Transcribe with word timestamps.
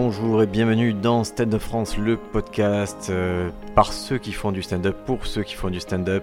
bonjour 0.00 0.44
et 0.44 0.46
bienvenue 0.46 0.92
dans 0.92 1.24
Stand 1.24 1.54
Up 1.54 1.60
France, 1.60 1.98
le 1.98 2.16
podcast 2.16 3.08
euh, 3.10 3.50
par 3.74 3.92
ceux 3.92 4.16
qui 4.16 4.30
font 4.30 4.52
du 4.52 4.62
stand-up, 4.62 4.96
pour 5.04 5.26
ceux 5.26 5.42
qui 5.42 5.56
font 5.56 5.70
du 5.70 5.80
stand-up. 5.80 6.22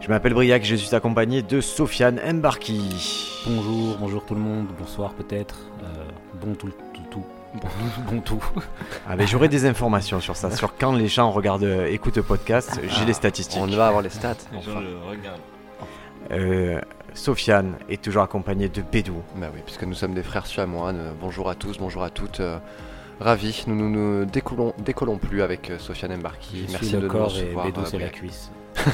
Je 0.00 0.08
m'appelle 0.08 0.34
Briac, 0.34 0.64
je 0.64 0.74
suis 0.74 0.92
accompagné 0.96 1.42
de 1.42 1.60
Sofiane 1.60 2.20
Mbarki. 2.32 3.44
Bonjour, 3.46 3.96
bonjour 4.00 4.24
tout 4.26 4.34
le 4.34 4.40
monde, 4.40 4.66
bonsoir 4.76 5.12
peut-être, 5.12 5.60
euh, 5.84 5.86
bon 6.44 6.54
tout, 6.54 6.70
tout, 6.92 7.02
tout, 7.12 7.24
bon, 7.54 7.68
bon 8.10 8.20
tout. 8.22 8.44
Ah 9.08 9.14
ben, 9.14 9.24
J'aurai 9.24 9.46
des 9.46 9.66
informations 9.66 10.18
sur 10.18 10.34
ça, 10.34 10.50
sur 10.56 10.76
quand 10.76 10.92
les 10.92 11.06
gens 11.06 11.30
regardent, 11.30 11.62
euh, 11.62 11.86
écoutent 11.86 12.16
le 12.16 12.24
podcast, 12.24 12.80
j'ai 12.88 13.04
les 13.04 13.12
statistiques. 13.12 13.62
On 13.62 13.68
va 13.68 13.86
avoir 13.86 14.02
les 14.02 14.10
stats. 14.10 14.34
Les 14.52 14.62
gens 14.62 14.80
le 14.80 14.98
regardent. 15.08 16.82
Sofiane 17.14 17.74
est 17.88 18.02
toujours 18.02 18.22
accompagné 18.22 18.68
de 18.68 18.82
Bédou. 18.82 19.22
Bah 19.36 19.48
oui, 19.52 19.60
puisque 19.64 19.84
nous 19.84 19.94
sommes 19.94 20.14
des 20.14 20.22
frères 20.22 20.46
suamois. 20.46 20.92
euh, 20.92 21.12
bonjour 21.20 21.48
à 21.50 21.54
tous, 21.54 21.78
bonjour 21.78 22.02
à 22.02 22.10
toutes. 22.10 22.40
euh, 22.40 22.58
ravis, 23.20 23.64
nous 23.66 23.74
nous, 23.74 23.90
nous 23.90 24.24
décollons, 24.24 24.74
décollons 24.78 25.18
plus 25.18 25.42
avec 25.42 25.70
euh, 25.70 25.78
Sofiane 25.78 26.16
Mbarki. 26.16 26.66
Je 26.66 26.72
Merci 26.72 26.86
suis 26.86 26.96
de 26.96 27.00
le 27.02 27.06
nous 27.06 27.12
corps 27.12 27.36
et 27.36 27.42
recevoir. 27.42 27.66
Bédou 27.66 27.80
c'est 27.84 27.98
la 27.98 28.08
cuisse. 28.08 28.50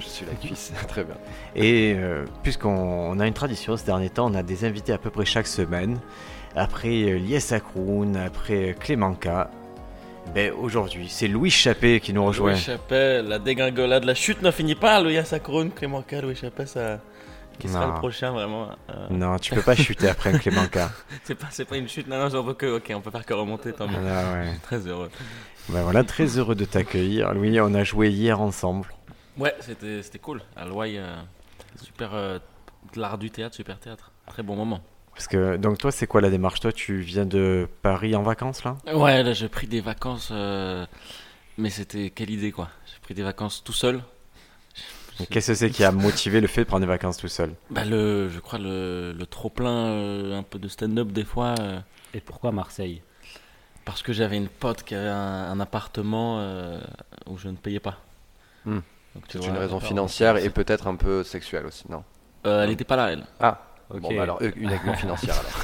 Je 0.00 0.06
suis 0.06 0.26
la 0.26 0.34
cuisse, 0.34 0.72
très 0.88 1.04
bien. 1.04 1.16
Et 1.56 1.94
euh, 1.96 2.24
puisqu'on 2.42 2.70
on 2.70 3.18
a 3.20 3.26
une 3.26 3.34
tradition 3.34 3.76
ces 3.76 3.84
derniers 3.86 4.10
temps, 4.10 4.30
on 4.30 4.34
a 4.34 4.42
des 4.42 4.64
invités 4.64 4.92
à 4.92 4.98
peu 4.98 5.10
près 5.10 5.24
chaque 5.24 5.46
semaine. 5.46 5.98
Après 6.56 6.88
euh, 6.88 7.18
Lies 7.18 7.52
Akroun, 7.52 8.16
après 8.16 8.74
Clément 8.78 9.14
K. 9.14 9.28
Ben, 10.34 10.52
aujourd'hui, 10.52 11.08
c'est 11.08 11.26
Louis 11.28 11.50
Chappé 11.50 12.00
qui 12.00 12.12
nous 12.12 12.24
rejoint. 12.24 12.52
Louis 12.52 12.60
Chappelle, 12.60 13.26
la 13.28 13.38
dégringolade, 13.38 14.04
la 14.04 14.14
chute 14.14 14.42
n'en 14.42 14.52
finit 14.52 14.74
pas. 14.74 15.00
Louis 15.00 15.18
K, 16.02 16.12
Louis 16.22 16.36
Chappelle, 16.36 16.68
ça. 16.68 17.00
Qui 17.58 17.68
sera 17.68 17.86
Non. 17.86 17.94
le 17.94 17.98
prochain 17.98 18.30
vraiment 18.30 18.68
euh, 18.90 19.06
Non, 19.10 19.36
tu 19.38 19.54
peux 19.54 19.62
pas 19.62 19.74
chuter 19.76 20.08
après 20.08 20.32
un 20.34 20.38
Clément 20.38 20.66
K. 20.66 20.78
C'est 21.24 21.34
pas, 21.34 21.48
pas 21.68 21.76
une 21.76 21.88
chute, 21.88 22.06
non, 22.06 22.18
non, 22.18 22.28
j'en 22.28 22.42
veux 22.42 22.54
que. 22.54 22.76
Ok, 22.76 22.92
on 22.94 23.00
peut 23.00 23.10
faire 23.10 23.26
que 23.26 23.34
remonter, 23.34 23.72
tant 23.72 23.88
mieux. 23.88 23.96
Ah 23.98 24.32
ouais. 24.34 24.56
Très 24.62 24.86
heureux. 24.86 25.10
Ben 25.68 25.82
voilà, 25.82 26.02
très 26.04 26.38
heureux 26.38 26.54
de 26.54 26.64
t'accueillir. 26.64 27.34
Louis, 27.34 27.60
on 27.60 27.74
a 27.74 27.84
joué 27.84 28.08
hier 28.10 28.40
ensemble. 28.40 28.86
Ouais, 29.36 29.54
c'était, 29.60 30.18
cool. 30.18 30.40
À 30.56 30.64
Loy, 30.64 30.96
euh, 30.96 31.14
super. 31.82 32.14
euh, 32.14 32.38
l'art 32.96 33.18
du 33.18 33.30
théâtre, 33.30 33.54
super 33.54 33.78
théâtre. 33.78 34.10
Très 34.26 34.42
bon 34.42 34.56
moment. 34.56 34.80
Parce 35.14 35.26
que, 35.26 35.56
donc 35.56 35.78
toi, 35.78 35.90
c'est 35.90 36.06
quoi 36.06 36.20
la 36.20 36.30
démarche? 36.30 36.60
Toi, 36.60 36.72
tu 36.72 36.98
viens 37.00 37.26
de 37.26 37.68
Paris 37.82 38.14
en 38.16 38.22
vacances 38.22 38.64
là? 38.64 38.76
Ouais, 38.94 39.22
là 39.22 39.32
j'ai 39.32 39.48
pris 39.48 39.66
des 39.66 39.80
vacances. 39.80 40.32
Mais 41.58 41.70
c'était 41.70 42.10
quelle 42.10 42.30
idée 42.30 42.52
quoi? 42.52 42.68
J'ai 42.86 43.00
pris 43.02 43.14
des 43.14 43.24
vacances 43.24 43.62
tout 43.64 43.72
seul. 43.72 44.00
Qu'est-ce 45.30 45.48
que 45.48 45.54
c'est 45.54 45.70
qui 45.70 45.84
a 45.84 45.90
motivé 45.92 46.40
le 46.40 46.46
fait 46.46 46.62
de 46.62 46.66
prendre 46.66 46.82
des 46.82 46.86
vacances 46.86 47.16
tout 47.16 47.28
seul 47.28 47.52
Bah, 47.70 47.84
le, 47.84 48.28
je 48.28 48.38
crois 48.40 48.58
le, 48.58 49.12
le 49.12 49.26
trop-plein 49.26 50.32
un 50.32 50.42
peu 50.42 50.58
de 50.58 50.68
stand-up 50.68 51.08
des 51.08 51.24
fois. 51.24 51.54
euh, 51.60 51.80
Et 52.14 52.20
pourquoi 52.20 52.52
Marseille? 52.52 53.02
Parce 53.84 54.02
que 54.02 54.12
j'avais 54.12 54.36
une 54.36 54.48
pote 54.48 54.82
qui 54.82 54.94
avait 54.94 55.08
un, 55.08 55.50
un 55.50 55.60
appartement 55.60 56.38
euh, 56.40 56.78
où 57.26 57.36
je 57.38 57.48
ne 57.48 57.56
payais 57.56 57.80
pas. 57.80 57.98
Hmm. 58.64 58.80
Donc, 59.14 59.26
tu 59.28 59.32
C'est 59.32 59.38
vois, 59.38 59.48
une 59.48 59.56
raison 59.56 59.80
financière 59.80 60.36
et 60.36 60.50
peut-être 60.50 60.86
un 60.86 60.96
peu 60.96 61.24
sexuelle 61.24 61.66
aussi, 61.66 61.84
non? 61.90 62.04
Euh, 62.46 62.62
elle 62.62 62.70
n'était 62.70 62.84
pas 62.84 62.96
là, 62.96 63.10
elle. 63.12 63.24
Ah, 63.40 63.60
Ok. 63.90 64.00
bon, 64.00 64.14
bah 64.14 64.22
alors 64.22 64.38
euh, 64.42 64.50
uniquement 64.56 64.94
financière 64.94 65.34
alors. 65.38 65.62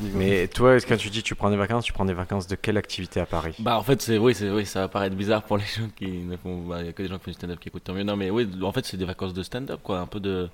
Mais 0.00 0.46
toi, 0.48 0.76
quand 0.80 0.96
tu 0.96 1.10
dis 1.10 1.22
tu 1.22 1.34
prends 1.34 1.50
des 1.50 1.56
vacances, 1.56 1.84
tu 1.84 1.92
prends 1.92 2.04
des 2.04 2.14
vacances 2.14 2.46
de 2.46 2.54
quelle 2.54 2.76
activité 2.76 3.20
à 3.20 3.26
Paris? 3.26 3.54
Bah 3.58 3.76
en 3.78 3.82
fait 3.82 4.00
c'est 4.02 4.18
oui 4.18 4.34
c'est 4.34 4.50
oui 4.50 4.64
ça 4.66 4.80
va 4.80 4.88
paraître 4.88 5.16
bizarre 5.16 5.42
pour 5.42 5.56
les 5.56 5.64
gens 5.64 5.88
qui 5.96 6.06
ne 6.08 6.36
font 6.36 6.62
bah, 6.62 6.82
y 6.82 6.88
a 6.88 6.92
que 6.92 7.02
des 7.02 7.08
gens 7.08 7.18
qui 7.18 7.24
font 7.24 7.30
du 7.30 7.34
stand-up 7.36 7.58
qui 7.60 7.68
écoutent 7.68 7.84
tant 7.84 7.94
mieux 7.94 8.04
non 8.04 8.16
mais 8.16 8.30
oui 8.30 8.48
en 8.62 8.72
fait 8.72 8.84
c'est 8.84 8.96
des 8.96 9.04
vacances 9.04 9.34
de 9.34 9.42
stand-up 9.42 9.80
quoi 9.82 9.98
un 9.98 10.06
peu 10.06 10.20
de 10.20 10.48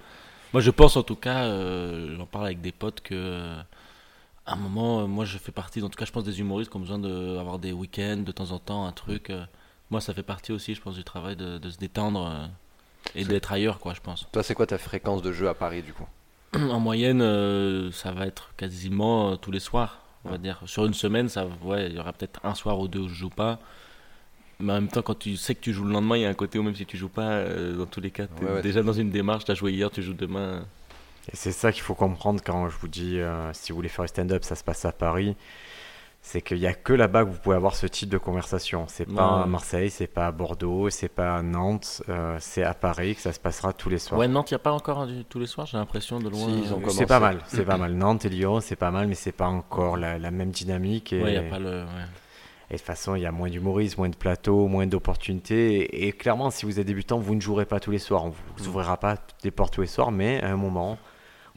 moi 0.53 0.61
je 0.63 0.71
pense 0.71 0.97
en 0.97 1.03
tout 1.03 1.17
cas 1.17 1.45
euh, 1.45 2.17
j'en 2.17 2.27
parle 2.27 2.47
avec 2.47 2.61
des 2.61 2.73
potes 2.73 3.01
que 3.03 3.15
euh, 3.15 3.61
à 4.47 4.55
un 4.55 4.57
moment 4.57 5.01
euh, 5.03 5.07
moi 5.07 5.25
je 5.25 5.39
fais 5.39 5.53
partie 5.53 5.83
en 5.83 5.89
tout 5.89 5.99
cas 5.99 6.05
je 6.07 6.13
pense 6.13 6.25
des 6.25 6.41
humoristes 6.41 6.71
qui 6.71 6.77
ont 6.77 6.81
besoin 6.81 6.99
d'avoir 6.99 7.59
des 7.59 7.73
week-ends 7.73 8.23
de 8.25 8.33
temps 8.33 8.51
en 8.53 8.59
temps 8.59 8.87
un 8.87 8.93
truc 8.93 9.31
euh. 9.31 9.45
moi 9.91 10.01
ça 10.01 10.15
fait 10.15 10.23
partie 10.23 10.53
aussi 10.53 10.75
je 10.75 10.81
pense 10.81 10.95
du 10.97 11.05
travail 11.05 11.37
de, 11.37 11.59
de 11.59 11.71
se 11.71 11.79
détendre 11.79 12.27
euh, 12.27 12.47
et 13.15 13.25
d'être 13.25 13.53
ailleurs 13.53 13.79
quoi 13.79 13.95
je 13.95 14.01
pense 14.01 14.27
Toi, 14.33 14.43
c'est 14.43 14.55
quoi 14.55 14.67
ta 14.67 14.77
fréquence 14.79 15.23
de 15.23 15.33
jeu 15.33 15.49
à 15.49 15.55
Paris 15.55 15.83
du 15.83 15.93
coup? 15.93 16.07
En 16.55 16.81
moyenne, 16.81 17.23
euh, 17.23 17.91
ça 17.93 18.13
va 18.13 18.27
être 18.27 18.53
quasiment 18.57 19.33
euh, 19.33 19.37
tous 19.37 19.51
les 19.51 19.61
soirs, 19.61 20.01
on 20.25 20.31
va 20.31 20.39
dire. 20.39 20.61
Sur 20.67 20.85
une 20.87 20.95
semaine, 20.95 21.29
ça, 21.29 21.47
ouais, 21.63 21.87
il 21.89 21.97
y 21.97 21.99
aura 21.99 22.13
peut-être 22.13 22.41
un 22.45 22.55
soir 22.55 22.79
ou 22.79 22.89
deux 22.89 23.01
où 23.01 23.09
je 23.09 23.15
joue 23.15 23.31
pas. 23.31 23.59
Mais 24.59 24.73
en 24.73 24.77
même 24.77 24.89
temps, 24.89 25.01
quand 25.03 25.19
tu 25.19 25.37
sais 25.37 25.55
que 25.55 25.61
tu 25.61 25.73
joues 25.73 25.85
le 25.85 25.93
lendemain, 25.93 26.17
il 26.17 26.23
y 26.23 26.27
a 26.27 26.29
un 26.29 26.35
côté 26.35 26.59
où 26.59 26.63
même 26.63 26.75
si 26.75 26.85
tu 26.85 26.97
joues 26.99 27.09
pas, 27.09 27.31
euh, 27.31 27.77
dans 27.77 27.87
tous 27.87 28.01
les 28.01 28.11
cas, 28.11 28.27
tu 28.27 28.45
Ouais, 28.45 28.53
ouais. 28.53 28.63
déjà 28.63 28.83
dans 28.83 28.93
une 28.93 29.11
démarche, 29.11 29.45
tu 29.45 29.53
as 29.53 29.55
joué 29.55 29.73
hier, 29.73 29.91
tu 29.91 30.03
joues 30.03 30.13
demain. 30.13 30.67
Et 31.33 31.37
c'est 31.37 31.53
ça 31.53 31.73
qu'il 31.73 31.83
faut 31.83 31.95
comprendre 31.95 32.41
quand 32.45 32.69
je 32.69 32.77
vous 32.79 32.89
dis, 32.89 33.19
euh, 33.21 33.53
si 33.55 33.73
vous 33.73 33.77
voulez 33.77 33.89
faire 33.89 34.05
du 34.05 34.09
stand-up, 34.09 34.45
ça 34.45 34.57
se 34.57 34.65
passe 34.65 34.85
à 34.85 34.93
Paris. 34.93 35.37
C'est 36.23 36.43
qu'il 36.43 36.59
n'y 36.59 36.67
a 36.67 36.75
que 36.75 36.93
là-bas 36.93 37.25
que 37.25 37.31
vous 37.31 37.39
pouvez 37.39 37.57
avoir 37.57 37.75
ce 37.75 37.87
type 37.87 38.11
de 38.11 38.19
conversation. 38.19 38.85
C'est 38.89 39.07
pas 39.07 39.37
Ouais. 39.39 39.43
à 39.43 39.47
Marseille, 39.47 39.89
c'est 39.89 40.07
pas 40.07 40.27
à 40.27 40.33
Bordeaux, 40.33 40.91
c'est 40.91 41.09
pas 41.09 41.37
à 41.37 41.43
Nantes, 41.43 42.03
euh, 42.11 42.37
c'est 42.41 42.63
à 42.63 42.75
Paris 42.75 43.15
que 43.15 43.23
ça 43.23 43.33
se 43.33 43.41
passera 43.41 43.73
tous 43.73 43.89
les 43.89 43.99
soirs. 43.99 44.21
Ouais, 44.21 44.29
Nantes, 44.29 44.51
il 44.51 44.55
n'y 44.55 44.57
a 44.57 44.61
pas 44.61 44.73
encore 44.73 45.07
du- 45.07 45.25
tous 45.25 45.39
les 45.39 45.47
soirs, 45.47 45.67
j'ai 45.67 45.79
l'impression 45.79 46.19
de 46.21 46.29
loin. 46.29 46.47
Si, 46.47 46.61
ils 46.65 46.73
ont 46.75 46.79
commencé. 46.81 46.99
c'est 46.99 47.07
pas 47.07 47.21
mal, 47.21 47.39
c'est 47.47 47.65
pas 47.65 47.79
mal. 47.79 47.95
Nantes 47.95 48.27
et 48.27 48.29
Lyon, 48.29 48.61
c'est 48.61 48.77
pas 48.77 48.91
mal, 48.91 49.07
mais 49.09 49.15
c'est 49.15 49.33
pas 49.33 49.47
encore 49.49 49.97
la, 49.97 50.19
la 50.19 50.31
même 50.31 50.51
dynamique. 50.51 51.13
Et, 51.15 51.23
Ouais, 51.23 51.31
il 51.33 51.35
y 51.35 51.39
a 51.39 51.51
pas 51.51 51.59
le. 51.59 51.85
ouais. 51.85 51.87
et 52.69 52.75
de 52.75 52.79
toute 52.79 52.87
façon, 52.87 53.15
il 53.15 53.23
y 53.23 53.27
a 53.27 53.33
moins 53.33 53.49
d'humoristes, 53.49 53.97
moins 53.97 54.11
de 54.11 54.15
plateaux, 54.17 54.69
moins 54.69 54.87
d'opportunités. 54.87 55.77
Et, 55.81 56.07
et 56.09 56.13
clairement, 56.13 56.51
si 56.51 56.67
vous 56.67 56.79
êtes 56.79 56.87
débutant, 56.87 57.19
vous 57.19 57.35
ne 57.35 57.41
jouerez 57.41 57.65
pas 57.65 57.81
tous 57.81 57.91
les 57.93 57.99
soirs. 57.99 58.27
On 58.27 58.29
Mm. 58.29 58.35
vous 58.59 58.69
ouvrira 58.69 58.99
pas 58.99 59.17
des 59.43 59.51
portes 59.51 59.73
tous 59.73 59.81
les 59.81 59.87
soirs, 59.87 60.13
mais 60.13 60.43
à 60.43 60.51
un 60.53 60.57
moment, 60.57 60.99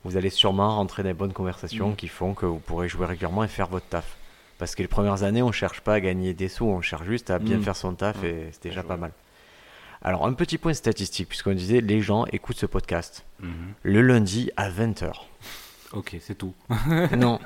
vous 0.06 0.16
allez 0.16 0.30
sûrement 0.30 0.70
rentrer 0.78 1.04
dans 1.04 1.10
les 1.10 1.14
bonnes 1.14 1.34
conversations 1.34 1.90
Mm. 1.90 1.96
qui 1.98 2.08
font 2.08 2.34
que 2.34 2.46
vous 2.46 2.60
pourrez 2.60 2.88
jouer 2.88 3.06
régulièrement 3.08 3.44
et 3.44 3.50
faire 3.50 3.68
votre 3.68 3.88
taf. 3.88 4.16
Parce 4.64 4.76
que 4.76 4.82
les 4.82 4.88
premières 4.88 5.24
années, 5.24 5.42
on 5.42 5.52
cherche 5.52 5.82
pas 5.82 5.96
à 5.96 6.00
gagner 6.00 6.34
des 6.34 6.48
sous, 6.48 6.64
on 6.64 6.80
cherche 6.80 7.04
juste 7.06 7.30
à 7.32 7.38
bien 7.38 7.58
Mm. 7.58 7.64
faire 7.64 7.76
son 7.76 7.96
taf 7.96 8.22
Mm. 8.22 8.26
et 8.26 8.48
c'est 8.54 8.64
déjà 8.64 8.82
pas 8.82 8.96
mal. 8.96 9.12
Alors, 10.02 10.26
un 10.26 10.32
petit 10.32 10.58
point 10.58 10.74
statistique, 10.74 11.28
puisqu'on 11.28 11.52
disait 11.54 11.82
les 11.82 12.00
gens 12.00 12.26
écoutent 12.32 12.56
ce 12.60 12.66
podcast 12.66 13.26
Mhm. 13.42 13.52
le 13.84 14.02
lundi 14.02 14.52
à 14.56 14.70
20h. 14.70 15.28
Ok, 15.94 16.18
c'est 16.20 16.36
tout. 16.36 16.54
non, 17.18 17.40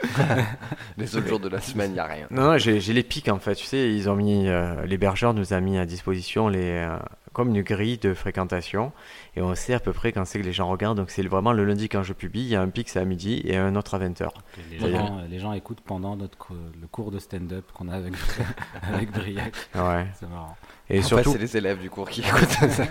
Les 0.97 1.16
autres 1.16 1.28
jours 1.28 1.40
de 1.40 1.50
la 1.50 1.59
semaine, 1.62 1.91
il 1.91 1.96
n'y 1.96 2.00
a 2.00 2.06
rien. 2.06 2.28
Non, 2.31 2.44
non, 2.53 2.58
j'ai 2.58 2.80
j'ai 2.80 2.94
les 2.94 3.03
pics 3.03 3.28
en 3.30 3.40
fait. 3.40 3.56
Tu 3.56 3.66
sais, 3.66 3.94
ils 3.94 4.09
ont 4.09 4.16
mis, 4.16 4.47
euh, 4.47 4.85
l'hébergeur 4.85 5.34
nous 5.34 5.53
a 5.53 5.59
mis 5.59 5.78
à 5.78 5.85
disposition 5.85 6.47
les, 6.47 6.72
euh, 6.88 6.97
comme 7.34 7.50
une 7.53 7.62
grille 7.62 7.97
de 7.97 8.13
fréquentation 8.13 8.94
et 9.36 9.41
on 9.41 9.53
sait 9.53 9.74
à 9.74 9.80
peu 9.80 9.91
près 9.94 10.12
quand 10.12 10.25
c'est 10.25 10.40
que 10.40 10.46
les 10.46 10.53
gens 10.53 10.68
regardent. 10.69 10.97
Donc 10.97 11.09
c'est 11.12 11.22
vraiment 11.28 11.52
le 11.52 11.66
lundi 11.66 11.90
quand 11.90 12.03
je 12.03 12.13
publie, 12.13 12.41
il 12.41 12.47
y 12.47 12.56
a 12.56 12.62
un 12.62 12.69
pic 12.69 12.90
c'est 12.90 13.00
à 13.00 13.06
midi 13.06 13.41
et 13.44 13.57
un 13.57 13.75
autre 13.75 13.94
à 13.96 14.00
20h. 14.00 14.28
Ok, 14.28 14.34
Les, 14.72 14.80
Ça 14.80 14.88
y 14.88 14.90
est. 14.90 14.96
gens, 14.97 15.22
les 15.30 15.40
gens 15.40 15.53
écoutent 15.53 15.81
pendant 15.81 16.16
notre 16.16 16.38
co- 16.38 16.56
le 16.80 16.88
cours 16.88 17.12
de 17.12 17.19
stand-up 17.19 17.66
qu'on 17.74 17.90
a 17.90 17.96
avec, 17.96 18.13
avec 18.94 19.12
Briac. 19.12 19.53
Ouais. 19.75 20.07
C'est 20.19 20.30
marrant. 20.30 20.56
Et 20.90 21.00
en 21.00 21.03
surtout, 21.03 21.34
c'est 21.34 21.38
les 21.40 21.58
élèves 21.58 21.80
du 21.80 21.90
cours 21.90 22.09
qui 22.09 22.22
écoutent 22.28 22.48
ça. 22.70 22.84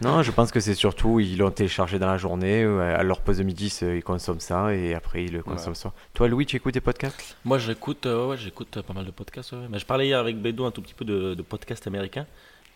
non, 0.00 0.22
je 0.22 0.30
pense 0.32 0.50
que 0.50 0.58
c'est 0.60 0.74
surtout 0.74 1.20
ils 1.20 1.36
l'ont 1.38 1.50
téléchargé 1.52 1.98
dans 2.00 2.08
la 2.08 2.16
journée, 2.18 2.62
euh, 2.64 2.98
à 2.98 3.02
leur 3.04 3.20
pause 3.20 3.38
de 3.38 3.44
midi 3.44 3.66
ils 3.82 4.02
consomment 4.02 4.40
ça 4.40 4.74
et 4.74 4.94
après 4.94 5.24
ils 5.24 5.32
le 5.32 5.42
consomment 5.42 5.68
Ouais. 5.70 5.74
ça. 5.74 5.92
Toi, 6.14 6.26
Louis, 6.28 6.46
tu 6.46 6.56
écoutes 6.56 6.74
des 6.74 6.80
podcasts? 6.80 7.36
Moi, 7.44 7.58
j'écoute 7.58 8.06
euh, 8.06 8.28
ouais, 8.28 8.36
j'écoute 8.36 8.76
euh, 8.76 8.82
pas 8.82 8.92
mal 8.92 9.04
de 9.04 9.10
podcasts. 9.12 9.52
ouais. 9.52 9.66
Mais 9.70 9.78
je 9.78 9.86
parlais 9.86 10.06
hier 10.06 10.18
avec 10.18 10.40
Bédou 10.40 10.64
un 10.64 10.70
tout 10.72 10.82
petit 10.82 10.94
peu 10.94 11.04
de, 11.04 11.34
de 11.34 11.42
podcasts 11.42 11.86
américains. 11.86 12.26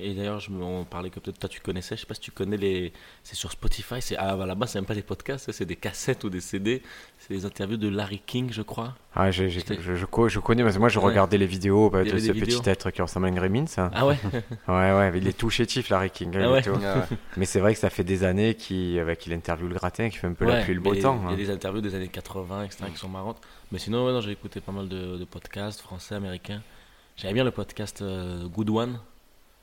Et 0.00 0.14
d'ailleurs, 0.14 0.38
je 0.38 0.52
me- 0.52 0.62
on 0.62 0.84
parlait 0.84 1.10
que 1.10 1.18
peut-être 1.18 1.40
toi 1.40 1.48
tu 1.48 1.60
connaissais. 1.60 1.96
Je 1.96 2.02
sais 2.02 2.06
pas 2.06 2.14
si 2.14 2.20
tu 2.20 2.30
connais 2.30 2.56
les. 2.56 2.92
C'est 3.24 3.34
sur 3.34 3.50
Spotify. 3.50 4.00
C'est 4.00 4.16
ah, 4.16 4.36
bah, 4.36 4.46
là-bas, 4.46 4.68
c'est 4.68 4.78
même 4.78 4.86
pas 4.86 4.94
des 4.94 5.02
podcasts, 5.02 5.50
c'est 5.50 5.64
des 5.64 5.74
cassettes 5.74 6.22
ou 6.22 6.30
des 6.30 6.40
CD. 6.40 6.82
C'est 7.18 7.34
des 7.34 7.44
interviews 7.44 7.76
de 7.76 7.88
Larry 7.88 8.22
King, 8.24 8.48
je 8.52 8.62
crois. 8.62 8.94
Ah, 9.16 9.32
j'ai- 9.32 9.50
je, 9.50 9.58
je, 9.96 10.04
co- 10.06 10.28
je 10.28 10.38
connais 10.38 10.62
parce 10.62 10.76
que 10.76 10.78
moi 10.78 10.88
je 10.88 11.00
Ouais. 11.00 11.06
regardais 11.06 11.36
les 11.36 11.46
vidéos 11.46 11.90
bah, 11.90 12.04
de 12.04 12.10
ce 12.10 12.30
vidéos. 12.30 12.60
petit 12.60 12.70
être 12.70 12.92
qui 12.92 13.02
ressemble 13.02 13.26
à 13.26 13.28
un 13.30 13.32
gremlin, 13.32 13.66
ça. 13.66 13.90
Ah 13.92 14.06
ouais. 14.06 14.16
Ouais, 14.68 14.92
ouais, 14.92 15.12
il 15.16 15.26
est 15.26 15.36
tout 15.36 15.50
chétif, 15.50 15.88
Larry 15.88 16.10
King. 16.10 16.36
hein, 16.36 16.42
Ah 16.44 16.50
ouais. 16.52 16.62
Ah. 16.84 17.06
Mais 17.36 17.44
c'est 17.44 17.58
vrai 17.58 17.74
que 17.74 17.80
ça 17.80 17.90
fait 17.90 18.04
des 18.04 18.22
années 18.22 18.54
qu'il 18.54 19.04
qu'il 19.18 19.32
interviewe 19.32 19.66
le 19.68 19.74
gratin, 19.74 20.08
qui 20.10 20.18
fait 20.18 20.28
un 20.28 20.32
peu 20.34 20.44
la 20.44 20.62
pluie 20.62 20.72
et 20.72 20.74
le 20.76 20.80
beau 20.80 20.94
temps. 20.94 21.18
Il 21.22 21.24
y 21.24 21.28
a 21.30 21.32
hein. 21.32 21.36
des 21.36 21.50
interviews 21.50 21.80
des 21.80 21.96
années 21.96 22.06
80, 22.08 22.62
etc., 22.62 22.84
qui 22.92 22.98
sont 22.98 23.08
marrantes. 23.08 23.40
Mais 23.72 23.78
sinon, 23.80 24.06
ouais, 24.06 24.12
non, 24.12 24.20
j'ai 24.20 24.30
écouté 24.30 24.60
pas 24.60 24.70
mal 24.72 24.88
de, 24.88 25.16
de 25.16 25.24
podcasts 25.24 25.80
français, 25.80 26.14
américains. 26.14 26.62
J'aimais 27.16 27.34
bien 27.34 27.42
le 27.44 27.50
podcast 27.50 28.00
euh, 28.00 28.46
Good 28.46 28.70
One. 28.70 29.00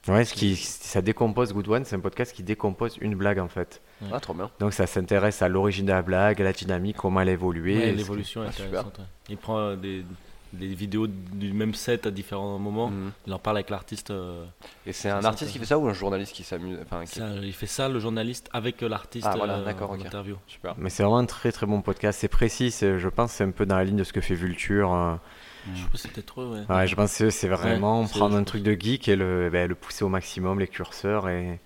Ouais, 0.07 0.23
ce 0.23 0.33
qui, 0.35 0.55
ça 0.55 1.01
décompose 1.01 1.51
Good 1.53 1.67
One, 1.67 1.85
c'est 1.85 1.95
un 1.95 1.99
podcast 1.99 2.31
qui 2.33 2.43
décompose 2.43 2.97
une 3.01 3.15
blague 3.15 3.39
en 3.39 3.47
fait. 3.47 3.81
Ah, 4.13 4.19
trop 4.19 4.33
bien. 4.35 4.51
Donc 4.59 4.73
ça 4.73 4.85
s'intéresse 4.85 5.41
à 5.41 5.47
l'origine 5.49 5.87
de 5.87 5.91
la 5.91 6.03
blague, 6.03 6.39
à 6.41 6.43
la 6.43 6.53
dynamique, 6.53 6.97
comment 6.97 7.21
elle 7.21 7.29
a 7.29 7.33
évolué. 7.33 7.75
Ouais, 7.77 7.91
L'évolution 7.91 8.43
est 8.43 8.47
Ah, 8.49 8.51
super. 8.51 8.67
intéressante. 8.81 8.99
Il 9.29 9.37
prend 9.37 9.57
euh, 9.57 9.75
des, 9.75 10.05
des 10.53 10.67
vidéos 10.67 11.07
du 11.07 11.53
même 11.53 11.73
set 11.73 12.05
à 12.05 12.11
différents 12.11 12.59
moments. 12.59 12.89
Mhm. 12.91 13.11
Il 13.25 13.33
en 13.33 13.39
parle 13.39 13.57
avec 13.57 13.71
l'artiste. 13.71 14.11
euh, 14.11 14.45
Et 14.85 14.93
c'est 14.93 15.09
un 15.09 15.23
artiste 15.25 15.51
qui 15.51 15.57
fait 15.57 15.65
ça 15.65 15.79
ou 15.79 15.87
un 15.87 15.93
journaliste 15.93 16.33
qui 16.33 16.43
s'amuse 16.43 16.77
enfin, 16.83 17.03
qui- 17.05 17.19
il 17.41 17.53
fait 17.53 17.65
ça, 17.65 17.89
le 17.89 17.99
journaliste, 17.99 18.47
avec 18.53 18.81
l'artiste 18.81 19.25
Ah, 19.27 19.35
voilà, 19.35 19.55
euh, 19.55 19.65
d'accord, 19.65 19.89
en 19.89 19.95
ok. 19.95 20.05
interview. 20.05 20.35
Super. 20.45 20.75
Mais 20.77 20.91
c'est 20.91 21.01
vraiment 21.01 21.17
un 21.17 21.25
très 21.25 21.51
très 21.51 21.65
bon 21.65 21.81
podcast. 21.81 22.19
C'est 22.21 22.27
précis, 22.27 22.69
je 22.79 23.09
pense 23.09 23.31
c'est 23.31 23.43
un 23.43 23.49
peu 23.51 23.65
dans 23.65 23.77
la 23.77 23.83
ligne 23.83 23.97
de 23.97 24.03
ce 24.03 24.13
que 24.13 24.21
fait 24.21 24.35
Vulture. 24.35 24.93
euh. 24.93 25.15
Je 25.73 25.97
c'était 25.97 26.21
trop, 26.21 26.45
ouais. 26.53 26.61
Ouais, 26.69 26.87
je 26.87 26.95
pense 26.95 27.17
que 27.17 27.29
c'est 27.29 27.47
vraiment 27.47 28.01
Ouais, 28.01 28.07
prendre 28.09 28.35
un 28.35 28.39
pense. 28.39 28.47
truc 28.47 28.63
de 28.63 28.73
geek 28.79 29.07
et 29.07 29.15
le, 29.15 29.49
ben, 29.51 29.67
le 29.67 29.75
pousser 29.75 30.03
au 30.03 30.09
maximum, 30.09 30.59
les 30.59 30.67
curseurs. 30.67 31.27
Et, 31.29 31.59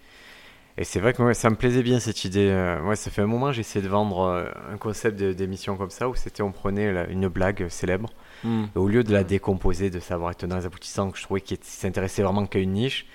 et 0.77 0.83
c'est 0.85 0.99
vrai 1.01 1.13
que 1.13 1.33
ça 1.33 1.49
me 1.49 1.55
plaisait 1.55 1.83
bien 1.83 1.99
cette 1.99 2.23
idée. 2.23 2.47
euh, 2.49 2.81
Moi, 2.81 2.95
ça 2.95 3.11
fait 3.11 3.21
un 3.21 3.27
moment 3.27 3.47
que 3.47 3.53
j'essayais 3.53 3.83
de 3.83 3.89
vendre 3.89 4.21
euh, 4.21 4.45
un 4.71 4.77
concept 4.77 5.17
d'émission 5.21 5.75
comme 5.75 5.89
ça 5.89 6.07
où 6.07 6.15
c'était 6.15 6.43
on 6.43 6.51
prenait 6.51 6.93
la- 6.93 7.07
une 7.07 7.27
blague 7.27 7.67
célèbre 7.69 8.09
Hmm. 8.45 8.67
Et 8.73 8.79
au 8.79 8.87
lieu 8.87 9.03
de 9.03 9.11
la 9.11 9.25
décomposer, 9.25 9.89
de 9.89 9.99
savoir 9.99 10.31
être 10.31 10.45
dans 10.45 10.55
les 10.55 10.65
aboutissants, 10.65 11.11
que 11.11 11.17
je 11.17 11.23
trouvais 11.23 11.41
qu'il 11.41 11.57
s'intéressait 11.61 12.23
vraiment 12.23 12.45
qu'à 12.45 12.59
une 12.59 12.71
niche, 12.71 13.05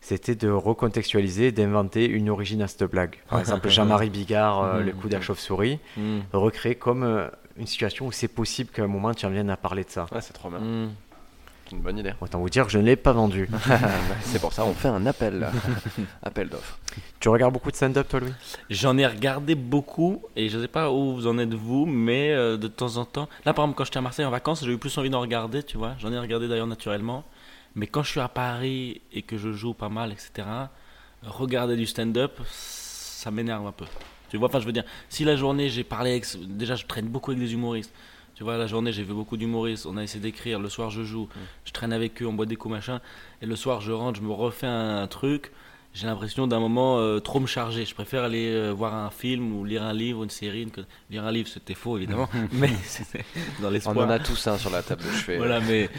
c'était 0.00 0.34
de 0.34 0.50
recontextualiser, 0.50 1.52
d'inventer 1.52 2.06
une 2.08 2.28
origine 2.30 2.62
à 2.62 2.66
cette 2.66 2.82
blague. 2.90 3.14
Par 3.28 3.38
exemple, 3.38 3.68
Jean-Marie 3.68 4.10
Bigard, 4.10 4.60
euh, 4.60 4.80
Mhm. 4.80 4.86
le 4.86 4.92
coup 4.92 5.06
de 5.08 5.12
la 5.14 5.20
chauve-souris, 5.20 5.78
recréer 6.32 6.74
comme 6.74 7.04
euh, 7.04 7.28
une 7.56 7.66
situation 7.66 8.06
où 8.06 8.12
c'est 8.12 8.28
possible 8.28 8.70
qu'à 8.70 8.82
un 8.82 8.86
moment 8.86 9.12
tu 9.14 9.26
en 9.26 9.30
viennes 9.30 9.50
à 9.50 9.56
parler 9.56 9.84
de 9.84 9.90
ça. 9.90 10.06
Ouais, 10.12 10.20
c'est 10.20 10.32
trop 10.32 10.50
bien. 10.50 10.60
Hmm. 10.60 10.90
C'est 11.66 11.76
une 11.76 11.82
bonne 11.82 11.98
idée. 11.98 12.12
Autant 12.20 12.40
vous 12.40 12.50
dire 12.50 12.66
que 12.66 12.72
je 12.72 12.78
ne 12.78 12.84
l'ai 12.84 12.96
pas 12.96 13.12
vendu. 13.12 13.48
c'est 14.22 14.40
pour 14.40 14.52
ça 14.52 14.64
on 14.64 14.74
fait 14.74 14.88
un 14.88 15.06
appel. 15.06 15.48
appel 16.22 16.48
d'offres. 16.48 16.78
tu 17.20 17.28
regardes 17.28 17.52
beaucoup 17.52 17.70
de 17.70 17.76
stand-up, 17.76 18.08
toi, 18.08 18.20
Louis? 18.20 18.32
J'en 18.68 18.98
ai 18.98 19.06
regardé 19.06 19.54
beaucoup 19.54 20.22
et 20.36 20.48
je 20.48 20.58
sais 20.58 20.68
pas 20.68 20.90
où 20.90 21.14
vous 21.14 21.26
en 21.26 21.38
êtes 21.38 21.54
vous, 21.54 21.86
mais 21.86 22.32
euh, 22.32 22.56
de 22.56 22.68
temps 22.68 22.96
en 22.96 23.04
temps. 23.04 23.28
Là, 23.44 23.54
par 23.54 23.64
exemple, 23.64 23.78
quand 23.78 23.84
j'étais 23.84 23.98
à 23.98 24.02
Marseille 24.02 24.26
en 24.26 24.30
vacances, 24.30 24.64
j'ai 24.64 24.72
eu 24.72 24.78
plus 24.78 24.96
envie 24.98 25.10
d'en 25.10 25.20
regarder, 25.20 25.62
tu 25.62 25.78
vois. 25.78 25.94
J'en 25.98 26.12
ai 26.12 26.18
regardé 26.18 26.48
d'ailleurs 26.48 26.66
naturellement. 26.66 27.24
Mais 27.74 27.86
quand 27.86 28.02
je 28.02 28.10
suis 28.10 28.20
à 28.20 28.28
Paris 28.28 29.00
et 29.12 29.22
que 29.22 29.38
je 29.38 29.52
joue 29.52 29.72
pas 29.72 29.88
mal, 29.88 30.12
etc., 30.12 30.46
regarder 31.22 31.76
du 31.76 31.86
stand-up, 31.86 32.38
ça 32.50 33.30
m'énerve 33.30 33.66
un 33.66 33.72
peu. 33.72 33.86
Tu 34.32 34.38
vois, 34.38 34.48
enfin, 34.48 34.60
je 34.60 34.64
veux 34.64 34.72
dire, 34.72 34.84
si 35.10 35.24
la 35.24 35.36
journée 35.36 35.68
j'ai 35.68 35.84
parlé 35.84 36.12
avec. 36.12 36.24
Déjà, 36.48 36.74
je 36.74 36.86
traîne 36.86 37.04
beaucoup 37.04 37.32
avec 37.32 37.44
des 37.44 37.52
humoristes. 37.52 37.92
Tu 38.34 38.44
vois, 38.44 38.56
la 38.56 38.66
journée 38.66 38.90
j'ai 38.90 39.02
vu 39.02 39.12
beaucoup 39.12 39.36
d'humoristes, 39.36 39.84
on 39.84 39.98
a 39.98 40.02
essayé 40.02 40.20
d'écrire, 40.20 40.58
le 40.58 40.70
soir 40.70 40.88
je 40.88 41.02
joue, 41.02 41.28
je 41.66 41.72
traîne 41.72 41.92
avec 41.92 42.22
eux, 42.22 42.26
on 42.26 42.32
boit 42.32 42.46
des 42.46 42.56
coups, 42.56 42.72
machin. 42.72 43.02
Et 43.42 43.46
le 43.46 43.56
soir 43.56 43.82
je 43.82 43.92
rentre, 43.92 44.18
je 44.18 44.24
me 44.24 44.32
refais 44.32 44.66
un, 44.66 45.06
truc. 45.06 45.52
J'ai 45.92 46.06
l'impression 46.06 46.46
d'un 46.46 46.60
moment 46.60 46.98
euh, 46.98 47.18
trop 47.18 47.40
me 47.40 47.46
charger. 47.46 47.84
Je 47.84 47.94
préfère 47.94 48.22
aller 48.22 48.48
euh, 48.48 48.70
voir 48.70 48.94
un 48.94 49.10
film 49.10 49.54
ou 49.54 49.66
lire 49.66 49.82
un 49.82 49.92
livre, 49.92 50.24
une 50.24 50.30
série. 50.30 50.62
une 50.62 50.70
Lire 51.10 51.26
un 51.26 51.30
livre, 51.30 51.50
c'était 51.50 51.74
faux 51.74 51.98
évidemment, 51.98 52.30
mais 52.52 52.70
c'était 52.84 53.26
dans 53.60 53.70
On 53.84 53.98
en 53.98 54.08
a 54.08 54.18
tous 54.18 54.46
un 54.46 54.56
sur 54.56 54.70
la 54.70 54.82
table 54.82 55.02
de 55.04 55.10
chevet. 55.18 55.36
Voilà, 55.36 55.60
mais, 55.60 55.90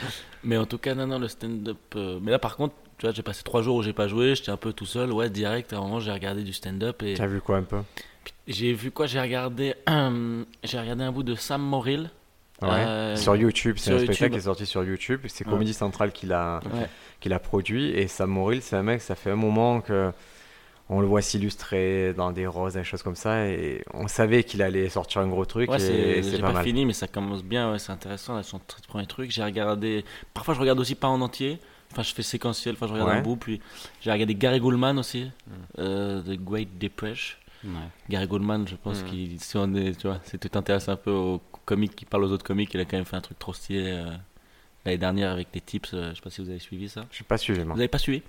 mais 0.43 0.57
en 0.57 0.65
tout 0.65 0.79
cas, 0.79 0.95
non, 0.95 1.05
non, 1.05 1.19
le 1.19 1.27
stand-up. 1.27 1.77
euh, 1.95 2.17
mais 2.19 2.31
là, 2.31 2.39
par 2.39 2.55
contre, 2.55 2.73
tu 2.97 3.05
vois, 3.05 3.13
j'ai 3.13 3.21
passé 3.21 3.43
trois 3.43 3.61
jours 3.61 3.75
où 3.75 3.83
j'ai 3.83 3.93
pas 3.93 4.07
joué, 4.07 4.33
j'étais 4.33 4.49
un 4.49 4.57
peu 4.57 4.73
tout 4.73 4.87
seul. 4.87 5.11
Ouais, 5.11 5.29
direct, 5.29 5.71
à 5.73 5.77
un 5.77 5.81
moment, 5.81 5.99
j'ai 5.99 6.11
regardé 6.11 6.41
du 6.41 6.53
stand-up 6.53 7.03
et 7.03 7.13
Tu 7.13 7.21
as 7.21 7.27
vu 7.27 7.41
quoi 7.41 7.57
un 7.57 7.63
peu? 7.63 7.77
J'ai 8.47 8.73
vu 8.73 8.91
quoi 8.91 9.05
J'ai 9.05 9.19
regardé, 9.21 9.75
j'ai 10.63 10.79
regardé 10.79 11.03
un 11.03 11.11
bout 11.11 11.23
de 11.23 11.35
Sam 11.35 11.61
Morrill. 11.61 12.09
Ouais. 12.61 12.69
Euh, 12.69 13.15
Sur 13.17 13.35
YouTube, 13.35 13.75
c'est 13.77 13.91
un 13.91 13.97
spectacle 13.97 14.11
YouTube. 14.23 14.31
qui 14.31 14.37
est 14.37 14.41
sorti 14.41 14.65
sur 14.65 14.83
YouTube. 14.83 15.21
C'est 15.27 15.45
Ouais. 15.45 15.51
Comédie 15.51 15.73
Centrale 15.73 16.11
qui 16.13 16.25
l'a 16.27 16.61
Ouais. 17.25 17.39
produit. 17.39 17.89
Et 17.89 18.07
Sam 18.07 18.29
Morrill, 18.29 18.61
c'est 18.61 18.75
un 18.77 18.83
mec, 18.83 19.01
ça 19.01 19.15
fait 19.15 19.31
un 19.31 19.35
moment 19.35 19.81
que 19.81 20.11
on 20.89 20.99
le 21.01 21.07
voit 21.07 21.21
s'illustrer 21.21 22.13
dans 22.13 22.31
des 22.31 22.45
roses, 22.45 22.73
des 22.73 22.83
choses 22.83 23.03
comme 23.03 23.15
ça. 23.15 23.47
Et 23.47 23.83
on 23.93 24.07
savait 24.07 24.43
qu'il 24.43 24.61
allait 24.61 24.87
sortir 24.89 25.21
un 25.21 25.27
gros 25.27 25.45
truc. 25.45 25.69
Ouais, 25.69 25.79
c'est, 25.79 26.39
pas, 26.39 26.61
fini, 26.63 26.85
mais 26.85 26.93
ça 26.93 27.07
commence 27.07 27.43
bien, 27.43 27.71
ouais, 27.71 27.79
c'est 27.79 27.91
intéressant. 27.91 28.35
Là, 28.35 28.43
son 28.43 28.59
premier 28.87 29.07
truc, 29.07 29.31
j'ai 29.31 29.43
regardé. 29.43 30.05
Parfois, 30.33 30.53
je 30.53 30.59
regarde 30.59 30.79
aussi 30.79 30.95
pas 30.95 31.07
en 31.07 31.19
entier. 31.21 31.59
Enfin, 31.91 32.03
je 32.03 32.13
fais 32.13 32.23
séquentiel. 32.23 32.75
Enfin, 32.75 32.87
je 32.87 32.93
regarde 32.93 33.09
Ouais. 33.11 33.17
un 33.17 33.21
bout. 33.21 33.35
Puis, 33.35 33.61
j'ai 34.01 34.11
regardé 34.11 34.35
Gary 34.35 34.59
Goldman 34.59 34.97
aussi, 34.99 35.29
euh, 35.79 36.21
The 36.21 36.39
Great 36.41 36.77
Depression. 36.79 37.37
Ouais. 37.63 37.71
Gary 38.09 38.27
Goldman, 38.27 38.67
je 38.67 38.75
pense 38.75 39.01
Mm. 39.01 39.05
qu'il, 39.05 39.39
si 39.39 39.57
on 39.57 39.73
est, 39.75 39.97
tu 39.99 40.07
vois, 40.07 40.19
si 40.25 40.37
tu 40.37 40.49
t'intéresses 40.49 40.89
un 40.89 40.95
peu 40.97 41.11
aux 41.11 41.41
comiques 41.65 41.95
qui 41.95 42.05
parlent 42.05 42.23
aux 42.25 42.31
autres 42.31 42.43
comiques, 42.45 42.73
il 42.73 42.79
a 42.79 42.85
quand 42.85 42.97
même 42.97 43.05
fait 43.05 43.15
un 43.15 43.21
truc 43.21 43.39
trop 43.39 43.53
stylé 43.53 43.83
euh, 43.91 44.11
l'année 44.85 44.97
dernière 44.97 45.31
avec 45.31 45.47
des 45.53 45.61
tips. 45.61 45.93
euh, 45.93 46.09
je 46.11 46.15
sais 46.15 46.21
pas 46.21 46.29
si 46.29 46.41
vous 46.41 46.49
avez 46.49 46.59
suivi 46.59 46.89
ça. 46.89 47.05
Je 47.09 47.15
suis 47.15 47.23
pas 47.23 47.37
suivi, 47.37 47.63
moi. 47.63 47.73
Vous 47.75 47.79
avez 47.79 47.87
pas 47.87 47.97
suivi? 47.99 48.21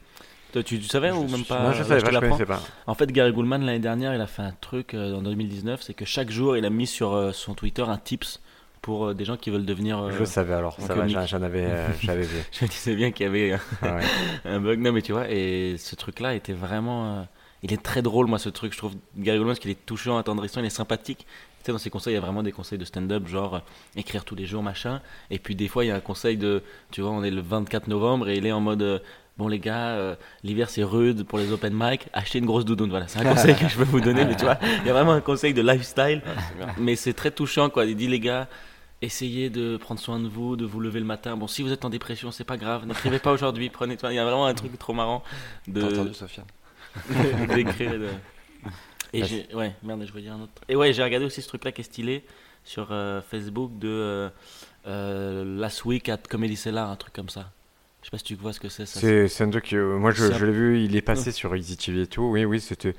Toi, 0.52 0.62
tu, 0.62 0.78
tu 0.78 0.86
savais 0.86 1.10
ou 1.10 1.26
même 1.26 1.44
pas 1.44 1.62
Moi, 1.62 1.72
je 1.72 1.78
Là, 1.82 1.84
savais 1.84 2.00
te 2.00 2.04
pas, 2.06 2.12
je 2.12 2.19
connaissais 2.20 2.46
pas. 2.46 2.62
En 2.86 2.94
fait, 2.94 3.10
Gary 3.10 3.32
Goldman, 3.32 3.64
l'année 3.66 3.81
dernière, 3.81 4.14
il 4.14 4.20
a 4.20 4.28
fait 4.28 4.42
un 4.42 4.54
truc 4.60 4.94
euh, 4.94 5.14
en 5.16 5.22
2019, 5.22 5.82
c'est 5.82 5.94
que 5.94 6.04
chaque 6.04 6.30
jour, 6.30 6.56
il 6.56 6.64
a 6.64 6.70
mis 6.70 6.87
sur 6.87 7.12
euh, 7.12 7.32
son 7.32 7.54
Twitter 7.54 7.82
un 7.82 7.98
tips 7.98 8.40
pour 8.80 9.06
euh, 9.06 9.14
des 9.14 9.25
gens 9.25 9.37
qui 9.37 9.50
veulent 9.50 9.64
devenir. 9.66 9.98
euh, 9.98 10.10
Je 10.12 10.19
le 10.20 10.26
savais 10.26 10.54
alors, 10.54 10.78
ça 10.80 10.94
va, 10.94 11.00
comique. 11.00 11.14
j'en 11.19 11.26
j'en 11.26 11.42
avais, 11.42 11.64
euh, 11.64 11.88
j'avais 12.02 12.22
vu. 12.22 12.37
je 12.52 12.64
me 12.66 12.70
disais 12.70 12.94
bien 12.94 13.10
qu'il 13.10 13.26
y 13.26 13.28
avait 13.28 13.58
Ah 13.82 13.96
ouais. 13.96 14.02
un 14.44 14.60
bug. 14.60 14.78
Non, 14.78 14.92
mais 14.92 15.02
tu 15.02 15.10
vois, 15.10 15.28
et 15.28 15.75
ce 15.76 15.96
truc-là 15.96 16.34
était 16.37 16.52
vraiment. 16.52 17.26
Il 17.64 17.72
est 17.72 17.82
très 17.82 18.02
drôle, 18.02 18.26
moi, 18.26 18.38
ce 18.38 18.49
truc. 18.50 18.72
Je 18.72 18.78
trouve 18.78 18.94
Gary 19.16 19.38
Goldman, 19.38 19.55
parce 19.55 19.58
qu'il 19.61 19.70
est 19.72 19.87
touchant, 19.87 20.16
attendrissant, 20.19 20.61
il 20.61 20.66
est 20.66 20.70
sympathique. 20.70 21.26
Tu 21.26 21.66
sais, 21.66 21.72
dans 21.72 21.78
ses 21.78 21.90
conseils, 21.90 22.12
il 22.12 22.16
y 22.16 22.19
a 22.19 22.20
vraiment 22.20 22.43
des 22.43 22.52
conseils 22.52 22.78
de 22.78 22.84
stand-up, 22.84 23.26
genre 23.26 23.55
euh, 23.56 23.61
écrire 23.96 24.25
tous 24.25 24.34
les 24.37 24.44
jours, 24.46 24.62
machin. 24.62 25.00
Et 25.31 25.38
puis, 25.38 25.56
des 25.56 25.66
fois, 25.66 25.84
il 25.84 25.88
y 25.88 25.90
a 25.90 25.96
un 25.96 26.00
conseil 26.00 26.37
de. 26.37 26.62
Tu 26.90 27.00
vois, 27.00 27.11
on 27.11 27.25
est 27.25 27.31
le 27.31 27.40
24 27.40 27.88
novembre 27.88 28.28
et 28.28 28.37
il 28.37 28.46
est 28.46 28.52
en 28.52 28.61
mode. 28.61 28.82
euh, 28.82 28.99
Bon 29.37 29.49
les 29.49 29.58
gars, 29.58 29.88
euh, 29.96 30.14
l'hiver 30.44 30.70
c'est 30.70 30.84
rude 30.84 31.25
pour 31.25 31.38
les 31.40 31.50
open 31.50 31.72
mic, 31.76 32.06
achetez 32.12 32.38
une 32.38 32.46
grosse 32.46 32.64
doudoune. 32.64 32.90
Voilà, 32.90 33.08
c'est 33.08 33.19
un 33.19 33.25
conseil 33.34 33.56
que 33.56 33.66
je 33.66 33.76
peux 33.76 33.82
vous 33.82 34.00
donner, 34.00 34.25
mais 34.25 34.37
tu 34.37 34.44
vois, 34.44 34.58
il 34.62 34.87
y 34.87 34.90
a 34.90 34.93
vraiment 34.93 35.11
un 35.11 35.20
conseil 35.20 35.52
de 35.52 35.61
lifestyle, 35.61 36.22
bien. 36.56 36.69
mais 36.78 36.94
c'est 36.94 37.14
très 37.14 37.32
touchant 37.32 37.69
quoi. 37.69 37.84
Il 37.84 37.96
dit 37.96 38.06
les 38.06 38.20
gars, 38.20 38.46
essayez 39.02 39.50
de 39.50 39.76
prendre 39.76 39.99
soin 40.00 40.20
de 40.20 40.28
vous, 40.28 40.55
de 40.55 40.64
vous 40.64 40.78
lever 40.78 41.00
le 41.00 41.05
matin. 41.05 41.37
Bon, 41.37 41.49
si 41.49 41.62
vous 41.64 41.72
êtes 41.72 41.84
en 41.84 41.90
dépression, 41.90 42.31
c'est 42.31 42.44
pas 42.44 42.56
grave, 42.56 42.87
n'écrivez 42.87 43.19
pas 43.19 43.32
aujourd'hui, 43.32 43.70
prenez. 43.70 43.96
Il 44.05 44.12
y 44.14 44.19
a 44.20 44.25
vraiment 44.25 44.46
un 44.46 44.55
truc 44.55 44.78
trop 44.78 44.93
marrant 44.93 45.25
T'as 45.66 45.72
de 45.81 45.84
entendu, 45.84 46.14
Sofiane? 46.14 46.46
d'écrire 47.55 47.94
et 47.94 47.99
de. 47.99 48.08
Et 49.12 49.25
j'ai, 49.25 49.46
ouais, 49.55 49.73
merde, 49.82 50.05
je 50.05 50.11
voulais 50.11 50.25
dire 50.25 50.35
un 50.35 50.43
autre. 50.43 50.52
Et 50.69 50.75
ouais, 50.75 50.93
j'ai 50.93 51.02
regardé 51.02 51.25
aussi 51.25 51.41
ce 51.41 51.49
truc-là 51.49 51.70
qui 51.70 51.82
est 51.82 51.85
stylé 51.85 52.25
sur 52.64 52.88
euh, 52.91 53.23
Facebook 53.23 53.79
de 53.79 53.88
euh, 53.88 54.29
euh, 54.87 55.61
Last 55.61 55.85
Week 55.85 56.08
at 56.08 56.19
Comedy 56.29 56.56
Cellar, 56.56 56.91
un 56.91 56.96
truc 56.96 57.12
comme 57.12 57.29
ça. 57.29 57.52
Je 58.00 58.06
sais 58.06 58.11
pas 58.11 58.19
si 58.19 58.25
tu 58.25 58.35
vois 58.35 58.52
ce 58.52 58.61
que 58.61 58.69
c'est. 58.69 58.87
Ça, 58.87 59.00
C'est 59.00 59.29
c'est 59.29 59.44
un 59.44 59.50
truc 59.50 59.69
que 59.70 59.96
moi 59.96 60.11
je 60.11 60.25
l'ai 60.44 60.52
vu, 60.52 60.82
il 60.82 60.94
est 60.96 61.02
passé 61.02 61.31
sur 61.31 61.55
Easy 61.56 61.76
TV 61.76 62.02
et 62.02 62.06
tout. 62.06 62.25
Oui, 62.25 62.44
oui, 62.44 62.61
c'était. 62.61 62.94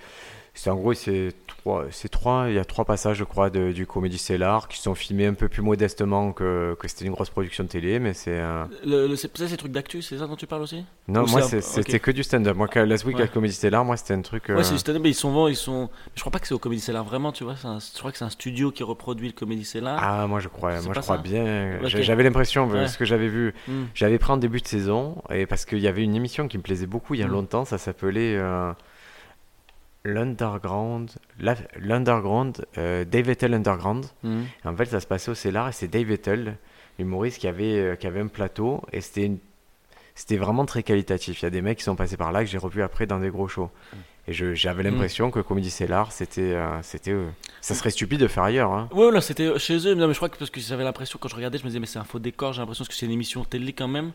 C'est 0.58 0.70
en 0.70 0.76
gros, 0.76 0.94
c'est 0.94 1.34
trois, 1.48 1.84
c'est 1.92 2.08
trois, 2.08 2.46
il 2.48 2.56
y 2.56 2.60
a 2.60 2.64
trois 2.64 2.86
passages, 2.86 3.18
je 3.18 3.26
crois, 3.26 3.50
de- 3.50 3.74
du 3.74 3.86
Comédie 3.86 4.18
Cellar 4.18 4.70
qui 4.70 4.80
sont 4.80 4.96
filmés 4.96 5.26
un 5.26 5.34
peu 5.34 5.50
plus 5.50 5.62
modestement 5.62 6.32
que, 6.32 6.76
que 6.80 6.88
c'était 6.88 7.04
une 7.06 7.12
grosse 7.12 7.30
production 7.30 7.66
de 7.66 7.70
télé, 7.70 8.00
mais 8.00 8.14
c'est. 8.14 8.40
euh, 8.40 8.64
Le, 8.86 9.08
le- 9.08 9.16
c'est, 9.18 9.36
ça, 9.38 9.46
c'est 9.46 9.52
des 9.52 9.58
trucs 9.58 9.74
d'actu, 9.74 10.02
c'est 10.02 10.18
ça 10.18 10.28
dont 10.28 10.38
tu 10.38 10.48
parles 10.48 10.62
aussi? 10.62 10.86
Non, 11.10 11.24
Ou 11.26 11.28
moi, 11.28 11.42
c'est 11.42 11.58
un- 11.58 11.62
c'est- 11.62 11.84
c'était 11.84 12.00
que 12.00 12.10
du 12.10 12.24
stand-up. 12.24 12.56
Moi, 12.56 12.70
Last 12.74 13.04
Week 13.06 13.18
Ouais. 13.18 13.24
à 13.24 13.28
Comédie 13.28 13.54
Cellar, 13.54 13.84
moi, 13.84 13.98
c'était 13.98 14.14
un 14.14 14.22
truc. 14.22 14.50
euh, 14.50 14.56
Ouais, 14.56 14.64
c'est 14.64 14.72
du 14.74 14.80
stand-up, 14.80 15.02
mais 15.04 15.10
ils 15.10 15.14
sont 15.14 15.32
bons, 15.34 15.50
ils 15.50 15.56
sont. 15.58 15.90
Je 16.16 16.22
crois 16.22 16.32
pas 16.32 16.40
que 16.40 16.48
c'est 16.48 16.54
au 16.56 16.60
Comedy 16.60 16.80
Cellar 16.82 17.04
vraiment, 17.04 17.34
tu 17.34 17.44
vois. 17.44 17.56
un- 17.66 17.80
Je 17.80 18.00
crois 18.00 18.14
que 18.14 18.18
c'est 18.18 18.26
un 18.26 18.30
studio 18.30 18.72
qui 18.72 18.84
reproduit 18.84 19.28
le 19.28 19.34
Comedy 19.34 19.66
Cellar. 19.66 20.00
Ah, 20.02 20.26
moi, 20.28 20.40
je 20.40 20.48
crois, 20.48 20.78
C'est 20.78 20.86
moi, 20.86 20.94
je 20.96 21.02
crois 21.02 21.18
ça 21.18 21.22
bien. 21.22 21.80
J'avais 21.84 22.24
l'impression, 22.24 22.68
Ouais. 22.68 22.80
parce 22.80 22.96
que 22.96 23.04
j'avais 23.04 23.28
vu, 23.28 23.54
Hmm. 23.68 23.84
j'avais 23.94 24.20
pris 24.20 24.32
en 24.32 24.38
début 24.38 24.62
de 24.62 24.68
saison, 24.68 25.22
et 25.30 25.46
parce 25.48 25.66
qu'il 25.66 25.80
y 25.80 25.88
avait 25.88 26.04
une 26.04 26.16
émission 26.16 26.48
qui 26.48 26.58
me 26.58 26.64
plaisait 26.64 26.88
beaucoup 26.88 27.14
il 27.14 27.20
y 27.20 27.24
a 27.24 27.28
Mm. 27.28 27.32
longtemps, 27.32 27.66
ça 27.66 27.78
s'appelait 27.78 28.36
euh, 28.38 28.72
l'Underground, 30.06 31.12
l'Underground, 31.80 32.66
euh, 32.78 33.04
Dave 33.06 33.26
Vettel 33.26 33.54
Underground. 33.54 34.06
Et 34.24 34.68
en 34.68 34.76
fait, 34.76 34.86
ça 34.86 35.00
se 35.00 35.08
passait 35.08 35.32
au 35.32 35.36
Cellar, 35.36 35.68
et 35.70 35.72
c'est 35.72 35.88
Dave 35.88 36.06
Vettel, 36.08 36.58
l'humoriste, 37.00 37.40
qui 37.40 37.48
avait, 37.48 37.80
euh, 37.80 37.96
qui 37.96 38.08
avait 38.08 38.22
un 38.22 38.28
plateau, 38.28 38.82
et 38.94 39.02
c'était 39.02 39.26
une- 39.26 39.40
C'était 40.18 40.38
vraiment 40.38 40.66
très 40.66 40.82
qualitatif. 40.82 41.42
Il 41.42 41.44
y 41.44 41.46
a 41.48 41.50
des 41.50 41.62
mecs 41.62 41.78
qui 41.80 41.84
sont 41.84 41.98
passés 41.98 42.16
par 42.16 42.32
là 42.32 42.40
que 42.42 42.50
j'ai 42.50 42.58
revus 42.58 42.82
après 42.82 43.06
dans 43.06 43.20
des 43.20 43.28
gros 43.30 43.50
shows. 43.50 43.70
Et 44.30 44.34
je- 44.34 44.54
j'avais 44.54 44.82
Mm. 44.82 44.86
l'impression 44.94 45.30
que 45.30 45.42
Comedy 45.42 45.70
Cellar, 45.70 46.14
c'était, 46.14 46.54
euh, 46.54 46.82
c'était, 46.84 47.12
euh, 47.12 47.28
ça 47.60 47.76
serait 47.76 47.90
stupide 47.90 48.22
de 48.22 48.28
faire 48.30 48.44
ailleurs. 48.44 48.72
hein. 48.72 48.88
Ouais, 48.94 49.12
là, 49.12 49.20
c'était 49.20 49.60
chez 49.60 49.76
eux. 49.86 49.94
Non, 49.94 50.08
mais 50.08 50.14
je 50.14 50.20
crois 50.20 50.30
que 50.30 50.38
parce 50.38 50.50
que 50.50 50.62
j'avais 50.62 50.86
l'impression, 50.86 51.20
quand 51.22 51.28
je 51.28 51.36
regardais, 51.36 51.58
je 51.58 51.64
me 51.64 51.68
disais, 51.68 51.82
mais 51.82 51.86
c'est 51.86 52.00
un 52.00 52.06
faux 52.06 52.20
décor, 52.20 52.54
j'ai 52.54 52.62
l'impression 52.62 52.86
que 52.86 52.94
c'est 52.94 53.06
une 53.06 53.12
émission 53.12 53.44
télé 53.44 53.74
quand 53.74 53.90
même. 53.90 54.14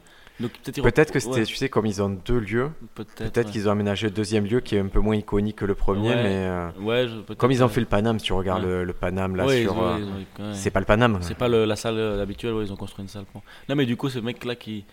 Peut-être 0.82 1.12
que 1.12 1.20
c'était, 1.20 1.40
ouais, 1.40 1.44
tu 1.44 1.54
sais, 1.56 1.68
comme 1.68 1.86
ils 1.86 2.00
ont 2.02 2.08
deux 2.10 2.38
lieux, 2.38 2.70
peut-être. 2.94 3.36
ouais. 3.36 3.44
qu'ils 3.44 3.68
ont 3.68 3.72
aménagé 3.72 4.06
le 4.08 4.12
deuxième 4.12 4.44
lieu 4.46 4.60
qui 4.60 4.76
est 4.76 4.78
un 4.80 4.86
peu 4.88 5.00
moins 5.00 5.16
iconique 5.16 5.56
que 5.56 5.64
le 5.64 5.74
premier, 5.74 6.08
Ouais. 6.10 6.22
mais 6.22 6.34
euh, 6.34 7.06
je- 7.28 7.34
comme 7.34 7.50
ils 7.52 7.62
ont 7.62 7.68
fait 7.68 7.80
le 7.80 7.86
Paname, 7.86 8.18
si 8.18 8.26
tu 8.26 8.32
regardes 8.32 8.64
le, 8.64 8.84
le 8.84 8.92
Paname 8.92 9.36
là 9.36 9.46
sur. 9.48 9.82
euh. 9.82 9.98
C'est 10.52 10.70
pas 10.70 10.80
le 10.80 10.86
Paname. 10.86 11.18
C'est 11.20 11.36
pas 11.36 11.48
le- 11.48 11.64
la 11.64 11.76
salle 11.76 11.98
euh, 11.98 12.22
habituelle, 12.22 12.54
ils 12.62 12.72
ont 12.72 12.76
construit 12.76 13.02
une 13.02 13.08
salle. 13.08 13.24
pour- 13.32 13.42
Non, 13.68 13.74
mais 13.76 13.86
du 13.86 13.96
coup, 13.96 14.08
ce 14.08 14.18
mec-là 14.18 14.54
qui. 14.56 14.84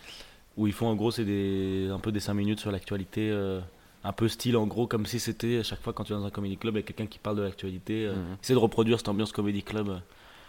Où 0.58 0.66
ils 0.66 0.74
font 0.74 0.88
en 0.88 0.96
gros, 0.96 1.12
c'est 1.12 1.24
des... 1.24 1.88
un 1.94 2.00
peu 2.00 2.12
des 2.12 2.20
5 2.20 2.34
minutes 2.34 2.60
sur 2.60 2.72
l'actualité. 2.72 3.30
euh, 3.32 3.60
Un 4.04 4.12
peu 4.14 4.28
style, 4.28 4.56
en 4.58 4.66
gros, 4.68 4.88
comme 4.88 5.06
si 5.06 5.20
c'était 5.20 5.58
à 5.60 5.64
chaque 5.64 5.82
fois 5.82 5.92
quand 5.94 6.04
tu 6.06 6.14
es 6.14 6.16
dans 6.16 6.26
un 6.26 6.30
comedy 6.30 6.56
club 6.58 6.76
avec 6.76 6.86
quelqu'un 6.86 7.06
qui 7.08 7.20
parle 7.20 7.36
de 7.38 7.42
l'actualité. 7.44 8.06
euh, 8.08 8.14
Mhm. 8.14 8.38
Essayer 8.42 8.56
de 8.56 8.60
reproduire 8.60 8.98
cette 8.98 9.10
ambiance 9.10 9.32
comedy 9.32 9.62
club. 9.64 9.90
euh. 9.90 9.98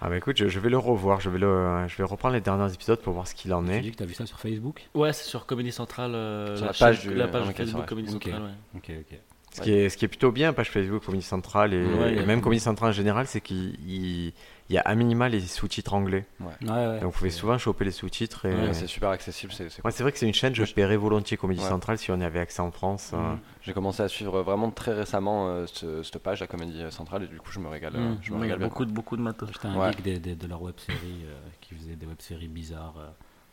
Ah 0.01 0.09
bah 0.09 0.17
écoute, 0.17 0.37
je, 0.37 0.47
je 0.49 0.61
vais 0.61 0.71
le 0.71 0.79
revoir, 0.79 1.21
je 1.21 1.29
vais, 1.29 1.39
le, 1.41 1.87
je 1.89 1.97
vais 1.97 2.05
reprendre 2.05 2.35
les 2.35 2.41
derniers 2.41 2.73
épisodes 2.73 3.01
pour 3.01 3.15
voir 3.15 3.27
ce 3.27 3.35
qu'il 3.35 3.53
en 3.53 3.65
Tu 3.65 3.73
est. 3.73 3.81
dis 3.81 3.91
que 3.91 3.97
t'as 3.97 4.05
vu 4.05 4.15
ça 4.15 4.27
sur 4.27 4.39
Facebook? 4.39 4.89
Ouais, 4.95 5.13
c'est 5.13 5.25
sur 5.29 5.45
Comedy 5.45 5.73
Central. 5.73 6.15
euh, 6.15 6.57
Sur 6.57 6.67
la 6.67 6.73
page 6.73 7.01
chaîne- 7.03 7.11
du- 7.13 7.17
la 7.17 7.27
page 7.27 7.49
ok, 7.49 7.57
Facebook 7.57 7.81
c'est 7.83 7.89
Comedy 7.89 8.15
Ok. 8.15 8.23
Central. 8.25 8.43
ouais. 8.43 8.51
Ok, 8.77 8.93
ok. 9.13 9.19
Ce 9.59 9.63
qui, 9.63 9.73
est, 9.73 9.89
ce 9.89 9.97
qui 9.97 10.05
est 10.05 10.09
plutôt 10.09 10.33
bien, 10.33 10.53
page 10.53 10.71
Facebook, 10.71 11.05
Comedy 11.05 11.23
Central 11.23 11.75
et, 11.75 11.85
Ouais, 11.85 12.15
y 12.15 12.27
même 12.27 12.41
Comedy 12.41 12.61
Central 12.61 12.91
en 12.91 12.93
général, 12.93 13.27
c'est 13.27 13.41
qu'il 13.41 13.75
il- 13.87 14.33
il 14.71 14.75
y 14.75 14.79
a 14.79 14.83
à 14.83 14.95
minima 14.95 15.31
les 15.31 15.41
sous-titres 15.41 15.95
anglais. 15.95 16.27
Ouais, 16.41 16.47
ouais. 16.71 17.01
Donc 17.01 17.13
vous 17.13 17.19
pouvez 17.19 17.31
souvent 17.31 17.57
choper 17.57 17.87
les 17.87 17.91
sous-titres. 17.91 18.45
Et... 18.45 18.55
Ouais, 18.55 18.75
C'est 18.75 18.87
super 18.87 19.09
accessible. 19.09 19.51
c'est- 19.53 19.71
vrai 19.81 20.13
que 20.13 20.19
c'est 20.19 20.27
une 20.27 20.35
chaîne, 20.35 20.55
je 20.55 20.63
paierais 20.75 20.97
volontiers 20.99 21.37
Comédie 21.39 21.63
Ouais. 21.63 21.69
Central 21.69 21.97
si 21.99 22.11
on 22.11 22.21
avait 22.21 22.39
accès 22.41 22.61
en 22.61 22.71
France. 22.71 23.13
euh. 23.15 23.17
Mhm. 23.17 23.39
J'ai 23.63 23.73
commencé 23.73 24.03
à 24.03 24.09
suivre 24.09 24.43
vraiment 24.43 24.71
très 24.71 24.93
récemment 24.93 25.49
euh, 25.49 25.65
ce- 25.67 26.03
cette 26.03 26.19
page, 26.19 26.41
la 26.41 26.47
comédie 26.47 26.83
centrale, 26.91 27.23
et 27.25 27.29
du 27.29 27.39
coup 27.39 27.51
je 27.51 27.61
me 27.61 27.69
régale. 27.69 27.97
euh, 27.97 27.99
Mhm. 28.11 28.19
Je 28.23 28.31
me 28.31 28.37
Ouais, 28.37 28.43
régale 28.43 28.59
bien. 28.59 28.69
beaucoup, 28.69 28.85
de, 28.85 28.93
beaucoup 28.93 29.17
de 29.17 29.23
matos. 29.23 29.49
J'étais 29.53 29.69
un 29.69 29.77
Ouais. 29.77 29.91
geek 29.93 30.03
des- 30.03 30.19
des- 30.21 30.35
de 30.35 30.47
leur 30.47 30.61
web 30.61 30.75
série 30.79 31.25
qui 31.63 31.75
faisait 31.75 31.97
des 31.97 32.05
web 32.07 32.21
séries 32.21 32.49
bizarres 32.49 32.95
euh, 32.99 33.09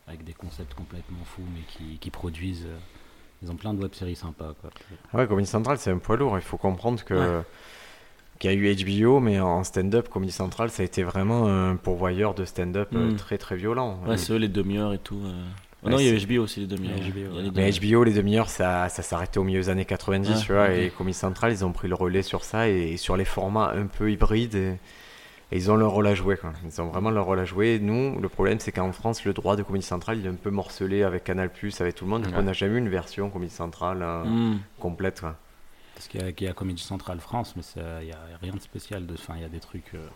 avec 0.07 0.23
des 0.25 0.33
concepts 0.33 0.73
complètement 0.73 1.23
fous 1.23 1.43
mais 1.53 1.61
qui, 1.67 1.97
qui 1.97 2.09
produisent. 2.11 2.67
Ils 3.45 3.51
ont 3.51 3.55
plein 3.55 3.73
de 3.73 3.81
web 3.81 3.93
séries 3.93 4.15
sympas. 4.15 4.53
Quoi. 4.61 4.71
Ouais, 5.13 5.27
Comédie 5.27 5.49
Central, 5.49 5.77
c'est 5.77 5.91
un 5.91 5.97
poids 5.99 6.17
lourd. 6.17 6.37
Il 6.37 6.41
faut 6.41 6.57
comprendre 6.57 7.03
que 7.03 7.13
Ouais. 7.13 7.43
qu'il 8.39 8.51
y 8.51 8.53
a 8.53 8.57
eu 8.57 8.75
HBO, 8.75 9.19
mais 9.21 9.39
en 9.39 9.63
stand-up, 9.63 10.09
Comedy 10.09 10.31
Central, 10.33 10.69
ça 10.69 10.81
a 10.81 10.85
été 10.85 11.03
vraiment 11.03 11.47
un 11.47 11.75
pourvoyeur 11.77 12.33
de 12.33 12.43
stand-up 12.45 12.89
euh, 12.93 13.11
Mm. 13.11 13.15
très 13.15 13.37
très 13.37 13.55
violent. 13.55 13.99
Ouais, 14.05 14.17
c'est 14.17 14.33
eux 14.33 14.37
les 14.37 14.47
demi-heures 14.49 14.93
et 14.93 14.97
tout. 14.97 15.19
euh. 15.23 15.33
Ouais, 15.83 15.91
non, 15.91 15.99
il 15.99 16.05
y 16.05 16.09
a 16.09 16.19
HBO 16.37 16.43
aussi 16.43 16.59
les 16.61 16.65
demi-heures. 16.67 16.95
Ouais, 16.97 17.51
Mais 17.55 17.71
demi-heures. 17.71 17.99
HBO, 17.99 18.03
les 18.03 18.13
demi-heures, 18.13 18.49
ça, 18.49 18.89
ça 18.89 19.03
s'arrêtait 19.03 19.37
au 19.37 19.43
milieu 19.43 19.59
des 19.61 19.69
années 19.69 19.85
90, 19.85 20.29
Ouais, 20.29 20.41
tu 20.45 20.51
vois, 20.51 20.71
et 20.73 20.89
Comedy 20.89 21.15
Central, 21.17 21.51
ils 21.51 21.63
ont 21.63 21.71
pris 21.71 21.87
le 21.87 21.93
relais 21.95 22.23
sur 22.23 22.43
ça 22.43 22.67
et, 22.67 22.93
et 22.93 22.97
sur 22.97 23.15
les 23.17 23.25
formats 23.25 23.71
un 23.75 23.85
peu 23.85 24.11
hybrides. 24.11 24.55
Et, 24.55 24.79
et 25.51 25.57
ils 25.57 25.69
ont 25.71 25.75
leur 25.75 25.91
rôle 25.91 26.07
à 26.07 26.15
jouer, 26.15 26.37
quoi. 26.37 26.53
Ils 26.63 26.81
ont 26.81 26.87
vraiment 26.87 27.11
leur 27.11 27.25
rôle 27.25 27.39
à 27.39 27.45
jouer. 27.45 27.79
Nous, 27.79 28.19
le 28.19 28.29
problème, 28.29 28.59
c'est 28.59 28.71
qu'en 28.71 28.91
France, 28.91 29.23
le 29.25 29.33
droit 29.33 29.55
de 29.55 29.63
Comedy 29.63 29.85
Central, 29.85 30.17
il 30.17 30.25
est 30.25 30.29
un 30.29 30.33
peu 30.35 30.49
morcelé 30.49 31.03
avec 31.03 31.23
Canal+, 31.23 31.49
avec 31.79 31.95
tout 31.95 32.05
le 32.05 32.09
monde. 32.11 32.23
Donc, 32.23 32.33
Ouais. 32.33 32.39
on 32.39 32.43
n'a 32.43 32.53
jamais 32.53 32.75
eu 32.75 32.77
une 32.79 32.89
version 32.89 33.29
Comedy 33.29 33.51
Central 33.51 33.99
euh, 34.01 34.23
Hmm. 34.25 34.57
complète, 34.79 35.19
quoi. 35.21 35.35
Parce 35.93 36.07
qu'il 36.07 36.21
y 36.21 36.23
a, 36.23 36.31
qu'il 36.33 36.45
y 36.47 36.49
a 36.49 36.53
Comedy 36.53 36.81
Central 36.81 37.19
France, 37.19 37.53
mais 37.55 37.63
il 38.01 38.05
n'y 38.07 38.11
a 38.11 38.17
rien 38.41 38.53
de 38.53 38.59
spécial. 38.59 39.05
de- 39.05 39.13
Enfin, 39.13 39.33
il 39.37 39.41
y 39.43 39.45
a 39.45 39.49
des 39.49 39.59
trucs. 39.59 39.93
euh, 39.93 40.07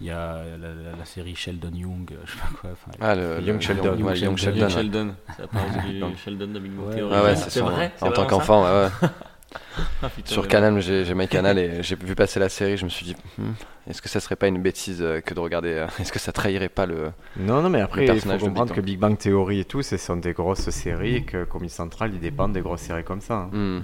Il 0.00 0.06
y 0.06 0.10
a 0.12 0.44
la, 0.56 0.68
la- 0.74 0.96
la 0.96 1.04
série 1.04 1.34
Sheldon 1.34 1.72
Young, 1.74 2.12
euh, 2.12 2.16
je 2.24 2.30
sais 2.30 2.38
pas 2.38 2.46
quoi. 2.60 2.70
enfin, 2.70 2.92
Ah, 3.00 3.16
le, 3.16 3.40
Young 3.40 3.60
Sheldon. 3.60 3.94
ouais, 4.00 4.16
Young 4.16 4.16
Young 4.20 4.36
Sheldon. 4.36 4.68
Sheldon. 4.68 4.68
Young. 4.68 4.70
Sheldon. 4.70 5.14
Ça 5.36 5.46
parle 5.48 5.86
du 5.90 5.98
Non. 5.98 6.14
Sheldon 6.14 6.46
de 6.46 6.58
Big 6.60 6.70
Bang 6.70 6.86
Ouais, 6.86 6.94
Theory. 6.98 7.14
Ah 7.16 7.22
ouais, 7.24 7.34
c'est 7.34 7.60
vrai 7.60 7.92
En 8.00 8.12
tant 8.12 8.24
qu'enfant, 8.26 8.62
ouais, 8.64 8.84
ouais. 8.84 9.08
Ah, 10.02 10.08
putain, 10.10 10.30
sur 10.30 10.42
mais- 10.42 10.48
Canal, 10.48 10.80
j'ai 10.80 11.04
j'ai 11.04 11.14
MyCanal 11.14 11.58
et 11.58 11.82
j'ai 11.82 11.96
vu 11.96 12.14
passer 12.14 12.38
la 12.38 12.48
série. 12.48 12.76
Je 12.76 12.84
me 12.84 12.90
suis 12.90 13.04
dit, 13.06 13.16
Hmm, 13.38 13.52
est-ce 13.88 14.02
que 14.02 14.08
ça 14.08 14.20
serait 14.20 14.36
pas 14.36 14.46
une 14.48 14.60
bêtise 14.60 15.00
euh, 15.00 15.20
que 15.20 15.32
de 15.32 15.40
regarder 15.40 15.70
euh, 15.72 15.86
Est-ce 15.98 16.12
que 16.12 16.18
ça 16.18 16.32
trahirait 16.32 16.68
pas 16.68 16.84
le. 16.86 17.10
Non, 17.36 17.62
non, 17.62 17.70
mais 17.70 17.80
après, 17.80 18.04
il 18.06 18.20
faut 18.20 18.38
comprendre 18.38 18.74
que. 18.74 18.80
Big 18.80 18.98
Bang 18.98 19.16
Theory 19.16 19.60
et 19.60 19.64
tout, 19.64 19.82
ce 19.82 19.96
sont 19.96 20.16
des 20.16 20.32
grosses 20.34 20.68
séries 20.70 21.16
et 21.16 21.22
que 21.24 21.44
Comedy 21.44 21.72
Central, 21.72 22.12
ils 22.12 22.20
dépendent 22.20 22.52
des 22.52 22.60
grosses 22.60 22.82
séries 22.82 23.04
comme 23.04 23.20
ça. 23.22 23.34
hein. 23.34 23.50
Hmm. 23.52 23.80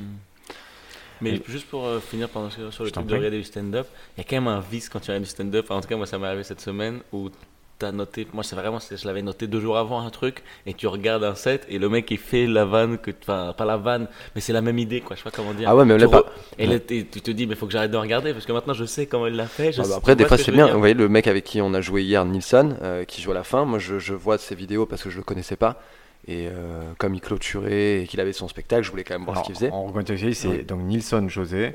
Mais 1.20 1.36
Et- 1.36 1.42
juste 1.48 1.68
pour 1.68 1.86
euh, 1.86 2.00
finir 2.00 2.28
pendant 2.28 2.50
sur 2.50 2.72
sur 2.72 2.84
le 2.84 2.90
truc 2.90 3.06
de 3.06 3.14
regarder 3.14 3.38
du 3.38 3.44
stand-up, 3.44 3.86
il 4.16 4.20
y 4.20 4.26
a 4.26 4.28
quand 4.28 4.36
même 4.36 4.48
un 4.48 4.60
vice 4.60 4.88
quand 4.88 4.98
tu 5.00 5.10
regardes 5.10 5.24
du 5.24 5.30
stand-up. 5.30 5.70
En 5.70 5.80
tout 5.80 5.88
cas, 5.88 5.96
moi, 5.96 6.06
ça 6.06 6.18
m'est 6.18 6.26
arrivé 6.26 6.42
cette 6.44 6.60
semaine 6.60 7.00
où 7.12 7.30
t'as 7.78 7.92
noté. 7.92 8.26
Moi, 8.32 8.42
c'est 8.44 8.56
vraiment, 8.56 8.78
je 8.78 9.06
l'avais 9.06 9.22
noté 9.22 9.46
deux 9.46 9.60
jours 9.60 9.76
avant 9.78 10.00
un 10.00 10.10
truc 10.10 10.42
et 10.66 10.74
tu 10.74 10.86
regardes 10.86 11.24
un 11.24 11.34
set 11.34 11.66
et 11.68 11.78
le 11.78 11.88
mec 11.88 12.10
il 12.10 12.18
fait 12.18 12.46
la 12.46 12.64
vanne 12.64 12.98
que, 12.98 13.10
enfin, 13.22 13.54
pas 13.56 13.64
la 13.64 13.76
vanne, 13.76 14.06
mais 14.34 14.40
c'est 14.40 14.52
la 14.52 14.62
même 14.62 14.78
idée, 14.78 15.00
quoi. 15.00 15.16
Je 15.16 15.22
sais 15.22 15.30
pas 15.30 15.34
comment 15.36 15.52
dire. 15.54 15.68
Ah 15.68 15.76
ouais, 15.76 15.84
mais 15.84 15.96
Tu 15.96 16.02
là, 16.02 16.08
pas- 16.08 16.24
Et 16.58 16.66
là, 16.66 16.78
tu 16.78 17.04
te 17.06 17.30
dis, 17.30 17.46
mais 17.46 17.54
faut 17.54 17.66
que 17.66 17.72
j'arrête 17.72 17.90
de 17.90 17.96
regarder 17.96 18.32
parce 18.32 18.46
que 18.46 18.52
maintenant 18.52 18.74
je 18.74 18.84
sais 18.84 19.06
comment 19.06 19.26
il 19.26 19.34
l'a 19.36 19.46
fait. 19.46 19.72
je 19.72 19.80
Ah 19.82 19.84
bah 19.88 19.94
après, 19.98 20.16
des 20.16 20.24
fois, 20.24 20.38
c'est 20.38 20.52
bien. 20.52 20.68
Vous 20.68 20.78
voyez, 20.78 20.94
le 20.94 21.08
mec 21.08 21.26
avec 21.26 21.44
qui 21.44 21.60
on 21.60 21.74
a 21.74 21.80
joué 21.80 22.02
hier, 22.02 22.24
Nilsson, 22.24 22.76
euh, 22.82 23.04
qui 23.04 23.20
joue 23.22 23.32
à 23.32 23.34
la 23.34 23.44
fin, 23.44 23.64
moi, 23.64 23.78
je, 23.78 23.98
je 23.98 24.14
vois 24.14 24.38
ses 24.38 24.54
vidéos 24.54 24.86
parce 24.86 25.02
que 25.02 25.10
je 25.10 25.16
le 25.16 25.22
connaissais 25.24 25.56
pas. 25.56 25.80
Et 26.26 26.48
euh, 26.48 26.80
comme 26.98 27.14
il 27.14 27.20
clôturait 27.20 28.02
et 28.02 28.06
qu'il 28.06 28.18
avait 28.20 28.32
son 28.32 28.48
spectacle, 28.48 28.82
je 28.82 28.90
voulais 28.90 29.04
quand 29.04 29.14
même 29.14 29.24
voir 29.24 29.36
Alors, 29.36 29.44
ce 29.44 29.48
qu'il 29.48 29.56
faisait. 29.56 29.70
En 29.70 29.84
recontextualisé, 29.84 30.40
c'est 30.40 30.48
Ouais. 30.48 30.62
donc 30.62 30.80
Nilsson 30.82 31.28
José. 31.28 31.72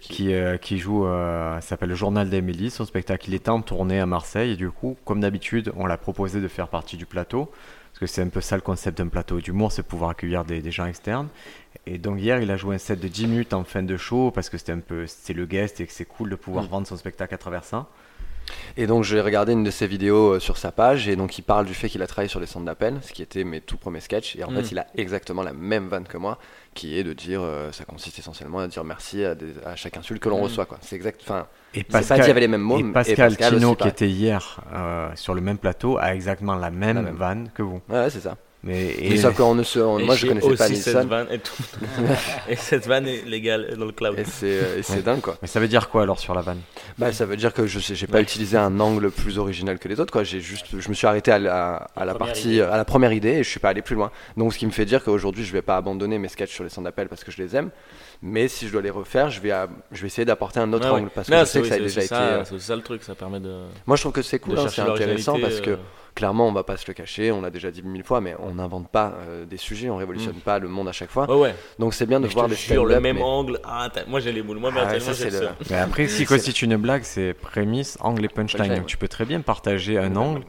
Qui. 0.00 0.12
qui, 0.12 0.32
euh, 0.34 0.56
qui 0.56 0.78
joue, 0.78 1.06
euh, 1.06 1.60
s'appelle 1.60 1.90
Le 1.90 1.94
Journal 1.94 2.28
d'Amélie. 2.28 2.70
Son 2.70 2.84
spectacle, 2.86 3.28
il 3.28 3.34
était 3.34 3.50
en 3.50 3.62
tournée 3.62 4.00
à 4.00 4.06
Marseille. 4.06 4.52
Et 4.52 4.56
du 4.56 4.70
coup, 4.70 4.96
comme 5.04 5.20
d'habitude, 5.20 5.72
on 5.76 5.86
l'a 5.86 5.96
proposé 5.96 6.40
de 6.40 6.48
faire 6.48 6.68
partie 6.68 6.96
du 6.96 7.06
plateau. 7.06 7.50
Parce 7.92 8.00
que 8.00 8.06
c'est 8.06 8.22
un 8.22 8.28
peu 8.28 8.40
ça 8.40 8.56
le 8.56 8.62
concept 8.62 8.98
d'un 8.98 9.06
plateau 9.06 9.40
d'humour, 9.40 9.70
c'est 9.70 9.84
pouvoir 9.84 10.10
accueillir 10.10 10.44
des, 10.44 10.60
des 10.60 10.72
gens 10.72 10.86
externes. 10.86 11.28
Et 11.86 11.96
donc 11.98 12.18
hier, 12.18 12.40
il 12.42 12.50
a 12.50 12.56
joué 12.56 12.74
un 12.74 12.78
set 12.78 12.98
de 12.98 13.06
10 13.06 13.28
minutes 13.28 13.52
en 13.54 13.62
fin 13.62 13.84
de 13.84 13.96
show 13.96 14.32
parce 14.32 14.50
que 14.50 14.58
c'était 14.58 14.72
un 14.72 14.80
peu, 14.80 15.04
c'est 15.06 15.32
le 15.32 15.46
guest 15.46 15.80
et 15.80 15.86
que 15.86 15.92
c'est 15.92 16.04
cool 16.04 16.30
de 16.30 16.34
pouvoir 16.34 16.64
Mm. 16.64 16.68
vendre 16.68 16.86
son 16.88 16.96
spectacle 16.96 17.32
à 17.34 17.38
travers 17.38 17.62
ça. 17.62 17.86
Et 18.76 18.86
donc 18.86 19.04
j'ai 19.04 19.20
regardé 19.20 19.52
une 19.52 19.64
de 19.64 19.70
ses 19.70 19.86
vidéos 19.86 20.34
euh, 20.34 20.40
sur 20.40 20.56
sa 20.56 20.72
page 20.72 21.08
et 21.08 21.16
donc 21.16 21.38
il 21.38 21.42
parle 21.42 21.66
du 21.66 21.74
fait 21.74 21.88
qu'il 21.88 22.02
a 22.02 22.06
travaillé 22.06 22.28
sur 22.28 22.40
les 22.40 22.46
centres 22.46 22.66
d'appel, 22.66 22.98
ce 23.02 23.12
qui 23.12 23.22
était 23.22 23.44
mes 23.44 23.60
tout 23.60 23.76
premiers 23.76 24.00
sketchs. 24.00 24.36
Et 24.36 24.44
en 24.44 24.50
Mm. 24.50 24.56
fait 24.56 24.70
il 24.72 24.78
a 24.78 24.86
exactement 24.96 25.42
la 25.42 25.52
même 25.52 25.88
vanne 25.88 26.04
que 26.04 26.16
moi, 26.18 26.38
qui 26.74 26.98
est 26.98 27.04
de 27.04 27.12
dire, 27.12 27.40
euh, 27.42 27.70
ça 27.72 27.84
consiste 27.84 28.18
essentiellement 28.18 28.58
à 28.58 28.66
dire 28.68 28.82
merci 28.84 29.24
à, 29.24 29.34
des- 29.34 29.54
à 29.64 29.76
chaque 29.76 29.96
insulte 29.96 30.20
que 30.22 30.28
l'on 30.28 30.40
Mm. 30.40 30.44
reçoit. 30.44 30.66
quoi. 30.66 30.78
C'est 30.80 30.96
exact. 30.96 31.20
Enfin, 31.24 31.46
Et 31.74 31.78
c'est 31.88 32.08
pas 32.08 32.16
dit 32.18 32.30
avec 32.30 32.40
les 32.40 32.48
mêmes 32.48 32.60
mots. 32.62 32.78
et 32.78 32.82
mais- 32.82 32.92
Pascal, 32.92 33.32
aussi, 33.32 33.48
Tino, 33.56 33.74
qui 33.76 33.88
était 33.88 34.08
hier 34.08 34.60
euh, 34.72 35.08
sur 35.14 35.34
le 35.34 35.40
même 35.40 35.58
plateau, 35.58 35.96
a 35.98 36.14
exactement 36.14 36.54
la 36.56 36.70
même, 36.70 36.96
La 36.96 37.02
même. 37.02 37.14
vanne 37.16 37.50
que 37.54 37.62
vous. 37.62 37.80
Ouais, 37.88 38.10
c'est 38.10 38.20
ça. 38.20 38.36
Mais, 38.66 38.80
Et 38.92 39.12
et, 39.12 39.16
sauf 39.18 39.36
qu'on 39.36 39.54
ne 39.54 39.62
se, 39.62 39.78
on- 39.78 39.98
Et 39.98 40.04
moi 40.04 40.16
je 40.16 40.26
connaissais 40.26 40.54
pas 40.56 40.64
aussi 40.64 40.76
cette 40.76 41.06
vanne 41.06 41.26
et, 41.30 41.38
tout. 41.38 41.52
et 42.48 42.56
cette 42.56 42.86
vanne 42.86 43.06
est 43.06 43.22
légale 43.26 43.76
dans 43.78 43.84
le 43.84 43.92
cloud. 43.92 44.18
Et 44.18 44.24
c'est 44.24 44.46
euh, 44.46 44.78
et 44.78 44.82
c'est 44.82 44.94
Ouais. 44.96 45.02
dingue 45.02 45.20
quoi. 45.20 45.36
mais 45.42 45.48
ça 45.48 45.60
veut 45.60 45.68
dire 45.68 45.90
quoi 45.90 46.02
alors 46.02 46.18
sur 46.18 46.34
la 46.34 46.40
vanne? 46.40 46.60
Bah, 46.98 47.12
ça 47.12 47.26
veut 47.26 47.36
dire 47.36 47.52
que 47.52 47.66
je 47.66 47.78
sais, 47.78 47.94
j'ai 47.94 48.06
pas 48.06 48.16
Ouais. 48.18 48.22
utilisé 48.22 48.56
un 48.56 48.80
angle 48.80 49.10
plus 49.10 49.38
original 49.38 49.78
que 49.78 49.86
les 49.86 50.00
autres 50.00 50.12
quoi. 50.12 50.24
J'ai 50.24 50.40
juste, 50.40 50.66
je 50.78 50.88
me 50.88 50.94
suis 50.94 51.06
arrêté 51.06 51.30
à 51.30 51.38
la, 51.38 51.88
à 51.94 52.04
la 52.06 52.14
première 52.14 52.32
partie, 52.34 52.48
idée. 52.54 52.60
à 52.62 52.76
la 52.78 52.84
première 52.86 53.12
idée 53.12 53.28
et 53.32 53.42
je 53.44 53.48
suis 53.50 53.60
pas 53.60 53.68
allé 53.68 53.82
plus 53.82 53.96
loin. 53.96 54.10
Donc 54.38 54.54
ce 54.54 54.58
qui 54.58 54.64
me 54.66 54.70
fait 54.72 54.86
dire 54.86 55.04
qu'aujourd'hui 55.04 55.44
je 55.44 55.52
vais 55.52 55.62
pas 55.62 55.76
abandonner 55.76 56.18
mes 56.18 56.28
sketchs 56.28 56.54
sur 56.54 56.64
les 56.64 56.70
centres 56.70 56.84
d'appel 56.86 57.08
parce 57.08 57.22
que 57.22 57.30
je 57.30 57.42
les 57.42 57.54
aime. 57.56 57.70
Mais 58.26 58.48
si 58.48 58.66
je 58.66 58.72
dois 58.72 58.80
les 58.80 58.88
refaire, 58.88 59.28
je 59.28 59.38
vais, 59.38 59.50
à- 59.50 59.68
je 59.92 60.00
vais 60.00 60.06
essayer 60.06 60.24
d'apporter 60.24 60.58
un 60.58 60.72
autre 60.72 60.86
ouais. 60.90 60.98
angle 61.00 61.10
parce 61.14 61.28
que 61.28 61.34
je 61.34 61.44
c'est 61.44 61.52
sais 61.52 61.60
que 61.60 61.68
ça 61.68 61.74
a 61.74 61.78
déjà 61.78 62.00
été. 62.00 62.08
ça, 62.08 62.22
euh, 62.22 62.44
C'est 62.46 62.58
ça 62.58 62.74
le 62.74 62.80
truc, 62.80 63.02
ça 63.02 63.14
permet 63.14 63.38
de, 63.38 63.64
Moi 63.86 63.96
je 63.96 64.02
trouve 64.02 64.12
que 64.14 64.22
c'est 64.22 64.38
cool, 64.38 64.58
hein, 64.58 64.66
c'est 64.68 64.80
intéressant 64.80 65.38
parce 65.38 65.60
que 65.60 65.70
euh, 65.72 65.76
clairement 66.14 66.48
on 66.48 66.52
va 66.52 66.62
pas 66.62 66.78
se 66.78 66.86
le 66.88 66.94
cacher, 66.94 67.30
on 67.32 67.42
l'a 67.42 67.50
déjà 67.50 67.70
dit 67.70 67.82
mille 67.82 68.02
fois, 68.02 68.22
mais 68.22 68.34
on 68.38 68.54
n'invente 68.54 68.88
pas 68.88 69.12
euh, 69.28 69.44
des 69.44 69.58
sujets, 69.58 69.90
on 69.90 69.96
révolutionne 69.98 70.36
pas 70.36 70.58
le 70.58 70.68
monde 70.68 70.88
à 70.88 70.92
chaque 70.92 71.10
fois. 71.10 71.28
Ouais, 71.30 71.38
ouais. 71.38 71.54
Donc 71.78 71.92
c'est 71.92 72.06
bien 72.06 72.18
de 72.18 72.26
Mais 72.26 72.32
voir 72.32 72.48
des 72.48 72.54
jure, 72.54 72.84
le 72.86 72.92
stand-up, 72.92 73.02
même 73.02 73.16
mais- 73.16 73.22
angle. 73.22 73.60
Ah, 73.62 73.90
moi 74.08 74.20
j'ai 74.20 74.32
les 74.32 74.40
boules. 74.42 74.56
Moi, 74.58 74.72
Ah 74.74 74.98
ça, 74.98 75.12
le 75.26 75.30
le-. 75.40 75.48
Mais 75.68 75.76
après, 75.76 76.08
si 76.08 76.16
C'est- 76.20 76.24
constitue 76.24 76.64
une 76.64 76.76
blague, 76.78 77.02
c'est 77.02 77.34
prémisse, 77.34 77.98
angle 78.00 78.24
et 78.24 78.28
punchline. 78.28 78.56
Punchline, 78.58 78.74
Donc 78.76 78.84
ouais. 78.84 78.90
tu 78.90 78.96
peux 78.96 79.08
très 79.08 79.26
bien 79.26 79.42
partager 79.42 79.98
un 79.98 80.16
angle 80.16 80.44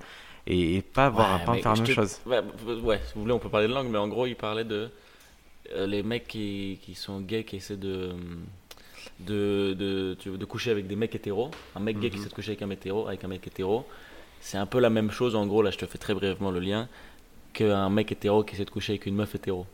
et, 0.48 0.77
et 0.77 0.82
pas 0.82 1.08
avoir 1.08 1.27
Ouais, 1.36 1.41
à 1.41 1.46
pas 1.46 1.53
faire 1.55 1.72
la 1.74 1.77
même 1.79 1.88
te- 1.88 1.91
chose. 1.91 2.20
Ouais, 2.25 2.39
ouais, 2.84 3.01
si 3.05 3.13
vous 3.15 3.22
voulez, 3.24 3.34
on 3.34 3.39
peut 3.39 3.50
parler 3.50 3.67
de 3.67 3.74
langue, 3.74 3.89
mais 3.89 3.98
en 3.98 4.08
gros, 4.08 4.27
il 4.27 4.36
parlait 4.38 4.63
de 4.63 4.75
euh, 4.75 4.88
les 5.75 6.03
mecs 6.03 6.27
qui, 6.27 6.79
qui 6.84 6.95
sont 6.95 7.22
gays 7.22 7.43
qui 7.43 7.57
essaient 7.57 7.77
de, 7.77 8.13
de, 9.19 9.74
de, 9.77 10.15
tu 10.19 10.29
veux, 10.29 10.38
de 10.38 10.45
coucher 10.45 10.72
avec 10.72 10.88
des 10.88 10.95
mecs 10.95 11.15
hétéros. 11.15 11.51
Un 11.75 11.79
mec 11.79 12.00
gay 12.00 12.10
qui 12.10 12.17
Mhm. 12.17 12.22
essaie 12.22 12.29
de 12.29 12.34
coucher 12.34 12.51
avec 12.51 12.62
un, 12.62 12.69
hétéro, 12.69 13.07
avec 13.07 13.24
un 13.24 13.27
mec 13.27 13.45
hétéro. 13.48 13.86
C'est 14.41 14.57
un 14.57 14.65
peu 14.65 14.79
la 14.79 14.89
même 14.89 15.12
chose, 15.12 15.36
en 15.36 15.45
gros, 15.48 15.62
là 15.62 15.72
je 15.72 15.77
te 15.77 15.86
fais 15.86 15.98
très 15.98 16.13
brièvement 16.13 16.51
le 16.51 16.60
lien, 16.60 16.88
qu'un 17.53 17.89
mec 17.89 18.12
hétéro 18.12 18.43
qui 18.43 18.55
essaie 18.55 18.65
de 18.65 18.69
coucher 18.69 18.93
avec 18.93 19.05
une 19.05 19.15
meuf 19.15 19.36
hétéro. 19.36 19.65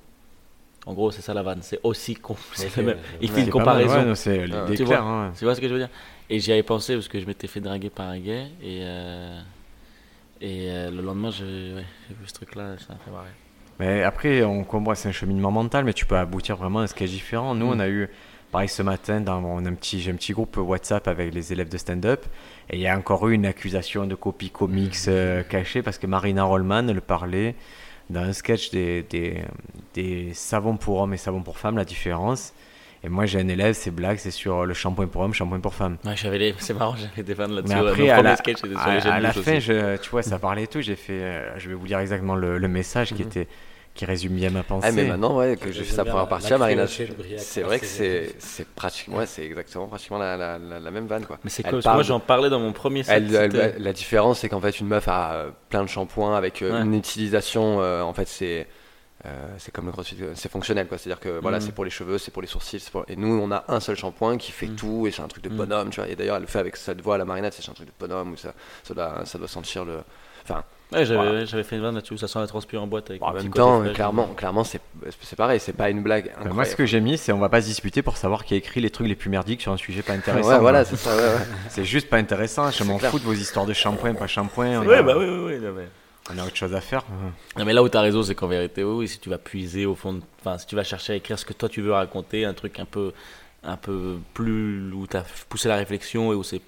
En 0.86 0.94
gros, 0.94 1.12
c'est 1.12 1.22
ça 1.22 1.34
la 1.34 1.44
vanne. 1.44 1.62
C'est 1.62 1.80
aussi 1.84 2.16
con. 2.16 2.36
c'est 2.54 2.70
Ok, 2.70 2.78
le 2.78 2.84
même. 2.84 2.98
ouais, 2.98 3.04
Il 3.22 3.30
ouais. 3.30 3.36
fait 3.36 3.42
une 3.44 3.50
comparaison. 3.50 4.10
ouais, 4.10 4.16
c'est 4.16 4.48
Ah, 4.52 4.68
est 4.72 4.76
tu 4.76 4.84
vois. 4.84 5.00
hein. 5.00 5.34
Tu 5.38 5.46
vois 5.46 5.56
ce 5.56 5.62
que 5.62 5.68
je 5.68 5.74
veux 5.74 5.80
dire? 5.80 5.90
Et 6.30 6.40
j'y 6.40 6.52
avais 6.54 6.64
pensé 6.64 6.96
parce 6.96 7.08
que 7.08 7.20
je 7.20 7.26
m'étais 7.26 7.48
fait 7.48 7.62
draguer 7.62 7.90
par 7.90 8.08
un 8.10 8.20
gay 8.20 8.48
et, 8.62 8.80
euh, 8.84 9.42
et 10.42 10.72
euh, 10.72 10.92
le 10.92 11.02
lendemain 11.02 11.32
j'ai 11.32 11.44
ouais, 11.76 11.86
vu 12.10 12.28
ce 12.28 12.34
truc 12.34 12.56
là, 12.56 12.78
ça 12.80 12.94
m'a 12.94 13.00
fait 13.00 13.12
marrer. 13.12 13.30
Mais 13.82 14.04
après, 14.04 14.44
on 14.44 14.64
comprend, 14.64 14.94
c'est 14.96 15.10
un 15.10 15.12
cheminement 15.12 15.50
mental, 15.52 15.84
mais 15.86 15.94
tu 15.94 16.06
peux 16.06 16.16
aboutir 16.18 16.56
vraiment 16.56 16.80
à 16.80 16.84
un 16.84 16.88
sketch 16.88 17.10
différent. 17.10 17.56
Nous, 17.56 17.66
Mm. 17.66 17.70
on 17.76 17.80
a 17.80 17.88
eu, 17.90 18.10
pareil, 18.52 18.70
ce 18.70 18.84
matin, 18.84 19.22
dans, 19.22 19.44
on 19.44 19.66
a 19.66 19.70
un 19.70 19.74
petit, 19.74 20.00
j'ai 20.00 20.12
un 20.12 20.16
petit 20.16 20.34
groupe 20.34 20.56
WhatsApp 20.58 21.08
avec 21.08 21.34
les 21.34 21.52
élèves 21.52 21.70
de 21.70 21.78
stand-up, 21.80 22.24
et 22.70 22.76
il 22.76 22.82
y 22.82 22.88
a 22.88 22.96
encore 22.96 23.28
eu 23.28 23.34
une 23.34 23.48
accusation 23.48 24.06
de 24.06 24.14
copie 24.16 24.52
comics 24.52 24.96
euh, 25.08 25.42
cachée 25.42 25.82
parce 25.82 25.98
que 25.98 26.06
Marina 26.06 26.44
Rollman, 26.44 26.88
elle 26.90 27.02
parlait 27.02 27.56
dans 28.12 28.22
un 28.22 28.34
sketch 28.34 28.70
des, 28.72 29.02
des, 29.10 29.42
des 29.96 30.34
savons 30.36 30.78
pour 30.78 31.00
hommes 31.00 31.14
et 31.14 31.18
savons 31.18 31.42
pour 31.42 31.58
femmes, 31.58 31.78
la 31.78 31.86
différence. 31.86 32.54
Et 33.04 33.10
moi, 33.10 33.26
j'ai 33.26 33.40
un 33.40 33.48
élève, 33.48 33.74
ses 33.74 33.90
blagues, 33.90 34.18
c'est 34.20 34.30
sur 34.30 34.64
le 34.64 34.76
shampoing 34.76 35.08
pour 35.08 35.22
hommes, 35.24 35.34
shampoing 35.34 35.60
pour 35.60 35.74
femmes. 35.74 35.98
Ouais, 36.06 36.16
j'avais 36.16 36.54
c'est 36.60 36.76
marrant, 36.76 36.96
j'avais 36.96 37.24
des 37.24 37.34
fans 37.34 37.48
là-dessus. 37.48 37.74
Après, 37.74 38.10
à 38.12 38.22
la, 38.22 38.36
sketch 38.36 38.60
était 38.64 38.76
sur 38.76 38.80
à- 38.80 38.96
les 39.00 39.08
à 39.08 39.20
la 39.20 39.34
fin, 39.34 39.58
je, 39.58 39.98
tu 39.98 40.10
vois, 40.12 40.22
ça 40.22 40.38
parlait 40.38 40.66
et 40.66 40.68
tout. 40.68 40.82
J'ai 40.82 40.96
fait, 40.96 41.14
euh, 41.24 41.58
je 41.58 41.68
vais 41.70 41.74
vous 41.74 41.86
lire 41.88 41.98
exactement 41.98 42.36
le, 42.36 42.60
le 42.60 42.68
message 42.68 43.08
qui 43.16 43.24
Mhm. 43.24 43.28
était, 43.30 43.48
qui 43.94 44.06
résume 44.06 44.34
bien 44.34 44.50
ma 44.50 44.64
pensée. 44.64 44.88
Ah 44.90 44.92
mais 44.94 45.04
maintenant 45.06 45.38
ouais 45.38 45.58
que 45.58 45.72
j'ai 45.72 45.84
fait 45.84 45.94
sa 45.96 46.04
première 46.06 46.22
la- 46.24 46.28
partie 46.28 46.54
à 46.54 46.58
Marina, 46.58 46.86
c'est 46.88 47.62
vrai 47.62 47.80
que 47.80 47.86
c'est- 47.86 48.66
pratiquement 48.76 49.18
ouais, 49.18 49.26
c'est 49.26 49.44
exactement 49.44 49.88
pratiquement 49.88 50.18
la, 50.18 50.38
la, 50.38 50.58
la, 50.58 50.80
la 50.80 50.92
même 50.92 51.08
vanne 51.08 51.26
quoi. 51.26 51.40
Mais 51.44 51.50
c'est 51.50 51.64
parle 51.64 51.82
moi 51.96 52.04
j'en 52.04 52.20
parlais 52.20 52.50
dans 52.50 52.60
mon 52.60 52.72
premier 52.74 53.04
set. 53.04 53.16
Elle- 53.18 53.36
elle- 53.36 53.52
c'était- 53.52 53.80
la 53.80 53.94
différence, 53.94 54.40
c'est 54.40 54.50
qu'en 54.50 54.62
fait, 54.62 54.80
une 54.80 54.88
meuf 54.88 55.08
a 55.08 55.34
euh, 55.34 55.52
plein 55.70 55.84
de 55.84 55.90
shampoings 55.90 56.36
avec 56.38 56.62
euh, 56.62 56.72
Ouais. 56.80 56.86
une 56.86 56.94
utilisation. 56.94 57.82
euh, 57.82 58.02
en 58.02 58.14
fait, 58.14 58.28
c'est 58.28 58.68
euh, 59.26 59.30
c'est 59.60 59.72
comme 59.72 59.86
le 59.86 59.92
crossfit, 59.92 60.18
c'est 60.34 60.50
fonctionnel, 60.52 60.88
quoi. 60.88 60.98
C'est-à-dire 60.98 61.20
que 61.20 61.40
voilà, 61.42 61.58
Mm. 61.58 61.62
c'est 61.62 61.72
pour 61.74 61.84
les 61.86 61.92
cheveux, 61.92 62.18
c'est 62.18 62.32
pour 62.32 62.42
les 62.42 62.48
sourcils. 62.48 62.82
pour- 62.92 63.06
Et 63.08 63.16
nous, 63.16 63.40
on 63.40 63.52
a 63.52 63.66
un 63.68 63.80
seul 63.80 63.96
shampoing 63.96 64.38
qui 64.38 64.52
fait 64.52 64.66
Mm. 64.66 64.76
tout 64.76 65.06
et 65.06 65.12
c'est 65.12 65.22
un 65.22 65.28
truc 65.28 65.44
de 65.44 65.50
Mm. 65.50 65.58
bonhomme, 65.58 65.90
tu 65.92 66.00
vois. 66.00 66.10
Et 66.10 66.16
d'ailleurs, 66.16 66.38
elle 66.38 66.42
le 66.42 66.48
fait 66.48 66.58
avec 66.58 66.76
cette 66.76 67.02
voix 67.02 67.16
à 67.16 67.18
la 67.20 67.26
marinade, 67.26 67.54
c'est 67.54 67.70
un 67.70 67.74
truc 67.74 67.88
de 67.88 67.94
bonhomme 68.00 68.32
où 68.32 68.36
ça, 68.38 68.54
ça 68.84 68.94
doit, 68.96 69.22
ça 69.26 69.38
doit 69.38 69.48
sentir 69.48 69.86
le. 69.86 70.00
Enfin, 70.44 70.64
Ouais, 70.92 71.06
j'avais 71.06 71.46
Voilà. 71.46 71.64
fait 71.64 71.76
une 71.78 71.82
vanne 71.82 71.96
là-dessus, 71.96 72.18
ça 72.18 72.28
sent 72.28 72.40
la 72.40 72.48
transpu 72.48 72.76
en 72.78 72.86
boîte 72.86 73.10
avec 73.12 73.22
en 73.24 73.30
un 73.30 73.34
petit 73.34 73.44
même 73.46 73.54
temps, 73.54 73.82
clairement, 73.94 74.28
clairement, 74.36 74.64
c'est 74.66 74.82
c'est 75.22 75.36
pareil, 75.38 75.60
c'est 75.60 75.72
pas 75.74 75.90
une 75.90 76.04
blague. 76.04 76.28
Incroyable. 76.30 76.54
moi, 76.56 76.66
ce 76.66 76.76
que 76.76 76.86
j'ai 76.86 77.00
mis, 77.00 77.18
c'est 77.18 77.32
on 77.32 77.40
va 77.40 77.48
pas 77.50 77.62
se 77.62 77.68
disputer 77.68 78.02
pour 78.02 78.18
savoir 78.18 78.44
qui 78.44 78.54
a 78.56 78.58
écrit 78.58 78.82
les 78.82 78.90
trucs 78.90 79.08
les 79.08 79.16
plus 79.16 79.30
merdiques 79.30 79.62
sur 79.62 79.72
un 79.72 79.78
sujet 79.78 80.02
pas 80.02 80.14
intéressant. 80.16 80.50
ouais, 80.50 80.60
voilà, 80.60 80.84
c'est 80.84 80.98
ça. 80.98 81.16
Ouais, 81.16 81.22
ouais. 81.24 81.46
c'est 81.70 81.86
juste 81.86 82.10
pas 82.10 82.18
intéressant. 82.18 82.70
Je 82.72 82.84
m'en 82.84 83.00
fous 83.00 83.20
de 83.20 83.24
vos 83.24 83.34
histoires 83.34 83.66
de 83.66 83.74
shampoing, 83.74 84.16
pas 84.16 84.28
shampoing. 84.28 84.82
On, 84.82 84.86
Ouais, 84.86 84.98
a, 84.98 85.04
bah 85.04 85.16
oui, 85.18 85.26
oui, 85.30 85.54
oui. 85.54 85.60
non, 85.60 85.72
mais... 85.78 85.88
on 86.34 86.38
a 86.38 86.46
autre 86.46 86.56
chose 86.58 86.76
à 86.76 86.82
faire. 86.82 87.04
Non, 87.58 87.64
mais 87.66 87.72
là 87.74 87.82
où 87.84 87.88
tu 87.90 87.98
as 87.98 88.02
raison, 88.02 88.22
c'est 88.24 88.36
qu'en 88.36 88.48
vérité, 88.48 88.84
oui, 88.84 89.08
si 89.08 89.20
tu 89.20 89.30
vas 89.30 89.38
puiser 89.38 89.86
au 89.86 89.96
fond, 89.96 90.14
de- 90.14 90.22
enfin, 90.42 90.58
si 90.58 90.66
tu 90.68 90.76
vas 90.76 90.84
chercher 90.84 91.14
à 91.14 91.16
écrire 91.16 91.40
ce 91.40 91.46
que 91.46 91.54
toi 91.54 91.70
tu 91.70 91.82
veux 91.82 91.94
raconter, 91.94 92.44
un 92.44 92.54
truc 92.54 92.80
un 92.80 92.86
peu, 92.86 93.14
un 93.64 93.78
peu 93.78 94.18
plus 94.34 94.92
où 94.92 95.08
tu 95.08 95.16
as 95.16 95.24
poussé 95.48 95.70
la 95.70 95.78
réflexion 95.78 96.34
et 96.34 96.36
où 96.36 96.44
c'est, 96.44 96.62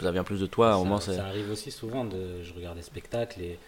ça 0.00 0.10
vient 0.12 0.24
plus 0.24 0.40
de 0.40 0.46
toi, 0.46 0.68
à 0.70 0.74
un 0.74 0.78
ça, 0.78 0.84
moment, 0.84 1.00
c'est. 1.00 1.14
ça 1.16 1.26
arrive 1.26 1.50
aussi 1.50 1.70
souvent 1.70 2.04
de 2.04 2.42
je 2.42 2.52
regarde 2.54 2.76
des 2.76 2.82
spectacles 2.82 3.40
et 3.40 3.58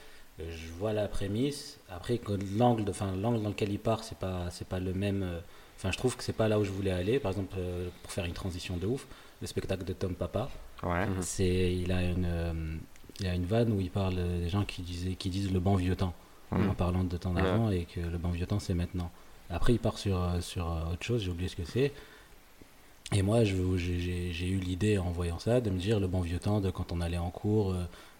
euh, 0.40 0.44
je 0.50 0.72
vois 0.78 0.92
la 0.92 1.08
prémisse 1.08 1.78
après 1.90 2.18
que 2.18 2.32
l'angle 2.56 2.84
enfin 2.88 3.12
l'angle 3.16 3.42
dans 3.42 3.48
lequel 3.50 3.70
il 3.72 3.78
part 3.78 4.04
c'est 4.04 4.18
pas 4.18 4.48
c'est 4.50 4.66
pas 4.68 4.80
le 4.80 4.92
même 4.94 5.22
euh, 5.22 5.40
enfin 5.76 5.90
je 5.90 5.98
trouve 5.98 6.16
que 6.16 6.22
c'est 6.22 6.32
pas 6.36 6.48
là 6.48 6.58
où 6.60 6.64
je 6.64 6.70
voulais 6.70 6.92
aller 6.92 7.18
par 7.18 7.30
exemple 7.32 7.56
euh, 7.58 7.88
pour 8.02 8.12
faire 8.12 8.24
une 8.24 8.32
transition 8.32 8.76
de 8.76 8.86
ouf 8.86 9.06
le 9.40 9.46
spectacle 9.46 9.84
de 9.84 9.92
Tom 9.94 10.14
Papa. 10.14 10.50
Ouais. 10.82 11.06
Mhm. 11.06 11.16
C'est, 11.22 11.74
il 11.74 11.90
a 11.92 12.02
une, 12.02 12.80
il 13.20 13.26
a 13.26 13.34
une 13.34 13.44
vanne 13.46 13.72
où 13.72 13.80
il 13.80 13.90
parle 13.90 14.16
des 14.16 14.48
gens 14.50 14.64
qui 14.64 14.82
disaient, 14.82 15.14
qui 15.14 15.30
disent 15.30 15.50
le 15.52 15.60
bon 15.60 15.76
vieux 15.76 15.96
temps, 15.96 16.12
Mhm. 16.52 16.70
en 16.70 16.74
parlant 16.74 17.04
de 17.04 17.16
temps 17.16 17.32
d'avant 17.32 17.70
et 17.70 17.84
que 17.86 18.00
le 18.00 18.18
bon 18.18 18.30
vieux 18.30 18.44
temps 18.46 18.58
c'est 18.58 18.74
maintenant. 18.74 19.10
Après, 19.50 19.72
il 19.72 19.78
part 19.78 19.98
sur 19.98 20.18
sur 20.40 20.66
autre 20.92 21.02
chose, 21.04 21.22
j'ai 21.22 21.30
oublié 21.30 21.48
ce 21.48 21.56
que 21.56 21.64
c'est. 21.64 21.92
Et 23.12 23.22
moi, 23.22 23.42
je, 23.44 23.54
j'ai, 23.76 23.98
j'ai- 23.98 24.30
j'ai 24.32 24.46
eu 24.48 24.58
l'idée 24.58 24.98
en 24.98 25.10
voyant 25.10 25.38
ça 25.38 25.60
de 25.60 25.70
me 25.70 25.78
dire 25.78 25.98
le 25.98 26.06
bon 26.06 26.20
vieux 26.20 26.38
temps 26.38 26.60
de 26.60 26.70
quand 26.70 26.92
on 26.92 27.00
allait 27.00 27.18
en 27.18 27.30
cours, 27.30 27.72
euh, 27.72 27.76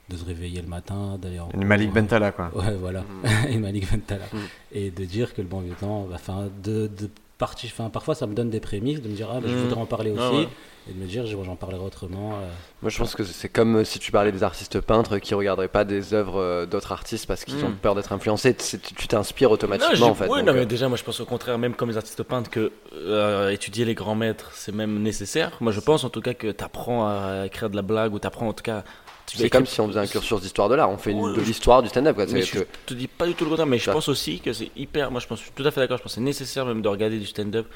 de 0.09 0.17
se 0.17 0.25
réveiller 0.25 0.61
le 0.61 0.67
matin, 0.67 1.17
d'aller 1.23 1.39
en 1.39 1.47
Une 1.47 1.61
cours. 1.61 1.65
Malik 1.65 1.93
Bentala, 1.93 2.33
quoi. 2.33 2.51
Ouais, 2.55 2.75
voilà, 2.75 3.03
Mhm. 3.23 3.53
et 3.53 3.57
Malik 3.59 3.91
Bentala. 3.91 4.25
Mm. 4.33 4.39
Et 4.73 4.91
de 4.91 5.05
dire 5.05 5.33
que 5.35 5.41
le 5.43 5.47
bon 5.47 5.61
vieux 5.61 5.75
temps, 5.79 6.07
bah, 6.11 6.17
enfin, 6.17 6.49
de, 6.65 6.89
de 6.89 7.09
partir, 7.39 7.71
enfin, 7.73 7.89
parfois 7.91 8.15
ça 8.17 8.27
me 8.27 8.35
donne 8.35 8.51
des 8.51 8.59
prémices 8.61 9.01
de 9.01 9.09
me 9.09 9.15
dire, 9.15 9.29
ah, 9.33 9.41
bah, 9.41 9.47
je 9.49 9.55
Mm. 9.55 9.59
voudrais 9.59 9.81
en 9.81 9.87
parler 9.87 10.11
aussi, 10.11 10.21
Ah 10.23 10.33
ouais. 10.33 10.49
Et 10.89 10.93
de 10.93 10.99
me 10.99 11.07
dire, 11.07 11.27
je- 11.27 11.37
j'en 11.45 11.57
parlerai 11.57 11.83
autrement. 11.85 12.33
euh. 12.35 12.49
Moi, 12.83 12.91
je 12.91 12.99
pense 12.99 13.15
que 13.15 13.23
c'est 13.23 13.49
comme 13.49 13.77
euh, 13.77 13.85
si 13.85 13.99
tu 13.99 14.11
parlais 14.13 14.33
des 14.33 14.43
artistes 14.43 14.81
peintres 14.81 15.19
qui 15.19 15.35
regarderaient 15.35 15.69
pas 15.69 15.85
des 15.85 16.15
œuvres 16.15 16.41
euh, 16.41 16.67
d'autres 16.67 16.93
artistes 16.93 17.27
parce 17.27 17.45
qu'ils 17.45 17.65
ont 17.65 17.73
peur 17.73 17.95
d'être 17.95 18.13
influencés. 18.13 18.55
Tu 18.55 19.07
t'inspires 19.09 19.51
automatiquement, 19.51 20.07
en 20.09 20.15
fait. 20.15 20.27
Oui, 20.29 20.39
donc, 20.39 20.47
non, 20.49 20.53
mais 20.55 20.67
déjà, 20.67 20.89
moi 20.89 20.97
je 20.97 21.05
pense 21.05 21.21
au 21.21 21.27
contraire, 21.27 21.59
même 21.59 21.75
comme 21.75 21.91
les 21.91 21.97
artistes 21.97 22.23
peintres, 22.23 22.51
que 22.51 22.73
euh, 22.95 23.51
étudier 23.51 23.85
les 23.85 23.95
grands 23.95 24.15
maîtres, 24.15 24.51
c'est 24.55 24.73
même 24.75 25.01
nécessaire. 25.03 25.53
Moi 25.61 25.73
je 25.73 25.81
pense 25.81 26.05
en 26.05 26.09
tout 26.11 26.21
cas 26.23 26.35
que 26.35 26.51
tu 26.51 26.65
apprends 26.65 27.07
à 27.07 27.45
écrire 27.47 27.69
de 27.71 27.77
la 27.77 27.83
blague 27.83 28.15
ou 28.15 28.19
tu 28.19 28.27
apprends 28.27 28.49
en 28.49 28.53
tout 28.53 28.63
cas. 28.65 28.83
c'est 29.27 29.49
comme 29.51 29.67
si 29.67 29.81
on 29.81 29.87
faisait 29.87 30.01
un 30.01 30.07
cursus 30.09 30.41
d'histoire 30.41 30.69
de 30.69 30.75
l'art. 30.75 30.91
On 30.91 30.97
fait 30.99 31.13
une- 31.13 31.35
de 31.35 31.41
l'histoire 31.41 31.83
du 31.83 31.89
stand-up. 31.89 32.17
quoi. 32.17 32.27
Mais 32.27 32.41
C'est 32.43 32.59
je 32.59 32.65
que- 32.65 32.69
te 32.87 32.95
dis 32.95 33.07
pas 33.07 33.27
du 33.27 33.35
tout 33.35 33.45
le 33.45 33.51
contraire, 33.51 33.67
mais 33.67 33.79
je 33.79 33.91
pense 33.91 34.09
aussi 34.09 34.41
que 34.41 34.53
c'est 34.53 34.71
hyper. 34.77 35.11
Moi 35.13 35.21
je 35.21 35.27
pense, 35.29 35.39
je 35.39 35.45
suis 35.45 35.53
tout 35.55 35.65
à 35.65 35.71
fait 35.71 35.81
d'accord, 35.81 35.99
je 35.99 36.03
pense 36.03 36.13
que 36.13 36.17
c'est 36.17 36.21
nécessaire 36.21 36.65
même 36.67 36.83
de 36.83 36.89
regarder 36.89 37.19
du 37.19 37.27
stand-up 37.27 37.67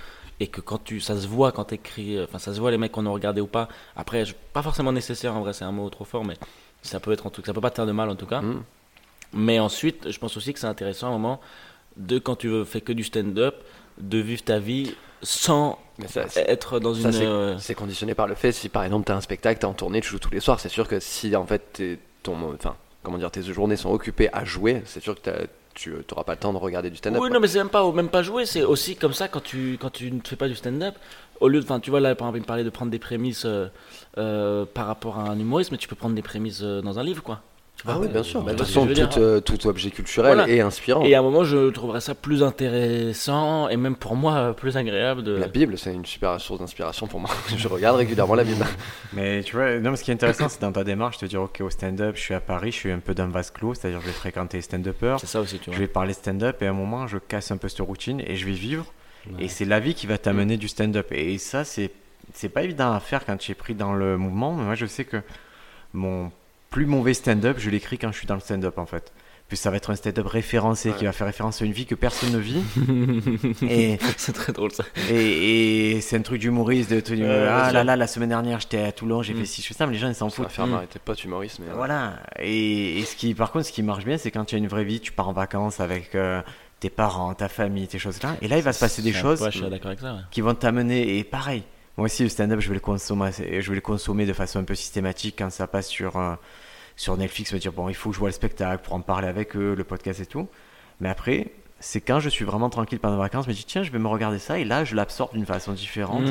et 0.40 0.46
que 0.48 0.60
quand 0.60 0.82
tu. 0.82 1.00
Ça 1.00 1.16
se 1.16 1.26
voit 1.26 1.52
quand 1.52 1.64
tu 1.66 1.74
écris, 1.74 2.20
enfin 2.22 2.38
ça 2.38 2.52
se 2.54 2.60
voit 2.60 2.70
les 2.70 2.78
mecs 2.78 2.92
qu'on 2.92 3.06
a 3.06 3.10
regardé 3.10 3.40
ou 3.40 3.46
pas. 3.46 3.68
Après, 3.96 4.24
je- 4.24 4.34
pas 4.52 4.62
forcément 4.62 4.92
nécessaire 4.92 5.34
en 5.36 5.40
vrai, 5.40 5.52
c'est 5.52 5.64
un 5.64 5.72
mot 5.72 5.88
trop 5.90 6.04
fort, 6.04 6.24
mais 6.24 6.34
ça 6.82 7.00
peut 7.00 7.12
être 7.12 7.26
en 7.26 7.30
tout 7.30 7.42
ça 7.44 7.52
peut 7.54 7.60
pas 7.60 7.70
te 7.70 7.76
faire 7.76 7.86
de 7.86 7.92
mal 7.92 8.08
en 8.10 8.16
tout 8.16 8.26
cas. 8.26 8.40
Mm. 8.42 8.62
Mais 9.34 9.58
ensuite, 9.58 10.10
je 10.10 10.18
pense 10.18 10.36
aussi 10.36 10.52
que 10.52 10.58
c'est 10.60 10.66
intéressant 10.66 11.06
à 11.06 11.10
un 11.10 11.12
moment 11.12 11.40
de 11.96 12.18
quand 12.18 12.36
tu 12.36 12.48
veux, 12.48 12.64
fais 12.64 12.80
que 12.80 12.92
du 12.92 13.04
stand-up, 13.04 13.56
de 13.98 14.18
vivre 14.18 14.42
ta 14.42 14.58
vie 14.58 14.94
sans 15.22 15.78
ça, 16.06 16.24
être 16.34 16.80
dans 16.80 16.94
Ça, 16.94 17.08
une. 17.08 17.12
c'est- 17.12 17.24
euh, 17.26 17.58
C'est 17.58 17.74
conditionné 17.74 18.14
par 18.14 18.26
le 18.26 18.34
fait, 18.34 18.52
si 18.52 18.68
par 18.68 18.82
exemple 18.84 19.06
tu 19.06 19.12
as 19.12 19.16
un 19.16 19.20
spectacle, 19.20 19.60
tu 19.60 19.66
es 19.66 19.68
en 19.68 19.74
tournée, 19.74 20.00
tu 20.00 20.08
joues 20.08 20.18
tous 20.18 20.30
les 20.30 20.40
soirs, 20.40 20.58
c'est 20.60 20.68
sûr 20.68 20.88
que 20.88 20.98
si 21.00 21.34
en 21.36 21.46
fait 21.46 21.62
t'es- 21.72 21.98
ton, 22.22 22.36
enfin, 22.54 22.74
comment 23.02 23.18
dire, 23.18 23.30
tes 23.30 23.42
journées 23.42 23.76
sont 23.76 23.90
occupées 23.90 24.28
à 24.32 24.44
jouer, 24.44 24.82
c'est 24.86 25.00
sûr 25.02 25.14
que 25.14 25.20
t'as- 25.20 25.46
tu 25.74 25.90
n'auras 26.10 26.24
pas 26.24 26.32
le 26.32 26.38
temps 26.38 26.52
de 26.52 26.58
regarder 26.58 26.90
du 26.90 26.96
stand-up. 26.96 27.20
Oui, 27.20 27.28
quoi. 27.28 27.34
non, 27.34 27.40
mais 27.40 27.48
c'est 27.48 27.58
même 27.58 27.68
pas, 27.68 27.90
même 27.92 28.08
pas 28.08 28.22
jouer, 28.22 28.46
c'est 28.46 28.62
aussi 28.62 28.96
comme 28.96 29.12
ça 29.12 29.28
quand 29.28 29.42
tu, 29.42 29.76
quand 29.80 29.90
tu 29.90 30.10
ne 30.10 30.20
fais 30.24 30.36
pas 30.36 30.48
du 30.48 30.54
stand-up. 30.54 30.94
Au 31.40 31.48
lieu 31.48 31.58
de, 31.58 31.64
enfin, 31.64 31.80
tu 31.80 31.90
vois, 31.90 32.00
là, 32.00 32.14
par 32.14 32.28
exemple, 32.28 32.38
il 32.38 32.42
me 32.42 32.46
parlait 32.46 32.64
de 32.64 32.70
prendre 32.70 32.90
des 32.90 32.98
prémices 32.98 33.44
euh, 33.44 33.66
euh, 34.18 34.64
par 34.64 34.86
rapport 34.86 35.18
à 35.18 35.28
un 35.30 35.38
humoriste, 35.38 35.72
mais 35.72 35.78
tu 35.78 35.88
peux 35.88 35.96
prendre 35.96 36.14
des 36.14 36.22
prémices 36.22 36.60
euh, 36.62 36.80
dans 36.80 36.98
un 36.98 37.02
livre, 37.02 37.22
quoi. 37.22 37.42
Ah 37.86 37.98
oui, 37.98 38.08
bien 38.08 38.22
sûr. 38.22 38.40
Bah, 38.42 38.52
de 38.52 38.56
vois 38.56 38.64
toute 38.64 38.74
façon, 38.74 38.82
je 38.84 38.88
tout, 38.88 38.94
dire 38.94 39.10
euh, 39.18 39.40
tout 39.40 39.66
objet 39.66 39.90
culturel 39.90 40.34
Voilà. 40.36 40.50
est 40.50 40.60
inspirant. 40.60 41.04
Et 41.04 41.14
à 41.14 41.18
un 41.18 41.22
moment, 41.22 41.44
je 41.44 41.68
trouverais 41.70 42.00
ça 42.00 42.14
plus 42.14 42.42
intéressant 42.42 43.68
et 43.68 43.76
même 43.76 43.96
pour 43.96 44.16
moi 44.16 44.54
plus 44.54 44.76
agréable 44.76 45.22
de. 45.22 45.32
La 45.32 45.48
Bible, 45.48 45.76
c'est 45.76 45.92
une 45.92 46.06
super 46.06 46.40
source 46.40 46.60
d'inspiration 46.60 47.06
pour 47.06 47.20
moi. 47.20 47.30
je 47.56 47.68
regarde 47.68 47.96
régulièrement 47.96 48.34
la 48.34 48.44
Bible. 48.44 48.64
Mais 49.12 49.42
tu 49.42 49.56
vois, 49.56 49.78
non, 49.80 49.90
mais 49.90 49.96
ce 49.96 50.04
qui 50.04 50.10
est 50.10 50.14
intéressant, 50.14 50.48
c'est 50.48 50.60
dans 50.62 50.72
ta 50.72 50.84
démarche, 50.84 51.18
te 51.18 51.26
dire, 51.26 51.42
ok, 51.42 51.60
au 51.60 51.70
stand-up, 51.70 52.16
je 52.16 52.20
suis 52.22 52.34
à 52.34 52.40
Paris, 52.40 52.72
je 52.72 52.76
suis 52.76 52.90
un 52.90 53.00
peu 53.00 53.14
d'un 53.14 53.28
vase 53.28 53.50
clos, 53.50 53.74
c'est-à-dire 53.74 54.00
je 54.00 54.06
vais 54.06 54.12
fréquenter 54.12 54.58
les 54.58 54.62
stand-uppers, 54.62 55.20
C'est 55.20 55.26
ça 55.26 55.40
aussi, 55.40 55.58
tu 55.58 55.66
je 55.66 55.70
vois. 55.70 55.80
vais 55.80 55.86
parler 55.88 56.14
stand-up, 56.14 56.62
et 56.62 56.66
à 56.66 56.70
un 56.70 56.74
moment, 56.74 57.06
je 57.06 57.18
casse 57.18 57.50
un 57.50 57.56
peu 57.58 57.68
cette 57.68 57.80
routine 57.80 58.22
et 58.26 58.36
je 58.36 58.46
vais 58.46 58.52
vivre. 58.52 58.86
Ouais. 59.30 59.44
Et 59.44 59.48
c'est 59.48 59.64
la 59.64 59.80
vie 59.80 59.94
qui 59.94 60.06
va 60.06 60.16
t'amener 60.18 60.56
du 60.56 60.68
stand-up. 60.68 61.08
Et 61.12 61.36
ça, 61.38 61.64
c'est 61.64 61.90
c'est 62.32 62.48
pas 62.48 62.62
évident 62.62 62.92
à 62.92 63.00
faire 63.00 63.26
quand 63.26 63.36
tu 63.36 63.52
es 63.52 63.54
pris 63.54 63.74
dans 63.74 63.92
le 63.92 64.16
mouvement. 64.16 64.54
Mais 64.54 64.64
moi, 64.64 64.74
je 64.74 64.86
sais 64.86 65.04
que 65.04 65.18
mon 65.92 66.30
plus 66.74 66.86
mauvais 66.86 67.14
stand-up, 67.14 67.56
je 67.60 67.70
l'écris 67.70 67.98
quand 67.98 68.10
je 68.10 68.18
suis 68.18 68.26
dans 68.26 68.34
le 68.34 68.40
stand-up, 68.40 68.78
en 68.78 68.86
fait. 68.86 69.12
Puis 69.46 69.56
ça 69.56 69.70
va 69.70 69.76
être 69.76 69.90
un 69.90 69.94
stand-up 69.94 70.26
référencé 70.26 70.90
qui 70.98 71.04
va 71.04 71.12
faire 71.12 71.26
référence 71.28 71.62
à 71.62 71.64
une 71.66 71.72
vie 71.72 71.86
que 71.86 71.94
personne 71.94 72.32
ne 72.32 72.38
vit. 72.38 72.62
et 73.68 73.98
c'est 74.16 74.32
très 74.32 74.52
drôle 74.52 74.72
ça. 74.72 74.84
et, 75.10 75.92
et 75.92 76.00
c'est 76.00 76.16
un 76.16 76.22
truc 76.22 76.40
d'humoriste. 76.40 76.90
De, 76.90 77.02
ah 77.48 77.70
là 77.70 77.84
là, 77.84 77.94
la 77.94 78.06
semaine 78.06 78.30
dernière, 78.30 78.58
j'étais 78.60 78.82
à 78.82 78.90
Toulon, 78.90 79.22
j'ai 79.22 79.34
Mm. 79.34 79.38
fait 79.38 79.44
ci, 79.46 79.62
je 79.62 79.68
fais 79.68 79.74
ça, 79.74 79.86
mais 79.86 79.92
les 79.92 79.98
gens, 79.98 80.08
ils 80.08 80.14
s'en 80.14 80.30
foutent. 80.30 80.50
faire 80.50 80.66
Mm. 80.66 80.86
tes 80.90 80.98
potes 80.98 81.22
humoristes. 81.24 81.60
Mais, 81.60 81.70
euh, 81.70 81.74
Voilà. 81.76 82.14
Et, 82.40 82.98
et 82.98 83.04
ce 83.04 83.14
qui, 83.16 83.34
par 83.34 83.52
contre, 83.52 83.66
ce 83.66 83.72
qui 83.72 83.82
marche 83.82 84.04
bien, 84.04 84.18
c'est 84.18 84.30
quand 84.30 84.44
tu 84.46 84.54
as 84.54 84.58
une 84.58 84.66
vraie 84.68 84.84
vie, 84.84 84.98
tu 85.00 85.12
pars 85.12 85.28
en 85.28 85.32
vacances 85.32 85.78
avec 85.80 86.14
euh, 86.14 86.40
tes 86.80 86.90
parents, 86.90 87.34
ta 87.34 87.48
famille, 87.48 87.86
tes 87.86 87.98
choses 87.98 88.22
là. 88.22 88.36
Et 88.42 88.48
là, 88.48 88.56
il 88.56 88.62
va 88.62 88.72
se 88.72 88.80
passer 88.80 89.02
des 89.02 89.12
choses 89.12 89.42
avec 89.42 89.54
ça. 90.00 90.14
ouais. 90.14 90.20
qui 90.30 90.40
vont 90.40 90.54
t'amener. 90.54 91.18
Et 91.18 91.22
pareil, 91.24 91.62
moi 91.98 92.06
aussi, 92.06 92.22
le 92.22 92.28
stand-up, 92.30 92.60
je 92.60 92.68
vais 92.68 92.74
le 92.74 92.80
consommer, 92.80 93.30
je 93.38 93.68
vais 93.68 93.74
le 93.76 93.80
consommer 93.80 94.26
de 94.26 94.32
façon 94.32 94.58
un 94.58 94.64
peu 94.64 94.74
systématique 94.74 95.36
quand 95.38 95.50
ça 95.50 95.66
passe 95.66 95.86
sur, 95.88 96.16
euh, 96.16 96.34
sur 96.96 97.16
Netflix, 97.16 97.52
me 97.52 97.58
dire 97.58 97.72
bon, 97.72 97.88
il 97.88 97.94
faut 97.94 98.10
que 98.10 98.14
je 98.14 98.20
vois 98.20 98.28
le 98.28 98.34
spectacle 98.34 98.82
pour 98.84 98.94
en 98.94 99.00
parler 99.00 99.28
avec 99.28 99.56
eux, 99.56 99.74
le 99.76 99.84
podcast 99.84 100.20
et 100.20 100.26
tout. 100.26 100.48
Mais 101.00 101.08
après, 101.08 101.52
c'est 101.80 102.00
quand 102.00 102.20
je 102.20 102.28
suis 102.28 102.44
vraiment 102.44 102.70
tranquille 102.70 103.00
pendant 103.00 103.16
les 103.16 103.20
vacances, 103.22 103.44
je 103.46 103.50
me 103.50 103.54
dis 103.54 103.64
tiens, 103.64 103.82
je 103.82 103.90
vais 103.90 103.98
me 103.98 104.06
regarder 104.08 104.38
ça, 104.38 104.58
et 104.58 104.64
là, 104.64 104.84
je 104.84 104.94
l'absorbe 104.94 105.32
d'une 105.34 105.44
façon 105.46 105.72
différente. 105.72 106.26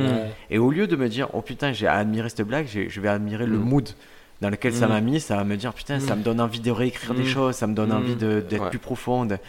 Et 0.49 0.57
au 0.57 0.71
lieu 0.71 0.87
de 0.87 0.95
me 0.95 1.09
dire, 1.09 1.27
oh 1.33 1.41
putain, 1.41 1.73
j'ai 1.73 1.87
admiré 1.87 2.29
cette 2.29 2.41
blague, 2.47 2.65
je 2.67 3.01
vais 3.01 3.09
admirer 3.09 3.45
le 3.45 3.57
Mm. 3.57 3.63
mood 3.63 3.89
dans 4.41 4.49
lequel 4.49 4.73
ça 4.73 4.87
Mm. 4.87 4.89
m'a 4.89 5.01
mis, 5.01 5.19
ça 5.19 5.35
va 5.35 5.43
me 5.43 5.55
dire, 5.57 5.73
putain, 5.73 5.99
ça 5.99 6.15
Mm. 6.15 6.19
me 6.19 6.23
donne 6.23 6.41
envie 6.41 6.59
de 6.59 6.71
réécrire 6.71 7.13
des 7.13 7.25
choses, 7.25 7.55
ça 7.55 7.67
me 7.67 7.73
donne 7.75 7.91
envie 7.91 8.15
d'être 8.15 8.51
Ouais. 8.63 8.69
plus 8.69 8.79
profonde. 8.79 9.39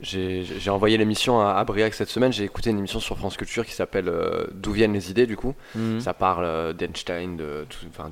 J'ai 0.00 0.70
envoyé 0.70 0.98
l'émission 0.98 1.40
à, 1.40 1.52
à 1.54 1.64
Briac 1.64 1.94
cette 1.94 2.08
semaine. 2.10 2.32
J'ai 2.32 2.44
écouté 2.44 2.70
une 2.70 2.78
émission 2.78 3.00
sur 3.00 3.16
France 3.16 3.36
Culture 3.36 3.64
qui 3.64 3.72
s'appelle 3.72 4.08
euh, 4.08 4.46
D'où 4.52 4.72
viennent 4.72 4.92
les 4.92 5.10
idées, 5.10 5.26
du 5.26 5.36
coup. 5.36 5.54
Mhm. 5.74 6.00
Ça 6.00 6.12
parle 6.12 6.44
euh, 6.44 6.72
d'Einstein, 6.72 7.36
de, 7.36 7.66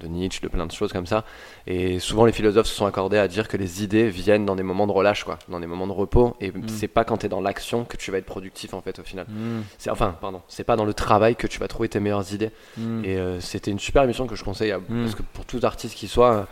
Nietzsche, 0.07 0.41
de 0.43 0.49
plein 0.49 0.67
de 0.67 0.73
choses 0.73 0.93
comme 0.93 1.07
ça. 1.07 1.25
Et 1.67 1.99
souvent, 1.99 2.25
les 2.25 2.33
philosophes 2.33 2.67
se 2.67 2.75
sont 2.75 2.87
accordés 2.87 3.19
à 3.19 3.29
dire 3.29 3.49
que 3.49 3.57
les 3.57 3.83
idées 3.83 4.09
viennent 4.09 4.47
dans 4.47 4.57
des 4.57 4.63
moments 4.63 4.87
de 4.87 4.93
relâche, 4.93 5.25
quoi, 5.25 5.39
dans 5.49 5.61
des 5.61 5.67
moments 5.67 5.87
de 5.87 5.93
repos. 5.93 6.37
Et 6.41 6.53
c'est 6.69 6.89
pas 6.89 7.05
quand 7.05 7.19
tu 7.19 7.27
es 7.27 7.29
dans 7.29 7.41
l'action 7.43 7.85
que 7.85 7.97
tu 7.97 8.11
vas 8.11 8.19
être 8.19 8.25
productif, 8.27 8.73
en 8.75 8.81
fait, 8.81 8.99
au 8.99 9.03
final. 9.05 9.27
Mhm. 9.29 9.65
C'est 9.79 9.91
Enfin, 9.91 10.17
pardon, 10.21 10.41
c'est 10.49 10.65
pas 10.65 10.77
dans 10.77 10.85
le 10.87 10.95
travail 10.95 11.37
que 11.37 11.47
tu 11.47 11.59
vas 11.61 11.69
trouver 11.69 11.89
tes 11.89 12.01
meilleures 12.01 12.33
idées. 12.33 12.51
Mhm. 12.79 13.05
Et 13.05 13.17
euh, 13.19 13.41
c'était 13.41 13.71
une 13.71 13.79
super 13.79 14.03
émission 14.05 14.27
que 14.27 14.35
je 14.37 14.43
conseille, 14.45 14.71
à- 14.73 14.79
Mm. 14.79 15.03
parce 15.03 15.15
que 15.15 15.23
pour 15.23 15.45
tout 15.47 15.61
artiste 15.63 15.95
qui 15.95 16.09
soit, 16.09 16.33
euh, 16.35 16.43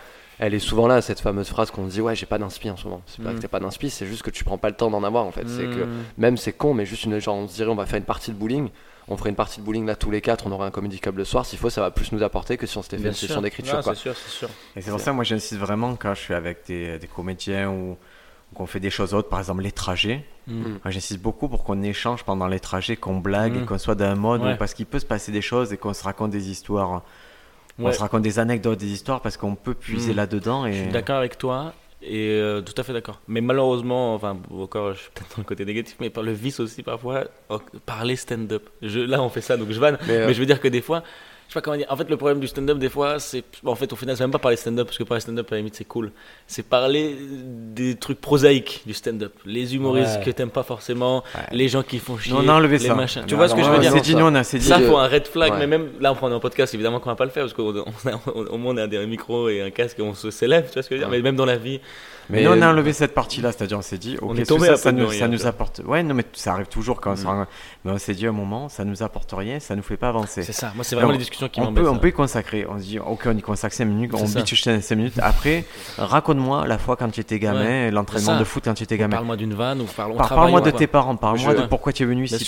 elle 0.45 0.55
est 0.55 0.59
souvent 0.59 0.87
là, 0.89 1.01
cette 1.03 1.21
fameuse 1.21 1.49
phrase 1.49 1.71
qu'on 1.71 1.87
dit 1.87 2.01
Ouais, 2.01 2.17
j'ai 2.17 2.27
pas 2.27 2.39
d'inspi 2.39 2.69
en 2.69 2.77
ce 2.77 2.85
moment. 2.85 3.03
C'est 3.07 3.23
pas 3.23 3.31
Mm. 3.33 3.37
que 3.37 3.41
t'as 3.43 3.49
pas 3.49 3.61
d'inspi, 3.61 3.91
c'est 3.91 4.07
juste 4.07 4.23
que 4.23 4.31
tu 4.31 4.43
prends 4.45 4.59
pas 4.59 4.69
le 4.71 4.75
temps 4.77 4.91
d'en 4.91 5.05
avoir, 5.05 5.25
en 5.25 5.31
fait. 5.31 5.49
C'est 5.49 5.65
que 5.65 5.85
Mhm. 5.85 6.03
même 6.19 6.37
c'est 6.37 6.53
con, 6.53 6.75
mais 6.75 6.85
juste 6.85 7.05
une 7.05 7.19
genre, 7.21 7.37
on 7.37 7.47
se 7.49 7.55
dirait 7.55 7.71
on 7.71 7.75
va 7.77 7.87
faire 7.87 7.99
une 7.99 8.05
partie 8.05 8.31
de 8.33 8.37
bowling. 8.37 8.69
On 9.09 9.17
ferait 9.17 9.31
une 9.31 9.37
partie 9.37 9.61
de 9.61 9.65
bowling 9.65 9.85
là 9.87 9.95
tous 9.97 10.11
les 10.11 10.21
quatre, 10.21 10.47
on 10.47 10.53
aurait 10.53 10.67
un 10.67 10.71
comedy 10.71 10.99
club 11.01 11.19
le 11.19 11.25
soir. 11.25 11.45
S'il 11.47 11.59
faut, 11.59 11.71
ça 11.71 11.81
va 11.81 11.91
plus 11.91 12.13
nous 12.13 12.23
apporter 12.23 12.57
que 12.57 12.67
si 12.67 12.77
on 12.79 12.83
s'était 12.83 12.97
fait 12.97 13.03
Bien 13.03 13.11
une 13.13 13.17
sûr. 13.17 13.29
session 13.29 13.43
d'écriture. 13.43 13.81
Quoi. 13.83 13.95
C'est 13.95 14.01
sûr, 14.01 14.15
c'est 14.17 14.31
sûr. 14.31 14.49
Et 14.77 14.81
c'est 14.81 14.91
pour 14.91 15.01
ça, 15.01 15.13
moi, 15.13 15.25
j'insiste 15.25 15.61
vraiment 15.61 15.97
quand 15.97 16.15
je 16.15 16.21
suis 16.21 16.35
avec 16.35 16.67
des, 16.67 16.99
des 16.99 17.07
comédiens 17.09 17.69
ou, 17.71 17.97
qu'on 18.55 18.67
fait 18.67 18.81
des 18.81 18.91
choses 18.91 19.15
autres, 19.15 19.29
par 19.31 19.39
exemple 19.39 19.63
les 19.63 19.73
trajets. 19.73 20.25
Mm. 20.47 20.63
J'insiste 20.87 21.21
beaucoup 21.21 21.49
pour 21.49 21.65
qu'on 21.65 21.83
échange 21.83 22.23
pendant 22.23 22.47
les 22.49 22.61
trajets, 22.61 22.97
qu'on 22.97 23.17
blague 23.17 23.57
et 23.57 23.61
Mm. 23.61 23.67
qu'on 23.67 23.79
soit 23.79 23.95
d'un 23.95 24.15
mode 24.15 24.43
où- 24.45 24.57
parce 24.59 24.75
qu'il 24.75 24.85
peut 24.87 24.99
se 24.99 25.07
passer 25.07 25.33
des 25.33 25.41
choses 25.41 25.73
et 25.73 25.77
qu'on 25.79 25.95
se 25.95 26.05
raconte 26.05 26.31
des 26.33 26.51
histoires. 26.51 27.03
On 27.79 27.93
se 27.93 27.99
raconte 27.99 28.23
des 28.23 28.39
anecdotes, 28.39 28.79
des 28.79 28.93
histoires 28.93 29.21
parce 29.21 29.37
qu'on 29.37 29.55
peut 29.55 29.75
puiser 29.75 30.13
Mm. 30.13 30.17
là-dedans. 30.17 30.67
Et... 30.67 30.73
Je 30.73 30.83
suis 30.83 30.93
d'accord 30.93 31.17
avec 31.17 31.39
toi 31.39 31.73
et 32.03 32.31
euh, 32.31 32.61
tout 32.61 32.75
à 32.77 32.83
fait 32.83 32.93
d'accord. 32.93 33.21
Mais 33.29 33.41
malheureusement, 33.41 34.15
enfin, 34.15 34.37
encore, 34.51 34.93
je 34.95 34.99
suis 35.01 35.11
peut-être 35.15 35.37
dans 35.37 35.43
le 35.43 35.47
côté 35.47 35.65
négatif, 35.65 35.97
mais 36.01 36.11
par 36.11 36.23
le 36.25 36.33
vice 36.33 36.59
aussi 36.61 36.83
parfois, 36.83 37.25
euh, 37.51 37.59
parler 37.87 38.17
stand-up. 38.17 38.69
Là, 38.83 39.23
on 39.23 39.29
fait 39.29 39.41
ça, 39.41 39.57
donc 39.57 39.71
je 39.71 39.79
vanne. 39.79 39.99
Mais, 40.07 40.17
euh, 40.17 40.27
Mais 40.27 40.35
je 40.35 40.41
veux 40.41 40.47
dire 40.47 40.61
que 40.61 40.69
des 40.69 40.81
fois, 40.81 41.03
je 41.49 41.53
sais 41.55 41.61
pas 41.61 41.61
comment 41.63 41.77
dire. 41.77 41.87
En 41.91 41.97
fait, 41.97 42.09
le 42.09 42.17
problème 42.17 42.41
du 42.41 42.47
stand-up, 42.47 42.79
des 42.79 42.89
fois, 42.89 43.19
c'est. 43.19 43.45
bon, 43.63 43.73
en 43.73 43.75
fait, 43.75 43.93
au 43.93 43.97
final, 43.97 44.17
c'est 44.17 44.25
même 44.25 44.31
pas 44.31 44.39
parler 44.39 44.57
stand-up, 44.57 44.87
parce 44.87 44.97
que 44.99 45.05
parler 45.05 45.21
stand-up, 45.21 45.47
à 45.51 45.55
la 45.55 45.59
limite, 45.59 45.75
c'est 45.75 45.85
cool. 45.85 46.13
C'est 46.47 46.63
parler 46.67 47.17
des 47.21 47.95
trucs 47.97 48.21
prosaïques 48.21 48.83
du 48.87 48.95
stand-up. 48.95 49.33
Les 49.45 49.75
humoristes 49.75 50.19
Ouais. 50.19 50.25
que 50.25 50.31
t'aimes 50.31 50.51
pas 50.51 50.63
forcément, 50.63 51.23
Ouais. 51.35 51.41
les 51.53 51.69
gens 51.69 51.83
qui 51.83 51.99
font 51.99 52.17
chier. 52.17 52.33
Non, 52.33 52.41
on 52.45 52.49
a 52.49 52.53
enlevé 52.55 52.79
les 52.79 52.87
ça. 52.87 52.95
machins. 52.95 53.25
Tu 53.27 53.35
vois 53.35 53.49
ce 53.49 53.55
que 53.55 53.63
je 53.63 53.69
veux 53.71 53.79
dire? 53.79 53.93
s'est 53.93 54.01
dit, 54.01 54.15
nous, 54.15 54.25
on 54.25 54.35
a 54.35 54.45
s'est 54.45 54.59
dit. 54.59 54.65
ça, 54.67 54.79
faut 54.81 54.97
un 54.97 55.09
red 55.09 55.27
flag, 55.27 55.53
Ouais. 55.53 55.59
mais 55.59 55.67
même 55.67 55.89
là, 56.01 56.13
on 56.13 56.15
prend 56.15 56.31
un 56.33 56.41
podcast, 56.41 56.73
évidemment 56.75 57.01
qu'on 57.01 57.11
va 57.11 57.17
pas 57.17 57.25
le 57.25 57.31
faire 57.31 57.43
parce 57.45 57.53
qu'au 57.55 57.73
au 58.35 58.59
moins 58.59 58.75
on 58.75 58.77
a 58.79 58.87
des 58.87 59.05
micros 59.07 59.49
et 59.49 59.61
un 59.63 59.71
casque 59.71 59.99
et 59.99 60.03
on 60.03 60.15
se 60.15 60.31
s'élève, 60.31 60.67
tu 60.69 60.75
vois 60.75 60.83
ce 60.83 60.89
que 60.89 60.97
je 60.97 61.01
veux 61.01 61.07
dire? 61.07 61.11
Mais 61.11 61.21
même 61.23 61.37
dans 61.37 61.45
la 61.47 61.57
vie, 61.57 61.81
Mais 62.31 62.39
Mais, 62.39 62.45
nous, 62.45 62.51
on 62.51 62.63
a 62.63 62.67
euh, 62.67 62.71
enlevé 62.71 62.93
cette 62.93 63.15
partie-là, 63.15 63.53
c'est-à-dire 63.53 63.79
on 63.79 63.83
s'est 63.83 63.99
dit, 63.99 64.17
ok, 64.21 64.31
On 64.31 64.37
est 64.37 64.41
tout 64.43 64.55
tombé 64.55 64.67
ça, 64.69 64.73
un 64.75 64.77
ça 64.77 64.93
nous, 64.93 65.39
ça 65.39 65.49
apporte. 65.49 65.81
Ouais, 65.87 66.03
non, 66.03 66.15
mais 66.15 66.25
ça 66.33 66.53
arrive 66.53 66.67
toujours 66.67 67.01
quand 67.01 67.13
on 67.13 67.17
se 67.17 67.23
Mm. 67.25 67.27
rend- 67.27 67.47
Mais 67.85 67.91
on 67.93 67.99
s'est 67.99 68.15
dit 68.15 68.27
à 68.27 68.29
un 68.29 68.33
moment, 68.33 68.69
ça 68.69 68.85
nous 68.85 69.03
apporte 69.03 69.33
rien, 69.37 69.59
ça 69.61 69.75
nous 69.75 69.83
fait 69.83 69.97
pas 69.97 70.09
avancer. 70.09 70.43
c'est 70.43 70.53
ça. 70.53 70.73
Moi, 70.75 70.85
c'est 70.85 70.95
vraiment 70.95 71.09
Donc, 71.11 71.19
les 71.19 71.25
discussions 71.25 71.49
qui 71.49 71.61
On 71.61 71.65
m'embêtent. 71.65 71.85
peut, 71.85 71.91
on 71.91 71.99
peut 71.99 72.09
y 72.09 72.13
consacrer. 72.13 72.65
On 72.69 72.79
se 72.79 72.85
dit, 72.85 72.99
ok, 73.01 73.23
on 73.27 73.37
y 73.37 73.43
consacre 73.43 73.75
5 73.75 73.85
minutes, 73.87 74.13
on 74.15 74.25
bitch 74.25 74.63
5 74.63 74.91
minutes. 74.95 75.15
Après, 75.21 75.65
raconte-moi 75.99 76.67
la 76.67 76.79
fois 76.79 76.97
quand 76.97 77.11
tu 77.11 77.21
étais 77.21 77.39
gamin, 77.39 77.61
Ouais. 77.87 77.91
l'entraînement 77.91 78.39
de 78.39 78.45
foot 78.45 78.63
quand 78.65 78.75
tu 78.75 78.85
étais 78.85 78.97
gamin. 78.99 79.17
Parle-moi 79.17 79.37
d'une 79.37 79.55
vanne 79.55 79.81
ou 79.81 79.85
parle, 79.85 80.17
Parle-moi 80.17 80.61
de 80.61 80.71
tes 80.71 80.87
parents, 80.87 81.17
parle-moi 81.17 81.55
de 81.55 81.63
pourquoi 81.67 81.93
tu 81.93 82.03
es 82.03 82.07
venu 82.07 82.25
ici. 82.25 82.35
Et, 82.35 82.39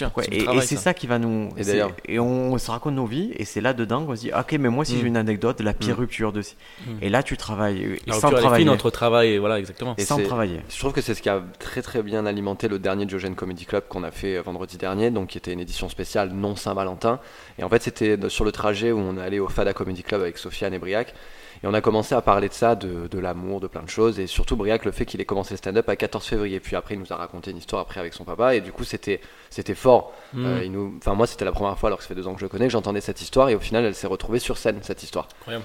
c'est 0.62 0.76
ça. 0.76 0.94
qui 0.94 1.06
va 1.06 1.18
nous. 1.18 1.48
Et 1.56 1.64
c'est- 1.64 1.72
d'ailleurs- 1.72 1.90
Et 2.06 2.18
on 2.20 2.56
se 2.58 2.70
raconte 2.70 2.94
nos 2.94 3.06
vies, 3.06 3.32
et 3.37 3.44
c'est 3.44 3.60
là-dedans 3.60 4.04
qu'on 4.04 4.14
se 4.14 4.20
dit, 4.22 4.30
ok, 4.38 4.52
mais 4.60 4.68
moi, 4.68 4.84
si 4.84 4.94
Mm. 4.94 4.98
j'ai 5.00 5.06
une 5.06 5.16
anecdote, 5.16 5.60
la 5.60 5.72
pire 5.74 5.96
Mm. 5.96 6.00
rupture 6.00 6.32
de. 6.32 6.40
Mm. 6.40 6.90
Et 7.02 7.08
là, 7.08 7.22
tu 7.22 7.37
travailles. 7.37 7.82
Et 7.82 8.00
La 8.06 8.14
sans 8.14 8.28
rupture, 8.28 8.54
fine 8.54 8.68
entre 8.70 8.90
travail 8.90 9.30
et 9.30 9.38
voilà, 9.38 9.58
exactement. 9.58 9.73
Et 9.98 10.04
Sans 10.04 10.16
travailler. 10.26 10.60
Je 10.68 10.78
trouve 10.78 10.92
que 10.92 11.00
c'est 11.00 11.14
ce 11.14 11.22
qui 11.22 11.28
a 11.28 11.42
très 11.58 11.82
très 11.82 12.02
bien 12.02 12.26
alimenté 12.26 12.68
le 12.68 12.78
dernier 12.78 13.06
Diogène 13.06 13.34
Comedy 13.34 13.66
Club 13.66 13.84
qu'on 13.88 14.02
a 14.04 14.10
fait 14.10 14.37
euh, 14.37 14.42
vendredi 14.42 14.76
dernier, 14.76 15.10
donc 15.10 15.28
qui 15.28 15.38
était 15.38 15.52
une 15.52 15.60
édition 15.60 15.88
spéciale 15.88 16.30
non 16.30 16.56
Saint-Valentin. 16.56 17.20
Et 17.58 17.64
en 17.64 17.68
fait, 17.68 17.82
c'était 17.82 18.16
de- 18.16 18.28
sur 18.28 18.44
le 18.44 18.52
trajet 18.52 18.92
où 18.92 18.98
on 18.98 19.16
est 19.18 19.22
allé 19.22 19.40
au 19.40 19.48
Fada 19.48 19.72
Comedy 19.72 20.02
Club 20.02 20.20
avec 20.20 20.38
Sofiane 20.38 20.74
et 20.74 20.78
Briac. 20.78 21.14
Et 21.62 21.66
on 21.66 21.72
a 21.72 21.80
commencé 21.80 22.14
à 22.14 22.20
parler 22.20 22.48
de 22.48 22.52
ça, 22.52 22.74
de, 22.74 23.06
de 23.08 23.18
l'amour, 23.18 23.60
de 23.60 23.68
plein 23.68 23.82
de 23.82 23.88
choses. 23.88 24.18
Et 24.20 24.26
surtout, 24.26 24.54
Briac, 24.56 24.84
le 24.84 24.90
fait 24.90 25.06
qu'il 25.06 25.20
ait 25.20 25.24
commencé 25.24 25.54
le 25.54 25.58
stand-up 25.58 25.88
à 25.88 25.96
14 25.96 26.26
février. 26.26 26.60
Puis 26.60 26.76
après, 26.76 26.94
il 26.94 27.00
nous 27.00 27.12
a 27.12 27.16
raconté 27.16 27.52
une 27.52 27.56
histoire 27.56 27.80
après 27.80 28.00
avec 28.00 28.12
son 28.12 28.24
papa. 28.24 28.54
Et 28.54 28.60
du 28.60 28.70
coup, 28.72 28.84
c'était 28.84 29.20
c'était 29.48 29.74
fort. 29.74 30.12
Mm. 30.34 30.44
Euh, 30.44 30.64
il 30.64 30.72
nous... 30.72 30.94
Enfin, 30.98 31.14
moi, 31.14 31.26
c'était 31.26 31.44
la 31.44 31.52
première 31.52 31.78
fois, 31.78 31.88
alors 31.88 31.98
que 31.98 32.02
ça 32.04 32.08
fait 32.08 32.14
deux 32.14 32.26
ans 32.26 32.34
que 32.34 32.40
je 32.40 32.44
le 32.44 32.48
connais, 32.50 32.66
que 32.66 32.72
j'entendais 32.72 33.00
cette 33.00 33.22
histoire. 33.22 33.48
Et 33.48 33.54
au 33.54 33.60
final, 33.60 33.84
elle 33.84 33.94
s'est 33.94 34.08
retrouvée 34.08 34.40
sur 34.40 34.58
scène, 34.58 34.80
cette 34.82 35.02
histoire. 35.04 35.28
Incroyable. 35.40 35.64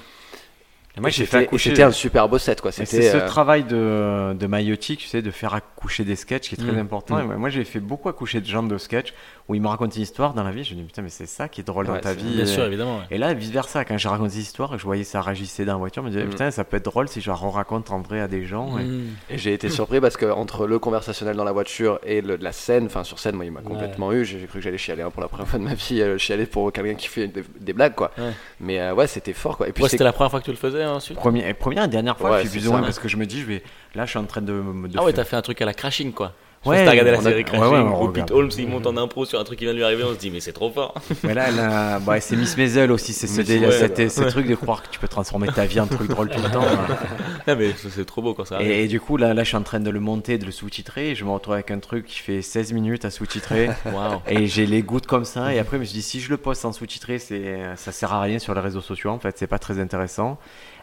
Et 0.99 1.01
moi, 1.01 1.09
j'ai 1.09 1.25
fait 1.25 1.37
accoucher. 1.37 1.69
C'était 1.71 1.83
un 1.83 1.91
super 1.91 2.27
beau 2.29 2.37
set, 2.37 2.61
quoi. 2.61 2.71
C'était. 2.71 3.09
ce 3.09 3.17
euh, 3.17 3.27
travail 3.27 3.63
de, 3.63 4.33
de 4.33 4.47
Maiotti, 4.47 4.97
tu 4.97 5.07
sais, 5.07 5.21
de 5.21 5.31
faire 5.31 5.53
accoucher 5.53 6.03
des 6.03 6.15
sketchs 6.15 6.49
qui 6.49 6.55
est 6.55 6.57
très 6.57 6.73
Mm. 6.73 6.79
important. 6.79 7.15
Mm. 7.17 7.31
Et 7.33 7.35
moi, 7.37 7.49
j'ai 7.49 7.63
fait 7.63 7.79
beaucoup 7.79 8.09
accoucher 8.09 8.41
de 8.41 8.45
gens 8.45 8.63
de 8.63 8.77
sketchs 8.77 9.13
où 9.49 9.55
ils 9.55 9.61
me 9.61 9.67
racontent 9.67 9.93
une 9.95 10.01
histoire 10.03 10.33
dans 10.33 10.43
la 10.43 10.51
vie. 10.51 10.63
Je 10.63 10.73
me 10.75 10.79
dis, 10.79 10.85
putain, 10.85 11.01
mais 11.01 11.09
c'est 11.09 11.25
ça 11.25 11.49
qui 11.49 11.59
est 11.61 11.63
drôle 11.63 11.87
Ouais, 11.87 11.95
dans 11.95 11.99
ta 11.99 12.13
vie. 12.13 12.23
Bien 12.35 12.43
Et- 12.43 12.47
sûr, 12.47 12.63
évidemment. 12.63 12.99
ouais. 12.99 13.03
Et 13.11 13.17
là, 13.17 13.33
vice 13.33 13.49
versa, 13.49 13.83
quand 13.83 13.97
j'ai 13.97 14.07
raconté 14.07 14.29
cette 14.29 14.43
histoire 14.43 14.69
et 14.69 14.75
que 14.75 14.79
je 14.79 14.85
voyais 14.85 15.03
ça 15.03 15.21
réagissait 15.21 15.65
dans 15.65 15.73
la 15.73 15.77
voiture, 15.79 16.03
je 16.03 16.07
me 16.07 16.13
disais, 16.13 16.25
Mm. 16.25 16.29
putain, 16.29 16.51
ça 16.51 16.63
peut 16.63 16.77
être 16.77 16.85
drôle 16.85 17.07
si 17.09 17.19
je 17.19 17.29
la 17.29 17.35
raconte 17.35 17.89
en 17.91 17.99
vrai 17.99 18.21
à 18.21 18.27
des 18.27 18.45
gens. 18.45 18.77
et- 18.77 18.83
Mm. 18.83 19.07
Et 19.31 19.37
j'ai 19.39 19.53
été 19.53 19.69
surpris 19.69 19.99
parce 19.99 20.15
que 20.17 20.27
entre 20.27 20.67
le 20.67 20.77
conversationnel 20.79 21.35
dans 21.35 21.43
la 21.43 21.51
voiture 21.51 21.99
et 22.05 22.21
le, 22.21 22.35
la 22.35 22.51
scène, 22.51 22.85
enfin 22.85 23.03
sur 23.03 23.17
scène, 23.19 23.35
moi 23.35 23.43
il 23.45 23.51
m'a 23.51 23.59
Ouais. 23.61 23.65
complètement 23.65 24.13
eu. 24.13 24.23
J'ai 24.23 24.37
cru 24.45 24.59
que 24.59 24.61
j'allais 24.61 24.77
chialer 24.77 25.01
hein, 25.01 25.09
pour 25.09 25.21
la 25.21 25.27
première 25.27 25.47
fois 25.47 25.57
de 25.59 25.63
ma 25.63 25.73
vie, 25.73 26.01
euh, 26.01 26.17
chialer 26.19 26.45
pour 26.45 26.71
quelqu'un 26.71 26.93
qui 26.95 27.07
fait 27.07 27.27
des, 27.27 27.43
des 27.59 27.73
blagues 27.73 27.95
quoi. 27.95 28.11
Ouais. 28.19 28.31
Mais 28.59 28.79
euh, 28.79 28.93
ouais, 28.93 29.07
c'était 29.07 29.33
fort 29.33 29.57
quoi. 29.57 29.67
Et 29.67 29.71
puis 29.71 29.83
c'était 29.89 30.03
la 30.03 30.13
première 30.13 30.29
fois 30.29 30.39
que 30.41 30.45
tu 30.45 30.51
le 30.51 30.57
faisais 30.57 30.83
hein, 30.83 30.93
ensuite 30.93 31.17
Première, 31.17 31.47
et 31.47 31.53
première 31.55 31.85
et 31.85 31.87
dernière 31.87 32.17
fois, 32.17 32.29
Ouais, 32.29 32.35
je 32.37 32.41
suis 32.41 32.49
c'est 32.49 32.57
plus 32.59 32.67
ou 32.67 32.71
moins 32.71 32.81
parce 32.81 32.99
que 32.99 33.07
je 33.07 33.17
me 33.17 33.25
dis, 33.25 33.41
je 33.41 33.45
vais, 33.45 33.63
là, 33.95 34.05
je 34.05 34.11
suis 34.11 34.19
en 34.19 34.25
train 34.25 34.41
de. 34.41 34.53
de 34.53 34.97
Ah 34.97 35.03
ouais, 35.03 35.13
t'as 35.13 35.23
fait 35.23 35.35
un 35.35 35.41
truc 35.41 35.59
à 35.61 35.65
la 35.65 35.73
crashing 35.73 36.13
quoi. 36.13 36.33
Je 36.65 36.69
Ouais, 36.69 36.89
regardé 36.89 37.11
la 37.11 37.21
série 37.21 37.35
ouais, 37.35 37.43
Crashing, 37.45 37.63
ouais, 37.71 37.79
on 37.79 37.87
où 37.93 38.07
regarde. 38.07 38.27
Pete 38.27 38.31
Holmes 38.31 38.49
il 38.57 38.67
monte 38.67 38.85
en 38.85 38.97
impro 38.97 39.23
sur 39.23 39.39
un 39.39 39.45
truc 39.45 39.59
qui 39.59 39.63
vient 39.65 39.73
de 39.73 39.77
lui 39.77 39.85
arriver, 39.85 40.03
on 40.03 40.13
se 40.13 40.19
dit 40.19 40.29
mais 40.29 40.41
c'est 40.41 40.51
trop 40.51 40.69
fort. 40.69 40.93
Mais 41.23 41.33
là, 41.33 41.99
bah, 41.99 42.19
c'est 42.19 42.35
Miss 42.35 42.57
Maisel 42.57 42.91
aussi, 42.91 43.13
c'est 43.13 43.27
ce, 43.27 43.41
délire- 43.41 43.69
ouais, 43.69 44.27
truc 44.29 44.45
de 44.45 44.55
croire 44.55 44.83
que 44.83 44.89
tu 44.89 44.99
peux 44.99 45.07
transformer 45.07 45.47
ta 45.47 45.65
vie 45.65 45.79
en 45.79 45.87
truc 45.87 46.09
drôle 46.09 46.29
tout 46.29 46.41
le 46.41 46.49
temps. 46.51 46.61
hein. 46.63 46.95
Ah 47.47 47.55
mais 47.55 47.71
c'est 47.73 48.05
trop 48.05 48.21
beau 48.21 48.33
quand 48.33 48.45
ça 48.45 48.55
arrive. 48.55 48.69
Et, 48.69 48.83
et 48.83 48.87
du 48.87 48.99
coup, 48.99 49.15
là, 49.17 49.33
là, 49.33 49.43
je 49.43 49.47
suis 49.47 49.57
en 49.57 49.63
train 49.63 49.79
de 49.79 49.89
le 49.89 49.99
monter, 49.99 50.37
de 50.37 50.45
le 50.45 50.51
sous-titrer. 50.51 51.11
Et 51.11 51.15
je 51.15 51.23
me 51.25 51.31
retrouve 51.31 51.53
avec 51.55 51.71
un 51.71 51.79
truc 51.79 52.05
qui 52.05 52.19
fait 52.19 52.41
16 52.43 52.73
minutes 52.73 53.05
à 53.05 53.09
sous-titrer. 53.09 53.69
Et 54.27 54.45
j'ai 54.45 54.67
les 54.67 54.83
gouttes 54.83 55.07
comme 55.07 55.25
ça. 55.25 55.53
Et 55.53 55.57
après, 55.59 55.77
je 55.77 55.79
me 55.79 55.85
suis 55.85 55.95
dit, 55.95 56.03
si 56.03 56.19
je 56.19 56.29
le 56.29 56.37
poste 56.37 56.61
sans 56.61 56.73
sous-titrer, 56.73 57.17
c'est, 57.17 57.57
ça 57.75 57.91
sert 57.91 58.13
à 58.13 58.21
rien 58.21 58.37
sur 58.37 58.53
les 58.53 58.59
réseaux 58.61 58.81
sociaux. 58.81 59.09
En 59.09 59.17
fait, 59.19 59.35
c'est 59.39 59.47
pas 59.47 59.57
très 59.59 59.79
intéressant. 59.79 60.37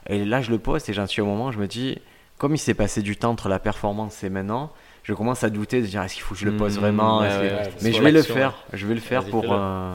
Et 0.08 0.24
là, 0.24 0.40
je 0.40 0.50
le 0.50 0.58
poste 0.58 0.88
et 0.88 0.92
j'en 0.92 1.06
suis 1.06 1.20
au 1.22 1.26
moment 1.26 1.46
où 1.48 1.52
je 1.52 1.58
me 1.58 1.68
dis, 1.68 1.98
comme 2.38 2.54
il 2.54 2.58
s'est 2.58 2.74
passé 2.74 3.02
du 3.02 3.16
temps 3.16 3.30
entre 3.30 3.48
la 3.48 3.58
performance 3.60 4.24
et 4.24 4.30
maintenant, 4.30 4.72
je 5.06 5.14
commence 5.14 5.44
à 5.44 5.50
douter 5.50 5.80
de 5.80 5.86
dire, 5.86 6.02
est-ce 6.02 6.14
qu'il 6.14 6.22
faut 6.22 6.34
que 6.34 6.40
je 6.40 6.46
le 6.46 6.56
poste 6.56 6.76
Mmh, 6.76 6.80
vraiment 6.80 7.18
ouais, 7.20 7.28
Est-ce 7.28 7.36
que- 7.38 7.42
ouais, 7.44 7.52
ouais, 7.62 7.68
Mais 7.82 7.92
je 7.92 8.02
vais 8.02 8.10
le 8.12 8.22
faire. 8.22 8.54
Je 8.72 8.86
vais 8.86 8.94
le 8.94 9.00
faire 9.00 9.24
pour. 9.24 9.44
euh, 9.52 9.94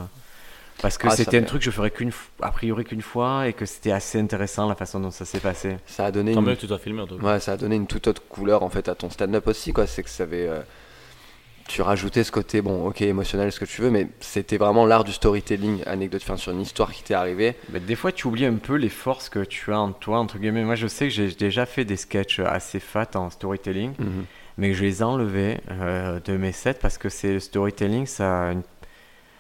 Parce 0.82 0.98
que 0.98 1.08
Ah, 1.08 1.16
c'était 1.16 1.38
un 1.38 1.42
fait- 1.42 1.46
truc 1.46 1.60
que 1.60 1.66
je 1.66 1.70
ferais 1.72 1.92
qu'une, 1.92 2.12
a 2.42 2.50
priori 2.50 2.84
qu'une 2.86 3.02
fois 3.04 3.48
et 3.48 3.54
que 3.54 3.66
c'était 3.68 3.92
assez 3.92 4.20
intéressant 4.20 4.68
la 4.68 4.74
façon 4.76 5.00
dont 5.00 5.12
ça 5.12 5.26
s'est 5.26 5.40
passé. 5.42 5.78
ça 5.86 6.06
a 6.06 6.12
donné 6.12 6.34
Tant 6.34 6.40
une... 6.40 6.48
mieux 6.48 6.56
que 6.56 6.62
tu 6.62 6.66
dois 6.68 6.80
filmer 6.80 7.02
en 7.02 7.08
tout 7.08 7.18
cas. 7.20 7.24
ouais, 7.34 7.40
ça 7.40 7.52
a 7.52 7.58
donné 7.58 7.76
une 7.76 7.86
toute 7.88 8.08
autre 8.08 8.24
couleur 8.28 8.64
en 8.64 8.70
fait 8.70 8.88
à 8.90 8.96
ton 8.96 9.10
stand-up 9.12 9.46
aussi 9.48 9.74
quoi. 9.74 9.86
C'est 9.86 10.02
que 10.02 10.10
ça 10.10 10.24
avait 10.24 10.48
euh, 10.48 10.62
tu 11.68 11.84
rajoutais 11.84 12.24
ce 12.24 12.32
côté 12.32 12.62
bon 12.64 12.88
ok 12.88 13.02
émotionnel 13.02 13.52
ce 13.52 13.60
que 13.60 13.66
tu 13.66 13.82
veux 13.84 13.92
mais 13.92 14.08
c'était 14.20 14.58
vraiment 14.58 14.86
l'art 14.88 15.04
du 15.04 15.12
storytelling 15.14 15.84
anecdote 15.86 16.22
enfin 16.24 16.36
sur 16.36 16.52
une 16.52 16.62
histoire 16.62 16.92
qui 16.92 17.04
t'est 17.04 17.14
arrivée 17.14 17.56
Mais 17.70 17.80
des 17.80 17.96
fois, 17.96 18.12
tu 18.12 18.26
oublies 18.28 18.46
un 18.46 18.56
peu 18.56 18.76
les 18.76 18.90
forces 18.90 19.30
que 19.30 19.40
tu 19.46 19.72
as 19.72 19.80
en 19.80 19.92
toi, 19.92 20.18
entre 20.20 20.38
guillemets. 20.40 20.64
Moi, 20.64 20.76
je 20.76 20.88
sais 20.88 21.08
que 21.10 21.14
j'ai 21.14 21.28
déjà 21.32 21.66
fait 21.68 21.86
des 21.86 21.96
sketchs 21.98 22.40
assez 22.40 22.80
fat 22.80 23.08
en 23.16 23.30
storytelling, 23.30 23.94
mais 24.58 24.70
que 24.70 24.76
je 24.76 24.84
les 24.84 25.02
ai 25.02 25.04
enlevés 25.04 25.60
euh, 25.72 26.20
de 26.26 26.38
mes 26.38 26.52
sets 26.52 26.76
parce 26.76 26.98
que 26.98 27.10
c'est 27.10 27.34
le 27.34 27.40
storytelling, 27.40 28.06
ça 28.06 28.48
a 28.48 28.52
une, 28.52 28.62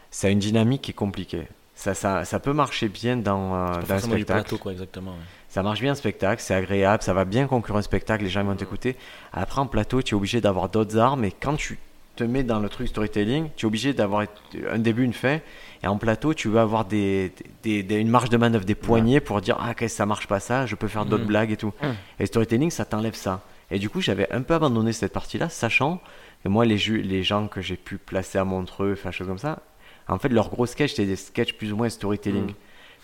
ça 0.09 0.27
a 0.27 0.29
une 0.29 0.39
dynamique 0.39 0.81
qui 0.83 0.91
est 0.91 0.95
compliquée. 0.95 1.47
Ça, 1.75 1.93
ça, 1.95 2.25
ça 2.25 2.39
peut 2.39 2.53
marcher 2.53 2.89
bien 2.89 3.17
dans, 3.17 3.55
euh, 3.55 3.81
dans 3.87 3.93
un 3.95 3.99
spectacle. 3.99 4.25
plateau 4.25 4.57
quoi 4.57 4.71
exactement. 4.71 5.11
ouais. 5.11 5.17
Ça 5.49 5.63
marche 5.63 5.81
bien 5.81 5.91
un 5.93 5.95
spectacle, 5.95 6.41
c'est 6.41 6.53
agréable, 6.53 7.01
ça 7.03 7.13
va 7.13 7.25
bien 7.25 7.47
conclure 7.47 7.75
un 7.77 7.81
spectacle, 7.81 8.23
les 8.23 8.29
gens 8.29 8.43
vont 8.43 8.55
t'écouter. 8.55 8.95
Après, 9.33 9.59
en 9.59 9.65
plateau, 9.65 10.01
tu 10.01 10.13
es 10.13 10.17
obligé 10.17 10.39
d'avoir 10.41 10.69
d'autres 10.69 10.97
armes, 10.97 11.25
et 11.25 11.31
quand 11.31 11.55
tu 11.55 11.77
te 12.15 12.23
mets 12.23 12.43
dans 12.43 12.59
le 12.59 12.69
truc 12.69 12.87
storytelling, 12.87 13.49
tu 13.57 13.65
es 13.65 13.67
obligé 13.67 13.93
d'avoir 13.93 14.25
un 14.71 14.77
début, 14.79 15.03
une 15.03 15.13
fin. 15.13 15.39
Et 15.83 15.87
en 15.87 15.97
plateau, 15.97 16.33
tu 16.33 16.49
veux 16.49 16.59
avoir 16.59 16.85
des, 16.85 17.33
des- 17.63 17.81
des- 17.83 17.95
une 17.95 18.09
marge 18.09 18.29
de 18.29 18.37
manœuvre, 18.37 18.63
des 18.63 18.75
poignées 18.75 19.19
pour 19.19 19.41
dire 19.41 19.57
Ah, 19.59 19.71
ok, 19.71 19.89
ça 19.89 20.05
marche 20.05 20.27
pas 20.27 20.39
ça, 20.39 20.65
je 20.67 20.75
peux 20.75 20.87
faire 20.87 21.05
d'autres 21.05 21.23
Mhm. 21.23 21.27
blagues 21.27 21.51
et 21.51 21.57
tout. 21.57 21.73
Mhm. 21.81 21.95
Et 22.19 22.25
storytelling, 22.27 22.69
ça 22.69 22.85
t'enlève 22.85 23.15
ça. 23.15 23.41
Et 23.71 23.79
du 23.79 23.89
coup, 23.89 24.01
j'avais 24.01 24.31
un 24.31 24.41
peu 24.41 24.53
abandonné 24.53 24.93
cette 24.93 25.13
partie-là, 25.13 25.49
sachant 25.49 26.01
que 26.43 26.49
moi, 26.49 26.65
les, 26.65 26.77
les 26.77 27.23
gens 27.23 27.47
que 27.47 27.61
j'ai 27.61 27.77
pu 27.77 27.97
placer 27.97 28.37
à 28.37 28.43
Montreux, 28.43 28.93
enfin, 28.93 29.11
choses 29.11 29.27
comme 29.27 29.37
ça, 29.37 29.59
en 30.07 30.19
fait, 30.19 30.29
leurs 30.29 30.49
gros 30.49 30.65
sketchs, 30.65 30.91
c'était 30.91 31.05
des 31.05 31.15
sketchs 31.15 31.53
plus 31.53 31.71
ou 31.71 31.77
moins 31.77 31.89
storytelling. 31.89 32.47
Mhm. 32.47 32.53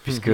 Puisque, 0.04 0.32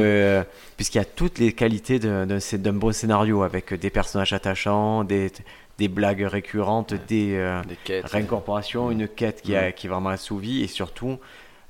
puisqu'il 0.78 0.98
y 1.00 1.02
a 1.02 1.06
toutes 1.06 1.40
les 1.40 1.52
qualités 1.52 1.98
d'un, 1.98 2.28
d'un, 2.28 2.38
d'un 2.38 2.74
bon 2.74 2.92
scénario, 2.92 3.42
avec 3.42 3.74
des 3.74 3.90
personnages 3.90 4.32
attachants, 4.32 5.04
des, 5.04 5.32
des 5.80 5.88
blagues 5.88 6.22
récurrentes, 6.22 6.94
des 7.08 7.36
euh, 7.36 7.60
des 7.64 7.76
quêtes 7.84 8.06
réincorporations, 8.06 8.92
une 8.92 9.08
quête 9.08 9.42
qui, 9.42 9.56
a, 9.56 9.72
qui 9.72 9.88
est 9.88 9.90
vraiment 9.90 10.10
assouvie, 10.10 10.62
et 10.62 10.68
surtout 10.68 11.18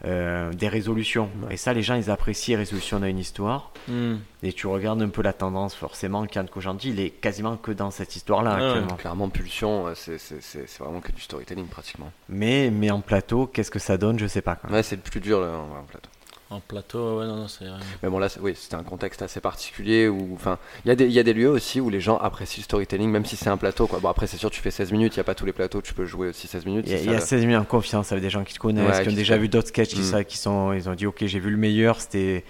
euh, 0.06 0.52
des 0.54 0.68
résolutions. 0.68 1.30
Et 1.50 1.58
ça, 1.58 1.74
les 1.74 1.82
gens, 1.82 1.96
ils 1.96 2.10
apprécient 2.12 2.54
les 2.56 2.64
résolutions 2.64 3.00
d'une 3.00 3.18
histoire. 3.20 3.72
Hmm. 3.88 4.16
Et 4.44 4.52
tu 4.54 4.68
regardes 4.68 5.02
un 5.02 5.10
peu 5.10 5.22
la 5.22 5.34
tendance, 5.34 5.74
forcément, 5.76 6.26
Kian 6.26 6.46
Kojandi, 6.46 6.90
il 6.90 7.00
est 7.00 7.10
quasiment 7.12 7.56
que 7.58 7.72
dans 7.72 7.92
cette 7.92 8.16
histoire-là 8.16 8.56
Ouais, 8.58 8.66
actuellement. 8.66 8.96
clairement 8.96 9.30
pulsion 9.30 9.88
euh, 9.88 9.94
c'est 9.96 10.18
c'est- 10.18 10.42
c'est- 10.42 10.68
c'est 10.68 10.84
vraiment 10.84 11.00
que 11.00 11.12
du 11.14 11.22
storytelling 11.22 11.68
pratiquement 11.68 12.12
Mais, 12.30 12.70
mais 12.70 12.92
en 12.92 13.00
plateau, 13.02 13.48
qu'est-ce 13.48 13.72
que 13.72 13.80
ça 13.80 13.98
donne? 13.98 14.20
Je 14.20 14.28
sais 14.28 14.42
pas. 14.42 14.58
ouais 14.70 14.84
c'est 14.84 14.98
le 14.98 15.02
plus 15.02 15.20
dur 15.22 15.40
là, 15.40 15.48
en 15.58 15.84
plateau 15.84 16.10
En 16.54 16.60
plateau, 16.60 17.20
ouais, 17.20 17.26
non, 17.26 17.36
non, 17.38 17.48
c'est. 17.48 17.66
Mais 18.04 18.10
bon 18.10 18.20
là, 18.20 18.28
oui, 18.42 18.54
c'était 18.56 18.76
un 18.76 18.84
contexte 18.84 19.22
assez 19.24 19.40
particulier 19.40 20.08
où, 20.08 20.32
enfin, 20.36 20.60
il 20.86 20.90
y, 20.90 20.92
a 20.92 20.96
des- 20.96 21.06
il 21.06 21.12
y 21.12 21.20
a 21.20 21.24
des 21.24 21.34
lieux 21.34 21.50
aussi 21.50 21.82
où 21.82 21.90
les 21.90 22.00
gens 22.00 22.18
apprécient 22.18 22.62
le 22.62 22.66
storytelling, 22.66 23.10
même 23.10 23.26
si 23.26 23.36
c'est 23.36 23.50
un 23.50 23.58
plateau. 23.58 23.88
Quoi. 23.88 24.00
Bon 24.00 24.10
après, 24.10 24.28
c'est 24.28 24.38
sûr, 24.38 24.52
tu 24.52 24.62
fais 24.62 24.70
16 24.72 24.92
minutes, 24.92 25.16
il 25.16 25.18
y 25.18 25.22
a 25.22 25.24
pas 25.24 25.34
tous 25.36 25.46
les 25.46 25.54
plateaux, 25.54 25.82
tu 25.82 25.94
peux 25.94 26.06
jouer 26.06 26.28
aussi 26.30 26.48
16 26.48 26.66
minutes. 26.66 26.86
Il 26.88 26.92
y 26.92 26.96
a, 26.96 26.98
c'est 27.00 27.04
il 27.06 27.12
y 27.12 27.16
a 27.16 27.20
ça, 27.20 27.26
16 27.28 27.46
000 27.48 27.60
en 27.62 27.66
confiance 27.66 28.12
avec 28.12 28.24
des 28.24 28.30
gens 28.30 28.44
qui 28.44 28.54
te 28.54 28.60
connaissent, 28.60 28.98
Ouais, 29.00 29.04
qui 29.04 29.10
ont 29.10 29.14
déjà 29.16 29.38
vu 29.38 29.50
d'autres 29.50 29.70
sketchs, 29.70 29.90
qui, 29.96 30.02
Mm. 30.02 30.04
savent- 30.04 30.24
qui 30.26 30.38
sont, 30.38 30.74
ils 30.74 30.88
ont 30.90 30.94
dit 30.96 31.06
ok 31.08 31.26
j'ai 31.26 31.40
vu 31.40 31.50
le 31.50 31.58
meilleur, 31.58 32.00
c'était 32.00 32.44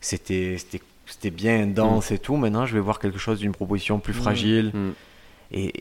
c'était 0.00 0.56
c'était 0.58 0.80
c'était 1.06 1.30
bien 1.30 1.66
dense 1.66 2.12
et 2.12 2.18
tout. 2.18 2.36
Maintenant 2.36 2.66
je 2.66 2.74
vais 2.74 2.80
voir 2.80 3.00
quelque 3.00 3.18
chose 3.18 3.40
d'une 3.40 3.52
proposition 3.52 3.98
plus 3.98 4.12
Mm. 4.12 4.16
fragile. 4.22 4.72
Et, 5.52 5.72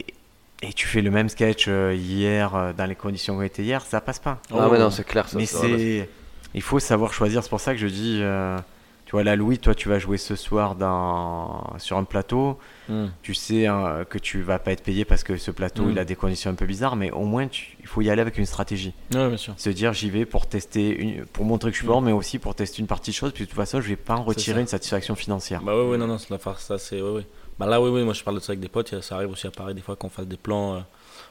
et 0.64 0.74
tu 0.74 0.88
fais 0.88 1.02
le 1.02 1.12
même 1.12 1.30
sketch 1.30 1.66
euh, 1.68 1.94
hier 1.96 2.56
euh, 2.56 2.74
dans 2.74 2.86
les 2.86 2.96
conditions 2.96 3.38
ont 3.38 3.42
été 3.44 3.62
hier, 3.64 3.86
ça 3.86 4.02
passe 4.02 4.18
pas. 4.20 4.40
Ah 4.52 4.66
Oh. 4.68 4.72
ouais, 4.72 4.80
non, 4.80 4.90
c'est 4.90 5.06
clair. 5.06 5.30
Ça, 5.30 5.38
Mais 5.38 5.46
c'est 5.46 6.10
il 6.54 6.62
faut 6.62 6.80
savoir 6.80 7.14
choisir. 7.14 7.44
C'est 7.44 7.50
pour 7.50 7.60
ça 7.62 7.74
que 7.74 7.80
je 7.80 7.88
dis. 7.88 8.20
euh, 8.22 8.58
tu 9.06 9.14
vois, 9.14 9.24
là, 9.24 9.36
Louis, 9.36 9.58
toi, 9.58 9.74
tu 9.74 9.90
vas 9.90 9.98
jouer 9.98 10.18
ce 10.18 10.36
soir 10.36 10.76
dans, 10.76 11.74
sur 11.80 11.98
un 11.98 12.04
plateau. 12.04 12.60
Hmm. 12.88 13.08
Tu 13.24 13.34
sais 13.34 13.66
hein, 13.66 14.06
que 14.08 14.20
tu 14.20 14.42
vas 14.44 14.60
pas 14.60 14.72
être 14.72 14.84
payé 14.84 15.04
parce 15.04 15.24
que 15.24 15.36
ce 15.38 15.50
plateau, 15.50 15.86
Mm. 15.86 15.92
il 15.92 16.00
a 16.00 16.06
des 16.06 16.16
conditions 16.16 16.52
un 16.52 16.54
peu 16.54 16.68
bizarres, 16.68 16.96
mais 16.96 17.10
au 17.10 17.24
moins, 17.24 17.48
tu- 17.48 17.76
il 17.80 17.88
faut 17.88 18.02
y 18.02 18.10
aller 18.12 18.22
avec 18.22 18.38
une 18.38 18.46
stratégie 18.46 18.94
Ouais, 19.14 19.28
bien 19.28 19.38
sûr. 19.38 19.56
se 19.58 19.70
dire 19.72 19.94
j'y 19.94 20.12
vais 20.12 20.26
pour 20.26 20.46
tester 20.46 20.96
une, 20.96 21.26
pour 21.26 21.44
montrer 21.46 21.72
que 21.72 21.76
je 21.76 21.80
suis 21.80 21.88
Mm. 21.88 21.92
fort 21.92 22.02
mais 22.04 22.12
aussi 22.12 22.38
pour 22.38 22.54
tester 22.54 22.82
une 22.82 22.88
partie 22.88 23.10
de 23.10 23.16
choses 23.16 23.32
puis 23.32 23.46
de 23.46 23.50
toute 23.50 23.56
façon 23.58 23.82
je 23.82 23.88
vais 23.90 23.96
pas 23.96 24.16
en 24.16 24.24
retirer 24.24 24.62
une 24.62 24.68
satisfaction 24.68 25.16
financière 25.16 25.62
Bah 25.64 25.76
ouais, 25.76 25.90
ouais, 25.90 25.98
non, 25.98 26.06
non, 26.06 26.20
c'est 26.20 26.30
la 26.30 26.38
farce, 26.38 26.66
ça, 26.66 26.78
c'est. 26.78 27.02
Ouais, 27.02 27.10
ouais. 27.12 27.26
Bah 27.58 27.66
là, 27.66 27.82
oui, 27.82 27.90
oui, 27.90 28.04
moi 28.04 28.14
je 28.14 28.24
parle 28.24 28.36
de 28.38 28.42
ça 28.42 28.52
avec 28.52 28.60
des 28.60 28.70
potes, 28.70 29.02
ça 29.02 29.16
arrive 29.16 29.32
aussi 29.32 29.48
à 29.48 29.52
Paris 29.52 29.74
des 29.74 29.82
fois 29.82 29.96
qu'on 29.96 30.10
fasse 30.10 30.28
des 30.28 30.38
plans 30.38 30.76
euh, 30.76 30.80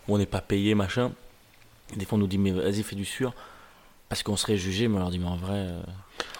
où 0.08 0.14
on 0.16 0.18
n'est 0.18 0.26
pas 0.26 0.40
payé, 0.40 0.74
machin. 0.74 1.12
Des 1.96 2.04
fois 2.04 2.16
on 2.16 2.20
nous 2.20 2.26
dit, 2.26 2.38
mais 2.38 2.50
vas-y, 2.50 2.82
fais 2.82 2.96
du 2.96 3.04
sûr. 3.04 3.32
Parce 4.08 4.22
qu'on 4.22 4.36
serait 4.36 4.56
jugé, 4.56 4.88
mais 4.88 4.96
on 4.96 5.00
leur 5.00 5.10
dit, 5.10 5.18
mais 5.18 5.26
en 5.28 5.36
vrai. 5.36 5.52
euh, 5.54 5.80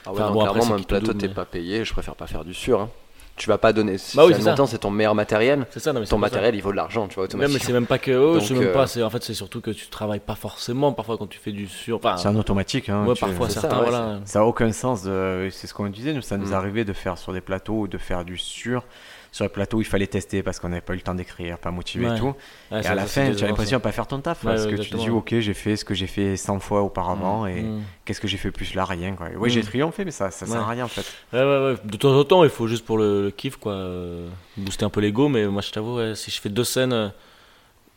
Ah 0.07 0.13
ouais, 0.13 0.21
Enfin, 0.21 0.27
non, 0.29 0.33
bon, 0.33 0.41
après, 0.41 0.53
clairement, 0.55 0.69
c'est 0.71 0.77
même 0.77 0.85
plateau, 0.87 1.13
t'es 1.13 1.29
mais- 1.29 1.35
pas 1.35 1.45
payé, 1.45 1.85
je 1.85 1.93
préfère 1.93 2.15
pas 2.17 2.27
faire 2.27 2.45
du 2.45 2.55
sûr. 2.55 2.81
hein. 2.81 2.91
Tu 3.37 3.49
vas 3.49 3.59
pas 3.59 3.73
donner. 3.73 3.99
Si 3.99 4.17
Bah 4.17 4.25
oui, 4.27 4.35
c'est 4.67 4.79
ton 4.79 4.91
meilleur 4.91 5.15
matériel. 5.15 5.65
C'est 5.71 5.79
ça, 5.79 5.93
non, 5.93 6.01
mais 6.01 6.07
c'est 6.07 6.11
Ton 6.11 6.17
ça. 6.17 6.23
matériel, 6.23 6.57
il 6.57 6.61
vaut 6.61 6.73
de 6.73 6.77
l'argent, 6.77 7.07
tu 7.07 7.15
vois, 7.15 7.23
Ouais, 7.25 7.29
mais 7.35 7.37
automatiquement. 7.45 7.67
c'est 7.69 7.73
même 7.73 7.87
pas 7.87 7.99
que. 7.99 8.11
Oh, 8.11 8.35
je 8.35 8.45
sais 8.45 8.49
Donc, 8.55 8.65
même 8.65 8.71
euh, 8.71 8.73
pas, 8.73 9.05
en 9.05 9.11
fait, 9.11 9.23
c'est 9.23 9.35
surtout 9.35 9.61
que 9.61 9.71
tu 9.71 9.87
travailles 9.87 10.19
pas 10.19 10.35
forcément 10.35 10.93
parfois 10.93 11.17
quand 11.19 11.29
tu 11.29 11.39
fais 11.39 11.53
du 11.53 11.69
sur. 11.69 11.99
Enfin, 11.99 12.17
c'est 12.17 12.27
un 12.27 12.35
automatique 12.35 12.89
hein, 12.89 13.05
ouais, 13.07 13.15
tu- 13.15 13.21
parfois 13.21 13.47
c'est 13.49 13.55
ça, 13.57 13.61
certains, 13.61 13.79
ouais, 13.79 13.91
voilà. 13.91 14.21
ça 14.25 14.41
a 14.41 14.43
aucun 14.43 14.73
sens 14.73 15.05
de- 15.05 15.49
c'est 15.53 15.69
ce 15.69 15.75
qu'on 15.75 15.87
disait 15.89 16.15
nous 16.15 16.23
ça 16.23 16.37
nous 16.37 16.49
Mm. 16.49 16.55
arrivait 16.55 16.85
de 16.85 16.93
faire 16.93 17.17
sur 17.17 17.33
des 17.33 17.41
plateaux 17.41 17.83
ou 17.83 17.87
de 17.87 17.97
faire 17.99 18.25
du 18.25 18.37
sur 18.39 18.83
sur 19.31 19.45
les 19.45 19.49
plateaux 19.51 19.81
il 19.81 19.85
fallait 19.85 20.07
tester 20.07 20.43
parce 20.43 20.59
qu'on 20.59 20.71
n'avait 20.71 20.81
pas 20.81 20.95
eu 20.95 20.97
le 20.97 21.03
temps 21.03 21.15
d'écrire 21.15 21.59
pas 21.59 21.71
motivé 21.71 22.07
Ouais. 22.07 22.17
et 22.17 22.19
tout 22.19 22.35
Ouais, 22.71 22.81
et 22.83 22.87
à 22.87 22.95
la 22.95 23.07
fin 23.07 23.31
tu 23.33 23.45
as 23.45 23.47
l'impression 23.49 23.79
de 23.79 23.83
pas 23.83 23.93
faire 23.93 24.07
ton 24.07 24.21
taf 24.21 24.43
Ouais, 24.45 24.53
parce 24.53 24.65
ouais, 24.67 24.73
que 24.77 24.83
tu 24.83 24.91
te 24.91 24.97
dis 24.97 25.11
ok 25.11 25.39
j'ai 25.39 25.55
fait 25.55 25.77
ce 25.77 25.85
que 25.85 25.95
j'ai 25.95 26.07
fait 26.07 26.37
100 26.37 26.59
fois 26.61 26.83
auparavant 26.83 27.47
et 27.47 27.63
Mm. 27.63 27.83
qu'est-ce 28.05 28.21
que 28.21 28.29
j'ai 28.29 28.39
fait 28.39 28.51
plus 28.51 28.75
là? 28.75 28.85
Rien 28.85 29.15
quoi 29.15 29.29
ouais 29.29 29.51
j'ai 29.51 29.61
Mm. 29.61 29.65
triomphé 29.65 30.05
mais 30.05 30.11
ça 30.11 30.31
ça 30.31 30.47
sert 30.47 30.61
à 30.61 30.67
rien 30.69 30.85
en 30.85 30.89
fait 30.89 31.05
Ouais, 31.33 31.41
ouais, 31.45 31.73
ouais. 31.73 31.77
De 31.85 31.97
temps 31.97 32.19
en 32.19 32.25
temps, 32.25 32.43
il 32.45 32.51
faut 32.51 32.67
juste 32.67 32.85
pour 32.85 32.97
le, 32.99 33.25
le 33.25 33.31
kiff, 33.31 33.57
quoi, 33.57 33.73
euh, 33.73 34.29
booster 34.57 34.85
un 34.85 34.91
peu 34.91 35.01
l'ego. 35.01 35.29
Mais 35.29 35.47
moi, 35.47 35.61
je 35.63 35.71
t'avoue, 35.71 35.97
ouais, 35.99 36.15
si 36.15 36.31
je 36.31 36.41
fais 36.41 36.49
deux 36.49 36.65
scènes 36.65 36.93
euh, 36.93 37.09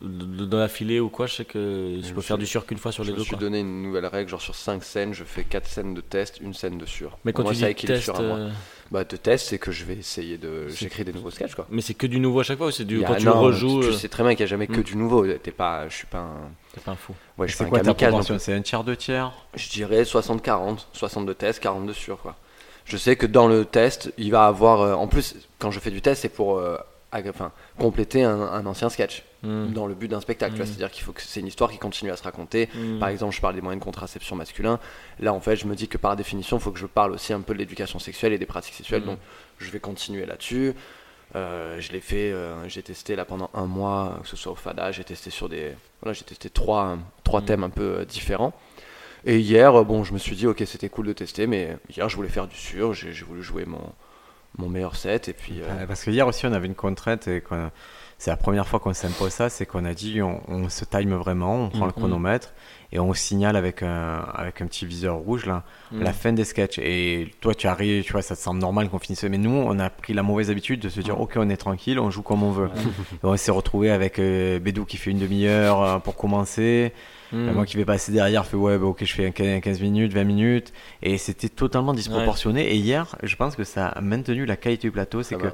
dans 0.00 0.58
la 0.58 0.68
filée 0.68 0.98
ou 1.00 1.08
quoi, 1.08 1.26
je 1.26 1.34
sais 1.34 1.44
que 1.44 1.98
je 2.02 2.06
Je 2.06 2.10
peux 2.10 2.16
me 2.16 2.20
faire 2.22 2.36
suis- 2.36 2.44
du 2.44 2.46
sur 2.46 2.66
qu'une 2.66 2.78
fois 2.78 2.90
sur 2.92 3.04
Je 3.04 3.08
les 3.08 3.12
me 3.12 3.18
deux. 3.18 3.24
suis 3.24 3.30
Quoi. 3.30 3.38
donné 3.40 3.60
une 3.60 3.82
nouvelle 3.82 4.06
règle, 4.06 4.28
genre 4.28 4.40
sur 4.42 4.54
5 4.54 4.82
scènes, 4.82 5.14
je 5.14 5.22
fais 5.24 5.44
4 5.44 5.66
scènes 5.68 5.94
de 5.94 6.00
test, 6.00 6.38
une 6.40 6.54
scène 6.54 6.76
de 6.76 6.86
sûr. 6.86 7.16
Mais 7.24 7.32
quand 7.32 7.42
Moi, 7.44 7.52
tu 7.52 7.60
ça 7.60 7.68
dis 7.72 7.86
test, 7.86 8.02
sur 8.02 8.18
euh, 8.18 8.50
Bah, 8.92 9.04
de 9.04 9.16
test, 9.16 9.48
c'est 9.48 9.58
que 9.58 9.72
je 9.72 9.84
vais 9.84 9.94
essayer 9.94 10.36
de. 10.36 10.68
J'écris 10.68 11.02
des 11.04 11.12
nouveaux 11.14 11.30
sketchs, 11.30 11.54
quoi. 11.54 11.66
mais 11.70 11.80
c'est 11.80 11.94
que 11.94 12.06
du 12.06 12.20
nouveau 12.20 12.40
à 12.40 12.42
chaque 12.42 12.58
fois 12.58 12.66
ou 12.66 12.70
c'est 12.70 12.84
du 12.84 13.02
a- 13.02 13.08
quand 13.08 13.14
tu 13.16 13.24
non, 13.24 13.40
rejoues 13.40 13.80
Tu, 13.80 13.86
euh, 13.88 13.90
tu 13.92 13.96
sais 13.96 14.08
très 14.08 14.22
bien 14.22 14.34
qu'il 14.34 14.44
n'y 14.44 14.48
a 14.48 14.50
jamais 14.50 14.66
que 14.66 14.80
Mm. 14.80 14.82
du 14.82 14.96
nouveau. 14.96 15.26
T'es 15.26 15.50
pas, 15.50 15.88
je 15.88 15.94
suis 15.96 16.06
pas 16.06 16.18
un. 16.18 16.50
T'es 16.74 16.80
pas 16.82 16.90
un 16.92 16.96
fou. 16.96 17.14
Ouais, 17.38 17.48
je 17.48 17.52
suis 17.52 17.58
c'est 17.58 17.64
pas 17.64 17.70
quoi 17.70 17.78
un 17.80 17.94
kamikaze. 17.94 18.36
c'est 18.38 18.52
un 18.52 18.60
tiers 18.60 18.84
deux 18.84 18.96
tiers. 18.96 19.32
Je 19.54 19.68
dirais 19.70 20.04
60-40. 20.04 20.86
60 20.92 21.24
de 21.26 21.32
test, 21.32 21.58
40 21.60 21.86
de 21.86 21.92
sûr, 21.94 22.18
quoi. 22.20 22.36
Je 22.84 22.96
sais 22.98 23.16
que 23.16 23.26
dans 23.26 23.48
le 23.48 23.64
test, 23.64 24.12
il 24.18 24.30
va 24.30 24.44
avoir. 24.46 24.80
euh, 24.82 24.92
en 24.94 25.06
plus, 25.08 25.36
quand 25.58 25.70
je 25.70 25.80
fais 25.80 25.90
du 25.90 26.02
test, 26.02 26.22
c'est 26.22 26.28
pour 26.28 26.58
euh, 26.58 26.76
enfin, 27.12 27.52
compléter 27.78 28.22
un, 28.24 28.40
un 28.40 28.66
ancien 28.66 28.88
sketch 28.88 29.24
Mm. 29.42 29.72
dans 29.72 29.86
le 29.86 29.94
but 29.94 30.08
d'un 30.08 30.20
spectacle. 30.20 30.52
tu 30.52 30.58
vois. 30.58 30.66
Mm. 30.66 30.68
C'est-à-dire 30.68 30.90
qu'il 30.90 31.02
faut 31.02 31.12
que 31.12 31.20
c'est 31.22 31.40
une 31.40 31.46
histoire 31.46 31.70
qui 31.70 31.78
continue 31.78 32.10
à 32.10 32.16
se 32.16 32.22
raconter. 32.22 32.68
Mm. 32.74 32.98
Par 32.98 33.08
exemple, 33.08 33.34
je 33.34 33.40
parle 33.40 33.54
des 33.54 33.60
moyens 33.60 33.80
de 33.80 33.84
contraception 33.84 34.36
masculin. 34.36 34.78
Là, 35.18 35.32
en 35.34 35.40
fait, 35.40 35.56
je 35.56 35.66
me 35.66 35.74
dis 35.74 35.88
que 35.88 35.98
par 35.98 36.16
définition, 36.16 36.58
il 36.58 36.60
faut 36.60 36.70
que 36.70 36.78
je 36.78 36.86
parle 36.86 37.12
aussi 37.12 37.32
un 37.32 37.40
peu 37.40 37.52
de 37.52 37.58
l'éducation 37.58 37.98
sexuelle 37.98 38.32
et 38.32 38.38
des 38.38 38.46
pratiques 38.46 38.74
sexuelles. 38.74 39.04
Donc, 39.04 39.18
je 39.58 39.70
vais 39.70 39.80
continuer 39.80 40.26
là-dessus. 40.26 40.74
Euh, 41.34 41.80
je 41.80 41.92
l'ai 41.92 42.00
fait, 42.00 42.30
euh, 42.30 42.68
j'ai 42.68 42.82
testé 42.82 43.16
là 43.16 43.24
pendant 43.24 43.48
un 43.54 43.66
mois, 43.66 44.18
que 44.22 44.28
ce 44.28 44.36
soit 44.36 44.52
au 44.52 44.54
FADA, 44.54 44.92
j'ai 44.92 45.02
testé 45.02 45.30
sur 45.30 45.48
des, 45.48 45.72
voilà, 46.02 46.12
j'ai 46.12 46.24
testé 46.24 46.50
trois, 46.50 46.98
trois 47.24 47.40
thèmes 47.40 47.64
un 47.64 47.70
peu 47.70 48.00
euh, 48.00 48.04
différents. 48.04 48.52
Et 49.24 49.38
hier, 49.38 49.82
bon, 49.84 50.04
je 50.04 50.12
me 50.12 50.18
suis 50.18 50.36
dit, 50.36 50.46
ok, 50.46 50.62
c'était 50.66 50.90
cool 50.90 51.06
de 51.06 51.14
tester, 51.14 51.46
mais 51.46 51.78
hier, 51.88 52.06
je 52.10 52.16
voulais 52.16 52.28
faire 52.28 52.48
du 52.48 52.56
sûr, 52.56 52.92
j'ai 52.92 53.12
voulu 53.24 53.42
jouer 53.42 53.64
mon, 53.64 53.80
mon 54.58 54.68
meilleur 54.68 54.96
set, 54.96 55.28
et 55.28 55.32
puis. 55.32 55.60
euh, 55.62 55.86
Parce 55.86 56.04
que 56.04 56.10
hier 56.10 56.26
aussi, 56.26 56.46
on 56.46 56.52
avait 56.52 56.66
une 56.66 56.74
contrainte 56.74 57.26
et 57.28 57.42
c'est 58.18 58.30
la 58.30 58.36
première 58.36 58.68
fois 58.68 58.78
qu'on 58.78 58.92
s'impose 58.92 59.32
ça, 59.32 59.48
c'est 59.48 59.66
qu'on 59.66 59.84
a 59.84 59.94
dit 59.94 60.22
on, 60.22 60.40
on 60.46 60.68
se 60.68 60.84
time 60.84 61.12
vraiment, 61.14 61.56
on 61.64 61.68
prend 61.70 61.86
le 61.86 61.92
Mhm. 61.92 61.92
chronomètre 61.98 62.52
et 62.92 63.00
on 63.00 63.12
signale 63.14 63.56
avec 63.56 63.82
un, 63.82 64.18
avec 64.34 64.60
un 64.60 64.66
petit 64.66 64.86
viseur 64.86 65.16
rouge 65.16 65.44
là, 65.46 65.64
Mm. 65.90 66.02
la 66.02 66.12
fin 66.12 66.32
des 66.32 66.44
sketchs. 66.44 66.78
Et 66.78 67.32
toi, 67.40 67.52
tu 67.54 67.66
arrives, 67.66 68.04
tu 68.04 68.12
vois, 68.12 68.22
ça 68.22 68.36
te 68.36 68.40
semble 68.40 68.60
normal 68.60 68.88
qu'on 68.90 68.98
finisse. 69.00 69.24
Mais 69.24 69.38
nous, 69.38 69.50
on 69.50 69.78
a 69.80 69.90
pris 69.90 70.12
la 70.12 70.22
mauvaise 70.22 70.50
habitude 70.50 70.78
de 70.80 70.88
se 70.88 71.00
dire 71.00 71.20
ok, 71.20 71.32
on 71.36 71.48
est 71.50 71.56
tranquille, 71.56 71.98
on 71.98 72.10
joue 72.10 72.22
comme 72.22 72.42
on 72.44 72.52
veut. 72.52 72.70
On 73.24 73.36
s'est 73.36 73.50
retrouvé 73.50 73.90
avec 73.90 74.18
euh, 74.20 74.58
Bédou 74.60 74.84
qui 74.84 74.98
fait 74.98 75.10
une 75.10 75.18
demi-heure 75.18 75.82
euh, 75.82 75.98
pour 75.98 76.14
commencer. 76.16 76.92
Moi 77.32 77.64
qui 77.66 77.76
vais 77.76 77.84
passer 77.84 78.12
derrière, 78.12 78.44
fait 78.46 78.56
ouais, 78.56 78.78
bah, 78.78 78.86
ok, 78.86 79.04
je 79.04 79.12
fais 79.14 79.26
un 79.26 79.30
15 79.30 79.60
15 79.62 79.80
minutes, 79.80 80.12
20 80.12 80.24
minutes. 80.24 80.72
Et 81.02 81.16
c'était 81.18 81.48
totalement 81.48 81.94
disproportionné. 81.94 82.70
Et 82.72 82.76
hier, 82.76 83.16
je 83.22 83.34
pense 83.36 83.56
que 83.56 83.64
ça 83.64 83.88
a 83.88 84.00
maintenu 84.00 84.44
la 84.46 84.56
qualité 84.56 84.88
du 84.88 84.92
plateau. 84.92 85.22
C'est 85.22 85.36
Ça 85.36 85.40
que 85.40 85.46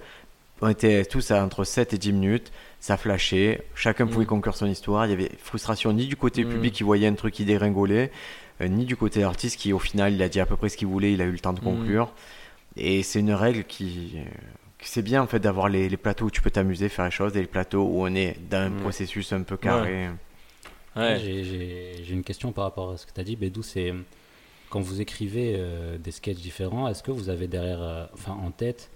on 0.60 0.68
était 0.68 1.04
tous 1.04 1.30
à 1.30 1.44
entre 1.44 1.62
7 1.64 1.92
et 1.94 1.98
10 1.98 2.12
minutes. 2.12 2.52
Ça 2.80 2.96
flashait. 2.96 3.62
Chacun 3.76 4.06
pouvait 4.08 4.24
Mm. 4.24 4.28
conclure 4.28 4.56
son 4.56 4.66
histoire. 4.66 5.06
Il 5.06 5.10
y 5.10 5.12
avait 5.12 5.30
frustration 5.38 5.92
ni 5.92 6.06
du 6.06 6.16
côté 6.16 6.44
Mm. 6.44 6.48
public 6.48 6.74
qui 6.74 6.82
voyait 6.82 7.06
un 7.06 7.14
truc 7.14 7.34
qui 7.34 7.44
dégringolait, 7.44 8.10
euh, 8.60 8.66
ni 8.68 8.84
du 8.84 8.96
côté 8.96 9.22
artiste 9.22 9.56
qui, 9.58 9.72
au 9.72 9.78
final, 9.78 10.12
il 10.14 10.22
a 10.22 10.28
dit 10.28 10.40
à 10.40 10.46
peu 10.46 10.56
près 10.56 10.68
ce 10.68 10.76
qu'il 10.76 10.88
voulait. 10.88 11.12
Il 11.12 11.22
a 11.22 11.26
eu 11.26 11.30
le 11.32 11.38
temps 11.38 11.52
de 11.52 11.60
conclure. 11.60 12.12
Et 12.76 13.02
c'est 13.04 13.20
une 13.20 13.32
règle 13.32 13.64
qui. 13.64 14.14
euh, 14.16 14.24
C'est 14.80 15.02
bien 15.02 15.20
en 15.22 15.26
fait 15.26 15.40
d'avoir 15.40 15.68
les, 15.68 15.88
les 15.88 15.96
plateaux 15.96 16.26
où 16.26 16.30
tu 16.30 16.40
peux 16.40 16.50
t'amuser, 16.52 16.88
faire 16.88 17.04
les 17.04 17.10
choses, 17.10 17.36
et 17.36 17.40
les 17.40 17.46
plateaux 17.48 17.82
où 17.82 18.02
on 18.06 18.14
est 18.14 18.36
dans 18.48 18.58
un 18.66 18.70
processus 18.70 19.32
un 19.32 19.42
peu 19.42 19.56
carré. 19.56 20.06
Ouais. 20.06 20.10
J'ai- 21.18 22.04
une 22.10 22.24
question 22.24 22.52
par 22.52 22.64
rapport 22.64 22.90
à 22.92 22.96
ce 22.96 23.06
que 23.06 23.12
tu 23.12 23.20
as 23.20 23.24
dit, 23.24 23.36
Bédou. 23.36 23.62
C'est 23.62 23.92
quand 24.70 24.80
vous 24.80 25.00
écrivez 25.00 25.54
euh, 25.56 25.98
des 25.98 26.10
sketchs 26.10 26.38
différents, 26.38 26.88
est-ce 26.88 27.02
que 27.02 27.10
vous 27.10 27.28
avez 27.30 27.46
derrière, 27.48 27.80
euh, 27.82 28.04
enfin 28.14 28.32
en 28.32 28.50
tête, 28.50 28.90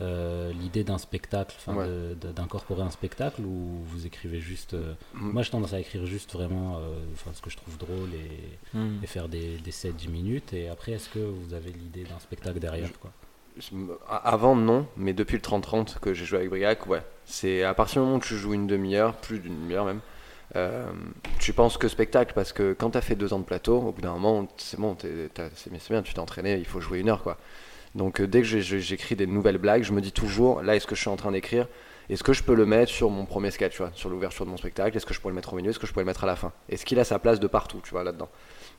euh, 0.00 0.52
l'idée 0.52 0.84
d'un 0.84 0.98
spectacle, 0.98 1.56
Ouais. 1.66 1.86
d'incorporer 2.34 2.82
un 2.82 2.90
spectacle 2.90 3.40
ou 3.42 3.80
vous 3.86 4.06
écrivez 4.06 4.40
juste. 4.40 4.74
Mm. 4.74 5.30
Moi, 5.32 5.42
j'ai 5.42 5.50
tendance 5.50 5.72
à 5.74 5.80
écrire 5.80 6.06
juste 6.06 6.32
vraiment 6.34 6.80
ce 7.34 7.40
que 7.42 7.50
je 7.50 7.56
trouve 7.56 7.76
drôle 7.78 8.10
et, 8.14 8.76
Mm. 8.78 8.98
et 9.02 9.06
faire 9.06 9.28
des, 9.28 9.56
des 9.58 9.72
7-10 9.72 10.08
minutes. 10.08 10.52
Et 10.52 10.68
après, 10.68 10.92
est-ce 10.92 11.08
que 11.08 11.18
vous 11.18 11.52
avez 11.54 11.70
l'idée 11.72 12.04
d'un 12.04 12.18
spectacle 12.20 12.58
derrière 12.60 12.90
quoi? 13.00 13.10
Je 13.58 13.70
Avant, 14.08 14.54
non, 14.54 14.86
mais 14.96 15.12
depuis 15.12 15.34
le 15.34 15.42
30-30 15.42 15.98
que 15.98 16.14
j'ai 16.14 16.24
joué 16.24 16.38
avec 16.38 16.50
Briac, 16.50 16.86
ouais. 16.86 17.02
C'est 17.24 17.64
à 17.64 17.74
partir 17.74 18.00
du 18.00 18.06
moment 18.06 18.18
où 18.18 18.20
tu 18.20 18.36
joues 18.36 18.54
une 18.54 18.68
demi-heure, 18.68 19.16
plus 19.16 19.40
d'une 19.40 19.56
demi-heure 19.62 19.84
même, 19.84 19.98
euh, 20.56 20.90
tu 21.38 21.52
penses 21.52 21.76
que 21.78 21.88
spectacle 21.88 22.32
parce 22.34 22.52
que 22.52 22.72
quand 22.72 22.90
tu 22.90 22.98
as 22.98 23.02
fait 23.02 23.14
deux 23.16 23.32
ans 23.32 23.38
de 23.38 23.44
plateau, 23.44 23.78
au 23.78 23.92
bout 23.92 24.00
d'un 24.02 24.12
moment, 24.12 24.48
c'est 24.56 24.78
bon, 24.80 24.94
t'as- 24.94 25.48
c'est 25.54 25.70
bien, 25.90 26.02
tu 26.02 26.14
t'es 26.14 26.20
entraîné, 26.20 26.56
il 26.56 26.64
faut 26.64 26.80
jouer 26.80 27.00
une 27.00 27.08
heure 27.08 27.22
quoi. 27.22 27.36
Donc 27.94 28.20
euh, 28.20 28.26
dès 28.26 28.42
que 28.42 28.46
j'écris 28.46 29.16
des 29.16 29.26
nouvelles 29.26 29.58
blagues, 29.58 29.82
je 29.82 29.92
me 29.92 30.00
dis 30.00 30.12
toujours, 30.12 30.62
là, 30.62 30.76
est-ce 30.76 30.86
que 30.86 30.94
je 30.94 31.00
suis 31.00 31.10
en 31.10 31.16
train 31.16 31.32
d'écrire? 31.32 31.66
Est-ce 32.10 32.24
que 32.24 32.32
je 32.32 32.42
peux 32.42 32.54
le 32.54 32.66
mettre 32.66 32.90
sur 32.90 33.10
mon 33.10 33.26
premier 33.26 33.50
sketch, 33.50 33.72
tu 33.74 33.78
vois, 33.82 33.90
sur 33.94 34.08
l'ouverture 34.08 34.46
de 34.46 34.50
mon 34.50 34.56
spectacle? 34.56 34.96
Est-ce 34.96 35.04
que 35.06 35.12
je 35.14 35.20
pourrais 35.20 35.32
le 35.32 35.36
mettre 35.36 35.52
au 35.52 35.56
milieu? 35.56 35.70
Est-ce 35.70 35.78
que 35.78 35.86
je 35.86 35.92
pourrais 35.92 36.04
le 36.04 36.08
mettre 36.08 36.24
à 36.24 36.26
la 36.26 36.36
fin? 36.36 36.52
Est-ce 36.70 36.86
qu'il 36.86 36.98
a 36.98 37.04
sa 37.04 37.18
place 37.18 37.38
de 37.40 37.46
partout, 37.46 37.80
tu 37.84 37.90
vois, 37.90 38.02
là-dedans? 38.04 38.30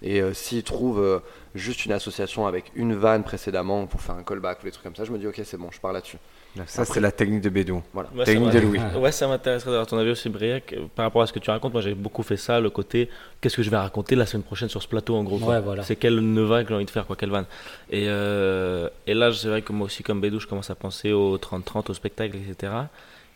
Et 0.02 0.22
euh, 0.22 0.34
s'il 0.34 0.64
trouve 0.64 1.22
juste 1.56 1.86
une 1.86 1.92
association 1.92 2.48
avec 2.48 2.72
une 2.76 2.96
vanne 2.96 3.24
précédemment 3.24 3.86
pour 3.86 4.02
faire 4.02 4.16
un 4.16 4.24
callback 4.24 4.62
ou 4.62 4.66
des 4.66 4.72
trucs 4.72 4.84
comme 4.84 4.96
ça, 4.96 5.04
je 5.06 5.12
me 5.12 5.20
dis, 5.20 5.28
ok, 5.28 5.42
c'est 5.44 5.58
bon, 5.58 5.70
je 5.72 5.80
pars 5.80 5.94
là-dessus. 5.94 6.18
Ça, 6.68 6.86
c'est 6.86 7.00
la 7.00 7.12
technique 7.12 7.42
de 7.42 7.50
Bédou. 7.50 7.82
Voilà. 7.94 8.10
Ouais, 8.16 8.24
Technique 8.26 8.52
de 8.52 8.60
Louis. 8.60 8.80
Ouais, 8.98 9.12
ça 9.12 9.28
m'intéresserait 9.28 9.72
d'avoir 9.72 9.88
ton 9.88 9.98
avis 9.98 10.12
aussi, 10.12 10.30
Briac. 10.30 10.76
Par 10.96 11.06
rapport 11.06 11.22
à 11.22 11.28
ce 11.28 11.34
que 11.34 11.40
tu 11.40 11.50
racontes, 11.50 11.74
moi 11.74 11.82
j'ai 11.82 11.94
beaucoup 11.94 12.24
fait 12.24 12.38
ça, 12.38 12.60
le 12.60 12.70
côté 12.70 13.10
qu'est-ce 13.42 13.56
que 13.58 13.64
je 13.64 13.70
vais 13.70 13.78
raconter 13.78 14.16
la 14.16 14.26
semaine 14.26 14.44
prochaine 14.44 14.70
sur 14.70 14.82
ce 14.82 14.88
plateau 14.88 15.16
en 15.16 15.24
gros. 15.24 15.38
quoi. 15.38 15.56
Ouais, 15.56 15.62
voilà. 15.62 15.84
C'est 15.84 15.96
quelle 15.96 16.20
neva 16.20 16.64
que 16.64 16.70
j'ai 16.70 16.76
envie 16.76 16.86
de 16.86 16.90
faire, 16.92 17.06
quoi, 17.06 17.16
quelle 17.16 17.30
vanne. 17.32 17.46
Et, 17.90 18.06
euh, 18.08 18.90
et 19.08 19.14
là, 19.14 19.32
c'est 19.34 19.48
vrai 19.48 19.62
que 19.62 19.72
moi 19.74 19.86
aussi, 19.86 20.04
comme 20.04 20.22
Bédou, 20.22 20.40
je 20.40 20.48
commence 20.48 20.70
à 20.70 20.76
penser 20.76 21.12
au 21.12 21.38
30-30, 21.38 21.90
au 21.90 21.94
spectacle, 21.94 22.38
etc. 22.38 22.74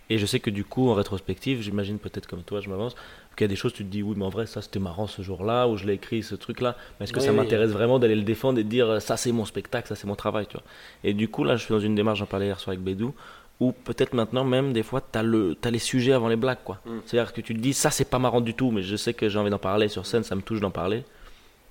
Et 0.09 0.17
je 0.17 0.25
sais 0.25 0.39
que 0.39 0.49
du 0.49 0.65
coup, 0.65 0.89
en 0.89 0.93
rétrospective, 0.95 1.62
j'imagine 1.62 1.97
peut-être 1.97 2.27
comme 2.27 2.43
toi, 2.43 2.59
je 2.59 2.69
m'avance, 2.69 2.93
qu'il 3.36 3.46
y 3.46 3.46
a 3.46 3.48
des 3.50 3.56
choses, 3.56 3.74
tu 3.74 3.84
te 3.84 3.89
dis, 3.89 4.04
oui, 4.04 4.15
mais 4.17 4.26
en 4.26 4.30
vrai, 4.30 4.46
ça 4.46 4.62
c'était 4.62 4.80
marrant 4.80 5.08
ce 5.08 5.22
jour-là, 5.22 5.67
où 5.67 5.78
je 5.78 5.86
l'ai 5.86 5.93
écrit, 5.93 6.24
ce 6.24 6.36
truc-là. 6.36 6.76
Mais 7.00 7.06
est-ce 7.06 7.13
que 7.13 7.19
Oui, 7.19 7.26
ça 7.26 7.32
oui. 7.32 7.38
m'intéresse 7.38 7.72
vraiment 7.72 8.00
d'aller 8.00 8.15
le 8.15 8.24
défendre 8.24 8.60
et 8.60 8.63
de 8.63 8.69
dire, 8.69 9.02
ça 9.02 9.17
c'est 9.17 9.32
mon 9.32 9.46
spectacle, 9.46 9.88
ça 9.88 9.96
c'est 9.96 10.08
mon 10.08 10.15
travail, 10.15 10.46
tu 10.48 10.54
vois. 10.54 10.63
Et 11.04 11.13
du 11.13 11.28
coup, 11.28 11.43
là, 11.43 11.56
je 11.56 11.63
suis 11.65 11.74
dans 11.74 11.80
une 11.80 11.96
démarche, 11.96 12.19
j'en 12.19 12.26
parlais 12.26 12.48
hier 12.48 12.60
soir 12.60 12.74
avec 12.74 12.84
Bédou, 12.84 13.13
où 13.60 13.72
peut-être 13.72 14.13
maintenant 14.13 14.43
même 14.43 14.74
des 14.74 14.84
fois 14.84 15.02
tu 15.02 15.17
as, 15.17 15.24
le, 15.24 15.56
t'as 15.56 15.69
les 15.69 15.80
sujets 15.80 16.13
avant 16.13 16.28
les 16.28 16.36
blagues 16.36 16.63
quoi. 16.63 16.80
Mm. 16.86 16.91
C'est-à-dire 17.06 17.34
que 17.34 17.41
tu 17.41 17.54
te 17.54 17.60
dis 17.60 17.74
ça 17.74 17.91
c'est 17.91 18.10
pas 18.10 18.19
marrant 18.19 18.41
du 18.41 18.56
tout 18.56 18.72
mais 18.72 18.82
je 18.82 18.96
sais 18.96 19.13
que 19.13 19.30
j'ai 19.30 19.38
envie 19.38 19.52
d'en 19.52 19.60
parler 19.60 19.88
sur 19.89 20.06
scène, 20.06 20.24
ça 20.24 20.36
me 20.36 20.41
touche 20.41 20.60
d'en 20.60 20.72
parler. 20.72 21.04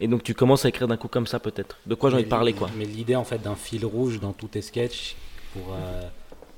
Et 0.00 0.08
donc 0.08 0.22
tu 0.22 0.32
commences 0.32 0.64
à 0.64 0.68
écrire 0.68 0.88
d'un 0.88 0.96
coup 0.96 1.08
comme 1.08 1.26
ça 1.26 1.38
peut-être. 1.40 1.78
De 1.86 1.94
quoi 1.94 2.08
j'ai 2.10 2.16
envie 2.16 2.24
de 2.24 2.28
parler 2.28 2.52
quoi. 2.52 2.70
Mais 2.76 2.84
l'idée 2.84 3.16
en 3.16 3.24
fait 3.24 3.42
d'un 3.42 3.56
fil 3.56 3.84
rouge 3.84 4.20
dans 4.20 4.32
tous 4.32 4.46
tes 4.48 4.62
sketchs 4.62 5.16
pour, 5.52 5.74
euh, 5.74 6.02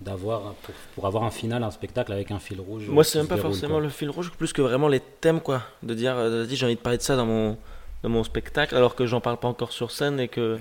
d'avoir, 0.00 0.54
pour, 0.54 0.74
pour 0.94 1.07
avoir 1.07 1.24
un 1.24 1.30
final, 1.30 1.62
un 1.62 1.70
spectacle 1.70 2.12
avec 2.12 2.30
un 2.30 2.38
fil 2.38 2.61
rouge. 2.61 2.88
Moi 2.88 3.04
c'est 3.04 3.18
même 3.18 3.26
pas 3.28 3.37
déroule, 3.37 3.52
forcément 3.52 3.74
quoi. 3.74 3.83
le 3.83 3.88
fil 3.88 4.11
rouge 4.11 4.30
plus 4.33 4.52
que 4.52 4.62
vraiment 4.62 4.88
les 4.88 5.00
thèmes 5.00 5.40
quoi. 5.40 5.62
De 5.83 5.94
dire 5.94 6.16
euh, 6.16 6.44
vas-y 6.44 6.57
j'ai 6.57 6.66
envie 6.66 6.74
de 6.76 6.80
parler 6.80 6.98
de 6.98 7.02
ça 7.02 7.16
dans 7.16 7.26
mon, 7.26 7.57
dans 8.02 8.09
mon 8.11 8.24
spectacle 8.24 8.74
alors 8.76 8.94
que 8.94 9.07
j'en 9.07 9.20
parle 9.20 9.38
pas 9.38 9.48
encore 9.48 9.72
sur 9.72 9.90
scène 9.90 10.20
et 10.20 10.28
que... 10.28 10.59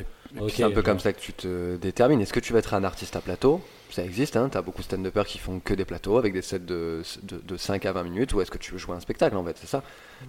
C'est 0.50 0.64
un 0.64 0.72
peu 0.72 0.82
comme 0.82 0.94
vois. 0.94 1.04
ça 1.04 1.14
que 1.14 1.20
tu 1.20 1.32
te 1.32 1.76
détermines. 1.76 2.20
Est-ce 2.20 2.34
que 2.34 2.40
tu 2.40 2.54
vas 2.54 2.60
être 2.60 2.74
un 2.74 2.84
artiste 2.84 3.16
à 3.16 3.22
plateau? 3.22 3.62
Ça 3.92 4.04
existe, 4.04 4.36
hein, 4.36 4.50
tu 4.52 4.58
as 4.58 4.64
beaucoup 4.64 4.80
de 4.82 4.86
stand-uppers 4.86 5.28
qui 5.28 5.38
font 5.38 5.60
que 5.60 5.76
des 5.76 5.86
plateaux 5.86 6.18
avec 6.18 6.34
des 6.34 6.42
sets 6.42 6.58
de, 6.58 7.04
de, 7.22 7.38
de 7.38 7.56
5 7.58 7.86
à 7.86 7.92
20 7.92 8.02
minutes, 8.06 8.34
ou 8.34 8.42
est-ce 8.42 8.50
que 8.50 8.58
tu 8.58 8.72
veux 8.72 8.80
jouer 8.80 8.96
un 8.96 9.00
spectacle 9.00 9.36
en 9.38 9.44
fait, 9.46 9.56
c'est 9.60 9.68
ça 9.68 9.84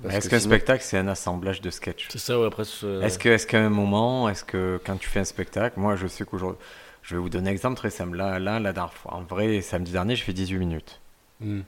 Est-ce 0.06 0.28
qu'un 0.28 0.38
sinon- 0.38 0.50
spectacle, 0.50 0.84
c'est 0.84 0.98
un 0.98 1.08
assemblage 1.08 1.62
de 1.62 1.70
sketchs? 1.70 2.08
C'est 2.10 2.18
ça 2.18 2.38
ouais 2.38 2.46
après... 2.46 2.64
est-ce 2.64 3.46
qu'à 3.46 3.58
un 3.60 3.70
moment, 3.70 4.28
est-ce 4.28 4.44
que 4.44 4.78
quand 4.84 4.96
tu 4.98 5.08
fais 5.08 5.20
un 5.20 5.24
spectacle, 5.24 5.80
moi 5.80 5.96
je 5.96 6.06
sais 6.06 6.26
qu'aujourd'hui, 6.26 6.58
je 7.04 7.14
vais 7.14 7.20
vous 7.20 7.28
donner 7.28 7.50
un 7.50 7.52
exemple 7.52 7.76
très 7.76 7.90
simple. 7.90 8.16
Là, 8.16 8.38
là, 8.38 8.58
la 8.58 8.72
dernière 8.72 8.94
fois, 8.94 9.14
en 9.14 9.22
vrai, 9.22 9.60
samedi 9.60 9.92
dernier, 9.92 10.16
je 10.16 10.24
fais 10.24 10.32
18 10.32 10.56
minutes. 10.58 11.00
Hmm. 11.40 11.60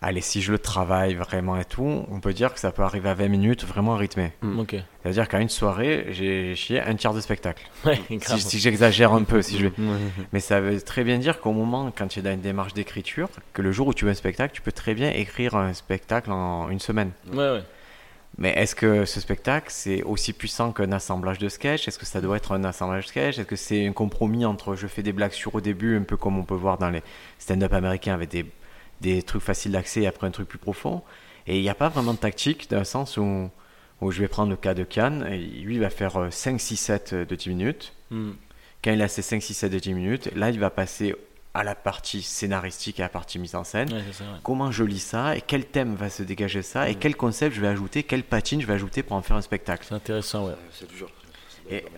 Allez, 0.00 0.20
si 0.20 0.42
je 0.42 0.52
le 0.52 0.58
travaille 0.58 1.14
vraiment 1.14 1.56
et 1.56 1.64
tout, 1.64 2.04
on 2.08 2.20
peut 2.20 2.32
dire 2.32 2.54
que 2.54 2.60
ça 2.60 2.70
peut 2.70 2.82
arriver 2.82 3.08
à 3.08 3.14
20 3.14 3.28
minutes 3.28 3.64
vraiment 3.64 3.96
rythmé. 3.96 4.32
Ok. 4.56 4.76
C'est-à-dire 5.02 5.26
qu'à 5.26 5.40
une 5.40 5.48
soirée, 5.48 6.06
j'ai 6.10 6.54
chié 6.54 6.80
un 6.80 6.94
tiers 6.94 7.14
de 7.14 7.20
spectacle. 7.20 7.68
Ouais, 7.84 8.00
Si, 8.20 8.58
j'exagère 8.60 9.12
un 9.12 9.24
peu, 9.24 9.42
si 9.42 9.58
je 9.58 9.66
vais. 9.66 9.80
Ouais. 9.80 9.98
Mais 10.32 10.40
ça 10.40 10.60
veut 10.60 10.80
très 10.80 11.02
bien 11.02 11.18
dire 11.18 11.40
qu'au 11.40 11.52
moment, 11.52 11.92
quand 11.96 12.06
tu 12.06 12.20
es 12.20 12.22
dans 12.22 12.32
une 12.32 12.40
démarche 12.40 12.74
d'écriture, 12.74 13.28
que 13.52 13.62
le 13.62 13.72
jour 13.72 13.88
où 13.88 13.94
tu 13.94 14.04
veux 14.04 14.10
un 14.12 14.14
spectacle, 14.14 14.54
tu 14.54 14.62
peux 14.62 14.72
très 14.72 14.94
bien 14.94 15.10
écrire 15.10 15.56
un 15.56 15.74
spectacle 15.74 16.30
en 16.30 16.70
une 16.70 16.80
semaine. 16.80 17.10
Ouais 17.32 17.50
ouais. 17.50 17.62
Mais 18.36 18.50
est-ce 18.50 18.76
que 18.76 19.04
ce 19.04 19.20
spectacle, 19.20 19.68
c'est 19.70 20.02
aussi 20.02 20.32
puissant 20.32 20.72
qu'un 20.72 20.92
assemblage 20.92 21.38
de 21.38 21.48
sketchs? 21.48 21.88
Est-ce 21.88 21.98
que 21.98 22.06
ça 22.06 22.20
doit 22.20 22.36
être 22.36 22.52
un 22.52 22.62
assemblage 22.64 23.04
de 23.04 23.08
sketchs? 23.08 23.38
Est-ce 23.38 23.48
que 23.48 23.56
c'est 23.56 23.86
un 23.86 23.92
compromis 23.92 24.44
entre 24.44 24.76
je 24.76 24.86
fais 24.86 25.02
des 25.02 25.12
blagues 25.12 25.32
sur 25.32 25.54
au 25.54 25.60
début, 25.60 25.96
un 25.96 26.02
peu 26.02 26.16
comme 26.16 26.38
on 26.38 26.44
peut 26.44 26.54
voir 26.54 26.78
dans 26.78 26.90
les 26.90 27.02
stand-up 27.38 27.72
américains 27.72 28.14
avec 28.14 28.28
des, 28.28 28.46
des 29.00 29.22
trucs 29.22 29.42
faciles 29.42 29.72
d'accès 29.72 30.02
et 30.02 30.06
après 30.06 30.26
un 30.26 30.30
truc 30.30 30.48
plus 30.48 30.58
profond? 30.58 31.02
Et 31.48 31.56
il 31.56 31.62
n'y 31.62 31.70
a 31.70 31.74
pas 31.74 31.88
vraiment 31.88 32.12
de 32.12 32.18
tactique 32.18 32.68
dans 32.70 32.78
le 32.78 32.84
sens 32.84 33.16
où, 33.16 33.50
où 34.00 34.10
je 34.12 34.20
vais 34.20 34.28
prendre 34.28 34.50
le 34.50 34.56
cas 34.56 34.74
de 34.74 34.84
Cannes, 34.84 35.26
et 35.30 35.38
lui 35.38 35.76
il 35.76 35.80
va 35.80 35.90
faire 35.90 36.28
5-6 36.28 36.76
sets 36.76 37.24
de 37.24 37.34
10 37.34 37.48
minutes. 37.48 37.94
Hmm. 38.10 38.32
Quand 38.84 38.92
il 38.92 39.02
a 39.02 39.08
ses 39.08 39.22
5-6 39.22 39.54
sets 39.54 39.70
de 39.70 39.78
10 39.78 39.94
minutes, 39.94 40.30
là 40.36 40.50
il 40.50 40.60
va 40.60 40.70
passer 40.70 41.16
à 41.54 41.64
la 41.64 41.74
partie 41.74 42.22
scénaristique 42.22 43.00
et 43.00 43.02
à 43.02 43.06
la 43.06 43.08
partie 43.10 43.38
mise 43.38 43.54
en 43.54 43.64
scène 43.64 43.92
Ouais, 43.92 44.02
c'est 44.06 44.18
ça, 44.18 44.24
ouais. 44.24 44.38
comment 44.42 44.70
je 44.70 44.84
lis 44.84 44.98
ça 44.98 45.36
et 45.36 45.40
quel 45.40 45.64
thème 45.64 45.94
va 45.94 46.10
se 46.10 46.22
dégager 46.22 46.62
ça 46.62 46.88
et 46.88 46.94
quel 46.94 47.16
concept 47.16 47.54
je 47.56 47.60
vais 47.60 47.66
ajouter, 47.68 48.02
quelle 48.02 48.22
patine 48.22 48.60
je 48.60 48.66
vais 48.66 48.74
ajouter 48.74 49.02
pour 49.02 49.16
en 49.16 49.22
faire 49.22 49.36
un 49.36 49.42
spectacle. 49.42 49.86
C'est 49.88 49.94
intéressant 49.94 50.46
ouais. 50.46 50.54
C'est 50.72 50.88
dur. 50.88 51.10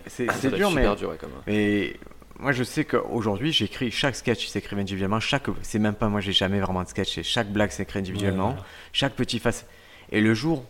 C'est 0.07 0.25
dur, 0.53 0.71
mais, 0.71 0.81
super 0.81 0.95
dur, 0.95 1.09
ouais, 1.09 1.17
quand 1.19 1.27
même. 1.27 1.37
mais 1.47 1.95
moi 2.39 2.51
je 2.51 2.63
sais 2.63 2.83
qu'aujourd'hui 2.85 3.51
j'écris 3.51 3.91
chaque 3.91 4.15
sketch 4.15 4.47
s'écrit 4.47 4.75
individuellement, 4.77 5.19
chaque 5.19 5.45
c'est 5.61 5.79
même 5.79 5.95
pas 5.95 6.09
moi 6.09 6.19
j'ai 6.21 6.33
jamais 6.33 6.59
vraiment 6.59 6.83
de 6.83 6.89
sketch, 6.89 7.13
c'est 7.15 7.23
chaque 7.23 7.51
blague 7.51 7.71
s'écrit 7.71 7.99
individuellement, 7.99 8.57
chaque 8.93 9.13
petit 9.13 9.39
face. 9.39 9.65
Et 10.11 10.19
le 10.21 10.33
jour 10.33 10.65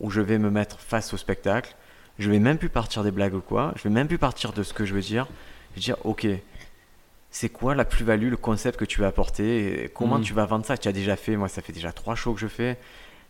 où 0.00 0.10
je 0.10 0.20
vais 0.20 0.38
me 0.38 0.50
mettre 0.50 0.80
face 0.80 1.14
au 1.14 1.16
spectacle, 1.16 1.74
je 2.18 2.30
vais 2.30 2.40
même 2.40 2.58
plus 2.58 2.68
partir 2.68 3.04
des 3.04 3.10
blagues 3.10 3.34
ou 3.34 3.40
quoi, 3.40 3.72
je 3.76 3.84
vais 3.84 3.90
même 3.90 4.08
plus 4.08 4.18
partir 4.18 4.52
de 4.52 4.62
ce 4.62 4.74
que 4.74 4.84
je 4.84 4.94
veux 4.94 5.00
dire, 5.00 5.26
je 5.70 5.76
vais 5.76 5.80
dire 5.84 5.96
ok. 6.04 6.26
C'est 7.34 7.48
quoi 7.48 7.74
la 7.74 7.84
plus-value, 7.86 8.28
le 8.28 8.36
concept 8.36 8.78
que 8.78 8.84
tu 8.84 9.00
vas 9.00 9.06
apporter 9.08 9.84
et 9.84 9.88
Comment 9.88 10.18
Mhm. 10.18 10.24
tu 10.24 10.34
vas 10.34 10.44
vendre 10.44 10.66
ça? 10.66 10.76
Tu 10.76 10.86
as 10.86 10.92
déjà 10.92 11.16
fait, 11.16 11.34
moi 11.36 11.48
ça 11.48 11.62
fait 11.62 11.72
déjà 11.72 11.90
trois 11.90 12.14
shows 12.14 12.34
que 12.34 12.40
je 12.40 12.46
fais. 12.46 12.78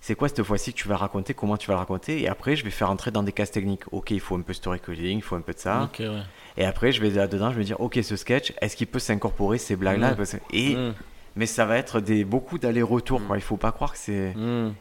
c'est 0.05 0.17
quoi 0.17 0.27
cette 0.29 0.43
fois-ci 0.43 0.73
que 0.73 0.79
tu 0.79 0.89
vas 0.89 0.97
raconter, 0.97 1.33
comment 1.33 1.57
tu 1.57 1.69
vas 1.69 1.75
le 1.75 1.79
raconter, 1.79 2.21
et 2.21 2.27
après 2.27 2.57
je 2.57 2.65
vais 2.65 2.73
faire 2.73 2.91
entrer 2.91 3.13
dans 3.13 3.23
des 3.23 3.31
cases 3.31 3.53
techniques. 3.53 3.85
Ok, 3.93 4.11
il 4.11 4.19
faut 4.19 4.35
un 4.35 4.41
peu 4.41 4.53
storytelling, 4.53 5.19
il 5.19 5.23
faut 5.23 5.37
un 5.37 5.41
peu 5.43 5.53
de 5.53 5.61
ça. 5.61 5.85
Ok, 5.85 6.01
ouais. 6.01 6.23
Et 6.57 6.65
après, 6.65 6.91
je 6.91 7.01
vais 7.01 7.11
là-dedans, 7.11 7.53
je 7.53 7.57
vais 7.59 7.63
dire, 7.63 7.81
ok, 7.81 8.01
ce 8.03 8.17
sketch, 8.17 8.53
est-ce 8.61 8.75
qu'il 8.77 8.89
peut 8.89 8.99
s'incorporer 8.99 9.59
ces 9.59 9.77
blagues-là? 9.77 10.17
Que- 10.17 10.23
Et 10.53 10.75
Mm. 10.75 10.95
mais 11.37 11.47
ça 11.47 11.65
va 11.67 11.77
être 11.79 12.01
des 12.01 12.25
beaucoup 12.25 12.59
d'allers-retours. 12.59 13.23
Il 13.37 13.41
faut 13.41 13.57
pas 13.57 13.71
croire 13.71 13.93
que 13.93 13.99
c'est. 13.99 14.35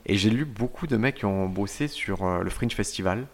Et 0.08 0.18
j'ai 0.18 0.32
lu 0.32 0.44
beaucoup 0.44 0.88
de 0.88 0.98
mecs 0.98 1.18
qui 1.18 1.26
ont 1.26 1.48
bossé 1.48 1.88
sur 1.88 2.26
euh, 2.26 2.42
le 2.42 2.50
Fringe 2.50 2.74
Festival. 2.74 3.28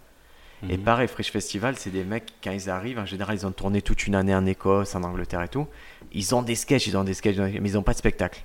Et 0.70 0.78
Mhm. 0.78 0.84
pareil, 0.84 1.08
Fringe 1.08 1.30
Festival, 1.30 1.76
c'est 1.78 1.92
des 1.92 2.04
mecs, 2.04 2.34
quand 2.44 2.52
ils 2.52 2.70
arrivent, 2.70 2.98
en 3.00 3.06
général, 3.06 3.36
ils 3.36 3.46
ont 3.46 3.52
tourné 3.52 3.82
toute 3.82 4.08
une 4.08 4.16
année 4.16 4.34
en 4.34 4.46
Écosse, 4.46 4.96
en 4.96 5.04
Angleterre 5.04 5.44
et 5.44 5.48
tout. 5.50 5.68
Ils 6.14 6.34
ont 6.34 6.42
des 6.42 6.56
sketchs, 6.56 6.88
ils 6.88 6.98
ont 6.98 7.04
des 7.04 7.14
sketchs, 7.14 7.38
mais 7.38 7.70
ils 7.70 7.74
n'ont 7.74 7.84
pas 7.84 7.94
de 7.94 7.98
spectacle. 7.98 8.44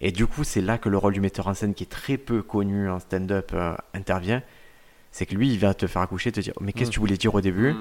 Et 0.00 0.10
du 0.12 0.26
coup, 0.26 0.44
c'est 0.44 0.60
là 0.60 0.76
que 0.76 0.88
le 0.88 0.98
rôle 0.98 1.12
du 1.14 1.20
metteur 1.20 1.46
en 1.46 1.54
scène, 1.54 1.72
qui 1.74 1.84
est 1.84 1.90
très 1.90 2.16
peu 2.16 2.42
connu 2.42 2.90
en 2.90 2.98
stand-up, 2.98 3.52
euh, 3.54 3.74
intervient. 3.94 4.42
C'est 5.12 5.24
que 5.24 5.34
lui, 5.34 5.48
il 5.50 5.58
va 5.58 5.72
te 5.72 5.86
faire 5.86 6.02
accoucher, 6.02 6.32
te 6.32 6.40
dire 6.40 6.52
Mais 6.60 6.72
qu'est-ce 6.72 6.90
que 6.90 6.94
tu 6.94 7.00
voulais 7.00 7.16
dire 7.16 7.34
au 7.34 7.40
début. 7.40 7.74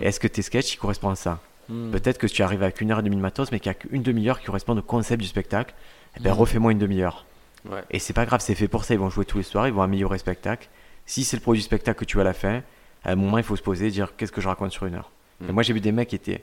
Et 0.00 0.06
Est-ce 0.06 0.20
que 0.20 0.28
tes 0.28 0.42
sketchs, 0.42 0.74
ils 0.74 0.78
correspondent 0.78 1.12
à 1.12 1.16
ça? 1.16 1.40
Peut-être 1.68 2.18
que 2.18 2.26
tu 2.26 2.42
arrives 2.42 2.62
avec 2.62 2.80
une 2.82 2.90
heure 2.90 2.98
et 2.98 3.02
demie 3.02 3.16
de 3.16 3.20
matos, 3.22 3.50
mais 3.52 3.60
qu'il 3.60 3.70
n'y 3.70 3.76
a 3.76 3.78
qu'une 3.78 4.02
demi-heure 4.02 4.40
qui 4.40 4.46
correspond 4.46 4.76
au 4.76 4.82
concept 4.82 5.22
du 5.22 5.28
spectacle. 5.28 5.74
Eh 6.18 6.20
ben, 6.20 6.32
Mhm. 6.32 6.36
refais-moi 6.40 6.72
une 6.72 6.78
demi-heure. 6.78 7.24
Ouais. 7.64 7.80
Et 7.90 7.98
c'est 7.98 8.12
pas 8.12 8.26
grave, 8.26 8.40
c'est 8.42 8.54
fait 8.56 8.68
pour 8.68 8.84
ça. 8.84 8.92
Ils 8.92 9.00
vont 9.00 9.08
jouer 9.08 9.24
tous 9.24 9.38
les 9.38 9.44
soirs, 9.44 9.68
ils 9.68 9.72
vont 9.72 9.80
améliorer 9.80 10.16
le 10.16 10.18
spectacle. 10.18 10.68
Si 11.06 11.24
c'est 11.24 11.36
le 11.36 11.42
produit 11.42 11.60
du 11.62 11.64
spectacle 11.64 11.98
que 11.98 12.04
tu 12.04 12.18
as 12.18 12.20
à 12.20 12.24
la 12.24 12.34
fin, 12.34 12.62
à 13.04 13.12
un 13.12 13.16
moment, 13.16 13.38
il 13.38 13.44
faut 13.44 13.56
se 13.56 13.62
poser 13.62 13.86
et 13.86 13.90
dire 13.90 14.14
qu'est-ce 14.16 14.32
que 14.32 14.40
je 14.40 14.48
raconte 14.48 14.72
sur 14.72 14.86
une 14.86 14.94
heure. 14.94 15.10
Et 15.40 15.44
Mhm. 15.46 15.52
moi, 15.52 15.62
j'ai 15.62 15.72
vu 15.72 15.80
des 15.80 15.92
mecs 15.92 16.08
qui 16.08 16.16
étaient 16.16 16.42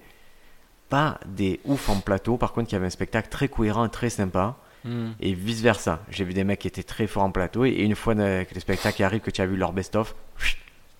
pas 0.90 1.20
des 1.26 1.60
ouf 1.66 1.88
en 1.90 2.00
plateau, 2.00 2.38
par 2.38 2.52
contre, 2.54 2.68
qui 2.70 2.76
avaient 2.76 2.88
un 2.88 2.90
spectacle 2.92 3.30
très 3.30 3.48
cohérent 3.48 3.86
et 3.86 3.90
très 3.90 4.10
sympa. 4.10 4.56
Mm. 4.86 5.10
Et 5.20 5.34
vice 5.34 5.62
versa. 5.62 6.00
J'ai 6.10 6.24
vu 6.24 6.34
des 6.34 6.44
mecs 6.46 6.60
qui 6.60 6.68
étaient 6.68 6.84
très 6.84 7.06
forts 7.06 7.24
en 7.24 7.32
plateau, 7.32 7.66
et 7.66 7.72
une 7.72 7.96
fois 7.96 8.16
euh, 8.18 8.44
que 8.46 8.54
le 8.56 8.60
spectacle 8.62 9.04
arrive, 9.04 9.20
que 9.20 9.30
tu 9.32 9.42
as 9.42 9.46
vu 9.46 9.58
leur 9.58 9.74
best-of, 9.74 10.16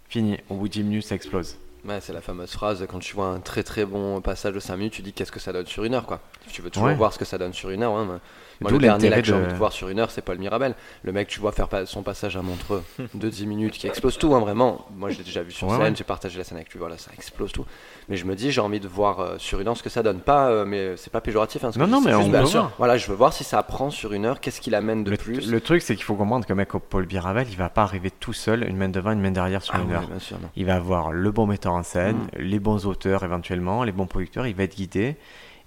fini. 0.10 0.38
Au 0.50 0.56
bout 0.56 0.68
de 0.68 0.74
10 0.74 0.84
minutes, 0.84 1.06
ça 1.06 1.16
explose. 1.16 1.58
Ouais, 1.86 2.00
c'est 2.02 2.12
la 2.12 2.20
fameuse 2.22 2.52
phrase 2.52 2.86
quand 2.90 3.00
tu 3.00 3.16
vois 3.16 3.28
un 3.28 3.40
très 3.40 3.64
très 3.64 3.86
bon 3.86 4.20
passage 4.20 4.54
de 4.54 4.60
5 4.60 4.76
minutes, 4.76 4.94
tu 4.94 5.02
dis 5.02 5.14
qu'est-ce 5.14 5.32
que 5.32 5.40
ça 5.40 5.54
donne 5.54 5.66
sur 5.66 5.86
une 5.86 5.94
heure 5.94 6.06
quoi. 6.06 6.20
Tu 6.52 6.62
veux 6.62 6.70
toujours 6.70 6.90
Ouais. 6.90 6.94
voir 6.96 7.14
ce 7.14 7.20
que 7.20 7.24
ça 7.24 7.38
donne 7.38 7.54
sur 7.54 7.70
une 7.70 7.84
heure. 7.84 7.94
hein, 7.96 8.06
mais- 8.12 8.20
Moi, 8.62 8.72
le 8.72 8.78
dernier 8.78 9.10
là 9.10 9.22
que 9.22 9.28
j'ai 9.28 9.34
envie 9.34 9.48
de 9.48 9.54
voir 9.58 9.72
sur 9.72 9.90
une 9.90 10.00
heure, 10.00 10.12
c'est 10.12 10.22
Paul 10.22 10.38
Mirabel. 10.38 10.76
Le 11.04 11.12
mec, 11.12 11.28
tu 11.28 11.40
vois 11.40 11.52
faire 11.52 11.68
son 11.86 12.04
passage 12.04 12.36
à 12.36 12.42
Montreux 12.42 12.84
de 13.14 13.30
10 13.30 13.46
minutes 13.48 13.74
qui 13.74 13.88
explose 13.88 14.18
tout, 14.18 14.34
hein, 14.36 14.40
vraiment. 14.40 14.86
Moi, 14.96 15.10
je 15.12 15.18
l'ai 15.20 15.24
déjà 15.24 15.44
vu 15.44 15.52
sur 15.52 15.68
Ouais, 15.68 15.78
scène, 15.78 15.84
ouais. 15.84 15.94
j'ai 15.96 16.04
partagé 16.04 16.38
la 16.38 16.44
scène 16.44 16.58
avec 16.58 16.70
lui, 16.72 16.80
voilà, 16.80 16.98
ça 16.98 17.12
explose 17.14 17.52
tout. 17.52 17.66
Mais 18.10 18.18
je 18.18 18.26
me 18.26 18.36
dis, 18.36 18.52
j'ai 18.52 18.62
envie 18.62 18.80
de 18.80 18.88
voir 18.88 19.20
euh, 19.20 19.36
sur 19.38 19.60
une 19.60 19.68
heure 19.68 19.78
ce 19.78 19.84
que 19.84 19.90
ça 19.90 20.04
donne. 20.04 20.20
Pas, 20.20 20.50
euh, 20.50 20.66
mais 20.66 20.98
c'est 20.98 21.12
pas 21.12 21.22
péjoratif. 21.22 21.64
Hein, 21.64 21.72
ce 21.72 21.78
que 21.80 21.84
Non, 21.84 21.88
non, 21.88 22.02
mais 22.02 22.14
on 22.14 22.30
voir. 22.30 22.72
Voilà, 22.78 22.98
je 22.98 23.08
veux 23.08 23.16
voir 23.16 23.32
si 23.34 23.44
ça 23.44 23.62
prend 23.64 23.90
sur 23.90 24.14
une 24.14 24.26
heure, 24.26 24.40
qu'est-ce 24.40 24.60
qu'il 24.62 24.76
amène 24.76 25.04
de 25.04 25.12
Le, 25.12 25.18
plus. 25.18 25.50
le 25.52 25.62
truc, 25.62 25.82
c'est 25.82 25.96
qu'il 25.96 26.04
faut 26.04 26.16
comprendre 26.16 26.46
qu'un 26.46 26.56
mec 26.56 26.70
Paul 26.90 27.06
Biravel, 27.06 27.48
il 27.50 27.56
va 27.58 27.70
pas 27.70 27.84
arriver 27.84 28.12
tout 28.12 28.34
seul, 28.34 28.68
une 28.68 28.78
main 28.78 28.90
devant, 28.90 29.12
une 29.12 29.22
main 29.22 29.32
derrière 29.32 29.62
sur 29.64 29.76
Ah 29.76 29.82
une 29.82 29.92
heure. 29.94 30.08
bien 30.08 30.20
sûr. 30.20 30.38
Il 30.56 30.66
va 30.66 30.76
avoir 30.76 31.12
le 31.12 31.32
bon 31.32 31.46
metteur 31.48 31.74
en 31.74 31.84
scène, 31.84 32.18
Mm. 32.18 32.28
les 32.40 32.60
bons 32.60 32.86
auteurs 32.86 33.24
éventuellement, 33.24 33.84
les 33.84 33.92
bons 33.92 34.08
producteurs, 34.08 34.48
il 34.48 34.56
va 34.56 34.64
être 34.64 34.76
guidé. 34.76 35.16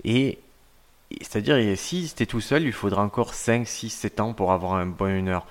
Et 0.05 0.39
c'est-à-dire, 1.21 1.57
si 1.77 2.09
c'était 2.09 2.27
tout 2.27 2.41
seul, 2.41 2.63
il 2.65 2.73
faudra 2.73 3.03
encore 3.03 3.35
5, 3.35 3.67
6, 3.67 3.91
7 3.91 4.21
ans 4.21 4.33
pour 4.35 4.53
avoir 4.53 4.75
un 4.75 4.87
bon 4.87 5.07
une 5.07 5.29
heure. 5.29 5.47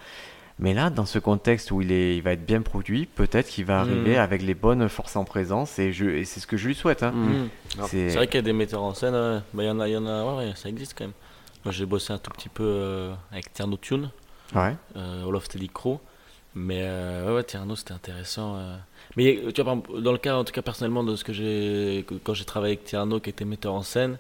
Mais 0.60 0.74
là, 0.76 0.90
dans 0.92 1.06
ce 1.08 1.18
contexte 1.18 1.72
où 1.72 1.82
il, 1.82 1.92
est, 1.92 2.16
il 2.18 2.22
va 2.22 2.34
être 2.34 2.46
bien 2.46 2.62
produit, 2.62 3.08
peut-être 3.08 3.48
qu'il 3.50 3.66
va 3.66 3.80
arriver 3.80 4.16
Mm. 4.18 4.20
avec 4.20 4.42
les 4.44 4.54
bonnes 4.54 4.88
forces 4.90 5.16
en 5.16 5.24
présence, 5.24 5.80
et, 5.80 5.92
je, 5.92 6.06
et 6.06 6.24
c'est 6.26 6.40
ce 6.40 6.46
que 6.46 6.56
je 6.58 6.68
lui 6.68 6.76
souhaite. 6.76 7.02
hein. 7.04 7.12
Mm. 7.12 7.50
C'est- 7.88 8.10
C'est 8.10 8.16
vrai 8.18 8.28
qu'il 8.28 8.36
y 8.36 8.40
a 8.40 8.42
des 8.44 8.54
metteurs 8.54 8.84
en 8.84 8.94
scène, 8.94 9.16
ouais. 9.16 9.40
Bah, 9.54 9.64
il 9.64 9.66
y 9.66 9.70
en 9.70 9.80
a, 9.80 9.88
y 9.88 9.98
en 9.98 10.06
a, 10.06 10.24
ouais, 10.26 10.46
ouais, 10.46 10.54
ça 10.56 10.70
existe 10.70 10.96
quand 10.98 11.06
même. 11.06 11.14
Moi 11.66 11.72
j'ai 11.72 11.86
bossé 11.86 12.12
un 12.14 12.18
tout 12.18 12.32
petit 12.32 12.50
peu 12.50 12.64
euh, 12.64 13.14
avec 13.32 13.54
Tierno 13.54 13.78
Tune, 13.78 14.10
Ouais. 14.56 14.76
euh, 14.98 15.28
All 15.28 15.36
of 15.36 15.46
Steady 15.46 15.70
Crow. 15.70 16.00
Mais 16.54 16.82
euh, 16.82 17.28
ouais, 17.30 17.36
ouais, 17.36 17.44
Tierno 17.44 17.76
c'était 17.76 17.94
intéressant. 17.94 18.56
euh. 18.58 18.76
Mais 19.16 19.38
euh, 19.44 19.52
tu 19.52 19.62
vois, 19.64 19.78
dans 20.00 20.12
le 20.12 20.18
cas, 20.18 20.36
en 20.36 20.44
tout 20.44 20.52
cas 20.54 20.62
personnellement, 20.62 21.04
de 21.04 21.16
ce 21.16 21.24
que 21.24 21.34
j'ai. 21.34 22.06
Quand 22.24 22.34
j'ai 22.34 22.46
travaillé 22.46 22.74
avec 22.74 22.84
Tierno 22.86 23.20
qui 23.20 23.30
était 23.30 23.46
metteur 23.46 23.74
en 23.74 23.84
scène, 23.84 24.18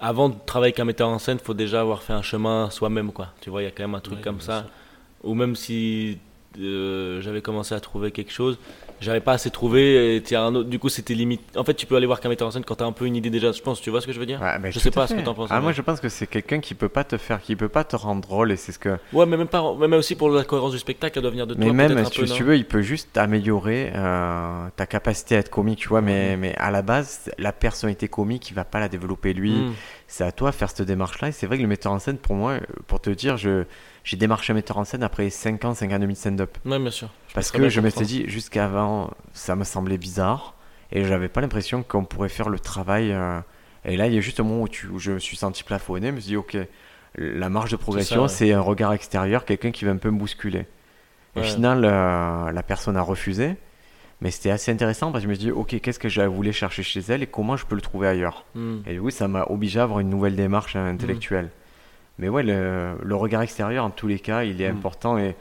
avant 0.00 0.28
de 0.28 0.34
travailler 0.44 0.70
avec 0.72 0.80
un 0.80 0.84
metteur 0.84 1.08
en 1.08 1.18
scène, 1.18 1.38
il 1.40 1.44
faut 1.44 1.54
déjà 1.54 1.80
avoir 1.80 2.02
fait 2.02 2.12
un 2.12 2.22
chemin 2.22 2.70
soi-même, 2.70 3.12
quoi. 3.12 3.28
Tu 3.40 3.50
vois, 3.50 3.62
il 3.62 3.64
y 3.64 3.68
a 3.68 3.70
quand 3.70 3.82
même 3.84 3.94
un 3.94 4.00
truc 4.00 4.18
Ouais, 4.18 4.22
comme 4.24 4.40
ça. 4.40 4.66
Ou 5.24 5.34
même 5.34 5.56
si 5.56 6.18
euh, 6.58 7.20
j'avais 7.20 7.42
commencé 7.42 7.74
à 7.74 7.80
trouver 7.80 8.10
quelque 8.12 8.32
chose, 8.32 8.58
j'avais 9.00 9.20
pas 9.20 9.32
assez 9.32 9.50
trouvé, 9.50 10.16
et 10.16 10.22
Tierno, 10.22 10.62
du 10.62 10.78
coup 10.78 10.88
c'était 10.88 11.14
limite. 11.14 11.40
En 11.56 11.64
fait, 11.64 11.74
tu 11.74 11.86
peux 11.86 11.96
aller 11.96 12.06
voir 12.06 12.20
qu'un 12.20 12.28
metteur 12.28 12.48
en 12.48 12.50
scène 12.50 12.64
quand 12.64 12.76
t'as 12.76 12.86
un 12.86 12.92
peu 12.92 13.06
une 13.06 13.16
idée 13.16 13.30
déjà, 13.30 13.52
je 13.52 13.60
pense, 13.62 13.80
tu 13.80 13.90
vois 13.90 14.00
ce 14.00 14.06
que 14.06 14.12
je 14.12 14.20
veux 14.20 14.26
dire? 14.26 14.40
Ouais, 14.40 14.58
ben, 14.58 14.72
Je 14.72 14.78
sais 14.78 14.90
pas 14.90 15.06
ce 15.06 15.14
que 15.14 15.20
t'en 15.20 15.34
penses, 15.34 15.48
Ah, 15.52 15.60
moi, 15.60 15.72
je 15.72 15.82
pense 15.82 16.00
que 16.00 16.08
c'est 16.08 16.26
quelqu'un 16.26 16.60
qui 16.60 16.74
peut 16.74 16.88
pas 16.88 17.04
te 17.04 17.16
faire, 17.16 17.40
qui 17.40 17.56
peut 17.56 17.68
pas 17.68 17.84
te 17.84 17.96
rendre 17.96 18.20
drôle, 18.20 18.52
et 18.52 18.56
c'est 18.56 18.72
ce 18.72 18.78
que. 18.78 18.98
Ouais, 19.12 19.26
mais 19.26 19.36
même, 19.36 19.48
pas, 19.48 19.74
même 19.74 19.92
aussi 19.94 20.14
pour 20.14 20.30
la 20.30 20.44
cohérence 20.44 20.72
du 20.72 20.78
spectacle, 20.78 21.18
elle 21.18 21.22
doit 21.22 21.30
venir 21.30 21.46
de 21.46 21.54
Mais 21.54 21.66
toi. 21.66 21.74
même, 21.74 21.92
peut-être 21.92 22.06
un 22.06 22.10
si 22.10 22.32
tu, 22.32 22.42
peu, 22.42 22.50
veux, 22.50 22.56
il 22.56 22.64
peut 22.64 22.82
juste 22.82 23.16
améliorer 23.16 23.92
euh, 23.94 24.66
ta 24.76 24.86
capacité 24.86 25.36
à 25.36 25.38
être 25.40 25.50
comique, 25.50 25.78
tu 25.78 25.88
vois. 25.88 26.00
Mais, 26.00 26.36
mais 26.36 26.54
à 26.56 26.70
la 26.70 26.82
base, 26.82 27.30
la 27.38 27.52
personnalité 27.52 28.08
comique, 28.08 28.50
il 28.50 28.54
va 28.54 28.64
pas 28.64 28.80
la 28.80 28.88
développer 28.88 29.32
lui. 29.32 29.52
Mm. 29.52 29.72
C'est 30.08 30.24
à 30.24 30.32
toi 30.32 30.50
de 30.50 30.54
faire 30.54 30.70
cette 30.70 30.82
démarche-là. 30.82 31.28
Et 31.28 31.32
c'est 31.32 31.46
vrai 31.46 31.56
que 31.56 31.62
le 31.62 31.68
metteur 31.68 31.92
en 31.92 31.98
scène, 31.98 32.18
pour 32.18 32.36
moi, 32.36 32.58
pour 32.86 33.00
te 33.00 33.10
dire, 33.10 33.36
je, 33.36 33.64
j'ai 34.06 34.16
démarché 34.16 34.52
un 34.52 34.54
metteur 34.54 34.78
en 34.78 34.84
scène 34.84 35.02
après 35.02 35.28
5 35.30 35.64
ans, 35.64 35.74
5 35.74 35.90
ans 35.92 35.96
et 35.96 35.98
demi 35.98 36.14
de 36.14 36.18
stand-up. 36.18 36.56
Ouais, 36.64 36.78
bien 36.78 36.90
sûr. 36.92 37.10
Parce 37.34 37.50
que 37.50 37.68
je 37.68 37.80
m'étais 37.80 38.04
dit, 38.04 38.24
jusqu'avant, 38.28 39.10
ça 39.34 39.56
me 39.56 39.64
semblait 39.64 39.98
bizarre. 39.98 40.54
Et 40.92 41.04
j'avais 41.04 41.28
pas 41.28 41.40
l'impression 41.40 41.82
qu'on 41.82 42.04
pourrait 42.04 42.28
faire 42.28 42.48
le 42.48 42.60
travail. 42.60 43.10
euh, 43.12 43.40
Et 43.84 43.96
là, 43.96 44.06
il 44.06 44.14
y 44.14 44.16
a 44.16 44.20
juste 44.20 44.38
un 44.38 44.44
moment 44.44 44.62
où, 44.62 44.68
tu, 44.68 44.86
où 44.86 44.98
je 45.00 45.10
me 45.12 45.18
suis 45.18 45.36
senti 45.36 45.64
plafonné. 45.64 46.06
Je 46.08 46.12
me 46.12 46.20
suis 46.20 46.28
dit, 46.28 46.36
ok, 46.36 46.56
la 47.18 47.48
marge 47.48 47.70
de 47.72 47.76
progression, 47.76 48.22
ouais. 48.22 48.28
c'est 48.28 48.52
un 48.52 48.60
regard 48.60 48.92
extérieur, 48.92 49.44
quelqu'un 49.44 49.72
qui 49.72 49.84
va 49.84 49.90
un 49.90 49.96
peu 49.96 50.10
me 50.10 50.18
bousculer. 50.18 50.66
Et 51.34 51.40
au 51.40 51.42
Ouais. 51.42 51.48
final, 51.48 51.84
euh, 51.84 52.52
la 52.52 52.62
personne 52.62 52.96
a 52.96 53.02
refusé. 53.02 53.56
Mais 54.22 54.30
c'était 54.30 54.50
assez 54.50 54.70
intéressant 54.72 55.12
parce 55.12 55.24
que 55.24 55.26
je 55.26 55.28
me 55.30 55.34
suis 55.34 55.44
dit, 55.46 55.50
ok, 55.50 55.78
qu'est-ce 55.80 55.98
que 55.98 56.08
j'avais 56.08 56.28
voulu 56.28 56.50
chercher 56.52 56.82
chez 56.82 57.00
elle 57.08 57.22
et 57.22 57.26
comment 57.26 57.56
je 57.58 57.66
peux 57.66 57.74
le 57.74 57.82
trouver 57.82 58.06
ailleurs 58.08 58.44
Mm. 58.54 58.76
Et 58.86 58.94
du 58.94 59.02
coup, 59.02 59.10
ça 59.10 59.26
m'a 59.28 59.44
obligé 59.50 59.78
à 59.80 59.82
avoir 59.82 59.98
une 60.00 60.08
nouvelle 60.08 60.36
démarche 60.36 60.74
euh, 60.76 60.88
intellectuelle. 60.88 61.50
Mais 62.18 62.28
ouais, 62.28 62.42
le, 62.42 62.92
le 63.02 63.14
regard 63.14 63.42
extérieur, 63.42 63.84
en 63.84 63.90
tous 63.90 64.06
les 64.08 64.18
cas, 64.18 64.42
il 64.44 64.60
est 64.62 64.70
Mm. 64.72 64.76
important. 64.76 65.18
Et 65.18 65.36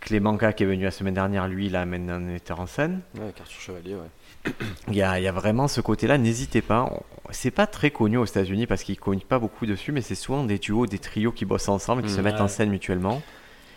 Clément 0.00 0.36
K, 0.36 0.54
qui 0.54 0.62
est 0.62 0.66
venu 0.66 0.84
la 0.84 0.90
semaine 0.90 1.14
dernière, 1.14 1.48
lui, 1.48 1.66
il 1.66 1.76
amène 1.76 2.08
un 2.08 2.18
metteur 2.20 2.60
en 2.60 2.66
scène. 2.66 3.00
Ouais, 3.16 3.32
Arthur 3.40 3.60
Chevalier, 3.60 3.94
ouais. 3.94 4.52
Il 4.88 4.94
y 4.94 5.02
a, 5.02 5.18
il 5.18 5.24
y 5.24 5.28
a 5.28 5.32
vraiment 5.32 5.68
ce 5.68 5.80
côté-là, 5.80 6.16
n'hésitez 6.16 6.62
pas. 6.62 6.88
C'est 7.30 7.50
pas 7.50 7.66
très 7.66 7.90
connu 7.90 8.16
aux 8.16 8.24
États-Unis 8.24 8.66
parce 8.66 8.84
qu'ils 8.84 8.96
ne 9.06 9.18
pas 9.20 9.38
beaucoup 9.38 9.66
dessus, 9.66 9.92
mais 9.92 10.00
c'est 10.00 10.14
souvent 10.14 10.44
des 10.44 10.58
duos, 10.58 10.86
des 10.86 10.98
trios 11.00 11.32
qui 11.32 11.44
bossent 11.44 11.68
ensemble, 11.68 12.02
qui 12.02 12.12
Mm. 12.12 12.16
se 12.16 12.20
mettent 12.22 12.40
en 12.40 12.48
scène 12.48 12.70
mutuellement. 12.70 13.20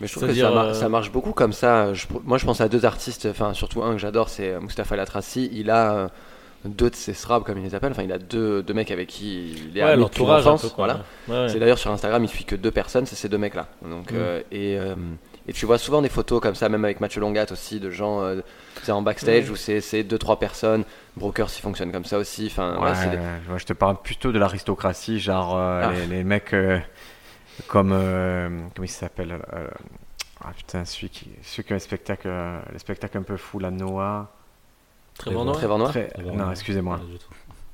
Mais 0.00 0.06
je 0.06 0.12
trouve 0.12 0.22
que 0.28 0.34
C'est-à-dire, 0.34 0.48
ça, 0.48 0.54
mar- 0.54 0.64
euh, 0.68 0.74
ça 0.74 0.88
marche 0.88 1.12
beaucoup 1.12 1.32
comme 1.32 1.52
ça. 1.52 1.92
Je- 1.92 2.06
moi, 2.24 2.38
je 2.38 2.46
pense 2.46 2.60
à 2.60 2.68
deux 2.68 2.84
artistes, 2.86 3.26
enfin 3.30 3.52
surtout 3.52 3.82
un 3.82 3.92
que 3.92 3.98
j'adore, 3.98 4.28
c'est 4.30 4.52
euh, 4.52 4.60
Mustapha 4.60 4.96
Latraci. 4.96 5.50
Il 5.52 5.68
a 5.70 5.92
euh, 5.94 6.08
deux 6.64 6.90
de 6.90 6.94
ses 6.94 7.12
srabs, 7.14 7.42
comme 7.42 7.58
il 7.58 7.64
les 7.64 7.74
appelle. 7.74 7.92
Enfin, 7.92 8.02
il 8.04 8.12
a 8.12 8.18
deux, 8.18 8.62
deux 8.62 8.74
mecs 8.74 8.90
avec 8.90 9.08
qui 9.08 9.52
il 9.70 9.76
est 9.78 9.84
Ouais, 9.84 9.96
depuis 9.96 10.24
l'enfance. 10.24 10.72
Voilà. 10.76 11.00
Ouais, 11.28 11.34
ouais. 11.42 11.48
C'est 11.48 11.58
d'ailleurs 11.58 11.78
sur 11.78 11.90
Instagram, 11.90 12.22
il 12.22 12.28
suit 12.28 12.44
que 12.44 12.54
deux 12.56 12.70
personnes, 12.70 13.06
c'est 13.06 13.16
ces 13.16 13.28
deux 13.28 13.38
mecs-là. 13.38 13.66
Donc, 13.82 14.12
Mm. 14.12 14.16
euh, 14.16 14.40
et, 14.52 14.78
euh, 14.78 14.94
et 15.48 15.52
tu 15.52 15.66
vois 15.66 15.78
souvent 15.78 16.02
des 16.02 16.08
photos 16.08 16.40
comme 16.40 16.54
ça, 16.54 16.68
même 16.68 16.84
avec 16.84 17.00
Mathieu 17.00 17.20
Longat 17.20 17.46
aussi, 17.50 17.80
de 17.80 17.90
gens 17.90 18.22
euh, 18.22 18.40
sais, 18.84 18.92
en 18.92 19.02
backstage 19.02 19.50
où 19.50 19.56
c'est 19.56 19.80
c'est 19.80 20.04
deux 20.04 20.18
trois 20.18 20.38
personnes. 20.38 20.84
Brokers, 21.16 21.48
il 21.56 21.60
fonctionne 21.62 21.90
comme 21.90 22.04
ça 22.04 22.18
aussi. 22.18 22.46
Enfin, 22.46 22.76
Ouais, 22.78 22.90
ouais, 22.90 22.94
c'est 22.94 23.10
des- 23.10 23.18
moi, 23.48 23.58
je 23.58 23.64
te 23.66 23.72
parle 23.72 24.00
plutôt 24.00 24.30
de 24.32 24.38
l'aristocratie, 24.38 25.18
genre 25.18 25.56
euh, 25.56 25.82
Ah. 25.86 25.92
les, 25.92 26.06
les 26.18 26.24
mecs 26.24 26.54
euh, 26.54 26.78
comme. 27.66 27.90
euh, 27.92 28.48
comment 28.74 28.84
il 28.84 28.88
s'appelle 28.88 29.32
euh, 29.52 29.66
Ah 30.44 30.52
putain, 30.56 30.84
celui 30.84 31.08
qui, 31.08 31.28
celui 31.42 31.64
qui 31.64 31.72
a 31.72 31.76
un 31.76 31.80
spectacle, 31.80 32.28
euh, 32.28 32.58
le 32.72 32.78
spectacle 32.78 33.18
un 33.18 33.22
peu 33.22 33.36
fou, 33.36 33.58
la 33.58 33.70
Noah. 33.70 34.30
Très 35.18 35.30
bon, 35.30 35.44
non 35.44 35.52
Trevor 35.52 35.78
Noah. 35.78 35.88
Très- 35.90 36.10
Ah 36.18 36.22
bon, 36.22 36.36
Non, 36.36 36.50
excusez-moi. 36.50 37.00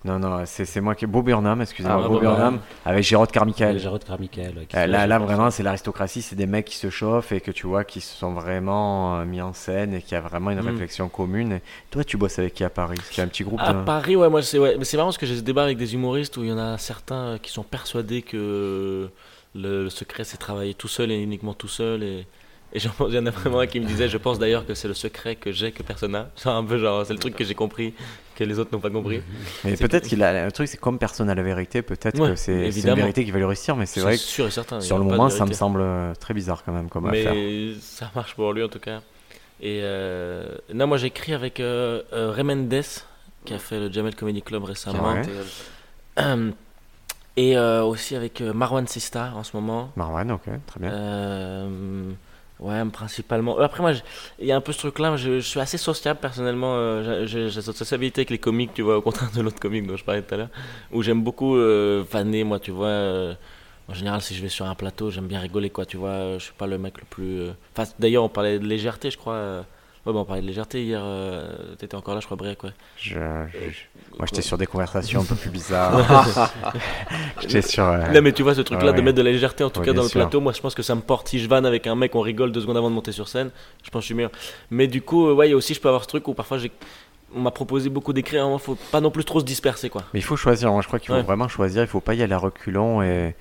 Non, 0.04 0.18
non, 0.20 0.42
c'est 0.46 0.64
c'est 0.64 0.80
moi 0.80 0.94
qui. 0.94 1.06
Bob 1.06 1.24
Burnham, 1.24 1.60
excusez-moi. 1.60 2.00
Ah, 2.04 2.08
Bob 2.08 2.20
Burnham, 2.20 2.60
avec 2.84 3.02
Gérard 3.02 3.26
Carmichael. 3.26 3.80
Gérard 3.80 3.98
Carmichael. 3.98 4.54
ouais, 4.56 4.66
Euh, 4.76 4.86
là, 4.86 5.08
là 5.08 5.18
vraiment, 5.18 5.50
c'est 5.50 5.64
l'aristocratie, 5.64 6.22
c'est 6.22 6.36
des 6.36 6.46
mecs 6.46 6.66
qui 6.66 6.76
se 6.76 6.88
chauffent 6.88 7.32
et 7.32 7.40
que 7.40 7.50
tu 7.50 7.66
vois 7.66 7.82
qui 7.82 8.00
se 8.00 8.14
sont 8.16 8.32
vraiment 8.32 9.18
euh, 9.18 9.24
mis 9.24 9.40
en 9.42 9.52
scène 9.52 9.94
et 9.94 10.00
qui 10.02 10.14
a 10.14 10.20
vraiment 10.20 10.52
une 10.52 10.60
Mm. 10.62 10.68
réflexion 10.68 11.08
commune. 11.08 11.52
Et 11.54 11.62
toi, 11.90 12.04
tu 12.04 12.16
bosses 12.16 12.38
avec 12.38 12.54
qui 12.54 12.62
à 12.62 12.70
Paris? 12.70 12.98
A 13.18 13.22
un 13.22 13.26
petit 13.26 13.42
groupe. 13.42 13.58
À 13.60 13.72
de- 13.72 13.82
Paris, 13.82 14.14
ouais, 14.14 14.28
moi 14.30 14.40
c'est 14.40 14.60
ouais. 14.60 14.76
Mais 14.78 14.84
c'est 14.84 14.96
marrant 14.96 15.08
parce 15.08 15.18
que 15.18 15.26
j'ai 15.26 15.36
ce 15.36 15.42
débat 15.42 15.64
avec 15.64 15.76
des 15.78 15.94
humoristes 15.94 16.36
où 16.36 16.44
il 16.44 16.50
y 16.50 16.52
en 16.52 16.58
a 16.58 16.78
certains 16.78 17.16
euh, 17.34 17.38
qui 17.38 17.50
sont 17.50 17.64
persuadés 17.64 18.22
que 18.22 19.10
le, 19.56 19.82
le 19.84 19.90
secret 19.90 20.22
c'est 20.22 20.36
travailler 20.36 20.74
tout 20.74 20.88
seul 20.88 21.10
et 21.10 21.16
uniquement 21.20 21.54
tout 21.54 21.66
seul. 21.68 22.04
Et, 22.04 22.26
et 22.72 22.78
j'en- 22.78 22.90
il 23.08 23.14
y 23.14 23.18
en 23.18 23.26
a 23.26 23.30
vraiment 23.30 23.60
un 23.60 23.66
qui 23.66 23.80
me 23.80 23.86
disait 23.86 24.08
Je 24.08 24.18
pense 24.18 24.38
d'ailleurs 24.38 24.66
que 24.66 24.74
c'est 24.74 24.88
le 24.88 24.94
secret 24.94 25.36
que 25.36 25.52
j'ai 25.52 25.72
que 25.72 25.82
personne 25.82 26.12
n'a. 26.12 26.30
C'est 26.36 26.48
un 26.48 26.64
peu 26.64 26.78
genre, 26.78 27.04
c'est 27.06 27.12
le 27.14 27.18
truc 27.18 27.34
que 27.36 27.44
j'ai 27.44 27.54
compris 27.54 27.94
que 28.36 28.44
les 28.44 28.58
autres 28.58 28.70
n'ont 28.72 28.80
pas 28.80 28.90
compris. 28.90 29.20
Mais 29.64 29.76
peut-être 29.76 30.06
qu'il 30.06 30.22
a. 30.22 30.44
Le 30.46 30.52
truc, 30.52 30.68
c'est 30.68 30.76
comme 30.78 30.98
personne 30.98 31.26
n'a 31.26 31.34
la 31.34 31.42
vérité, 31.42 31.82
peut-être 31.82 32.18
Ouais, 32.20 32.30
que 32.30 32.36
c'est 32.36 32.68
une 32.68 32.94
vérité 32.94 33.24
qui 33.24 33.30
va 33.32 33.38
lui 33.38 33.44
réussir, 33.46 33.74
mais 33.76 33.86
c'est 33.86 34.00
vrai 34.00 34.12
que 34.12 34.18
sûr 34.22 34.46
et 34.46 34.50
certain. 34.50 34.80
sur 34.80 34.98
le 34.98 35.04
moment, 35.04 35.28
ça 35.30 35.44
me 35.44 35.52
semble 35.52 35.80
euh, 35.80 36.14
très 36.14 36.34
bizarre 36.34 36.62
quand 36.64 36.72
même 36.72 36.88
comme 36.88 37.06
affaire. 37.06 37.32
Mais 37.34 37.74
ça 37.80 38.10
marche 38.14 38.34
pour 38.34 38.52
lui 38.52 38.62
en 38.62 38.68
tout 38.68 38.78
cas. 38.78 39.00
Et 39.60 39.80
euh, 39.82 40.46
non, 40.72 40.86
moi 40.86 40.98
j'écris 40.98 41.34
avec 41.34 41.58
euh, 41.58 42.02
euh, 42.12 42.30
Ray 42.30 42.44
Mendes 42.44 42.84
qui 43.44 43.54
a 43.54 43.58
fait 43.58 43.80
le 43.80 43.90
Jamel 43.92 44.14
Comedy 44.14 44.40
Club 44.42 44.62
récemment. 44.64 45.16
Et 47.36 47.56
aussi 47.58 48.14
avec 48.16 48.40
Marwan 48.40 48.86
Sista 48.86 49.32
en 49.34 49.42
ce 49.44 49.56
moment. 49.56 49.90
Marwan, 49.96 50.30
ok, 50.32 50.42
très 50.66 50.80
bien. 50.80 50.90
Euh, 52.60 52.64
Ouais, 52.84 52.90
principalement. 52.90 53.58
Après, 53.58 53.80
moi, 53.82 53.92
il 54.40 54.46
y 54.46 54.52
a 54.52 54.56
un 54.56 54.60
peu 54.60 54.72
ce 54.72 54.78
truc-là. 54.78 55.16
Je, 55.16 55.40
suis 55.40 55.60
assez 55.60 55.78
sociable 55.78 56.20
personnellement. 56.20 56.74
euh, 56.76 57.26
j'ai- 57.26 57.50
cette 57.50 57.76
sociabilité 57.76 58.20
avec 58.22 58.30
les 58.30 58.38
comiques, 58.38 58.74
tu 58.74 58.82
vois, 58.82 58.96
au 58.98 59.02
contraire 59.02 59.30
de 59.34 59.40
l'autre 59.42 59.60
comique 59.60 59.86
dont 59.86 59.96
je 59.96 60.04
parlais 60.04 60.22
tout 60.22 60.34
à 60.34 60.38
l'heure. 60.38 60.48
Où 60.92 61.02
j'aime 61.02 61.22
beaucoup 61.22 61.56
euh, 61.56 62.04
vanner, 62.10 62.44
moi, 62.44 62.58
tu 62.60 62.70
vois. 62.72 62.88
euh, 62.88 63.34
en 63.88 63.94
général, 63.94 64.20
si 64.20 64.34
je 64.34 64.42
vais 64.42 64.48
sur 64.48 64.66
un 64.66 64.74
plateau, 64.74 65.10
j'aime 65.10 65.26
bien 65.28 65.40
rigoler, 65.40 65.70
quoi, 65.70 65.86
tu 65.86 65.96
vois. 65.96 66.10
euh, 66.10 66.38
Je 66.38 66.44
suis 66.44 66.52
pas 66.54 66.66
le 66.66 66.78
mec 66.78 66.98
le 66.98 67.04
plus. 67.08 67.40
euh, 67.40 67.52
Enfin, 67.76 67.88
d'ailleurs, 67.98 68.24
on 68.24 68.28
parlait 68.28 68.58
de 68.58 68.66
légèreté, 68.66 69.10
je 69.10 69.16
crois. 69.18 69.64
Euh, 70.08 70.10
Ouais, 70.10 70.14
bah, 70.14 70.20
on 70.20 70.24
parlait 70.24 70.42
de 70.42 70.46
légèreté 70.46 70.82
hier. 70.82 71.00
euh, 71.04 71.74
T'étais 71.78 71.94
encore 71.94 72.14
là, 72.14 72.20
je 72.20 72.26
crois, 72.26 72.36
Briac, 72.36 72.62
ouais. 72.64 72.70
Je- 72.96 73.14
je- 73.14 73.18
je- 73.70 74.16
Moi, 74.18 74.26
j'étais 74.28 74.42
sur 74.42 74.56
des 74.58 74.66
conversations 74.66 75.20
un 75.20 75.24
peu 75.24 75.34
plus 75.34 75.50
bizarres. 75.50 76.52
j'étais 77.40 77.62
sur. 77.62 77.84
euh, 77.84 78.08
Non, 78.12 78.22
mais 78.22 78.32
tu 78.32 78.42
vois, 78.42 78.54
ce 78.54 78.60
truc-là 78.62 78.90
Ouais, 78.90 78.96
de 78.96 79.02
mettre 79.02 79.16
de 79.18 79.22
la 79.22 79.30
légèreté, 79.32 79.64
en 79.64 79.70
tout 79.70 79.80
cas 79.82 79.92
dans 79.92 80.02
le 80.02 80.08
sûr. 80.08 80.20
plateau, 80.20 80.40
moi 80.40 80.52
je 80.52 80.60
pense 80.60 80.74
que 80.74 80.82
ça 80.82 80.94
me 80.94 81.00
porte. 81.00 81.28
Si 81.28 81.38
je 81.38 81.48
vanne 81.48 81.66
avec 81.66 81.86
un 81.86 81.94
mec, 81.94 82.14
on 82.14 82.20
rigole 82.20 82.52
deux 82.52 82.60
secondes 82.60 82.76
avant 82.76 82.90
de 82.90 82.94
monter 82.94 83.12
sur 83.12 83.28
scène, 83.28 83.50
je 83.84 83.90
pense 83.90 84.00
que 84.00 84.02
je 84.02 84.06
suis 84.06 84.14
meilleur. 84.14 84.32
Mais 84.70 84.86
du 84.86 85.02
coup, 85.02 85.28
euh, 85.28 85.34
ouais, 85.34 85.52
aussi, 85.54 85.74
je 85.74 85.80
peux 85.80 85.88
avoir 85.88 86.02
ce 86.02 86.08
truc 86.08 86.26
où 86.28 86.34
parfois 86.34 86.58
j'ai. 86.58 86.70
On 87.34 87.40
m'a 87.40 87.50
proposé 87.50 87.90
beaucoup 87.90 88.14
d'écrire, 88.14 88.48
il 88.50 88.58
faut 88.58 88.76
pas 88.90 89.02
non 89.02 89.10
plus 89.10 89.22
trop 89.24 89.38
se 89.40 89.44
disperser, 89.44 89.90
quoi. 89.90 90.02
Mais 90.14 90.20
il 90.20 90.22
faut 90.22 90.36
choisir. 90.36 90.72
Moi, 90.72 90.80
je 90.80 90.86
crois 90.86 90.98
qu'il 90.98 91.08
faut 91.08 91.14
Ouais. 91.14 91.22
vraiment 91.22 91.46
choisir. 91.46 91.82
Il 91.82 91.86
faut 91.86 92.00
pas 92.00 92.14
y 92.14 92.22
aller 92.22 92.32
à 92.32 92.38
reculons. 92.38 93.02
Et, 93.02 93.34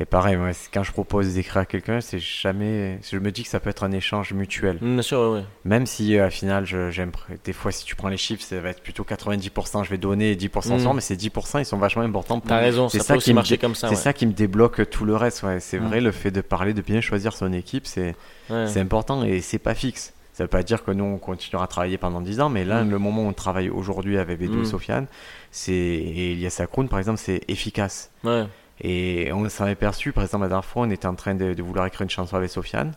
et 0.00 0.06
pareil, 0.06 0.36
c'est- 0.54 0.70
quand 0.72 0.82
je 0.82 0.92
propose 0.92 1.34
d'écrire 1.34 1.58
à 1.58 1.64
quelqu'un, 1.66 2.00
c'est 2.00 2.18
jamais. 2.18 2.98
Je 3.08 3.18
me 3.18 3.30
dis 3.30 3.42
que 3.42 3.48
ça 3.50 3.60
peut 3.60 3.68
être 3.70 3.84
un 3.84 3.92
échange 3.92 4.32
mutuel. 4.32 4.78
Mm, 4.80 4.94
Bien 4.94 5.02
sûr, 5.02 5.20
ouais, 5.20 5.38
ouais. 5.40 5.44
Même 5.64 5.84
si 5.86 6.16
euh, 6.16 6.28
au 6.28 6.30
final, 6.30 6.64
j'aime. 6.64 7.12
Des 7.44 7.52
fois, 7.52 7.70
si 7.70 7.84
tu 7.84 7.94
prends 7.96 8.08
les 8.08 8.16
chiffres, 8.16 8.42
ça 8.42 8.58
va 8.60 8.70
être 8.70 8.82
plutôt 8.82 9.04
90%. 9.04 9.84
Je 9.84 9.90
vais 9.90 9.98
donner 9.98 10.30
et 10.32 10.36
10% 10.36 10.76
Mm. 10.76 10.80
sans, 10.80 10.94
mais 10.94 11.00
ces 11.02 11.16
10% 11.16 11.58
ils 11.58 11.64
sont 11.66 11.76
vachement 11.78 12.02
importants 12.02 12.40
pour 12.40 12.48
T'as 12.48 12.58
raison, 12.58 12.88
C'est 12.88 12.98
ça, 12.98 13.04
ça 13.04 13.14
peut 13.14 13.18
qui 13.20 13.24
aussi 13.30 13.34
marcher 13.34 13.58
comme 13.58 13.74
ça. 13.74 13.88
C'est 13.88 13.94
ouais. 13.94 14.00
ça 14.00 14.12
qui 14.12 14.26
me 14.26 14.32
débloque 14.32 14.88
tout 14.90 15.04
le 15.04 15.14
reste. 15.16 15.42
Ouais. 15.42 15.60
C'est 15.60 15.78
Mm. 15.78 15.86
vrai, 15.88 16.00
le 16.00 16.12
fait 16.12 16.30
de 16.30 16.40
parler, 16.40 16.72
de 16.72 16.80
bien 16.82 17.00
choisir 17.00 17.34
son 17.34 17.52
équipe, 17.52 17.86
c'est 17.86 18.14
Ouais. 18.48 18.78
important 18.78 19.22
et 19.24 19.40
c'est 19.40 19.58
pas 19.58 19.74
fixe. 19.74 20.14
Ça 20.32 20.44
veut 20.44 20.48
pas 20.48 20.62
dire 20.62 20.82
que 20.82 20.90
nous 20.92 21.04
on 21.04 21.18
continuera 21.18 21.64
à 21.64 21.66
travailler 21.66 21.98
pendant 21.98 22.22
10 22.22 22.40
ans, 22.40 22.48
mais 22.48 22.64
là, 22.64 22.82
le 22.82 22.98
moment 22.98 23.24
où 23.24 23.28
on 23.28 23.32
travaille 23.34 23.68
aujourd'hui 23.68 24.16
avec 24.16 24.38
Bédou 24.38 24.62
et 24.62 24.64
Sofiane, 24.64 25.06
c'est 25.50 25.72
et 25.72 26.32
Elias 26.32 26.56
Akroun 26.60 26.88
par 26.88 26.98
exemple, 26.98 27.18
c'est 27.18 27.42
efficace. 27.48 28.10
Ouais. 28.24 28.44
Et 28.82 29.30
on 29.32 29.48
s'en 29.48 29.66
est 29.66 29.74
perçu, 29.74 30.12
par 30.12 30.24
exemple, 30.24 30.42
la 30.44 30.48
dernière 30.48 30.64
fois, 30.64 30.82
on 30.86 30.90
était 30.90 31.06
en 31.06 31.14
train 31.14 31.34
de, 31.34 31.52
de 31.54 31.62
vouloir 31.62 31.86
écrire 31.86 32.02
une 32.02 32.10
chanson 32.10 32.36
avec 32.36 32.50
Sofiane, 32.50 32.92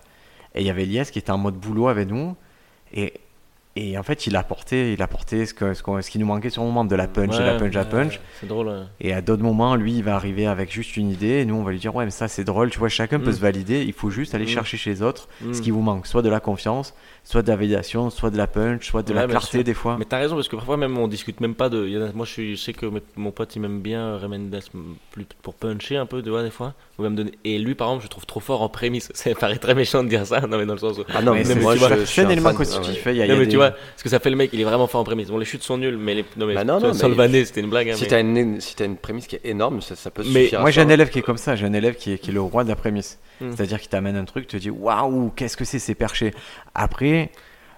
et 0.56 0.62
il 0.62 0.68
y 0.68 0.70
avait 0.70 0.84
Elias 0.84 1.10
qui 1.12 1.20
était 1.20 1.32
en 1.32 1.38
mode 1.38 1.56
boulot 1.56 1.88
avec 1.90 2.10
nous, 2.10 2.36
et, 2.94 3.14
et 3.76 3.98
en 3.98 4.04
fait, 4.04 4.28
il 4.28 4.36
apportait, 4.36 4.94
il 4.94 5.02
apportait 5.02 5.46
ce, 5.48 5.54
que, 5.54 5.74
ce, 5.74 5.82
qui 6.10 6.20
nous 6.20 6.28
manquait 6.28 6.52
sur 6.52 6.62
le 6.62 6.68
moment, 6.68 6.86
de 6.86 6.96
la 6.96 7.08
punch, 7.08 7.36
de 7.38 7.44
la 7.44 7.54
Ouais, 7.54 7.58
punch, 7.60 7.72
de 7.72 7.76
la 7.76 7.86
punch. 7.86 8.20
C'est 8.40 8.46
drôle. 8.48 8.68
ouais. 8.68 8.84
Et 9.02 9.14
à 9.14 9.22
d'autres 9.22 9.42
moments, 9.44 9.76
lui, 9.76 9.94
il 9.98 10.04
va 10.04 10.16
arriver 10.16 10.46
avec 10.46 10.72
juste 10.72 10.96
une 10.96 11.10
idée, 11.10 11.40
et 11.42 11.46
nous, 11.46 11.56
on 11.56 11.64
va 11.64 11.72
lui 11.72 11.80
dire, 11.80 11.94
ouais, 11.96 12.06
mais 12.06 12.12
ça, 12.12 12.28
c'est 12.28 12.44
drôle, 12.44 12.70
tu 12.70 12.80
vois, 12.80 12.90
chacun 12.90 13.20
peut 13.20 13.32
Mm. 13.32 13.34
se 13.34 13.40
valider, 13.42 13.84
il 13.84 13.94
faut 13.94 14.10
juste 14.12 14.36
aller 14.36 14.46
Mm. 14.46 14.50
chercher 14.50 14.78
chez 14.78 14.90
les 14.92 15.02
autres 15.02 15.28
Mm. 15.42 15.54
ce 15.54 15.62
qui 15.62 15.72
vous 15.72 15.82
manque, 15.82 16.06
soit 16.08 16.22
de 16.22 16.30
la 16.30 16.40
confiance, 16.40 16.94
soit 17.26 17.42
de 17.42 17.48
la 17.50 17.56
validation, 17.56 18.10
soit 18.10 18.30
de 18.30 18.38
la 18.38 18.48
punch, 18.48 18.88
soit 18.90 19.02
de 19.04 19.14
Ouais, 19.14 19.22
la 19.22 19.28
clarté 19.28 19.64
des 19.64 19.74
fois. 19.74 19.96
Mais 19.98 20.06
t'as 20.06 20.18
raison, 20.20 20.36
parce 20.36 20.48
que 20.50 20.56
parfois 20.56 20.78
même 20.78 20.98
on 20.98 21.08
discute 21.08 21.40
même 21.40 21.56
pas 21.56 21.70
de. 21.70 21.86
il 21.88 21.94
y 21.94 21.98
en 21.98 22.02
a- 22.02 22.12
moi 22.14 22.26
je, 22.26 22.32
suis, 22.32 22.56
je 22.58 22.62
sais 22.62 22.74
que 22.74 22.86
mon 23.16 23.32
pote 23.32 23.56
il 23.56 23.60
m'aime 23.62 23.80
bien 23.82 24.18
Ray 24.18 24.28
Mendes 24.30 24.60
plus 25.12 25.26
pour 25.42 25.54
puncher 25.56 25.96
un 25.98 26.06
peu, 26.06 26.22
tu 26.22 26.30
vois, 26.30 26.44
des 26.44 26.50
fois. 26.52 26.74
Ou 27.00 27.04
même 27.04 27.16
donner... 27.16 27.32
Et 27.44 27.58
lui 27.58 27.74
par 27.76 27.88
exemple, 27.88 28.04
je 28.04 28.10
trouve 28.10 28.26
trop 28.28 28.40
fort 28.40 28.62
en 28.62 28.70
prémisse. 28.70 29.10
Ça 29.16 29.34
paraît 29.34 29.58
très 29.58 29.74
méchant 29.74 30.04
de 30.04 30.10
dire 30.10 30.28
ça, 30.28 30.42
non 30.42 30.58
mais 30.58 30.66
dans 30.66 30.74
le 30.74 30.80
sens 30.80 30.98
où. 31.00 31.04
Ah 31.14 31.22
non, 31.22 31.32
Mais 31.34 31.40
mais, 31.40 31.46
c'est- 31.46 31.56
moi 31.56 31.76
tu 31.76 31.82
je, 32.00 32.06
suis 32.06 32.22
élément 32.22 32.54
constitutif. 32.54 33.02
ah 33.08 33.12
il 33.12 33.18
y 33.18 33.22
a- 33.22 33.26
il 33.26 33.28
y 33.28 33.30
Non 33.30 33.36
a 33.36 33.40
mais 33.40 33.46
des- 33.46 33.52
tu 33.52 33.58
vois, 33.58 33.74
ce 33.98 34.04
que 34.04 34.10
ça 34.10 34.20
fait 34.20 34.30
le 34.30 34.36
mec, 34.36 34.50
il 34.54 34.60
est 34.62 34.66
vraiment 34.66 34.88
fort 34.88 35.02
en 35.02 35.04
prémisse. 35.04 35.30
Bon, 35.30 35.38
les 35.38 35.46
chutes 35.46 35.64
sont 35.64 35.78
nulles, 35.78 35.98
mais 35.98 36.14
les. 36.16 36.26
Non 36.38 36.46
mais. 36.46 36.54
Bah 36.56 36.64
non, 36.64 36.80
non, 36.80 36.94
c'était 36.94 37.62
une 37.62 37.70
blague. 37.70 37.90
hein, 37.90 37.94
Si 37.96 38.04
mais- 38.04 38.10
t'as 38.10 38.20
une, 38.20 38.60
si 38.62 38.76
t'as 38.76 38.86
une 38.86 38.98
prémisse 38.98 39.28
qui 39.28 39.38
est 39.38 39.46
énorme, 39.46 39.82
ça, 39.82 39.96
ça 39.96 40.12
peut 40.12 40.24
Mais 40.28 40.44
suffire. 40.44 40.62
Moi, 40.62 40.72
j'ai 40.72 40.82
un 40.82 40.90
élève 40.90 41.10
qui 41.10 41.20
est 41.20 41.24
comme 41.24 41.38
ça. 41.38 41.56
J'ai 41.56 41.66
un 41.66 41.74
élève 41.74 41.96
qui 41.96 42.12
est, 42.14 42.18
qui 42.20 42.30
est 42.30 42.34
le 42.34 42.42
roi 42.42 42.64
de 42.64 42.70
la 42.70 42.76
prémisse. 42.76 43.18
Mm. 43.42 43.52
C'est-à-dire 43.56 43.80
qu'il 43.80 43.90
t'amène 43.90 44.16
un 44.16 44.26
truc, 44.26 44.46
te 44.48 44.58
dit 44.58 44.70
waouh, 44.70 45.32
qu'est-ce 45.36 45.58
que 45.58 45.66
c'est, 45.66 45.80
c'est 45.80 45.96
perché. 45.96 46.34
Après, 46.76 47.13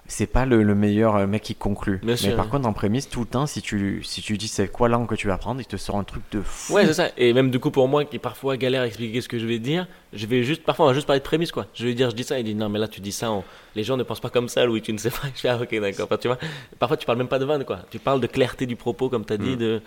c'est 0.08 0.28
pas 0.28 0.46
le, 0.46 0.62
le 0.62 0.74
meilleur 0.76 1.16
euh, 1.16 1.26
mec 1.26 1.42
qui 1.42 1.56
conclut. 1.56 1.98
Bien 1.98 2.12
Mais 2.12 2.16
sûr, 2.16 2.36
par 2.36 2.48
contre, 2.48 2.68
en 2.68 2.72
prémisse, 2.72 3.08
tout 3.08 3.18
le 3.20 3.26
temps, 3.26 3.46
si 3.46 3.60
tu, 3.60 4.04
si 4.04 4.22
tu 4.22 4.38
dis 4.38 4.46
c'est 4.46 4.68
quoi 4.68 4.88
langue 4.88 5.08
que 5.08 5.16
tu 5.16 5.26
vas 5.26 5.34
apprendre, 5.34 5.60
il 5.60 5.66
te 5.66 5.76
sort 5.76 5.96
un 5.96 6.04
truc 6.04 6.22
de 6.30 6.40
fou. 6.42 6.74
Ouais, 6.74 6.86
c'est 6.86 6.94
ça. 6.94 7.08
Et 7.16 7.32
même 7.32 7.50
du 7.50 7.58
coup, 7.58 7.72
pour 7.72 7.88
moi, 7.88 8.04
qui 8.04 8.20
parfois 8.20 8.56
galère 8.56 8.82
à 8.82 8.86
expliquer 8.86 9.20
ce 9.20 9.28
que 9.28 9.40
je 9.40 9.46
vais 9.46 9.58
dire, 9.58 9.88
je 10.12 10.26
vais 10.26 10.44
juste, 10.44 10.62
parfois, 10.62 10.84
on 10.84 10.88
va 10.90 10.94
juste 10.94 11.08
parler 11.08 11.18
de 11.18 11.24
prémisse, 11.24 11.50
quoi. 11.50 11.66
Je 11.74 11.84
vais 11.86 11.94
dire, 11.94 12.10
je 12.10 12.14
dis 12.14 12.22
ça, 12.22 12.38
il 12.38 12.44
dit, 12.44 12.54
non, 12.54 12.68
mais 12.68 12.78
là, 12.78 12.86
tu 12.86 13.00
dis 13.00 13.10
ça, 13.10 13.32
on- 13.32 13.42
les 13.74 13.82
gens 13.82 13.96
ne 13.96 14.04
pensent 14.04 14.20
pas 14.20 14.30
comme 14.30 14.48
ça, 14.48 14.64
Louis, 14.64 14.80
tu 14.80 14.92
ne 14.92 14.98
sais 14.98 15.10
pas. 15.10 15.22
Je 15.34 15.40
fais, 15.40 15.48
ah, 15.48 15.58
ok, 15.60 15.80
d'accord. 15.80 16.04
Enfin, 16.06 16.18
tu 16.18 16.28
vois, 16.28 16.38
parfois, 16.78 16.96
tu 16.96 17.04
parles 17.04 17.18
même 17.18 17.26
pas 17.28 17.40
de 17.40 17.44
vanne, 17.44 17.64
quoi. 17.64 17.80
Tu 17.90 17.98
parles 17.98 18.20
de 18.20 18.28
clarté 18.28 18.66
du 18.66 18.76
propos, 18.76 19.08
comme 19.08 19.24
tu 19.26 19.32
as 19.32 19.38
dit, 19.38 19.56
Mm. 19.56 19.58
de, 19.58 19.80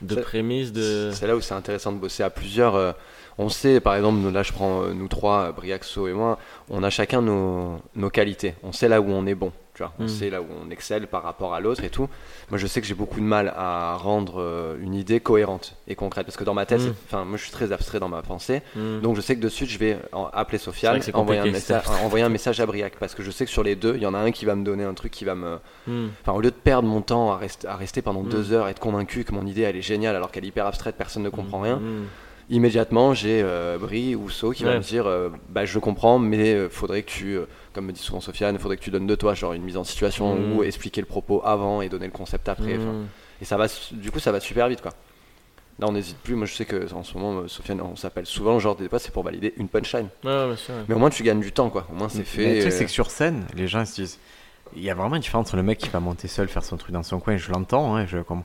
de 0.00 0.14
prémisse, 0.16 0.72
de. 0.72 1.10
C'est 1.12 1.26
là 1.26 1.36
où 1.36 1.42
c'est 1.42 1.52
intéressant 1.54 1.92
de 1.92 1.98
bosser 1.98 2.22
à 2.22 2.30
plusieurs. 2.30 2.74
euh, 2.76 2.92
on 3.38 3.48
sait, 3.48 3.80
par 3.80 3.94
exemple, 3.96 4.18
nous, 4.18 4.30
là 4.30 4.42
je 4.42 4.52
prends 4.52 4.82
euh, 4.82 4.92
nous 4.94 5.08
trois, 5.08 5.48
euh, 5.48 5.52
Briaxo 5.52 6.08
et 6.08 6.12
moi, 6.12 6.38
on 6.70 6.82
a 6.82 6.90
chacun 6.90 7.20
nos, 7.22 7.78
nos 7.94 8.10
qualités. 8.10 8.54
On 8.62 8.72
sait 8.72 8.88
là 8.88 9.00
où 9.00 9.08
on 9.10 9.26
est 9.26 9.34
bon. 9.34 9.52
Tu 9.74 9.82
vois, 9.82 9.92
on 9.98 10.04
Mm. 10.04 10.08
sait 10.08 10.30
là 10.30 10.40
où 10.40 10.46
on 10.66 10.70
excelle 10.70 11.06
par 11.06 11.22
rapport 11.22 11.52
à 11.52 11.60
l'autre 11.60 11.84
et 11.84 11.90
tout. 11.90 12.08
Moi, 12.48 12.56
je 12.56 12.66
sais 12.66 12.80
que 12.80 12.86
j'ai 12.86 12.94
beaucoup 12.94 13.20
de 13.20 13.26
mal 13.26 13.52
à 13.54 13.96
rendre 13.96 14.40
euh, 14.40 14.74
une 14.80 14.94
idée 14.94 15.20
cohérente 15.20 15.76
et 15.86 15.94
concrète 15.94 16.24
parce 16.24 16.38
que 16.38 16.44
dans 16.44 16.54
ma 16.54 16.64
tête, 16.64 16.80
Mm. 16.80 16.94
enfin, 17.06 17.24
moi, 17.26 17.36
je 17.36 17.42
suis 17.42 17.52
très 17.52 17.72
abstrait 17.72 18.00
dans 18.00 18.08
ma 18.08 18.22
pensée. 18.22 18.62
Mm. 18.74 19.00
Donc, 19.02 19.16
je 19.16 19.20
sais 19.20 19.36
que 19.36 19.40
de 19.42 19.50
suite, 19.50 19.68
je 19.68 19.76
vais 19.76 19.98
appeler 20.32 20.56
Sofiane, 20.56 20.98
envoyer 21.12 21.40
un, 21.42 21.44
message, 21.52 21.82
envoyer 22.02 22.24
un 22.24 22.30
message 22.30 22.58
à 22.58 22.64
Briac 22.64 22.94
parce 22.98 23.14
que 23.14 23.22
je 23.22 23.30
sais 23.30 23.44
que 23.44 23.50
sur 23.50 23.62
les 23.62 23.76
deux, 23.76 23.96
il 23.96 24.02
y 24.02 24.06
en 24.06 24.14
a 24.14 24.18
un 24.18 24.30
qui 24.30 24.46
va 24.46 24.54
me 24.54 24.64
donner 24.64 24.84
un 24.84 24.94
truc 24.94 25.12
qui 25.12 25.26
va 25.26 25.34
me. 25.34 25.58
Enfin, 26.22 26.32
au 26.32 26.40
lieu 26.40 26.50
de 26.50 26.56
perdre 26.56 26.88
mon 26.88 27.02
temps 27.02 27.32
à, 27.32 27.36
rest- 27.36 27.66
à 27.68 27.76
rester 27.76 28.00
pendant 28.00 28.22
deux 28.22 28.52
heures, 28.54 28.68
être 28.68 28.80
convaincu 28.80 29.24
que 29.24 29.32
mon 29.34 29.44
idée 29.44 29.60
elle 29.60 29.76
est 29.76 29.82
géniale 29.82 30.16
alors 30.16 30.30
qu'elle 30.30 30.44
est 30.44 30.48
hyper 30.48 30.64
abstraite, 30.66 30.94
personne 30.96 31.22
ne 31.22 31.28
comprend 31.28 31.60
rien. 31.60 31.82
Immédiatement 32.48 33.14
j'ai 33.14 33.42
euh, 33.42 33.78
Brie 33.78 34.14
ou 34.14 34.30
So 34.30 34.50
qui 34.52 34.64
va 34.64 34.74
me 34.76 34.80
dire 34.80 35.06
euh, 35.06 35.30
bah, 35.48 35.64
Je 35.64 35.78
comprends, 35.78 36.18
mais 36.18 36.54
euh, 36.54 36.68
faudrait 36.68 37.02
que 37.02 37.10
tu, 37.10 37.36
euh, 37.36 37.46
comme 37.72 37.86
me 37.86 37.92
dit 37.92 38.00
souvent 38.00 38.20
Sofiane, 38.20 38.58
faudrait 38.58 38.76
que 38.76 38.82
tu 38.82 38.90
donnes 38.90 39.06
de 39.06 39.14
toi, 39.14 39.34
genre 39.34 39.52
une 39.52 39.62
mise 39.62 39.76
en 39.76 39.84
situation 39.84 40.34
Mm. 40.36 40.56
ou 40.56 40.62
expliquer 40.62 41.00
le 41.00 41.06
propos 41.06 41.42
avant 41.44 41.82
et 41.82 41.88
donner 41.88 42.06
le 42.06 42.12
concept 42.12 42.48
après. 42.48 42.78
Mm. 42.78 43.06
Et 43.40 43.44
ça 43.44 43.56
va, 43.56 43.66
du 43.92 44.10
coup, 44.10 44.18
ça 44.18 44.32
va 44.32 44.40
super 44.40 44.68
vite 44.68 44.80
quoi. 44.82 44.92
Là, 45.78 45.86
on 45.88 45.92
n'hésite 45.92 46.16
plus. 46.18 46.34
Moi, 46.36 46.46
je 46.46 46.54
sais 46.54 46.64
que 46.64 46.90
en 46.94 47.02
ce 47.02 47.18
moment, 47.18 47.46
Sofiane, 47.48 47.82
on 47.82 47.96
s'appelle 47.96 48.24
souvent, 48.24 48.58
genre 48.58 48.76
des 48.76 48.88
fois, 48.88 48.98
c'est 48.98 49.12
pour 49.12 49.22
valider 49.24 49.52
une 49.58 49.68
punchline. 49.68 50.08
Ouais, 50.24 50.30
ouais, 50.30 50.46
bien 50.46 50.56
sûr. 50.56 50.74
ouais. 50.74 50.80
Mais 50.88 50.94
au 50.94 50.98
moins, 50.98 51.10
tu 51.10 51.22
gagnes 51.22 51.40
du 51.40 51.52
temps 51.52 51.68
quoi. 51.68 51.86
Au 51.92 51.94
moins, 51.94 52.08
c'est 52.08 52.18
Mais 52.20 52.24
fait. 52.24 52.54
le 52.54 52.60
truc, 52.60 52.72
euh, 52.72 52.76
c'est 52.78 52.84
que 52.86 52.90
sur 52.90 53.10
scène, 53.10 53.44
les 53.54 53.68
gens 53.68 53.84
se 53.84 53.94
disent. 53.96 54.18
Il 54.74 54.82
y 54.82 54.90
a 54.90 54.94
vraiment 54.94 55.16
une 55.16 55.22
différence 55.22 55.46
entre 55.48 55.56
le 55.56 55.62
mec 55.62 55.78
qui 55.78 55.88
va 55.90 56.00
monter 56.00 56.26
seul, 56.28 56.48
faire 56.48 56.64
son 56.64 56.76
truc 56.76 56.92
dans 56.92 57.02
son 57.02 57.20
coin, 57.20 57.36
je 57.36 57.50
l'entends, 57.52 57.94
hein, 57.94 58.04
je 58.06 58.18
comme... 58.18 58.42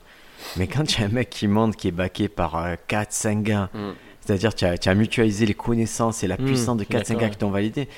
mais 0.56 0.66
quand 0.66 0.92
il 0.92 1.00
y 1.00 1.04
a 1.04 1.06
un 1.06 1.10
mec 1.10 1.30
qui 1.30 1.46
monte, 1.48 1.76
qui 1.76 1.88
est 1.88 1.92
backé 1.92 2.28
par 2.28 2.56
4-5 2.88 3.42
gars, 3.42 3.70
Mm. 3.74 3.90
c'est-à-dire 4.24 4.54
tu 4.54 4.64
as, 4.64 4.78
tu 4.78 4.88
as 4.88 4.94
mutualisé 4.94 5.46
les 5.46 5.54
connaissances 5.54 6.22
et 6.22 6.26
la 6.26 6.36
Mm, 6.36 6.44
puissance 6.44 6.76
de 6.76 6.84
4-5 6.84 6.88
d'accord, 7.08 7.20
gars 7.20 7.28
qui 7.30 7.36
t'ont 7.38 7.50
validé, 7.50 7.88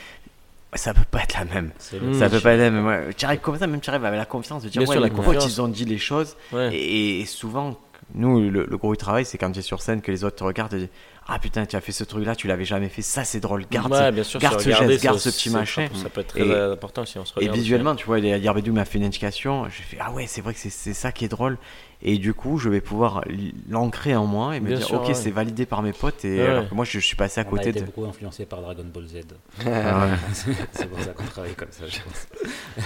ça 0.75 0.93
peut 0.95 1.03
pas 1.11 1.21
être 1.23 1.35
la 1.39 1.45
même. 1.45 1.71
Ça 1.79 2.29
peut 2.29 2.41
pas 2.41 2.53
être 2.55 2.59
la 2.61 2.71
même. 2.71 2.87
ouais. 2.87 3.11
Tu 3.17 3.25
arrives 3.25 3.41
comme 3.41 3.57
ça, 3.59 3.67
même 3.67 3.81
tu 3.81 3.91
arrives 3.91 4.05
avec 4.05 4.19
la 4.19 4.25
confiance 4.25 4.63
de 4.65 4.69
dire 4.69 4.81
Bien 4.81 4.89
ouais, 4.89 4.95
sûr, 4.97 5.03
la 5.03 5.11
confiance. 5.11 5.47
ils 5.47 5.61
ont 5.63 5.69
dit 5.69 5.85
les 5.85 5.99
choses. 5.99 6.37
Ouais. 6.53 6.75
Et, 6.75 7.21
et 7.21 7.27
souvent, 7.27 7.79
nous, 8.15 8.41
le, 8.51 8.67
le 8.69 8.77
gros 8.77 8.91
du 8.93 8.97
travail, 8.99 9.25
c'est 9.25 9.39
quand 9.39 9.51
tu 9.53 9.61
es 9.61 9.63
sur 9.63 9.81
scène 9.81 10.01
que 10.03 10.11
les 10.11 10.25
autres 10.25 10.37
te 10.37 10.45
regardent 10.45 10.75
et 10.75 10.79
disent 10.81 10.89
Ah 11.27 11.39
putain, 11.39 11.65
tu 11.65 11.75
as 11.75 11.81
fait 11.81 11.93
ce 11.93 12.05
truc-là, 12.05 12.37
tu 12.37 12.49
l'avais 12.49 12.67
jamais 12.67 12.91
fait, 12.91 13.01
ça 13.01 13.25
c'est 13.25 13.41
drôle, 13.41 13.65
garde 13.71 13.91
Ouais, 13.91 13.99
ça. 13.99 14.11
bien 14.11 14.25
sûr, 14.25 14.39
garde 14.41 14.61
ce 14.61 14.67
regarder, 14.67 14.93
geste, 14.93 15.05
garde 15.05 15.19
ça- 15.19 15.31
ce 15.31 15.37
petit 15.37 15.49
machin. 15.49 15.89
Ça 15.95 16.11
peut 16.11 16.21
être 16.21 16.27
très 16.29 16.41
Et- 16.47 16.55
important 16.55 17.07
si 17.07 17.19
on 17.19 17.25
se 17.25 17.33
Et 17.37 17.41
regarde. 17.41 17.57
visuellement, 17.57 17.95
tu 17.95 18.05
vois, 18.05 18.19
Yarbedou 18.19 18.75
m'a 18.75 18.85
fait 18.85 18.99
une 18.99 19.05
indication. 19.05 19.65
J'ai 19.71 19.83
fait 19.85 19.97
Ah 20.01 20.13
ouais, 20.13 20.27
c'est 20.27 20.43
vrai 20.43 20.53
que 20.53 20.61
c'est- 20.61 20.93
ça 20.93 21.13
qui 21.13 21.25
est 21.25 21.29
drôle. 21.29 21.57
Et 22.03 22.19
du 22.19 22.35
coup, 22.35 22.59
je 22.59 22.69
vais 22.69 22.83
pouvoir 22.83 23.25
l'ancrer 23.71 24.15
en 24.15 24.27
moi 24.27 24.55
et 24.55 24.61
me 24.61 24.67
Bien 24.67 24.77
dire 24.77 24.87
sûr, 24.87 25.01
Ok, 25.01 25.09
ouais. 25.09 25.15
c'est 25.15 25.31
validé 25.31 25.65
par 25.65 25.81
mes 25.81 25.93
potes. 25.95 26.23
Et 26.27 26.37
Ouais, 26.41 26.47
alors 26.47 26.63
ouais. 26.65 26.69
que 26.69 26.75
moi, 26.75 26.85
je, 26.85 26.99
je 26.99 27.07
suis 27.07 27.17
passé 27.17 27.41
à 27.41 27.45
On 27.45 27.47
a 27.47 27.51
côté 27.51 27.71
été 27.71 27.81
de. 27.81 27.87
beaucoup 27.87 28.05
influencé 28.05 28.45
par 28.45 28.61
Dragon 28.61 28.85
Ball 28.93 29.07
Z. 29.07 29.21
Ah 29.67 30.07
ouais. 30.07 30.55
c'est 30.73 30.87
pour 30.91 31.01
ça 31.01 31.13
qu'on 31.13 31.25
travaille 31.25 31.55
comme 31.55 31.69
ça, 31.71 31.85
je 31.89 32.01
pense. 32.01 32.27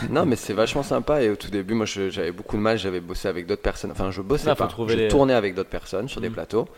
Non, 0.11 0.25
mais 0.27 0.37
c'est 0.37 0.53
vachement 0.53 0.85
sympa. 0.85 1.23
Et 1.25 1.31
au 1.31 1.35
tout 1.35 1.51
début, 1.51 1.75
moi, 1.75 1.87
j'avais 1.87 2.31
beaucoup 2.31 2.57
de 2.57 2.63
mal. 2.63 2.79
J'avais 2.79 3.01
bossé 3.01 3.27
avec 3.27 3.47
d'autres 3.47 3.63
personnes. 3.63 3.91
Enfin, 3.91 4.13
je 4.13 4.23
bossais 4.23 4.49
Ah, 4.51 4.55
pas. 4.55 4.69
je 4.87 4.95
les- 4.95 5.09
tournais 5.09 5.35
avec 5.35 5.57
d'autres 5.57 5.71
personnes 5.71 6.09
sur 6.09 6.21
des 6.21 6.29
Mm. 6.29 6.35
plateaux 6.35 6.69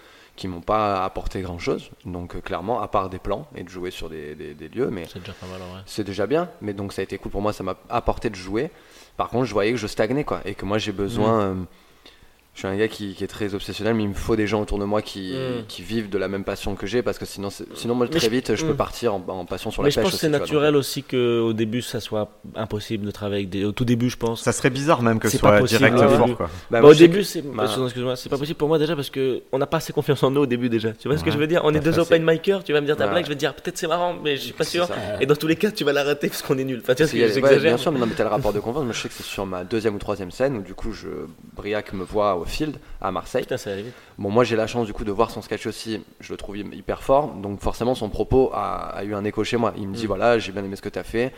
qui 0.40 0.48
m'ont 0.48 0.62
pas 0.62 1.04
apporté 1.04 1.42
grand 1.42 1.58
chose. 1.58 1.90
Donc, 2.06 2.34
euh, 2.34 2.40
clairement, 2.40 2.80
à 2.80 2.88
part 2.88 3.10
des 3.10 3.18
plans 3.18 3.46
et 3.54 3.62
de 3.62 3.68
jouer 3.68 3.90
sur 3.90 4.08
des, 4.08 4.34
des- 4.34 4.54
des 4.54 4.68
lieux. 4.68 4.88
Mais 4.90 5.04
C'est 5.12 5.18
déjà 5.20 5.34
pas 5.34 5.46
mal 5.46 5.60
en 5.60 5.72
vrai. 5.72 5.82
c'est 5.84 6.02
déjà 6.02 6.26
bien. 6.26 6.48
Mais 6.62 6.72
donc, 6.72 6.94
ça 6.94 7.02
a 7.02 7.04
été 7.04 7.18
cool 7.18 7.30
pour 7.30 7.42
moi. 7.42 7.52
Ça 7.52 7.62
m'a 7.62 7.74
apporté 7.90 8.30
de 8.30 8.34
jouer. 8.36 8.70
Par 9.18 9.28
contre, 9.28 9.44
je 9.44 9.52
voyais 9.52 9.70
que 9.72 9.76
je 9.76 9.86
stagnais, 9.86 10.24
quoi. 10.24 10.40
Et 10.46 10.54
que 10.54 10.64
moi, 10.64 10.78
j'ai 10.78 10.92
besoin. 10.92 11.40
euh, 11.40 11.54
je 12.54 12.58
suis 12.58 12.68
un 12.68 12.76
gars 12.76 12.88
qui, 12.88 13.14
qui 13.14 13.24
est 13.24 13.28
très 13.28 13.54
obsessionnel, 13.54 13.94
mais 13.94 14.02
il 14.02 14.08
me 14.08 14.14
faut 14.14 14.36
des 14.36 14.46
gens 14.46 14.60
autour 14.60 14.78
de 14.78 14.84
moi 14.84 15.00
qui, 15.02 15.32
Mm. 15.32 15.64
qui 15.68 15.82
vivent 15.82 16.10
de 16.10 16.18
la 16.18 16.28
même 16.28 16.44
passion 16.44 16.74
que 16.74 16.86
j'ai, 16.86 17.00
parce 17.02 17.16
que 17.18 17.24
sinon, 17.24 17.48
sinon 17.74 17.94
moi, 17.94 18.06
Mais 18.10 18.18
très 18.18 18.26
je- 18.26 18.30
vite, 18.30 18.54
je 18.56 18.64
peux 18.66 18.72
Mm. 18.72 18.76
partir 18.76 19.14
en, 19.14 19.24
en 19.28 19.44
passion 19.46 19.70
sur 19.70 19.82
Mais 19.82 19.86
la 19.86 19.90
je 19.90 19.94
pêche. 19.96 20.02
pense 20.04 20.12
que 20.12 20.18
c'est 20.18 20.28
vois, 20.28 20.38
donc. 20.38 20.48
naturel 20.48 20.76
aussi 20.76 21.02
qu'au 21.02 21.52
début 21.52 21.80
ça 21.80 22.00
soit 22.00 22.28
impossible 22.56 23.06
de 23.06 23.10
travailler 23.12 23.42
avec 23.42 23.50
des. 23.50 23.64
Au 23.64 23.72
tout 23.72 23.84
début, 23.84 24.10
je 24.10 24.16
pense. 24.16 24.42
Ça 24.42 24.52
serait 24.52 24.68
bizarre 24.70 25.02
même 25.02 25.18
que 25.20 25.28
ce 25.28 25.38
soit 25.38 25.58
possible, 25.58 25.78
direct 25.78 25.98
ouais. 25.98 26.16
fort. 26.16 26.36
Quoi. 26.36 26.46
Bah, 26.46 26.50
Bah, 26.70 26.80
moi, 26.82 26.90
au 26.90 26.92
je 26.92 26.98
début, 26.98 27.18
que- 27.18 27.22
c'est 27.24 27.42
bah, 27.42 27.62
excuse-moi, 27.62 27.86
excuse-moi, 27.86 28.16
c'est 28.16 28.28
pas 28.28 28.38
possible 28.38 28.58
pour 28.58 28.68
moi 28.68 28.78
déjà 28.78 28.94
parce 28.96 29.10
que 29.10 29.42
on 29.52 29.58
n'a 29.58 29.66
pas 29.66 29.78
assez 29.78 29.92
confiance 29.92 30.22
en 30.22 30.30
nous 30.30 30.42
au 30.42 30.46
début 30.46 30.68
déjà. 30.68 30.92
Tu 30.92 31.08
vois 31.08 31.16
ce 31.16 31.24
que 31.24 31.30
je 31.30 31.38
veux 31.38 31.46
dire? 31.46 31.60
On 31.64 31.72
est 31.72 31.80
deux 31.80 31.98
open 31.98 32.22
micers, 32.24 32.62
tu 32.64 32.72
vas 32.72 32.80
me 32.80 32.86
dire 32.86 32.96
ta 32.96 33.04
Ouais. 33.06 33.10
blague, 33.12 33.24
je 33.24 33.28
vais 33.30 33.34
te 33.36 33.40
dire 33.40 33.54
peut-être 33.54 33.78
c'est 33.78 33.86
marrant, 33.88 34.14
mais 34.22 34.36
je 34.36 34.42
suis 34.42 34.52
pas 34.52 34.64
sûr. 34.64 34.88
Et 35.20 35.26
dans 35.26 35.36
tous 35.36 35.46
les 35.46 35.56
cas, 35.56 35.70
tu 35.70 35.84
vas 35.84 35.92
la 35.92 36.04
rater 36.04 36.28
parce 36.28 36.42
qu'on 36.42 36.58
est 36.58 36.64
nul. 36.64 36.80
Enfin, 36.82 36.94
tu 36.94 37.04
vois 37.04 37.12
j'exagère. 37.28 37.60
bien 37.60 37.76
sûr, 37.76 37.92
mais 37.92 37.98
non, 38.00 38.06
mais 38.06 38.14
t'as 38.16 38.24
le 38.24 38.30
rapport 38.30 38.52
de 38.52 38.60
confiance. 38.60 38.84
Moi, 38.84 38.92
je 38.92 39.00
sais 39.00 39.08
que 39.08 39.14
c'est 39.14 39.22
sur 39.22 39.46
ma 39.46 39.64
deuxième 39.64 39.94
ou 39.94 39.98
troisième 39.98 40.30
scène 40.30 40.56
où 40.56 40.62
du 40.62 40.74
coup, 40.74 40.92
je, 40.92 41.08
Briac 41.54 41.92
me 41.92 42.04
voit 42.04 42.34
au 42.40 42.44
Field 42.44 42.76
à 43.00 43.10
Marseille. 43.12 43.42
Putain, 43.42 43.56
ça. 43.58 43.70
Bon, 44.18 44.30
moi 44.30 44.44
j'ai 44.44 44.56
la 44.56 44.66
chance 44.66 44.86
du 44.86 44.92
coup 44.92 45.04
de 45.04 45.12
voir 45.12 45.30
son 45.30 45.42
sketch 45.42 45.66
aussi, 45.66 46.02
je 46.20 46.32
le 46.32 46.36
trouve 46.36 46.56
hy- 46.56 46.74
hyper 46.74 47.02
fort, 47.02 47.28
donc 47.34 47.60
forcément 47.60 47.94
son 47.94 48.08
propos 48.08 48.50
a, 48.54 48.90
a 48.96 49.04
eu 49.04 49.14
un 49.14 49.24
écho 49.24 49.44
chez 49.44 49.56
moi. 49.56 49.72
Il 49.76 49.88
me 49.88 49.94
dit 49.94 50.04
Mm. 50.04 50.08
voilà, 50.08 50.38
j'ai 50.38 50.52
bien 50.52 50.64
aimé 50.64 50.76
ce 50.76 50.82
que 50.82 50.88
tu 50.88 50.98
as 50.98 51.04
fait, 51.04 51.32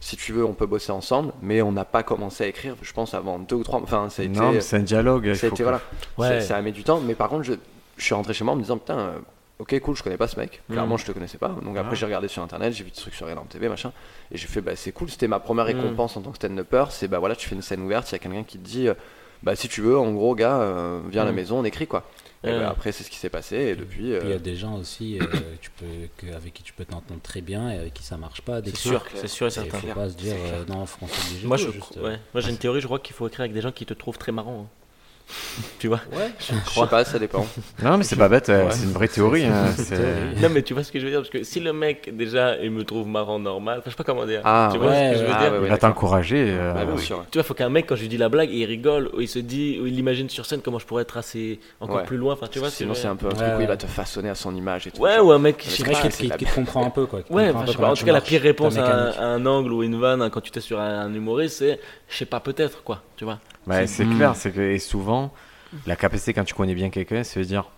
si 0.00 0.16
tu 0.16 0.32
veux 0.32 0.44
on 0.44 0.52
peut 0.54 0.66
bosser 0.66 0.92
ensemble, 0.92 1.32
mais 1.42 1.62
on 1.62 1.72
n'a 1.72 1.84
pas 1.84 2.02
commencé 2.02 2.44
à 2.44 2.46
écrire, 2.46 2.76
je 2.82 2.92
pense 2.92 3.14
avant 3.14 3.38
deux 3.38 3.56
ou 3.56 3.64
trois, 3.64 3.80
enfin 3.82 4.08
ça 4.10 4.22
a 4.22 4.24
été, 4.24 4.38
Non, 4.38 4.52
mais 4.52 4.60
c'est 4.60 4.76
un 4.76 4.80
dialogue. 4.80 5.34
ça 5.34 5.46
a 5.46 5.50
été- 5.50 5.62
voilà, 5.62 5.80
Ouais. 6.18 6.40
ça, 6.40 6.48
ça 6.48 6.56
a 6.56 6.62
mis 6.62 6.72
du 6.72 6.84
temps, 6.84 7.00
mais 7.00 7.14
par 7.14 7.28
contre 7.28 7.42
je, 7.44 7.54
je 7.96 8.04
suis 8.04 8.14
rentré 8.14 8.32
chez 8.34 8.44
moi 8.44 8.52
en 8.54 8.56
me 8.56 8.62
disant 8.62 8.78
putain, 8.78 8.98
euh, 8.98 9.18
ok 9.58 9.80
cool, 9.80 9.96
je 9.96 10.04
connais 10.04 10.16
pas 10.16 10.28
ce 10.28 10.38
mec, 10.38 10.62
clairement 10.70 10.94
Mm. 10.94 10.98
je 10.98 11.04
te 11.06 11.10
connaissais 11.12 11.38
pas, 11.38 11.48
donc 11.48 11.76
après 11.76 11.92
Ah. 11.92 11.94
j'ai 11.96 12.06
regardé 12.06 12.28
sur 12.28 12.42
internet, 12.44 12.72
j'ai 12.72 12.84
vu 12.84 12.90
des 12.90 12.96
trucs 12.96 13.14
sur 13.14 13.28
Elan 13.28 13.44
TV 13.48 13.68
machin, 13.68 13.90
et 14.30 14.36
j'ai 14.38 14.46
fait 14.46 14.60
bah 14.60 14.76
c'est 14.76 14.92
cool, 14.92 15.10
c'était 15.10 15.26
ma 15.26 15.40
première 15.40 15.64
Mm. 15.64 15.80
récompense 15.80 16.16
en 16.16 16.20
tant 16.20 16.30
que 16.30 16.36
stand-upper, 16.36 16.84
c'est 16.90 17.08
bah 17.08 17.18
voilà, 17.18 17.34
tu 17.34 17.48
fais 17.48 17.56
une 17.56 17.62
scène 17.62 17.80
ouverte, 17.80 18.08
il 18.10 18.12
y 18.12 18.16
a 18.16 18.18
quelqu'un 18.20 18.44
qui 18.44 18.58
te 18.58 18.64
dit. 18.64 18.86
euh, 18.88 18.94
bah 19.42 19.56
si 19.56 19.68
tu 19.68 19.80
veux, 19.80 19.98
en 19.98 20.12
gros, 20.12 20.34
gars, 20.34 20.60
euh, 20.60 21.00
viens 21.10 21.22
à 21.22 21.24
la 21.26 21.32
Mm. 21.32 21.36
maison, 21.36 21.58
on 21.60 21.64
écrit 21.64 21.86
quoi. 21.86 22.04
Et 22.44 22.48
Ouais. 22.50 22.58
bah, 22.58 22.70
après, 22.70 22.92
c'est 22.92 23.02
ce 23.02 23.10
qui 23.10 23.16
s'est 23.16 23.30
passé. 23.30 23.56
Et 23.56 23.74
depuis, 23.76 24.12
euh, 24.12 24.20
Puis 24.20 24.28
il 24.28 24.32
y 24.32 24.34
a 24.34 24.38
des 24.38 24.54
gens 24.54 24.76
aussi 24.78 25.18
euh, 25.18 25.26
tu 25.60 25.70
peux, 25.70 25.86
que- 26.16 26.32
avec 26.32 26.54
qui 26.54 26.62
tu 26.62 26.72
peux 26.72 26.84
t'entendre 26.84 27.20
très 27.20 27.40
bien 27.40 27.68
et 27.70 27.78
avec 27.78 27.94
qui 27.94 28.04
ça 28.04 28.16
marche 28.16 28.42
pas. 28.42 28.60
C'est 28.64 28.76
sûr, 28.76 29.04
c'est 29.14 29.26
sûr 29.26 29.46
et 29.46 29.50
Et 29.50 29.52
Il 29.52 29.54
certain. 29.70 29.78
faut 29.78 29.88
pas 29.94 30.08
se 30.08 30.14
dire 30.16 30.34
euh, 30.38 30.64
non, 30.68 30.86
français. 30.86 31.14
Moi, 31.44 31.56
ouais. 31.56 32.18
euh, 32.36 32.40
j'ai 32.40 32.50
une 32.50 32.56
théorie, 32.58 32.80
je 32.80 32.86
crois 32.86 33.00
qu'il 33.00 33.14
faut 33.16 33.26
écrire 33.26 33.40
avec 33.40 33.52
des 33.54 33.60
gens 33.60 33.72
qui 33.72 33.86
te 33.86 33.94
trouvent 33.94 34.18
très 34.18 34.30
marrant. 34.32 34.66
hein. 34.68 34.77
tu 35.78 35.88
vois 35.88 36.00
Ouais, 36.12 36.30
je 36.38 36.44
sais 36.70 36.86
pas, 36.88 37.04
ça 37.04 37.18
dépend. 37.18 37.46
Non, 37.82 37.98
mais 37.98 38.04
c'est 38.04 38.16
pas 38.16 38.28
bête, 38.28 38.48
euh, 38.48 38.64
Ouais. 38.64 38.70
c'est 38.72 38.84
une 38.84 38.92
vraie 38.92 39.08
théorie. 39.08 39.44
hein. 39.44 39.66
Non, 40.42 40.48
mais 40.50 40.62
tu 40.62 40.74
vois 40.74 40.82
ce 40.82 40.90
que 40.92 40.98
je 40.98 41.04
veux 41.04 41.10
dire 41.10 41.20
Parce 41.20 41.30
que 41.30 41.42
si 41.42 41.60
le 41.60 41.72
mec, 41.72 42.16
déjà, 42.16 42.56
il 42.62 42.70
me 42.70 42.84
trouve 42.84 43.06
marrant 43.06 43.38
normal, 43.38 43.78
enfin, 43.78 43.86
je 43.86 43.90
sais 43.90 43.96
pas 43.96 44.04
comment 44.04 44.24
dire. 44.26 44.40
Ah, 44.44 44.70
tu 44.72 44.78
vois 44.78 44.88
ouais, 44.88 45.08
ce 45.08 45.12
que 45.12 45.18
je 45.20 45.24
veux 45.24 45.32
ah, 45.34 45.38
dire 45.42 45.52
ouais, 45.52 45.58
Il 45.58 45.62
ouais, 45.64 45.68
va 45.68 45.78
t'encourager. 45.78 46.46
euh, 46.48 46.72
Bah, 46.72 46.84
bien 46.84 46.94
oui. 46.94 47.02
sûr. 47.02 47.24
Tu 47.30 47.38
vois, 47.38 47.42
faut 47.42 47.54
qu'un 47.54 47.68
mec, 47.68 47.86
quand 47.86 47.96
je 47.96 48.02
lui 48.02 48.08
dis 48.08 48.16
la 48.16 48.28
blague, 48.28 48.50
il 48.50 48.64
rigole, 48.64 49.10
ou 49.14 49.20
il 49.20 49.28
se 49.28 49.38
dit, 49.38 49.78
ou 49.82 49.86
il 49.86 49.98
imagine 49.98 50.28
sur 50.28 50.46
scène 50.46 50.60
comment 50.62 50.78
je 50.78 50.86
pourrais 50.86 51.02
être 51.02 51.16
assez 51.16 51.60
encore 51.80 51.96
Ouais. 51.98 52.04
plus 52.04 52.16
loin. 52.16 52.32
Enfin, 52.34 52.46
tu 52.50 52.58
vois, 52.58 52.70
Sinon, 52.70 52.94
c'est 52.94 53.08
un 53.08 53.16
peu 53.16 53.26
un 53.26 53.32
truc 53.34 53.48
où 53.58 53.60
il 53.60 53.66
va 53.66 53.76
te 53.76 53.86
façonner 53.86 54.30
à 54.30 54.34
son 54.34 54.54
image 54.54 54.86
et 54.86 54.90
tout. 54.90 55.00
Ouais, 55.02 55.18
ou 55.18 55.30
un 55.32 55.38
mec, 55.38 55.58
qui, 55.58 55.82
te 55.82 56.54
comprend 56.54 56.84
un 56.86 56.90
peu 56.90 57.06
quoi. 57.06 57.20
Ouais, 57.30 57.50
en 57.50 57.64
tout 57.64 58.04
cas, 58.04 58.12
la 58.12 58.20
pire 58.20 58.40
réponse 58.40 58.76
à 58.76 59.22
un, 59.22 59.44
angle 59.46 59.72
ou 59.72 59.82
une 59.82 59.98
vanne 60.00 60.22
hein, 60.22 60.30
quand 60.30 60.40
tu 60.40 60.50
t'es 60.50 60.60
sur 60.60 60.80
un, 60.80 61.00
un 61.00 61.14
humoriste, 61.14 61.58
c'est 61.58 61.80
je 62.08 62.16
sais 62.16 62.24
pas, 62.26 62.40
peut-être 62.40 62.82
quoi, 62.82 63.02
tu 63.16 63.24
vois. 63.24 63.38
Ouais, 63.68 63.86
c'est 63.86 64.06
clair, 64.06 64.34
c'est 64.36 64.50
que 64.52 64.60
et 64.60 64.78
souvent 64.78 65.32
la 65.86 65.96
capacité 65.96 66.32
quand 66.32 66.44
tu 66.44 66.54
connais 66.54 66.74
bien 66.74 66.90
quelqu'un, 66.90 67.22
c'est 67.24 67.40
de 67.40 67.44
dire 67.44 67.70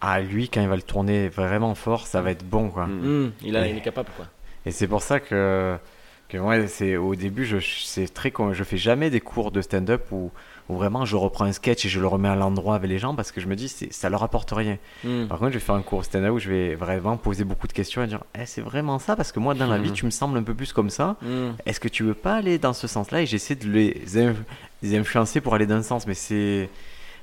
ah 0.00 0.20
lui 0.20 0.48
quand 0.48 0.60
il 0.60 0.68
va 0.68 0.76
le 0.76 0.82
tourner 0.82 1.28
vraiment 1.28 1.74
fort, 1.74 2.06
ça 2.06 2.20
va 2.22 2.30
être 2.30 2.44
bon 2.44 2.70
quoi. 2.70 2.86
Mm. 2.86 3.24
Hmm, 3.26 3.32
il, 3.42 3.56
a, 3.56 3.68
il 3.68 3.76
est 3.76 3.82
capable 3.82 4.08
quoi. 4.16 4.26
Et 4.66 4.70
c'est 4.70 4.88
pour 4.88 5.02
ça 5.02 5.20
que 5.20 5.76
que 6.28 6.38
ouais, 6.38 6.66
c'est 6.68 6.96
au 6.96 7.14
début 7.14 7.44
je 7.44 7.58
c'est 7.60 8.12
très 8.12 8.30
con, 8.30 8.52
je 8.52 8.64
fais 8.64 8.76
jamais 8.76 9.10
des 9.10 9.20
cours 9.20 9.50
de 9.50 9.60
stand-up 9.62 10.06
où, 10.12 10.30
où 10.70 10.76
vraiment 10.76 11.04
je 11.04 11.16
reprends 11.16 11.44
un 11.44 11.52
sketch 11.52 11.84
et 11.84 11.88
je 11.88 12.00
le 12.00 12.06
remets 12.06 12.28
à 12.28 12.36
l'endroit 12.36 12.74
avec 12.76 12.88
les 12.88 12.98
gens 12.98 13.14
parce 13.14 13.32
que 13.32 13.40
je 13.40 13.46
me 13.48 13.56
dis 13.56 13.68
ça 13.68 14.08
leur 14.08 14.22
apporte 14.22 14.50
rien. 14.52 14.78
Hmm. 15.04 15.26
Par 15.26 15.38
contre, 15.38 15.50
je 15.52 15.58
vais 15.58 15.64
faire 15.64 15.74
un 15.74 15.82
cours 15.82 16.04
stand-up 16.04 16.32
où 16.34 16.38
je 16.38 16.48
vais 16.48 16.74
vraiment 16.74 17.16
poser 17.16 17.44
beaucoup 17.44 17.66
de 17.66 17.72
questions 17.72 18.02
et 18.02 18.06
dire 18.06 18.22
eh, 18.38 18.46
c'est 18.46 18.60
vraiment 18.62 18.98
ça? 18.98 19.16
Parce 19.16 19.32
que 19.32 19.40
moi 19.40 19.54
dans 19.54 19.66
la 19.66 19.78
vie 19.78 19.88
Mhm. 19.90 19.94
tu 19.94 20.06
me 20.06 20.10
sembles 20.10 20.38
un 20.38 20.42
peu 20.42 20.54
plus 20.54 20.72
comme 20.72 20.90
ça. 20.90 21.16
Hmm. 21.22 21.50
Est-ce 21.66 21.80
que 21.80 21.88
tu 21.88 22.02
veux 22.04 22.14
pas 22.14 22.36
aller 22.36 22.58
dans 22.58 22.72
ce 22.72 22.86
sens-là? 22.86 23.22
Et 23.22 23.26
j'essaie 23.26 23.54
de 23.56 23.68
les, 23.68 23.94
inf- 24.16 24.34
les 24.82 24.96
influencer 24.96 25.40
pour 25.40 25.54
aller 25.54 25.66
dans 25.66 25.76
un 25.76 25.82
sens. 25.82 26.06
Mais 26.06 26.14
c'est, 26.14 26.68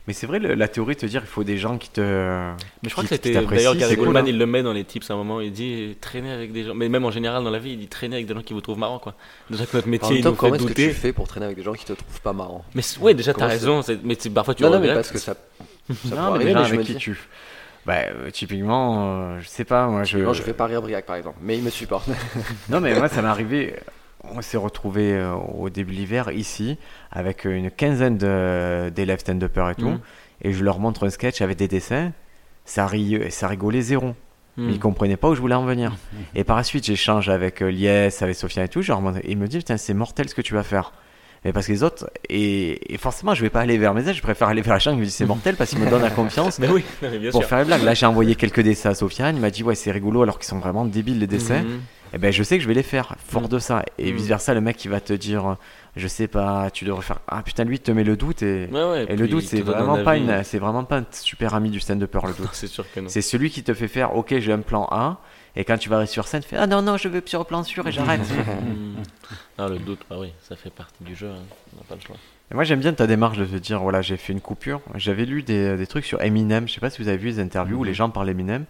mais 0.07 0.13
c'est 0.13 0.25
vrai, 0.25 0.39
le- 0.39 0.53
la 0.55 0.67
théorie 0.67 0.95
te 0.95 1.05
dire 1.05 1.21
il 1.23 1.27
faut 1.27 1.43
des 1.43 1.57
gens 1.57 1.77
qui 1.77 1.89
te. 1.89 2.01
Mais 2.01 2.55
je 2.83 2.89
crois 2.91 3.03
qui- 3.03 3.09
que 3.09 3.15
c'était 3.15 3.33
t'apprécient, 3.33 3.71
d'ailleurs 3.71 3.75
Gary 3.75 3.95
cool, 3.95 4.05
Goldman, 4.05 4.23
hein. 4.25 4.29
il 4.29 4.37
le 4.37 4.45
met 4.45 4.63
dans 4.63 4.73
les 4.73 4.83
tips 4.85 5.09
à 5.11 5.13
un 5.13 5.17
moment. 5.17 5.41
Il 5.41 5.51
dit 5.51 5.97
traîner 6.01 6.31
avec 6.31 6.51
des 6.53 6.63
gens, 6.63 6.73
mais 6.73 6.89
même 6.89 7.05
en 7.05 7.11
général 7.11 7.43
dans 7.43 7.49
la 7.51 7.59
vie, 7.59 7.71
il 7.71 7.77
dit 7.79 7.87
traîner 7.87 8.15
avec 8.15 8.25
des 8.27 8.33
gens 8.33 8.41
qui 8.41 8.53
vous 8.53 8.61
trouvent 8.61 8.77
marrant 8.79 8.99
quoi. 8.99 9.13
Déjà 9.49 9.65
que 9.65 9.75
notre 9.77 9.87
En 9.87 9.91
métier 9.91 10.09
même 10.09 10.17
il 10.17 10.23
temps, 10.23 10.29
nous 10.31 10.35
comment 10.37 10.53
fait 10.53 10.59
que 10.59 10.63
douter. 10.63 10.87
tu 10.87 10.93
fais 10.93 11.13
pour 11.13 11.27
traîner 11.27 11.45
avec 11.45 11.57
des 11.57 11.63
gens 11.63 11.73
qui 11.73 11.85
te 11.85 11.93
trouvent 11.93 12.21
pas 12.21 12.33
marrant 12.33 12.63
Mais 12.73 12.81
ouais, 13.01 13.13
déjà 13.13 13.33
t'as 13.33 13.47
raison, 13.47 13.81
mais 14.03 14.15
parfois 14.33 14.55
tu 14.55 14.63
Non, 14.63 14.69
non, 14.71 14.79
mais 14.79 14.93
parce 14.93 15.11
que 15.11 15.17
ça. 15.19 15.35
ça 15.89 16.15
non, 16.15 16.31
mais 16.31 16.35
arriver, 16.35 16.45
mais 16.45 16.51
je 16.53 16.57
avec 16.67 16.79
me 16.79 16.83
qui 16.83 16.93
dis- 16.93 16.97
tu. 16.99 17.17
Bah, 17.85 17.93
euh, 18.09 18.29
typiquement, 18.31 19.15
euh, 19.35 19.39
je 19.41 19.47
sais 19.47 19.63
pas, 19.63 19.87
moi 19.87 20.03
je. 20.03 20.17
Non, 20.17 20.33
je 20.33 20.41
fais 20.43 20.51
pas 20.53 20.65
rire 20.65 20.81
Briac 20.81 21.05
par 21.05 21.15
exemple, 21.15 21.37
mais 21.41 21.57
il 21.57 21.63
me 21.63 21.69
supporte. 21.69 22.07
Non, 22.69 22.81
mais 22.81 22.93
moi, 22.97 23.07
ça 23.07 23.21
m'est 23.21 23.29
arrivé. 23.29 23.75
On 24.23 24.41
s'est 24.41 24.57
retrouvé 24.57 25.13
euh, 25.13 25.33
au 25.33 25.69
début 25.69 25.93
de 25.93 25.97
l'hiver 25.97 26.31
ici 26.31 26.77
avec 27.11 27.45
une 27.45 27.69
quinzaine 27.71 28.17
de- 28.17 28.89
d'élèves 28.89 29.19
stand-uppers 29.19 29.69
et 29.71 29.75
tout. 29.75 29.89
Mhm. 29.89 29.99
Et 30.43 30.53
je 30.53 30.63
leur 30.63 30.79
montre 30.79 31.05
un 31.05 31.09
sketch 31.09 31.41
avec 31.41 31.57
des 31.57 31.67
dessins. 31.67 32.11
Ça, 32.65 32.85
ri- 32.87 33.31
ça 33.31 33.47
rigolait 33.47 33.81
zéro. 33.81 34.07
Hmm. 34.57 34.65
Mais 34.65 34.73
ils 34.73 34.79
comprenaient 34.79 35.17
pas 35.17 35.29
où 35.29 35.35
je 35.35 35.39
voulais 35.41 35.55
en 35.55 35.65
venir. 35.65 35.95
Et 36.35 36.43
par 36.43 36.57
la 36.57 36.63
suite, 36.63 36.83
j'échange 36.85 37.29
avec 37.29 37.61
euh, 37.61 37.69
Lies, 37.69 37.87
avec 38.21 38.35
Sofiane 38.35 38.65
et 38.65 38.67
tout. 38.69 38.81
Et 38.81 39.31
ils 39.31 39.37
me 39.37 39.47
disent, 39.47 39.59
putain, 39.59 39.77
c'est 39.77 39.93
mortel 39.93 40.27
ce 40.29 40.35
que 40.35 40.41
tu 40.41 40.53
vas 40.55 40.63
faire. 40.63 40.93
Mais 41.45 41.53
parce 41.53 41.67
que 41.67 41.71
les 41.71 41.83
autres, 41.83 42.09
et, 42.27 42.93
et 42.93 42.97
forcément, 42.97 43.35
je 43.35 43.41
vais 43.43 43.51
pas 43.51 43.61
aller 43.61 43.77
vers 43.77 43.93
mes 43.93 44.01
aides, 44.09 44.15
je 44.15 44.21
préfère 44.23 44.47
aller 44.47 44.61
vers 44.63 44.73
les 44.73 44.79
gens 44.79 44.91
qui 44.93 44.97
me 44.97 45.03
disent 45.05 45.13
c'est 45.13 45.27
mortel 45.27 45.55
parce 45.55 45.69
qu'ils 45.69 45.79
me 45.79 45.87
donnent 45.89 46.01
la 46.01 46.09
confiance 46.09 46.57
Mais 46.59 46.67
oui, 46.67 46.83
non, 47.03 47.09
mais 47.11 47.19
bien 47.19 47.29
pour 47.29 47.41
sûr. 47.41 47.49
faire 47.49 47.59
les 47.59 47.65
blagues. 47.65 47.83
Là, 47.83 47.93
j'ai 47.93 48.07
envoyé 48.07 48.33
quelques 48.35 48.61
dessins 48.61 48.89
à 48.89 48.93
Sofiane, 48.95 49.35
il 49.35 49.41
m'a 49.41 49.51
dit, 49.51 49.63
ouais, 49.63 49.75
c'est 49.75 49.91
rigolo 49.91 50.23
alors 50.23 50.39
qu'ils 50.39 50.47
sont 50.47 50.57
vraiment 50.59 50.83
débiles 50.85 51.19
les 51.19 51.27
dessins. 51.27 51.61
Mhm. 51.61 51.79
Et 52.13 52.17
ben, 52.17 52.31
je 52.31 52.41
sais 52.43 52.57
que 52.57 52.63
je 52.63 52.67
vais 52.67 52.73
les 52.73 52.83
faire, 52.83 53.15
fort 53.19 53.43
Mhm. 53.43 53.47
de 53.49 53.59
ça. 53.59 53.83
Et 53.97 54.11
Mhm. 54.11 54.17
vice 54.17 54.27
versa, 54.27 54.53
le 54.53 54.61
mec 54.61 54.77
qui 54.77 54.87
va 54.87 54.99
te 55.01 55.13
dire, 55.13 55.45
euh, 55.45 55.55
je 55.95 56.07
sais 56.07 56.27
pas, 56.27 56.69
tu 56.71 56.85
devrais 56.85 57.01
faire, 57.01 57.19
ah 57.27 57.41
putain, 57.43 57.63
lui, 57.65 57.75
il 57.75 57.79
te 57.79 57.91
met 57.91 58.03
le 58.03 58.15
doute 58.15 58.41
et. 58.43 58.67
Ouais, 58.71 58.83
ouais, 58.83 59.05
Et 59.09 59.15
le 59.15 59.27
doute, 59.27 59.43
c'est 59.43 59.61
vraiment 59.61 60.03
pas 60.03 60.15
une, 60.17 60.43
c'est 60.43 60.59
vraiment 60.59 60.83
pas 60.83 60.99
un 60.99 61.05
super 61.11 61.53
ami 61.53 61.69
du 61.69 61.79
stand-upper, 61.79 62.19
le 62.27 62.33
doute. 62.33 62.49
C'est 62.53 62.67
sûr 62.67 62.85
que 62.91 62.99
non. 62.99 63.09
C'est 63.09 63.21
celui 63.21 63.49
qui 63.49 63.63
te 63.63 63.73
fait 63.73 63.87
faire, 63.87 64.15
ok, 64.15 64.37
j'ai 64.39 64.53
un 64.53 64.59
plan 64.59 64.87
A, 64.91 65.17
et 65.55 65.63
quand 65.65 65.77
tu 65.77 65.89
vas 65.89 66.05
sur 66.05 66.27
scène, 66.27 66.41
tu 66.41 66.49
fais, 66.49 66.57
ah 66.57 66.67
non, 66.67 66.81
non, 66.81 66.97
je 66.97 67.07
veux 67.07 67.21
sur 67.25 67.39
le 67.39 67.45
plan 67.45 67.63
sûr 67.63 67.85
et 67.87 67.91
j'arrête. 67.91 68.21
Non, 69.57 69.67
le 69.69 69.77
doute, 69.79 70.01
bah 70.09 70.17
oui, 70.19 70.31
ça 70.41 70.55
fait 70.55 70.69
partie 70.69 71.03
du 71.03 71.15
jeu, 71.15 71.29
hein. 71.29 71.43
on 71.73 71.77
n'a 71.77 71.83
pas 71.87 71.95
le 71.95 72.01
choix. 72.01 72.15
Et 72.51 72.53
moi, 72.55 72.63
j'aime 72.63 72.79
bien 72.79 72.93
ta 72.93 73.07
démarche 73.07 73.37
de 73.37 73.45
te 73.45 73.55
dire, 73.57 73.81
voilà, 73.81 74.01
j'ai 74.01 74.15
fait 74.15 74.31
une 74.31 74.39
coupure. 74.39 74.79
J'avais 74.95 75.25
lu 75.25 75.43
des, 75.43 75.75
des 75.75 75.85
trucs 75.87 76.05
sur 76.05 76.21
Eminem, 76.21 76.65
je 76.67 76.73
sais 76.75 76.79
pas 76.79 76.89
si 76.89 77.01
vous 77.01 77.09
avez 77.09 77.17
vu 77.17 77.27
les 77.27 77.39
interviews 77.41 77.79
où 77.79 77.83
les 77.83 77.93
gens 77.93 78.09
parlent 78.09 78.27
d'Eminem. 78.27 78.63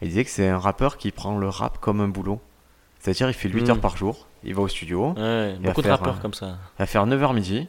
Il 0.00 0.08
disait 0.08 0.24
que 0.24 0.30
c'est 0.30 0.48
un 0.48 0.58
rappeur 0.58 0.96
qui 0.96 1.12
prend 1.12 1.38
le 1.38 1.48
rap 1.48 1.78
comme 1.78 2.00
un 2.00 2.08
boulot. 2.08 2.40
C'est-à-dire, 3.02 3.28
il 3.28 3.34
fait 3.34 3.48
8 3.48 3.66
Mm. 3.66 3.70
heures 3.70 3.80
par 3.80 3.96
jour, 3.96 4.26
il 4.44 4.54
va 4.54 4.62
au 4.62 4.68
studio, 4.68 5.08
Ouais, 5.16 5.54
Il 5.56 5.62
va 5.62 5.68
beaucoup 5.70 5.82
de 5.82 5.86
faire, 5.88 5.98
rappeurs 5.98 6.20
comme 6.20 6.34
ça. 6.34 6.56
il 6.76 6.78
va 6.78 6.86
faire 6.86 7.04
9h 7.06 7.34
midi, 7.34 7.66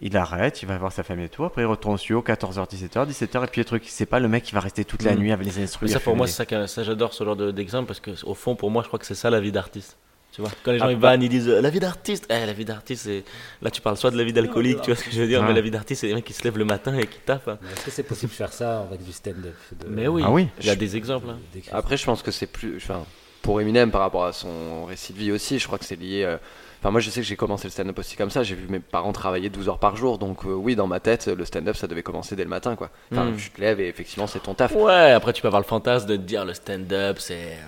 il 0.00 0.16
arrête, 0.16 0.60
il 0.62 0.66
va 0.66 0.76
voir 0.76 0.90
sa 0.92 1.02
famille 1.04 1.26
et 1.26 1.28
tout, 1.28 1.44
après 1.44 1.62
il 1.62 1.66
retourne 1.66 1.94
au 1.94 1.98
studio, 1.98 2.20
14h, 2.22 2.66
17h, 2.68 3.06
17h, 3.06 3.44
et 3.44 3.46
puis 3.46 3.60
le 3.60 3.64
truc, 3.64 3.84
c'est 3.86 4.06
pas 4.06 4.18
le 4.18 4.26
mec 4.28 4.42
qui 4.42 4.52
va 4.52 4.60
rester 4.60 4.84
toute 4.84 5.02
la 5.02 5.14
Mm. 5.14 5.18
nuit 5.18 5.32
avec 5.32 5.46
les 5.46 5.62
instruments. 5.62 5.92
ça, 5.92 6.00
pour 6.00 6.16
moi, 6.16 6.26
c'est 6.26 6.32
ça, 6.34 6.46
que- 6.46 6.66
ça 6.66 6.82
j'adore 6.82 7.12
ce 7.14 7.22
genre 7.24 7.36
de- 7.36 7.52
d'exemple 7.52 7.86
parce 7.86 8.00
que, 8.00 8.10
au 8.26 8.34
fond, 8.34 8.56
pour 8.56 8.70
moi, 8.72 8.82
je 8.82 8.88
crois 8.88 8.98
que 8.98 9.06
c'est 9.06 9.14
ça 9.14 9.30
la 9.30 9.40
vie 9.40 9.52
d'artiste. 9.52 9.96
Tu 10.32 10.40
vois, 10.42 10.50
quand 10.64 10.70
les 10.70 10.78
gens 10.78 10.84
Ah, 10.86 10.92
ils 10.92 10.98
bah- 10.98 11.08
vannent, 11.10 11.24
ils 11.24 11.28
disent 11.28 11.48
euh, 11.48 11.60
la 11.60 11.70
vie 11.70 11.80
d'artiste. 11.80 12.24
Eh, 12.30 12.46
la 12.46 12.52
vie 12.52 12.64
d'artiste, 12.64 13.02
c'est. 13.04 13.24
Là, 13.62 13.70
tu 13.72 13.80
parles 13.80 13.96
soit 13.96 14.12
de 14.12 14.16
la 14.16 14.22
vie 14.22 14.32
d'alcoolique, 14.32 14.80
tu 14.80 14.86
vois 14.92 14.94
ce 14.96 15.02
que 15.02 15.10
je 15.10 15.20
veux 15.20 15.26
dire, 15.26 15.42
mais 15.42 15.52
la 15.52 15.60
vie 15.60 15.72
d'artiste, 15.72 16.02
c'est 16.02 16.06
des 16.06 16.14
mecs 16.14 16.24
qui 16.24 16.32
se 16.32 16.44
lèvent 16.44 16.56
le 16.56 16.64
matin 16.64 16.96
et 16.96 17.06
qui 17.08 17.18
taffent. 17.18 17.48
hein. 17.48 17.58
Est-ce 17.72 17.84
que 17.86 17.90
c'est 17.90 18.04
possible 18.04 18.30
de 18.30 18.36
faire 18.36 18.52
ça 18.52 18.80
avec 18.82 19.02
du 19.04 19.10
stand-up 19.12 19.56
de- 19.72 19.88
Mais 19.88 20.06
oui, 20.06 20.22
Ah 20.24 20.30
oui. 20.30 20.46
il 20.60 20.66
y 20.66 20.70
a 20.70 20.76
des 20.76 20.96
exemples. 20.96 21.30
hein. 21.30 21.38
Après, 21.72 21.96
je 21.96 22.04
pense 22.04 22.22
que 22.22 22.30
c'est 22.30 22.46
plus. 22.46 22.76
Enfin, 22.76 23.04
pour 23.42 23.60
Eminem, 23.60 23.90
par 23.90 24.00
rapport 24.02 24.24
à 24.24 24.32
son 24.32 24.84
récit 24.86 25.12
de 25.12 25.18
vie 25.18 25.32
aussi, 25.32 25.58
je 25.58 25.66
crois 25.66 25.78
que 25.78 25.84
c'est 25.84 25.96
lié. 26.00 26.22
euh, 26.24 26.36
Enfin, 26.82 26.90
moi, 26.92 27.00
je 27.02 27.10
sais 27.10 27.20
que 27.20 27.26
j'ai 27.26 27.36
commencé 27.36 27.66
le 27.68 27.72
stand-up 27.72 27.98
aussi 27.98 28.16
comme 28.16 28.30
ça. 28.30 28.42
J'ai 28.42 28.54
vu 28.54 28.66
mes 28.70 28.80
parents 28.80 29.12
travailler 29.12 29.50
12 29.50 29.68
heures 29.68 29.78
par 29.78 29.96
jour. 29.96 30.16
Donc, 30.16 30.46
euh, 30.46 30.48
oui, 30.54 30.76
dans 30.76 30.86
ma 30.86 30.98
tête, 30.98 31.26
le 31.28 31.44
stand-up, 31.44 31.76
ça 31.76 31.86
devait 31.86 32.02
commencer 32.02 32.36
dès 32.36 32.42
le 32.44 32.48
matin, 32.48 32.74
quoi. 32.74 32.88
Enfin, 33.12 33.26
Mm. 33.26 33.36
tu 33.36 33.50
te 33.50 33.60
lèves 33.60 33.80
et 33.82 33.88
effectivement, 33.88 34.26
c'est 34.26 34.38
ton 34.42 34.54
taf. 34.54 34.74
Ouais, 34.74 35.10
après, 35.10 35.34
tu 35.34 35.42
peux 35.42 35.48
avoir 35.48 35.60
le 35.60 35.66
fantasme 35.66 36.06
de 36.08 36.16
te 36.16 36.22
dire 36.22 36.46
le 36.46 36.54
stand-up, 36.54 37.18
c'est. 37.18 37.58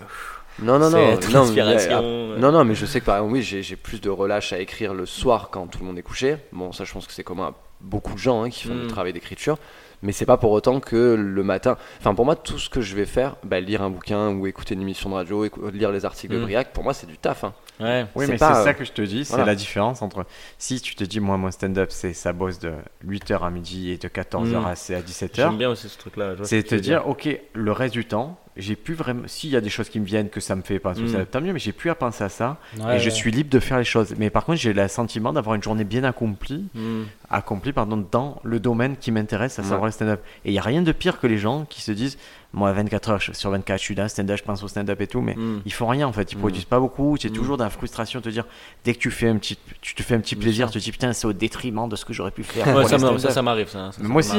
Non, 0.60 0.78
non, 0.78 0.88
non. 0.88 0.96
non, 1.30 1.44
mais, 1.52 1.62
ouais. 1.62 2.38
non, 2.38 2.52
non, 2.52 2.64
mais 2.64 2.74
je 2.74 2.86
sais 2.86 3.00
que 3.00 3.04
par 3.06 3.16
exemple, 3.16 3.34
oui, 3.34 3.42
j'ai 3.42 3.62
j'ai 3.62 3.76
plus 3.76 4.00
de 4.00 4.08
relâche 4.08 4.54
à 4.54 4.58
écrire 4.60 4.94
le 4.94 5.04
soir 5.04 5.48
quand 5.50 5.66
tout 5.66 5.80
le 5.80 5.84
monde 5.86 5.98
est 5.98 6.02
couché. 6.02 6.36
Bon, 6.52 6.72
ça, 6.72 6.84
je 6.84 6.92
pense 6.94 7.06
que 7.06 7.12
c'est 7.12 7.24
commun 7.24 7.48
à 7.48 7.54
beaucoup 7.82 8.14
de 8.14 8.18
gens 8.18 8.42
hein, 8.44 8.48
qui 8.50 8.64
font 8.66 8.74
Mm. 8.74 8.80
du 8.82 8.86
travail 8.86 9.12
d'écriture. 9.12 9.58
Mais 10.02 10.12
c'est 10.12 10.26
pas 10.26 10.36
pour 10.36 10.50
autant 10.50 10.80
que 10.80 11.14
le 11.14 11.42
matin. 11.44 11.76
Enfin, 12.00 12.14
pour 12.14 12.24
moi, 12.24 12.34
tout 12.36 12.58
ce 12.58 12.68
que 12.68 12.80
je 12.80 12.96
vais 12.96 13.06
faire, 13.06 13.36
bah, 13.44 13.60
lire 13.60 13.82
un 13.82 13.90
bouquin 13.90 14.30
ou 14.30 14.46
écouter 14.48 14.74
une 14.74 14.82
émission 14.82 15.10
de 15.10 15.14
radio, 15.14 15.46
lire 15.72 15.92
les 15.92 16.04
articles 16.04 16.34
de 16.34 16.38
Mm. 16.40 16.42
Briac, 16.42 16.72
pour 16.72 16.82
moi, 16.82 16.92
c'est 16.92 17.06
du 17.06 17.18
taf. 17.18 17.44
hein. 17.44 17.54
Ouais. 17.80 18.06
Oui, 18.14 18.26
mais 18.28 18.36
c'est 18.38 18.44
euh, 18.44 18.64
ça 18.64 18.74
que 18.74 18.84
je 18.84 18.92
te 18.92 19.02
dis, 19.02 19.24
c'est 19.24 19.30
voilà. 19.34 19.46
la 19.46 19.54
différence 19.54 20.02
entre 20.02 20.24
si 20.58 20.80
tu 20.80 20.94
te 20.94 21.04
dis, 21.04 21.20
moi, 21.20 21.36
mon 21.36 21.50
stand-up, 21.50 21.90
c'est 21.90 22.12
ça 22.12 22.32
bosse 22.32 22.58
de 22.58 22.72
8h 23.06 23.44
à 23.44 23.50
midi 23.50 23.90
et 23.90 23.96
de 23.96 24.08
14h 24.08 24.60
Mm. 24.60 24.64
à, 24.66 24.70
à 24.70 24.74
17h. 24.74 25.34
J'aime 25.36 25.56
bien 25.58 25.70
aussi 25.70 25.88
ce 25.88 25.98
truc-là. 25.98 26.34
C'est 26.42 26.62
te 26.64 26.74
dire, 26.74 27.06
ok, 27.08 27.28
le 27.54 27.72
reste 27.72 27.94
du 27.94 28.04
temps, 28.04 28.38
j'ai 28.56 28.76
plus 28.76 28.94
vraiment. 28.94 29.22
S'il 29.26 29.50
y 29.50 29.56
a 29.56 29.60
des 29.60 29.70
choses 29.70 29.88
qui 29.88 29.98
me 30.00 30.04
viennent 30.04 30.28
que 30.28 30.40
ça 30.40 30.54
me 30.56 30.62
fait 30.62 30.78
pas, 30.78 30.92
Mm. 30.92 31.26
tant 31.30 31.40
mieux, 31.40 31.52
mais 31.52 31.58
j'ai 31.58 31.72
plus 31.72 31.88
à 31.90 31.94
penser 31.94 32.22
à 32.24 32.28
ça. 32.28 32.58
Ouais, 32.78 32.96
et 32.96 32.98
je 32.98 33.08
suis 33.10 33.30
libre 33.30 33.48
de 33.50 33.58
faire 33.60 33.78
les 33.78 33.84
choses. 33.84 34.14
Mais 34.18 34.28
par 34.30 34.44
contre, 34.44 34.58
j'ai 34.60 34.72
le 34.72 34.88
sentiment 34.88 35.32
d'avoir 35.32 35.54
une 35.56 35.62
journée 35.62 35.84
bien 35.84 36.04
accomplie, 36.04 36.66
Hmm. 36.74 37.04
accomplie 37.30 37.72
pardon, 37.72 38.04
dans 38.10 38.40
le 38.44 38.60
domaine 38.60 38.96
qui 38.96 39.10
m'intéresse, 39.10 39.58
à 39.58 39.62
Ouais. 39.62 39.68
savoir 39.68 39.86
le 39.86 39.92
stand-up. 39.92 40.20
Et 40.44 40.50
il 40.50 40.52
n'y 40.52 40.58
a 40.58 40.62
rien 40.62 40.82
de 40.82 40.92
pire 40.92 41.18
que 41.18 41.26
les 41.26 41.38
gens 41.38 41.64
qui 41.68 41.80
se 41.80 41.92
disent, 41.92 42.18
moi, 42.52 42.70
24 42.72 43.08
heures 43.10 43.22
sur 43.22 43.48
24, 43.50 43.78
je 43.80 43.84
suis 43.84 43.94
là, 43.94 44.08
stand-up, 44.08 44.36
je 44.36 44.42
pense 44.44 44.62
au 44.62 44.68
stand-up 44.68 45.00
et 45.00 45.06
tout, 45.06 45.22
mais 45.22 45.34
Hmm. 45.34 45.60
ils 45.64 45.72
font 45.72 45.86
rien 45.86 46.06
en 46.06 46.12
fait, 46.12 46.30
ils 46.32 46.36
Mm. 46.36 46.40
produisent 46.40 46.64
pas 46.66 46.78
beaucoup. 46.80 47.16
Tu 47.18 47.28
es 47.28 47.30
Mm. 47.30 47.32
toujours 47.32 47.56
dans 47.56 47.64
la 47.64 47.70
frustration 47.70 48.20
de 48.20 48.24
te 48.24 48.28
dire, 48.28 48.44
dès 48.84 48.92
que 48.92 48.98
tu 48.98 49.10
fais 49.10 49.28
un 49.28 49.36
petit, 49.38 49.56
tu 49.80 49.94
te 49.94 50.02
fais 50.02 50.14
un 50.14 50.20
petit 50.20 50.36
plaisir, 50.36 50.70
tu 50.70 50.78
te 50.78 50.84
dis 50.84 50.92
putain, 50.92 51.12
c'est 51.14 51.26
au 51.26 51.32
détriment 51.32 51.88
de 51.88 51.96
ce 51.96 52.04
que 52.04 52.12
j'aurais 52.12 52.30
pu 52.32 52.42
faire. 52.44 52.66
Ça, 52.66 52.98
m'arrive, 53.42 53.68
ça. 53.68 53.92
ça, 53.92 53.92
ça 53.92 54.02
moi 54.02 54.18
aussi. 54.20 54.36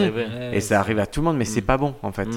Et 0.51 0.59
ça 0.61 0.79
arrive 0.79 0.99
à 0.99 1.07
tout 1.07 1.21
le 1.21 1.25
monde, 1.25 1.37
mais 1.37 1.45
c'est 1.45 1.61
pas 1.61 1.77
bon 1.77 1.95
en 2.03 2.11
fait. 2.11 2.27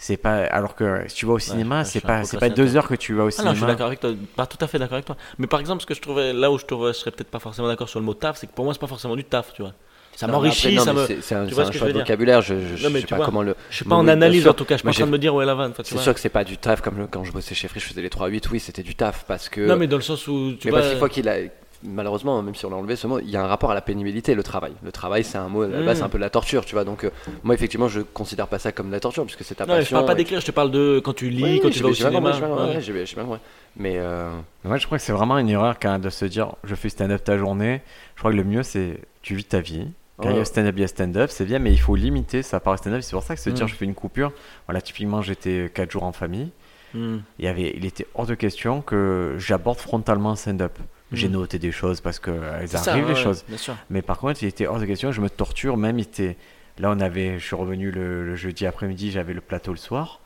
C'est 0.00 0.16
pas 0.16 0.44
alors 0.44 0.76
que 0.76 1.02
si 1.08 1.16
tu 1.16 1.26
vas 1.26 1.32
au 1.34 1.38
cinéma, 1.40 1.82
je 1.82 1.88
c'est 1.88 2.00
pas 2.00 2.22
c'est 2.24 2.38
pas 2.38 2.48
deux 2.50 2.76
heures 2.76 2.86
que 2.86 2.94
tu 2.94 3.14
vas 3.14 3.24
au 3.24 3.30
Ah 3.36 3.42
non, 3.42 3.48
je 3.48 3.48
suis 3.48 3.54
cinéma. 3.56 3.66
d'accord 3.72 3.86
avec 3.88 3.98
toi, 4.00 4.10
pas 4.36 4.46
tout 4.46 4.58
à 4.60 4.68
fait 4.68 4.78
d'accord 4.78 4.94
avec 4.94 5.06
toi. 5.06 5.16
Mais 5.38 5.48
par 5.48 5.58
exemple, 5.58 5.82
ce 5.82 5.86
que 5.86 5.94
je 5.94 6.00
trouvais 6.00 6.32
là 6.32 6.52
où 6.52 6.58
je, 6.58 6.64
je 6.68 6.92
serais 6.92 7.10
peut-être 7.10 7.30
pas 7.30 7.40
forcément 7.40 7.66
d'accord 7.66 7.88
sur 7.88 7.98
le 7.98 8.06
mot 8.06 8.14
taf, 8.14 8.36
c'est 8.38 8.46
que 8.46 8.52
pour 8.52 8.64
moi, 8.64 8.72
c'est 8.74 8.80
pas 8.80 8.86
forcément 8.86 9.16
du 9.16 9.24
taf, 9.24 9.52
tu 9.54 9.62
vois. 9.62 9.72
ça 10.14 10.28
m'enrichit, 10.28 10.78
ça 10.78 10.92
me. 10.92 11.04
c'est- 11.04 11.14
un, 11.34 11.42
tu 11.46 11.48
c'est 11.48 11.54
vois 11.56 11.64
un 11.66 11.72
choix 11.72 11.88
de 11.88 11.98
vocabulaire. 11.98 12.42
Je, 12.42 12.54
je, 12.76 12.86
Non, 12.88 12.94
sais 12.94 13.06
pas 13.06 13.16
vois, 13.16 13.24
comment 13.26 13.42
le. 13.42 13.56
Je 13.70 13.74
suis 13.76 13.84
pas 13.84 13.96
en 13.96 14.06
analyse 14.06 14.42
sûr. 14.42 14.52
en 14.52 14.54
tout 14.54 14.64
cas, 14.64 14.76
je 14.76 14.80
suis 14.82 14.88
en 14.88 14.92
train 14.92 15.06
de 15.06 15.10
me 15.10 15.18
dire 15.18 15.34
où 15.34 15.42
est 15.42 15.46
la 15.46 15.56
vanne. 15.56 15.72
C'est 15.82 15.98
sûr 15.98 16.14
que 16.14 16.20
c'est 16.20 16.28
pas 16.28 16.44
du 16.44 16.58
taf 16.58 16.80
comme 16.80 16.98
le- 16.98 17.06
quand 17.08 17.24
je 17.24 17.32
bossais 17.32 17.56
chez 17.56 17.66
Free, 17.66 17.80
je 17.80 17.86
faisais 17.86 18.00
les 18.02 18.08
3-8. 18.08 18.48
Oui, 18.52 18.60
c'était 18.60 18.84
du 18.84 18.94
taf 18.94 19.24
parce 19.26 19.48
que. 19.48 19.62
Non, 19.66 19.76
mais 19.76 19.88
dans 19.88 19.96
le 19.96 20.02
sens 20.02 20.28
où 20.28 20.52
tu 20.60 20.68
mais 20.68 20.70
vois. 20.70 20.78
parce 20.80 20.90
qu'il 20.92 20.98
faut 21.00 21.08
qu'il 21.08 21.28
a. 21.28 21.38
Malheureusement, 21.84 22.42
même 22.42 22.56
si 22.56 22.66
on 22.66 22.70
l'a 22.70 22.76
enlevé 22.76 22.96
ce 22.96 23.06
mot, 23.06 23.20
il 23.20 23.30
y 23.30 23.36
a 23.36 23.42
un 23.42 23.46
rapport 23.46 23.70
à 23.70 23.74
la 23.74 23.80
pénibilité, 23.80 24.34
le 24.34 24.42
travail. 24.42 24.72
Le 24.82 24.90
travail, 24.90 25.22
c'est 25.22 25.38
un 25.38 25.48
mot, 25.48 25.64
Mm. 25.66 25.94
c'est 25.94 26.02
un 26.02 26.08
peu 26.08 26.18
de 26.18 26.22
la 26.24 26.30
torture, 26.30 26.64
tu 26.64 26.74
vois. 26.74 26.82
Donc, 26.84 27.04
euh, 27.04 27.10
moi, 27.44 27.54
effectivement, 27.54 27.86
je 27.86 28.00
considère 28.00 28.48
pas 28.48 28.58
ça 28.58 28.72
comme 28.72 28.88
de 28.88 28.92
la 28.92 28.98
torture, 29.00 29.24
puisque 29.24 29.44
c'est 29.44 29.54
ta 29.54 29.64
Non, 29.64 29.74
mais 29.74 29.80
je 29.80 29.84
passion. 29.84 29.96
parle 29.98 30.06
pas 30.06 30.12
et- 30.14 30.16
d'écrire, 30.16 30.40
je 30.40 30.46
te 30.46 30.50
parle 30.50 30.72
de 30.72 31.00
quand 31.04 31.12
tu 31.14 31.30
lis, 31.30 31.44
Oui, 31.44 31.60
quand 31.60 31.68
oui, 31.68 31.74
tu 31.74 31.82
vas 31.82 31.88
au 31.90 31.94
cinéma. 31.94 32.30
ouais. 32.30 33.38
Mais 33.76 33.94
euh, 33.98 34.30
Moi, 34.64 34.76
je 34.78 34.86
crois 34.86 34.98
que 34.98 35.04
c'est 35.04 35.12
vraiment 35.12 35.38
une 35.38 35.48
erreur 35.48 35.78
quand 35.80 35.92
même 35.92 36.00
de 36.00 36.10
se 36.10 36.24
dire 36.24 36.54
je 36.64 36.74
fais 36.74 36.88
stand-up 36.88 37.22
ta 37.22 37.38
journée. 37.38 37.80
Je 38.16 38.20
crois 38.20 38.32
que 38.32 38.36
le 38.36 38.44
mieux, 38.44 38.62
c'est 38.62 38.98
tu 39.22 39.34
vis 39.36 39.44
ta 39.44 39.60
vie. 39.60 39.86
Quand 40.16 40.30
il 40.30 40.32
y 40.32 40.34
Ouais. 40.34 40.40
a 40.40 40.44
stand-up, 40.44 40.74
il 40.76 40.80
y 40.80 40.84
a 40.84 40.88
stand-up, 40.88 41.30
c'est 41.30 41.44
bien, 41.44 41.60
mais 41.60 41.70
il 41.72 41.78
faut 41.78 41.94
limiter 41.94 42.42
ça 42.42 42.58
par 42.58 42.76
stand-up. 42.76 43.02
C'est 43.02 43.12
pour 43.12 43.22
ça 43.22 43.36
que 43.36 43.40
se 43.40 43.50
dire 43.50 43.66
Mm. 43.66 43.68
je 43.68 43.74
fais 43.76 43.84
une 43.84 43.94
coupure. 43.94 44.32
Voilà, 44.66 44.80
typiquement, 44.80 45.22
j'étais 45.22 45.70
4 45.72 45.92
jours 45.92 46.02
en 46.02 46.10
famille. 46.12 46.50
Hmm. 46.94 47.18
Il, 47.38 47.44
y 47.44 47.48
avait, 47.48 47.72
il 47.76 47.84
était 47.84 48.06
hors 48.14 48.26
de 48.26 48.34
question 48.34 48.80
que 48.80 49.34
j'aborde 49.38 49.78
frontalement 49.78 50.30
un 50.30 50.36
stand-up. 50.36 50.72
J'ai 51.12 51.28
Mm. 51.28 51.32
noté 51.32 51.58
des 51.58 51.72
choses 51.72 52.00
parce 52.00 52.18
que 52.18 52.30
euh, 52.30 52.58
elles 52.60 52.68
C'est 52.68 52.76
ça, 52.78 52.92
arrivent, 52.92 53.06
les 53.08 53.14
ouais, 53.14 53.22
choses. 53.22 53.44
Mais 53.90 54.02
par 54.02 54.18
contre, 54.18 54.42
il 54.42 54.46
était 54.46 54.66
hors 54.66 54.78
de 54.78 54.84
question, 54.84 55.10
je 55.12 55.20
me 55.20 55.30
torture, 55.30 55.76
même 55.76 55.98
il 55.98 56.02
était... 56.02 56.36
Là, 56.78 56.90
on 56.94 57.00
avait, 57.00 57.38
je 57.40 57.44
suis 57.44 57.56
revenu 57.56 57.90
le, 57.90 58.24
le 58.24 58.36
jeudi 58.36 58.64
après-midi, 58.66 59.10
j'avais 59.10 59.32
le 59.32 59.40
plateau 59.40 59.72
le 59.72 59.78
soir. 59.78 60.20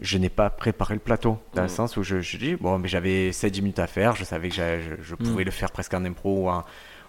Je 0.00 0.18
n'ai 0.18 0.30
pas 0.30 0.50
préparé 0.50 0.94
le 0.94 1.00
plateau, 1.00 1.38
dans 1.54 1.62
le 1.62 1.68
Mm. 1.68 1.70
sens 1.70 1.96
où 1.96 2.02
je, 2.02 2.20
je 2.20 2.36
dis, 2.38 2.56
bon, 2.56 2.78
mais 2.78 2.88
j'avais 2.88 3.30
7-10 3.30 3.60
minutes 3.60 3.78
à 3.78 3.86
faire, 3.86 4.16
je 4.16 4.24
savais 4.24 4.48
que 4.48 4.54
je, 4.56 4.96
je 5.02 5.14
pouvais 5.14 5.44
le 5.44 5.50
faire 5.52 5.70
presque 5.70 5.94
en 5.94 6.04
impro 6.04 6.44
ou 6.44 6.48
en, 6.48 6.64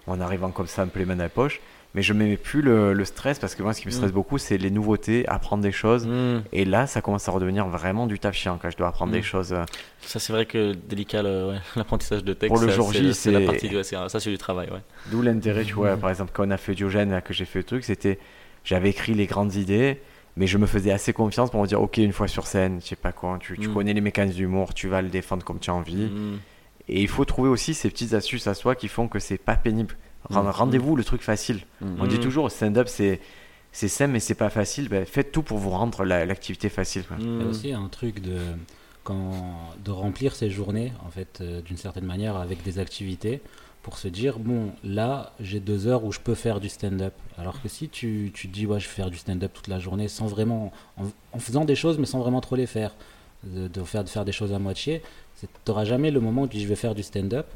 en 0.06 0.20
arrivant 0.20 0.50
comme 0.50 0.66
ça, 0.66 0.82
un 0.82 0.86
peu 0.88 0.98
les 1.00 1.06
mains 1.06 1.16
dans 1.16 1.24
la 1.24 1.28
poche. 1.28 1.60
Mais 1.94 2.02
je 2.02 2.12
ne 2.12 2.18
m'aimais 2.18 2.36
plus 2.36 2.60
le, 2.60 2.92
le 2.92 3.04
stress, 3.04 3.38
parce 3.38 3.54
que 3.54 3.62
moi, 3.62 3.72
ce 3.72 3.80
qui 3.80 3.86
me 3.86 3.92
stresse 3.92 4.10
Mm. 4.10 4.14
beaucoup, 4.14 4.36
c'est 4.38 4.58
les 4.58 4.70
nouveautés, 4.70 5.24
apprendre 5.28 5.62
des 5.62 5.70
choses. 5.70 6.06
Hmm. 6.08 6.40
Et 6.52 6.64
là, 6.64 6.88
ça 6.88 7.00
commence 7.00 7.28
à 7.28 7.32
redevenir 7.32 7.68
vraiment 7.68 8.08
du 8.08 8.18
taf 8.18 8.34
chiant, 8.34 8.58
quand 8.60 8.68
je 8.68 8.76
dois 8.76 8.88
apprendre 8.88 9.12
Mm. 9.12 9.14
des 9.16 9.22
choses. 9.22 9.52
euh, 9.52 9.64
Ça, 10.00 10.18
c'est 10.18 10.32
vrai 10.32 10.44
que 10.46 10.72
délicat, 10.72 11.22
ouais, 11.22 11.54
l'apprentissage 11.76 12.24
de 12.24 12.32
texte. 12.34 12.52
Pour 12.52 12.60
le 12.60 12.68
ça, 12.70 12.74
jour 12.74 12.92
J, 12.92 13.14
c'est 13.14 13.30
la 13.30 13.40
partie 13.42 13.70
Ça, 14.08 14.08
c'est 14.20 14.30
du 14.30 14.38
travail, 14.38 14.70
ouais. 14.70 14.80
D'où 15.12 15.22
l'intérêt, 15.22 15.62
tu 15.64 15.74
vois, 15.74 15.96
par 15.96 16.10
exemple, 16.10 16.32
quand 16.34 16.46
on 16.46 16.50
a 16.50 16.56
fait 16.56 16.74
Diogène, 16.74 17.10
là, 17.10 17.20
que 17.20 17.32
j'ai 17.32 17.44
fait 17.44 17.60
le 17.60 17.64
truc, 17.64 17.84
c'était, 17.84 18.18
j'avais 18.64 18.90
écrit 18.90 19.14
les 19.14 19.26
grandes 19.26 19.54
idées, 19.54 20.00
mais 20.36 20.48
je 20.48 20.58
me 20.58 20.66
faisais 20.66 20.90
assez 20.90 21.12
confiance 21.12 21.52
pour 21.52 21.62
me 21.62 21.66
dire, 21.68 21.80
ok, 21.80 21.98
une 21.98 22.12
fois 22.12 22.26
sur 22.26 22.48
scène, 22.48 22.80
je 22.82 22.88
sais 22.88 22.96
pas 22.96 23.12
quoi, 23.12 23.38
tu, 23.40 23.56
tu 23.56 23.68
connais 23.68 23.92
les 23.92 24.00
mécanismes 24.00 24.36
d'humour, 24.38 24.74
tu 24.74 24.88
vas 24.88 25.00
le 25.00 25.10
défendre 25.10 25.44
comme 25.44 25.60
tu 25.60 25.70
as 25.70 25.74
envie. 25.74 26.10
Et 26.88 27.00
il 27.02 27.08
faut 27.08 27.24
trouver 27.24 27.48
aussi 27.48 27.72
ces 27.72 27.88
petites 27.88 28.14
astuces 28.14 28.48
à 28.48 28.54
soi 28.54 28.74
qui 28.74 28.88
font 28.88 29.06
que 29.06 29.20
c'est 29.20 29.38
pas 29.38 29.54
pénible. 29.54 29.96
Rend- 30.30 30.42
Mhm. 30.42 30.50
Rendez-vous 30.50 30.96
le 30.96 31.04
truc 31.04 31.22
facile. 31.22 31.60
mm. 31.80 31.96
On 32.00 32.06
dit 32.06 32.16
Mhm. 32.16 32.20
toujours, 32.22 32.50
stand-up, 32.50 32.88
c'est, 32.88 33.20
c'est 33.72 33.88
simple, 33.88 34.12
mais 34.12 34.20
c'est 34.20 34.34
pas 34.34 34.50
facile. 34.50 34.88
Ben, 34.88 35.04
faites 35.04 35.32
tout 35.32 35.42
pour 35.42 35.58
vous 35.58 35.70
rendre 35.70 36.04
la- 36.04 36.24
l'activité 36.24 36.68
facile. 36.68 37.04
quoi. 37.04 37.16
Il 37.20 37.40
y 37.40 37.42
a 37.42 37.46
aussi 37.46 37.72
un 37.72 37.88
truc 37.88 38.20
de, 38.20 38.38
quand, 39.02 39.32
de 39.84 39.90
remplir 39.90 40.34
ses 40.34 40.50
journées, 40.50 40.92
en 41.06 41.10
fait, 41.10 41.38
euh, 41.40 41.60
d'une 41.60 41.76
certaine 41.76 42.04
manière, 42.06 42.36
avec 42.36 42.62
des 42.62 42.78
activités, 42.78 43.40
pour 43.82 43.98
se 43.98 44.08
dire, 44.08 44.38
bon, 44.38 44.72
là, 44.82 45.34
j'ai 45.40 45.60
deux 45.60 45.86
heures 45.86 46.04
où 46.04 46.12
je 46.12 46.18
peux 46.20 46.34
faire 46.34 46.58
du 46.58 46.70
stand-up. 46.70 47.12
Alors 47.36 47.60
que 47.60 47.68
si 47.68 47.90
tu, 47.90 48.30
tu 48.32 48.48
te 48.48 48.54
dis, 48.54 48.64
ouais, 48.66 48.80
je 48.80 48.86
vais 48.88 48.94
faire 48.94 49.10
du 49.10 49.18
stand-up 49.18 49.52
toute 49.52 49.68
la 49.68 49.78
journée, 49.78 50.08
sans 50.08 50.26
vraiment, 50.26 50.72
en, 50.96 51.04
en 51.32 51.38
faisant 51.38 51.66
des 51.66 51.74
choses, 51.76 51.98
mais 51.98 52.06
sans 52.06 52.20
vraiment 52.20 52.40
trop 52.40 52.56
les 52.56 52.66
faire, 52.66 52.94
de, 53.42 53.68
de 53.68 53.82
faire, 53.82 54.02
de 54.04 54.08
faire 54.08 54.24
des 54.24 54.32
choses 54.32 54.54
à 54.54 54.58
moitié, 54.58 55.02
tu 55.38 55.46
n'auras 55.68 55.84
jamais 55.84 56.10
le 56.10 56.20
moment 56.20 56.42
où 56.42 56.46
tu 56.48 56.56
dis, 56.56 56.62
je 56.62 56.68
vais 56.68 56.76
faire 56.76 56.94
du 56.94 57.02
stand-up. 57.02 57.46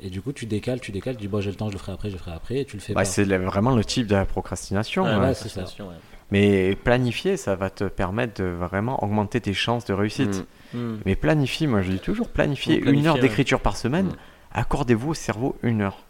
Et 0.00 0.10
du 0.10 0.20
coup, 0.20 0.32
tu 0.32 0.44
décales, 0.46 0.80
tu 0.80 0.92
décales, 0.92 1.16
tu 1.16 1.22
dis, 1.22 1.28
bon, 1.28 1.40
j'ai 1.40 1.50
le 1.50 1.56
temps, 1.56 1.68
je 1.68 1.72
le 1.72 1.78
ferai 1.78 1.92
après, 1.92 2.08
je 2.10 2.14
le 2.14 2.18
ferai 2.20 2.32
après, 2.32 2.58
et 2.58 2.64
tu 2.66 2.76
le 2.76 2.82
fais 2.82 2.92
Bah, 2.92 3.00
pas. 3.00 3.04
c'est 3.06 3.24
vraiment 3.24 3.74
le 3.74 3.84
type 3.84 4.06
de 4.06 4.14
la 4.14 4.26
procrastination. 4.26 5.06
Hein. 5.06 5.20
ouais, 5.20 5.26
ouais, 5.28 5.34
c'est 5.34 5.48
ça. 5.48 5.62
ouais. 5.62 5.94
Mais 6.30 6.74
planifier, 6.74 7.36
ça 7.36 7.54
va 7.54 7.70
te 7.70 7.84
permettre 7.84 8.42
de 8.42 8.48
vraiment 8.48 9.02
augmenter 9.02 9.40
tes 9.40 9.54
chances 9.54 9.84
de 9.86 9.94
réussite. 9.94 10.44
Mm. 10.74 10.78
Hmm. 10.78 10.98
Mais 11.06 11.14
planifier, 11.14 11.66
moi 11.68 11.82
je 11.82 11.92
dis 11.92 12.00
toujours, 12.00 12.28
planifier 12.28 12.78
une 12.80 13.06
heure 13.06 13.14
ouais. 13.14 13.20
d'écriture 13.20 13.60
par 13.60 13.76
semaine, 13.76 14.06
Mm. 14.08 14.16
accordez-vous 14.52 15.10
au 15.10 15.14
cerveau 15.14 15.56
une 15.62 15.80
heure. 15.82 16.04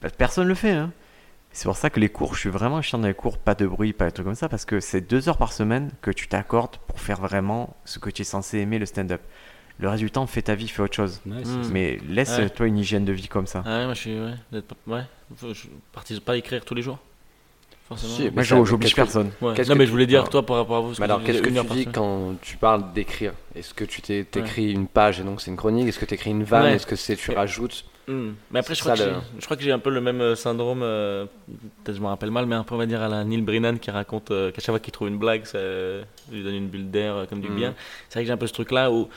Que 0.00 0.08
Personne 0.08 0.44
ne 0.44 0.48
le 0.48 0.54
fait. 0.54 0.72
Hein. 0.72 0.90
C'est 1.52 1.64
pour 1.66 1.76
ça 1.76 1.90
que 1.90 2.00
les 2.00 2.08
cours, 2.08 2.34
je 2.34 2.40
suis 2.40 2.48
vraiment 2.50 2.80
chiant 2.80 2.98
dans 2.98 3.06
les 3.06 3.12
cours, 3.14 3.36
pas 3.36 3.54
de 3.54 3.66
bruit, 3.66 3.92
pas 3.92 4.06
de 4.06 4.10
trucs 4.10 4.24
comme 4.26 4.34
ça, 4.34 4.48
parce 4.48 4.64
que 4.64 4.80
c'est 4.80 5.02
deux 5.02 5.28
heures 5.28 5.36
par 5.36 5.52
semaine 5.52 5.90
que 6.00 6.10
tu 6.10 6.26
t'accordes 6.28 6.78
pour 6.88 6.98
faire 6.98 7.20
vraiment 7.20 7.76
ce 7.84 7.98
que 7.98 8.08
tu 8.08 8.22
es 8.22 8.24
censé 8.24 8.58
aimer, 8.58 8.78
le 8.78 8.86
stand-up. 8.86 9.20
Le 9.82 10.10
temps, 10.10 10.26
fais 10.26 10.42
ta 10.42 10.54
vie, 10.54 10.68
fais 10.68 10.82
autre 10.82 10.94
chose. 10.94 11.20
Ouais, 11.26 11.40
Mm. 11.40 11.44
ça. 11.44 11.70
Mais 11.72 11.98
laisse-toi 12.08 12.66
une 12.66 12.78
hygiène 12.78 13.04
de 13.04 13.12
vie 13.12 13.28
comme 13.28 13.46
ça. 13.46 13.62
Ah 13.66 13.78
ouais, 13.80 13.84
moi 13.86 13.94
je 13.94 14.00
suis. 14.00 14.16
Ouais, 14.86 15.02
je 15.52 15.66
participe 15.92 16.24
pas 16.24 16.32
à 16.32 16.36
écrire 16.36 16.64
tous 16.64 16.74
les 16.74 16.82
jours. 16.82 16.98
Forcément. 17.88 18.12
Si, 18.14 18.30
Moi, 18.30 18.42
j'oblige 18.64 18.94
personne. 18.94 19.32
Non, 19.42 19.52
que 19.54 19.72
mais 19.74 19.86
je 19.86 19.90
voulais 19.90 20.06
dire, 20.06 20.28
toi, 20.28 20.46
par 20.46 20.56
rapport 20.56 20.76
à 20.76 20.80
vous. 20.80 20.94
Mais 20.98 21.04
alors, 21.04 21.20
que- 21.20 21.26
qu'est-ce 21.26 21.38
ce 21.38 21.42
que 21.42 21.48
tu 21.48 21.74
dis 21.74 21.86
quand 21.86 22.36
tu 22.40 22.56
parles 22.56 22.92
d'écrire? 22.94 23.32
Est-ce 23.54 23.74
que 23.74 23.84
tu 23.84 24.00
t'es- 24.00 24.24
t'écris 24.24 24.72
une 24.72 24.86
page 24.86 25.20
et 25.20 25.24
donc 25.24 25.40
c'est 25.40 25.50
une 25.50 25.56
chronique? 25.56 25.88
Est-ce 25.88 25.98
que 25.98 26.04
tu 26.06 26.14
écris 26.14 26.30
une 26.30 26.44
vanne? 26.44 26.62
Ouais. 26.62 26.74
Est-ce 26.74 26.86
que 26.86 26.96
c'est 26.96 27.16
tu 27.16 27.30
Ouais. 27.30 27.36
rajoutes? 27.36 27.84
Hmm. 28.08 28.30
Mais 28.50 28.60
après, 28.60 28.74
je 28.74 28.80
crois, 28.80 28.92
que 28.92 28.98
j'ai- 28.98 29.06
le- 29.06 29.16
je 29.38 29.44
crois 29.44 29.56
que 29.56 29.62
j'ai 29.62 29.70
un 29.72 29.78
peu 29.78 29.90
le 29.90 30.00
même 30.00 30.20
euh, 30.20 30.34
syndrome, 30.34 30.80
euh, 30.82 31.26
peut-être 31.84 31.96
je 31.96 32.00
me 32.00 32.06
rappelle 32.06 32.30
mal, 32.32 32.46
mais 32.46 32.54
un 32.56 32.64
peu 32.64 32.74
on 32.74 32.78
va 32.78 32.86
dire 32.86 33.00
à 33.02 33.08
la 33.08 33.22
Neil 33.24 33.42
Brennan 33.42 33.78
qui 33.78 33.90
raconte 33.90 34.30
euh, 34.32 34.50
qu'à 34.50 34.60
chaque 34.60 34.70
fois 34.72 34.80
qu'il 34.80 34.92
trouve 34.92 35.06
une 35.08 35.18
blague, 35.18 35.44
ça 35.44 35.58
lui 36.32 36.42
donne 36.42 36.54
une 36.54 36.68
bulle 36.68 36.90
d'air 36.90 37.26
comme 37.28 37.40
du 37.40 37.48
Mhm. 37.48 37.56
bien. 37.56 37.74
C'est 38.08 38.14
vrai 38.18 38.22
que 38.24 38.26
j'ai 38.28 38.32
un 38.32 38.36
peu 38.38 38.46
ce 38.48 38.52
truc-là 38.54 38.90
où 38.90 39.08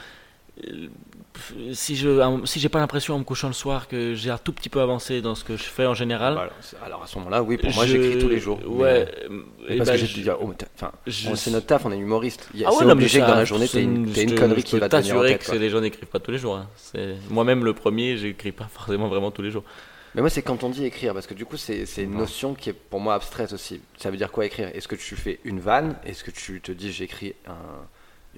si 1.74 1.96
je 1.98 2.42
si 2.46 2.60
j'ai 2.60 2.70
pas 2.70 2.80
l'impression 2.80 3.16
en 3.16 3.20
me 3.20 3.24
couchant 3.24 3.48
le 3.48 3.54
soir 3.54 3.88
que 3.88 4.14
j'ai 4.16 4.30
un 4.30 4.38
tout 4.38 4.54
petit 4.54 4.70
peu 4.70 4.80
avancé 4.80 5.22
dans 5.22 5.36
ce 5.36 5.44
que 5.44 5.58
je 5.58 5.64
fais 5.64 5.86
en 5.86 5.94
général. 5.94 6.36
Bah, 6.36 6.50
alors, 6.84 7.04
à 7.04 7.08
ce 7.08 7.18
moment-là, 7.18 7.44
oui, 7.44 7.58
pour 7.58 7.74
moi 7.74 7.86
j'écris 7.86 8.18
tous 8.20 8.30
les 8.30 8.40
jours. 8.40 8.60
Ouais. 8.66 9.06
mais 9.30 9.76
et 9.76 9.78
parce 9.78 9.90
bah, 9.90 9.98
que 9.98 10.06
j'ai 10.06 10.22
dit, 10.22 10.30
oh, 10.30 10.54
t'as- 10.58 10.68
enfin, 10.76 10.92
je- 11.06 11.36
c'est 11.36 11.52
notre 11.52 11.66
taf, 11.66 11.86
on 11.86 11.92
est 11.92 11.98
humoriste. 11.98 12.48
Ah 12.54 12.70
ouais, 12.70 12.76
c'est 12.80 12.86
obligé 12.86 13.20
que 13.20 13.26
dans 13.28 13.36
la 13.36 13.46
journée, 13.46 13.68
t'as 13.68 13.80
une, 13.82 14.06
connerie 14.36 14.64
qui 14.64 14.80
va 14.80 14.88
te 14.88 14.96
venir 14.96 15.16
en 15.16 15.20
t'assurer 15.20 15.30
tête. 15.34 15.42
que 15.42 15.46
quoi. 15.48 15.56
les 15.56 15.70
gens 15.70 15.82
n'écrivent 15.82 16.08
pas 16.08 16.20
tous 16.20 16.32
les 16.32 16.38
jours. 16.38 16.56
hein. 16.56 16.70
Moi-même, 17.30 17.66
le 17.66 17.74
premier, 17.74 18.18
j'écris 18.18 18.52
pas 18.52 18.68
forcément 18.72 19.08
vraiment 19.08 19.32
tous 19.32 19.42
les 19.42 19.52
jours. 19.52 19.64
Mais 20.14 20.22
moi, 20.22 20.30
c'est 20.30 20.42
quand 20.42 20.64
on 20.64 20.70
dit 20.70 20.86
écrire, 20.86 21.14
parce 21.14 21.28
que 21.28 21.34
du 21.34 21.46
coup, 21.46 21.58
c'est 21.58 21.86
une 21.98 22.16
notion 22.16 22.54
qui 22.54 22.70
est 22.70 22.74
pour 22.74 23.02
moi 23.02 23.16
abstraite 23.16 23.52
aussi. 23.52 23.82
Ça 23.98 24.10
veut 24.10 24.18
dire 24.18 24.32
quoi 24.32 24.46
écrire? 24.46 24.70
Est-ce 24.74 24.88
que 24.88 24.96
tu 24.96 25.16
fais 25.18 25.40
une 25.44 25.60
vanne? 25.60 25.98
Est-ce 26.06 26.24
que 26.24 26.32
tu 26.32 26.62
te 26.62 26.72
dis 26.72 26.94
j'écris 26.94 27.36
un, 27.46 27.52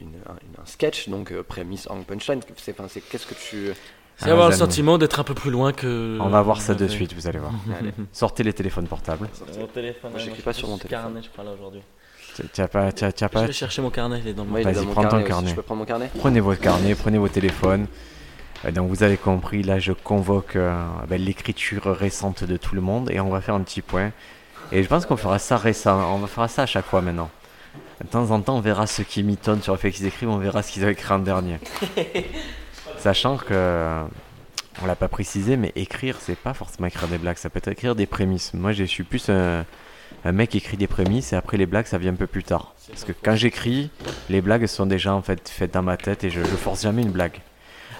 une- 0.02 0.16
un, 0.28 0.66
sketch, 0.66 1.10
donc 1.10 1.32
euh, 1.32 1.43
prémisse, 1.43 1.88
angle, 1.89 2.04
punchline 2.06 2.39
C'est 2.58 2.72
enfin, 2.80 2.88
c'est- 2.89 3.02
qu'est-ce 3.02 3.26
que 3.28 3.34
tu. 3.36 3.72
C'est 4.18 4.30
Ah, 4.30 4.32
avoir 4.32 4.48
le 4.48 4.54
amis. 4.54 4.60
sentiment 4.60 4.98
d'être 4.98 5.20
un 5.20 5.24
peu 5.24 5.36
plus 5.36 5.52
loin 5.52 5.72
que. 5.74 6.18
On 6.20 6.30
va 6.30 6.41
voir 6.41 6.60
ça 6.62 6.74
de 6.74 6.88
suite, 6.88 7.14
vous 7.14 7.28
allez 7.28 7.38
voir. 7.39 7.52
Allez. 7.80 7.91
Sortez 8.12 8.43
les 8.43 8.54
téléphones 8.54 8.88
portables. 8.88 9.30
Mon 9.60 9.68
téléphone. 9.68 10.12
Moi, 10.12 10.20
ouais, 10.20 10.26
j'écris 10.26 10.39
je 10.39 10.43
pas 10.43 10.54
sur 10.54 10.68
mon 10.70 10.78
téléphone. 10.78 11.04
carnet, 11.04 11.22
je 11.24 11.30
crois, 11.30 11.43
là, 11.43 11.52
aujourd'hui. 11.52 11.82
Tu 12.36 12.43
tu 12.54 12.62
as 12.62 12.68
pas, 12.68 12.91
tu 12.91 13.04
as- 13.04 13.12
tu 13.12 13.24
as 13.24 13.28
Je 13.28 13.32
pas 13.34 13.45
vais 13.45 13.52
chercher 13.54 13.82
mon 13.82 13.89
carnet, 13.91 14.20
il 14.24 14.28
est 14.30 14.34
dans 14.34 14.45
mon 14.45 14.58
est 14.58 14.64
Vas-y, 14.64 14.74
dans 14.76 14.84
mon 14.86 14.91
prends 14.93 15.04
ton 15.04 15.22
carnet 15.24 15.34
aussi. 15.45 15.50
Je 15.52 15.56
peux 15.56 15.62
prendre 15.62 15.80
mon 15.80 15.86
carnet 15.86 16.10
Prenez 16.18 16.39
votre 16.39 16.62
carnet, 16.62 16.95
prenez 16.95 17.18
vos 17.18 17.28
téléphones. 17.30 17.88
Euh, 18.66 18.72
Donc 18.72 18.89
vous 18.89 19.04
avez 19.04 19.18
compris, 19.18 19.62
là 19.62 19.78
je 19.78 19.91
convoque 19.91 20.56
euh, 20.56 20.84
ben, 21.08 21.22
l'écriture 21.22 21.84
récente 21.95 22.43
de 22.43 22.58
tout 22.58 22.74
le 22.74 22.82
monde 22.82 23.10
et 23.12 23.20
on 23.20 23.30
va 23.30 23.39
faire 23.41 23.54
un 23.56 23.62
petit 23.62 23.82
point. 23.84 24.12
Et 24.72 24.82
je 24.84 24.88
pense 24.88 25.06
qu'on 25.06 25.16
fera 25.18 25.38
ça 25.39 25.58
récemment, 25.58 26.16
on 26.16 26.18
va 26.18 26.28
faire 26.28 26.50
ça 26.50 26.64
à 26.64 26.66
chaque 26.66 26.86
fois 26.86 27.02
maintenant. 27.02 27.30
De 28.02 28.08
temps 28.08 28.32
en 28.32 28.41
temps 28.41 28.58
on 28.58 28.62
verra 28.62 28.88
ceux 28.88 29.04
qui 29.04 29.24
mitonnent 29.24 29.62
sur 29.62 29.74
le 29.74 29.80
fait 29.80 29.91
qu'ils 29.91 30.06
écrivent, 30.06 30.30
on 30.30 30.38
verra 30.38 30.62
ce 30.64 30.72
qu'ils 30.72 30.86
ont 30.86 30.89
écrit 30.89 31.14
en 31.14 31.20
dernier. 31.20 31.60
Sachant 33.00 33.38
que, 33.38 34.04
on 34.82 34.86
l'a 34.86 34.95
pas 34.95 35.08
précisé, 35.08 35.58
mais 35.58 35.72
écrire 35.76 36.18
c'est 36.20 36.38
pas 36.38 36.54
forcément 36.54 36.88
écrire 36.88 37.08
des 37.08 37.18
blagues, 37.18 37.38
ça 37.38 37.50
peut 37.50 37.58
être 37.58 37.70
écrire 37.70 37.95
des 37.95 38.06
prémices. 38.06 38.54
Moi 38.54 38.72
je 38.72 38.84
suis 38.84 39.04
plus 39.04 39.30
un, 39.30 39.66
un 40.26 40.32
mec 40.32 40.52
qui 40.52 40.58
écrit 40.58 40.78
des 40.78 40.88
prémices 40.88 41.34
et 41.34 41.36
après 41.36 41.58
les 41.58 41.66
blagues 41.66 41.88
ça 41.88 41.98
vient 41.98 42.12
un 42.12 42.16
peu 42.16 42.28
plus 42.28 42.43
tard. 42.43 42.76
Parce 42.89 43.04
que 43.04 43.12
quand 43.12 43.36
j'écris, 43.36 43.89
les 44.30 44.41
blagues 44.41 44.68
sont 44.68 44.86
déjà 44.86 45.14
en 45.14 45.22
fait 45.22 45.50
faites 45.50 45.74
dans 45.74 45.84
ma 45.84 45.98
tête 45.98 46.24
et 46.24 46.30
je, 46.30 46.41
je 46.41 46.56
force 46.56 46.84
jamais 46.84 47.02
une 47.02 47.12
blague. 47.12 47.41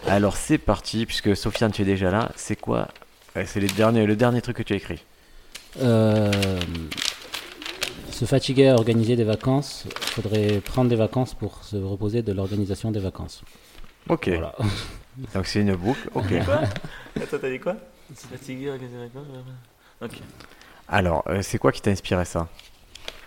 Alors 0.08 0.38
c'est 0.38 0.58
parti, 0.58 1.06
puisque 1.06 1.36
Sofiane 1.36 1.72
tu 1.72 1.82
es 1.82 1.86
déjà 1.86 2.12
là, 2.12 2.32
c'est 2.36 2.56
quoi? 2.56 2.88
Euh, 3.36 3.44
C'est 3.46 3.60
le 3.60 3.68
dernier 4.16 4.42
truc 4.42 4.58
que 4.58 4.64
tu 4.64 4.74
as 4.74 4.78
écrit. 4.78 5.04
Euh, 5.82 6.32
se 8.18 8.26
fatiguer 8.26 8.70
à 8.70 8.74
organiser 8.74 9.16
des 9.16 9.24
vacances, 9.24 9.86
faudrait 10.02 10.60
prendre 10.62 10.90
des 10.90 10.96
vacances 10.96 11.36
pour 11.36 11.64
se 11.64 11.76
reposer 11.76 12.24
de 12.24 12.34
l'organisation 12.34 12.90
des 12.90 13.00
vacances. 13.00 13.44
Ok, 14.10 14.30
Voilà. 14.30 14.56
donc 15.36 15.46
c'est 15.46 15.62
une 15.62 15.76
boucle, 15.76 16.10
ok. 16.16 16.32
Attends, 16.32 17.38
t'as 17.42 17.50
dit 17.50 17.60
quoi 17.60 17.76
C'est 18.16 18.30
fatigué, 18.32 18.72
Ok. 20.02 20.14
Alors, 20.88 21.24
euh, 21.28 21.42
c'est 21.44 21.60
quoi 21.60 21.72
qui 21.72 21.82
t'a 21.82 21.92
inspiré 21.92 22.26
ça? 22.26 22.48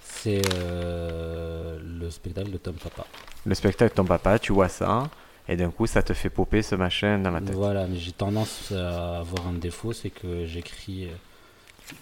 C'est 0.02 0.42
euh, 0.54 1.78
le 1.82 2.10
spectacle 2.10 2.50
de 2.50 2.58
Tom 2.58 2.74
Papa. 2.74 3.06
Le 3.46 3.54
spectacle 3.54 3.92
de 3.92 3.96
ton 3.96 4.04
papa, 4.04 4.38
tu 4.40 4.52
vois 4.52 4.68
ça, 4.68 5.08
et 5.48 5.56
d'un 5.56 5.70
coup 5.70 5.86
ça 5.86 6.02
te 6.02 6.14
fait 6.14 6.30
popper 6.30 6.62
ce 6.62 6.74
machin 6.74 7.18
dans 7.18 7.30
la 7.30 7.40
tête. 7.40 7.54
Voilà, 7.54 7.86
mais 7.86 7.96
j'ai 7.96 8.12
tendance 8.12 8.72
à 8.72 9.20
avoir 9.20 9.46
un 9.46 9.52
défaut, 9.54 9.92
c'est 9.92 10.10
que 10.10 10.46
j'écris, 10.46 11.04
euh, 11.04 11.14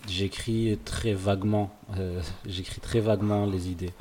j'écris 0.09 0.79
très 0.85 1.13
vaguement, 1.15 1.71
euh, 1.99 2.21
j'écris 2.47 2.81
très 2.81 3.01
vaguement 3.01 3.47
les 3.47 3.69
idées. 3.69 3.93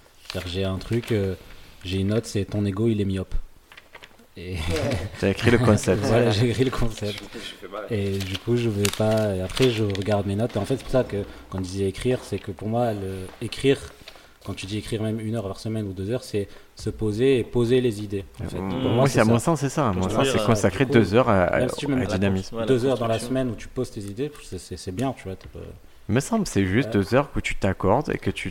J'ai 0.45 0.63
un 0.63 0.77
truc, 0.77 1.11
euh, 1.11 1.35
j'ai 1.83 1.99
une 1.99 2.07
note, 2.07 2.25
c'est 2.25 2.45
ton 2.45 2.65
ego 2.65 2.88
il 2.88 3.01
est 3.01 3.05
myope. 3.05 3.33
Et 4.35 4.55
Tu 5.19 5.25
as 5.25 5.29
écrit 5.29 5.51
le 5.51 5.57
concept. 5.57 6.03
voilà, 6.05 6.29
j'ai 6.31 6.49
écrit 6.49 6.65
le 6.65 6.71
concept. 6.71 7.23
Et 7.89 8.17
du 8.19 8.38
coup, 8.38 8.55
je 8.55 8.69
vais 8.69 8.89
pas. 8.97 9.35
Et 9.35 9.41
après, 9.41 9.71
je 9.71 9.83
regarde 9.83 10.27
mes 10.27 10.35
notes. 10.35 10.55
Et 10.55 10.59
en 10.59 10.65
fait, 10.65 10.77
c'est 10.77 10.83
pour 10.83 10.91
ça 10.91 11.03
que 11.03 11.23
quand 11.49 11.57
je 11.57 11.63
disais 11.63 11.88
écrire, 11.88 12.19
c'est 12.23 12.38
que 12.38 12.51
pour 12.51 12.67
moi, 12.67 12.93
le... 12.93 13.27
écrire, 13.41 13.79
quand 14.48 14.54
tu 14.54 14.66
dis 14.66 14.78
écrire 14.78 15.04
même 15.04 15.20
une 15.20 15.36
heure 15.36 15.45
par 15.45 15.60
semaine 15.60 15.86
ou 15.88 15.91
deux 15.91 16.10
heures, 16.10 16.24
c'est 16.24 16.48
se 16.76 16.89
poser 16.89 17.39
et 17.39 17.43
poser 17.43 17.82
les 17.82 18.02
idées. 18.02 18.24
En 18.41 18.48
fait. 18.48 18.58
Moi, 18.60 18.80
Pour 18.82 18.91
moi, 18.91 19.08
c'est 19.10 19.20
à 19.20 19.26
mon 19.26 19.39
ça. 19.39 19.45
sens, 19.45 19.60
c'est 19.60 19.68
ça. 19.70 19.89
À 19.89 19.91
mon 19.91 20.04
sens, 20.10 20.26
c'est 20.26 20.32
dire, 20.38 20.45
consacrer 20.45 20.86
coup, 20.86 20.93
deux 20.93 21.14
heures 21.14 21.28
à, 21.28 21.68
si 21.68 21.86
dynamisme. 21.86 22.66
Deux 22.66 22.86
heures 22.86 22.98
dans 22.98 23.08
la 23.08 23.20
semaine 23.20 23.50
où 23.50 23.56
tu 23.56 23.68
poses 23.68 23.91
tes 23.91 24.00
idées, 24.02 24.32
c'est 24.58 24.95
bien, 24.95 25.14
tu 25.18 25.24
vois. 25.26 25.36
Il 26.10 26.16
me 26.16 26.22
semble, 26.22 26.47
c'est 26.47 26.66
juste 26.66 26.88
Ouais. 26.88 26.93
deux 27.01 27.16
heures 27.16 27.32
que 27.34 27.41
tu 27.41 27.55
t'accordes 27.55 28.10
et 28.14 28.18
que 28.18 28.30
tu 28.32 28.49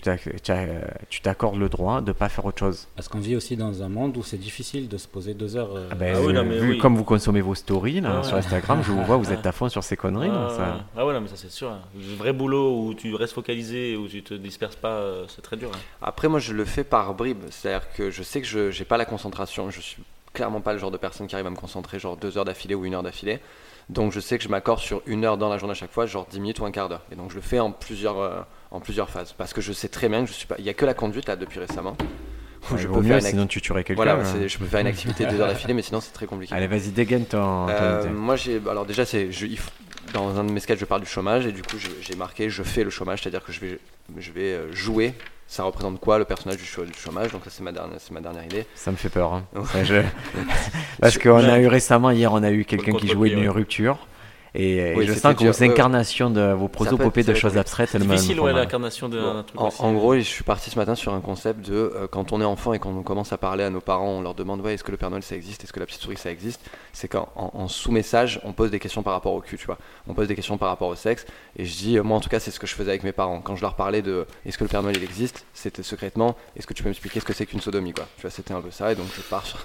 tu 1.08 1.20
t'accordes 1.22 1.58
le 1.58 1.68
droit 1.70 2.02
de 2.02 2.12
pas 2.12 2.28
faire 2.28 2.44
autre 2.44 2.58
chose. 2.58 2.86
Parce 2.96 3.08
qu'on 3.08 3.18
vit 3.18 3.34
aussi 3.34 3.56
dans 3.56 3.82
un 3.82 3.88
monde 3.88 4.14
où 4.18 4.22
c'est 4.22 4.36
difficile 4.36 4.88
de 4.88 4.98
se 4.98 5.08
poser 5.08 5.32
deux 5.32 5.56
heures. 5.56 5.74
euh, 5.74 5.88
Ah 5.90 5.94
ben, 5.94 6.14
Ah 6.16 6.20
oui, 6.20 6.34
non, 6.34 6.40
euh, 6.40 6.44
mais 6.44 6.58
vu 6.58 6.70
oui. 6.72 6.78
comme 6.78 6.96
vous 6.96 7.04
consommez 7.04 7.40
vos 7.40 7.54
stories 7.54 8.02
là, 8.02 8.18
Ouais. 8.18 8.24
sur 8.24 8.36
Instagram, 8.36 8.82
je 8.84 8.92
vous 8.92 9.02
vois, 9.04 9.16
vous 9.16 9.32
êtes 9.32 9.46
à 9.46 9.52
fond 9.52 9.70
sur 9.70 9.82
ces 9.82 9.96
conneries. 9.96 10.28
là, 10.28 10.48
Ah, 10.50 10.54
ça- 10.54 10.84
ah 10.98 11.06
ouais, 11.06 11.14
non, 11.14 11.22
mais 11.22 11.28
ça 11.28 11.36
c'est 11.36 11.50
sûr. 11.50 11.70
hein. 11.70 11.80
Le 11.96 12.14
vrai 12.16 12.34
boulot 12.34 12.78
où 12.88 12.94
tu 12.94 13.14
restes 13.14 13.32
focalisé, 13.32 13.96
où 13.96 14.06
tu 14.06 14.22
te 14.22 14.34
disperses 14.34 14.76
pas, 14.76 14.88
euh, 14.92 15.24
c'est 15.28 15.40
très 15.40 15.56
dur. 15.56 15.70
hein. 15.74 15.78
Après, 16.02 16.28
moi, 16.28 16.40
je 16.40 16.52
le 16.52 16.64
fais 16.66 16.84
par 16.84 17.14
bribes. 17.14 17.44
C'est-à-dire 17.50 17.88
que 17.94 18.10
je 18.10 18.22
sais 18.22 18.42
que 18.42 18.46
je 18.46 18.78
n'ai 18.78 18.84
pas 18.84 18.98
la 18.98 19.06
concentration. 19.06 19.70
Je 19.70 19.80
suis 19.80 20.02
clairement 20.34 20.60
pas 20.60 20.74
le 20.74 20.78
genre 20.78 20.90
de 20.90 20.98
personne 20.98 21.26
qui 21.26 21.34
arrive 21.34 21.46
à 21.46 21.50
me 21.50 21.56
concentrer 21.56 21.98
genre 21.98 22.18
deux 22.18 22.36
heures 22.36 22.44
d'affilée 22.44 22.74
ou 22.74 22.84
une 22.84 22.92
heure 22.94 23.02
d'affilée. 23.02 23.40
Donc, 23.88 24.12
je 24.12 24.18
sais 24.20 24.36
que 24.36 24.42
je 24.44 24.48
m'accorde 24.48 24.80
sur 24.80 25.00
une 25.06 25.24
heure 25.24 25.38
dans 25.38 25.48
la 25.48 25.58
journée 25.58 25.72
à 25.72 25.74
chaque 25.76 25.92
fois, 25.92 26.06
genre 26.06 26.26
10 26.30 26.40
minutes 26.40 26.58
ou 26.58 26.64
un 26.64 26.72
quart 26.72 26.88
d'heure. 26.88 27.02
Et 27.12 27.14
donc, 27.14 27.30
je 27.30 27.36
le 27.36 27.40
fais 27.40 27.60
en 27.60 27.70
plusieurs, 27.70 28.18
euh, 28.18 28.40
en 28.72 28.80
plusieurs 28.80 29.08
phases. 29.10 29.32
Parce 29.32 29.52
que 29.52 29.60
je 29.60 29.72
sais 29.72 29.88
très 29.88 30.08
bien 30.08 30.22
que 30.22 30.28
je 30.28 30.32
suis 30.32 30.46
pas. 30.46 30.56
Il 30.58 30.64
y 30.64 30.68
a 30.68 30.74
que 30.74 30.84
la 30.84 30.94
conduite 30.94 31.26
là 31.28 31.36
depuis 31.36 31.60
récemment. 31.60 31.96
où 32.68 32.74
Ouais, 32.74 32.80
je 32.80 32.88
peux 32.88 32.94
mieux, 32.96 33.02
faire 33.04 33.18
une 33.18 33.20
sinon 33.22 33.46
tu 33.46 33.60
tuerais 33.60 33.84
quelqu'un. 33.84 34.02
Voilà, 34.02 34.16
là. 34.16 34.24
c'est- 34.24 34.48
je 34.48 34.58
peux 34.58 34.64
faire 34.64 34.80
une 34.80 34.88
activité 34.88 35.24
deux 35.26 35.40
heures 35.40 35.46
d'affilée, 35.46 35.72
mais 35.74 35.82
sinon 35.82 36.00
c'est 36.00 36.10
très 36.12 36.26
compliqué. 36.26 36.52
Allez, 36.52 36.66
vas-y, 36.66 36.88
dégaine 36.90 37.24
ton, 37.24 37.68
Euh, 37.68 38.10
moi, 38.12 38.34
j'ai. 38.34 38.60
Alors, 38.68 38.84
déjà, 38.86 39.04
c'est. 39.04 39.30
je- 39.30 39.46
Dans 40.16 40.38
un 40.38 40.44
de 40.44 40.50
mes 40.50 40.60
sketchs, 40.60 40.78
je 40.78 40.86
parle 40.86 41.02
du 41.02 41.06
chômage 41.06 41.44
et 41.46 41.52
du 41.52 41.60
coup, 41.60 41.76
j'ai 42.00 42.16
marqué 42.16 42.48
je 42.48 42.62
fais 42.62 42.84
le 42.84 42.88
chômage, 42.88 43.20
c'est-à-dire 43.20 43.44
que 43.44 43.52
je 43.52 43.60
vais, 43.60 43.78
je 44.16 44.32
vais 44.32 44.54
euh, 44.54 44.72
jouer. 44.72 45.12
Ça 45.46 45.62
représente 45.62 46.00
quoi 46.00 46.18
le 46.18 46.24
personnage 46.24 46.56
du, 46.56 46.64
chômage? 46.64 47.32
Donc, 47.32 47.44
ça, 47.44 47.50
c'est 47.50 47.62
ma, 47.62 47.70
dernière- 47.70 47.98
c'est 48.00 48.12
ma 48.12 48.20
dernière 48.22 48.42
idée. 48.46 48.64
Ça 48.74 48.90
me 48.90 48.96
fait 48.96 49.10
peur. 49.10 49.34
hein. 49.34 49.44
Ouais. 49.54 49.62
Ça, 49.70 49.84
je- 49.84 50.02
Parce 51.00 51.18
qu'on 51.18 51.36
a 51.36 51.58
eu 51.58 51.66
récemment, 51.66 52.10
hier, 52.12 52.32
on 52.32 52.42
a 52.42 52.50
eu 52.50 52.64
quelqu'un 52.64 52.92
qui 52.94 53.08
jouait 53.08 53.28
d'une 53.28 53.40
ouais. 53.40 53.48
rupture. 53.48 53.98
Et, 54.56 54.76
et 54.76 54.94
Oui, 54.96 55.04
je 55.06 55.12
c'était 55.12 55.20
sens 55.20 55.34
que 55.36 55.44
vos 55.44 55.62
incarnations 55.62 56.30
de 56.30 56.52
vos 56.52 56.68
prosopopées 56.68 57.22
de 57.22 57.34
choses 57.34 57.56
abstraites, 57.58 57.94
elles 57.94 58.02
me 58.04 58.14
Difficile, 58.14 58.40
ouais, 58.40 58.52
l'incarnation 58.52 59.08
d'un 59.08 59.34
Bon, 59.34 59.42
truc 59.42 59.60
en, 59.60 59.68
aussi. 59.68 59.82
en 59.82 59.92
gros, 59.92 60.14
je 60.16 60.20
suis 60.20 60.44
parti 60.44 60.70
ce 60.70 60.78
matin 60.78 60.94
sur 60.94 61.12
un 61.12 61.20
concept 61.20 61.68
de 61.68 61.74
euh, 61.74 62.06
quand 62.10 62.32
on 62.32 62.40
est 62.40 62.44
enfant 62.44 62.72
et 62.72 62.78
qu'on 62.78 63.02
commence 63.02 63.32
à 63.32 63.38
parler 63.38 63.64
à 63.64 63.70
nos 63.70 63.80
parents, 63.80 64.08
on 64.08 64.20
leur 64.22 64.34
demande 64.34 64.60
ouais, 64.62 64.74
est-ce 64.74 64.82
que 64.84 64.90
le 64.90 64.96
Père 64.96 65.10
Noël 65.10 65.22
ça 65.22 65.36
existe, 65.36 65.62
est-ce 65.64 65.72
que 65.72 65.80
la 65.80 65.86
petite 65.86 66.00
souris 66.00 66.16
ça 66.16 66.30
existe? 66.30 66.60
C'est 66.92 67.08
qu'en 67.08 67.28
en, 67.36 67.50
en 67.54 67.68
sous-message, 67.68 68.40
on 68.44 68.52
pose 68.52 68.70
des 68.70 68.78
questions 68.78 69.02
par 69.02 69.12
rapport 69.12 69.34
au 69.34 69.40
cul, 69.40 69.58
tu 69.58 69.66
vois. 69.66 69.78
On 70.08 70.14
pose 70.14 70.28
des 70.28 70.34
questions 70.34 70.56
par 70.56 70.68
rapport 70.70 70.88
au 70.88 70.94
sexe. 70.94 71.26
Et 71.58 71.64
je 71.66 71.76
dis, 71.76 71.98
euh, 71.98 72.02
moi 72.02 72.16
en 72.16 72.20
tout 72.20 72.28
cas, 72.30 72.40
c'est 72.40 72.50
ce 72.50 72.58
que 72.58 72.66
je 72.66 72.74
faisais 72.74 72.90
avec 72.90 73.04
mes 73.04 73.12
parents. 73.12 73.40
Quand 73.40 73.56
je 73.56 73.62
leur 73.62 73.74
parlais 73.74 74.00
de 74.02 74.26
est-ce 74.46 74.56
que 74.56 74.64
le 74.64 74.68
Père 74.68 74.82
Noël 74.82 74.96
il 74.96 75.04
existe, 75.04 75.44
c'était 75.52 75.82
secrètement 75.82 76.34
est-ce 76.56 76.66
que 76.66 76.72
tu 76.74 76.82
peux 76.82 76.88
m'expliquer 76.88 77.20
ce 77.20 77.24
que 77.26 77.32
c'est 77.34 77.44
qu'une 77.46 77.60
sodomie, 77.60 77.92
quoi? 77.92 78.06
Tu 78.16 78.22
vois, 78.22 78.30
c'était 78.30 78.54
un 78.54 78.60
peu 78.62 78.70
ça. 78.70 78.90
Et 78.92 78.94
donc 78.94 79.06
je 79.14 79.20
pars 79.22 79.44
sur. 79.44 79.58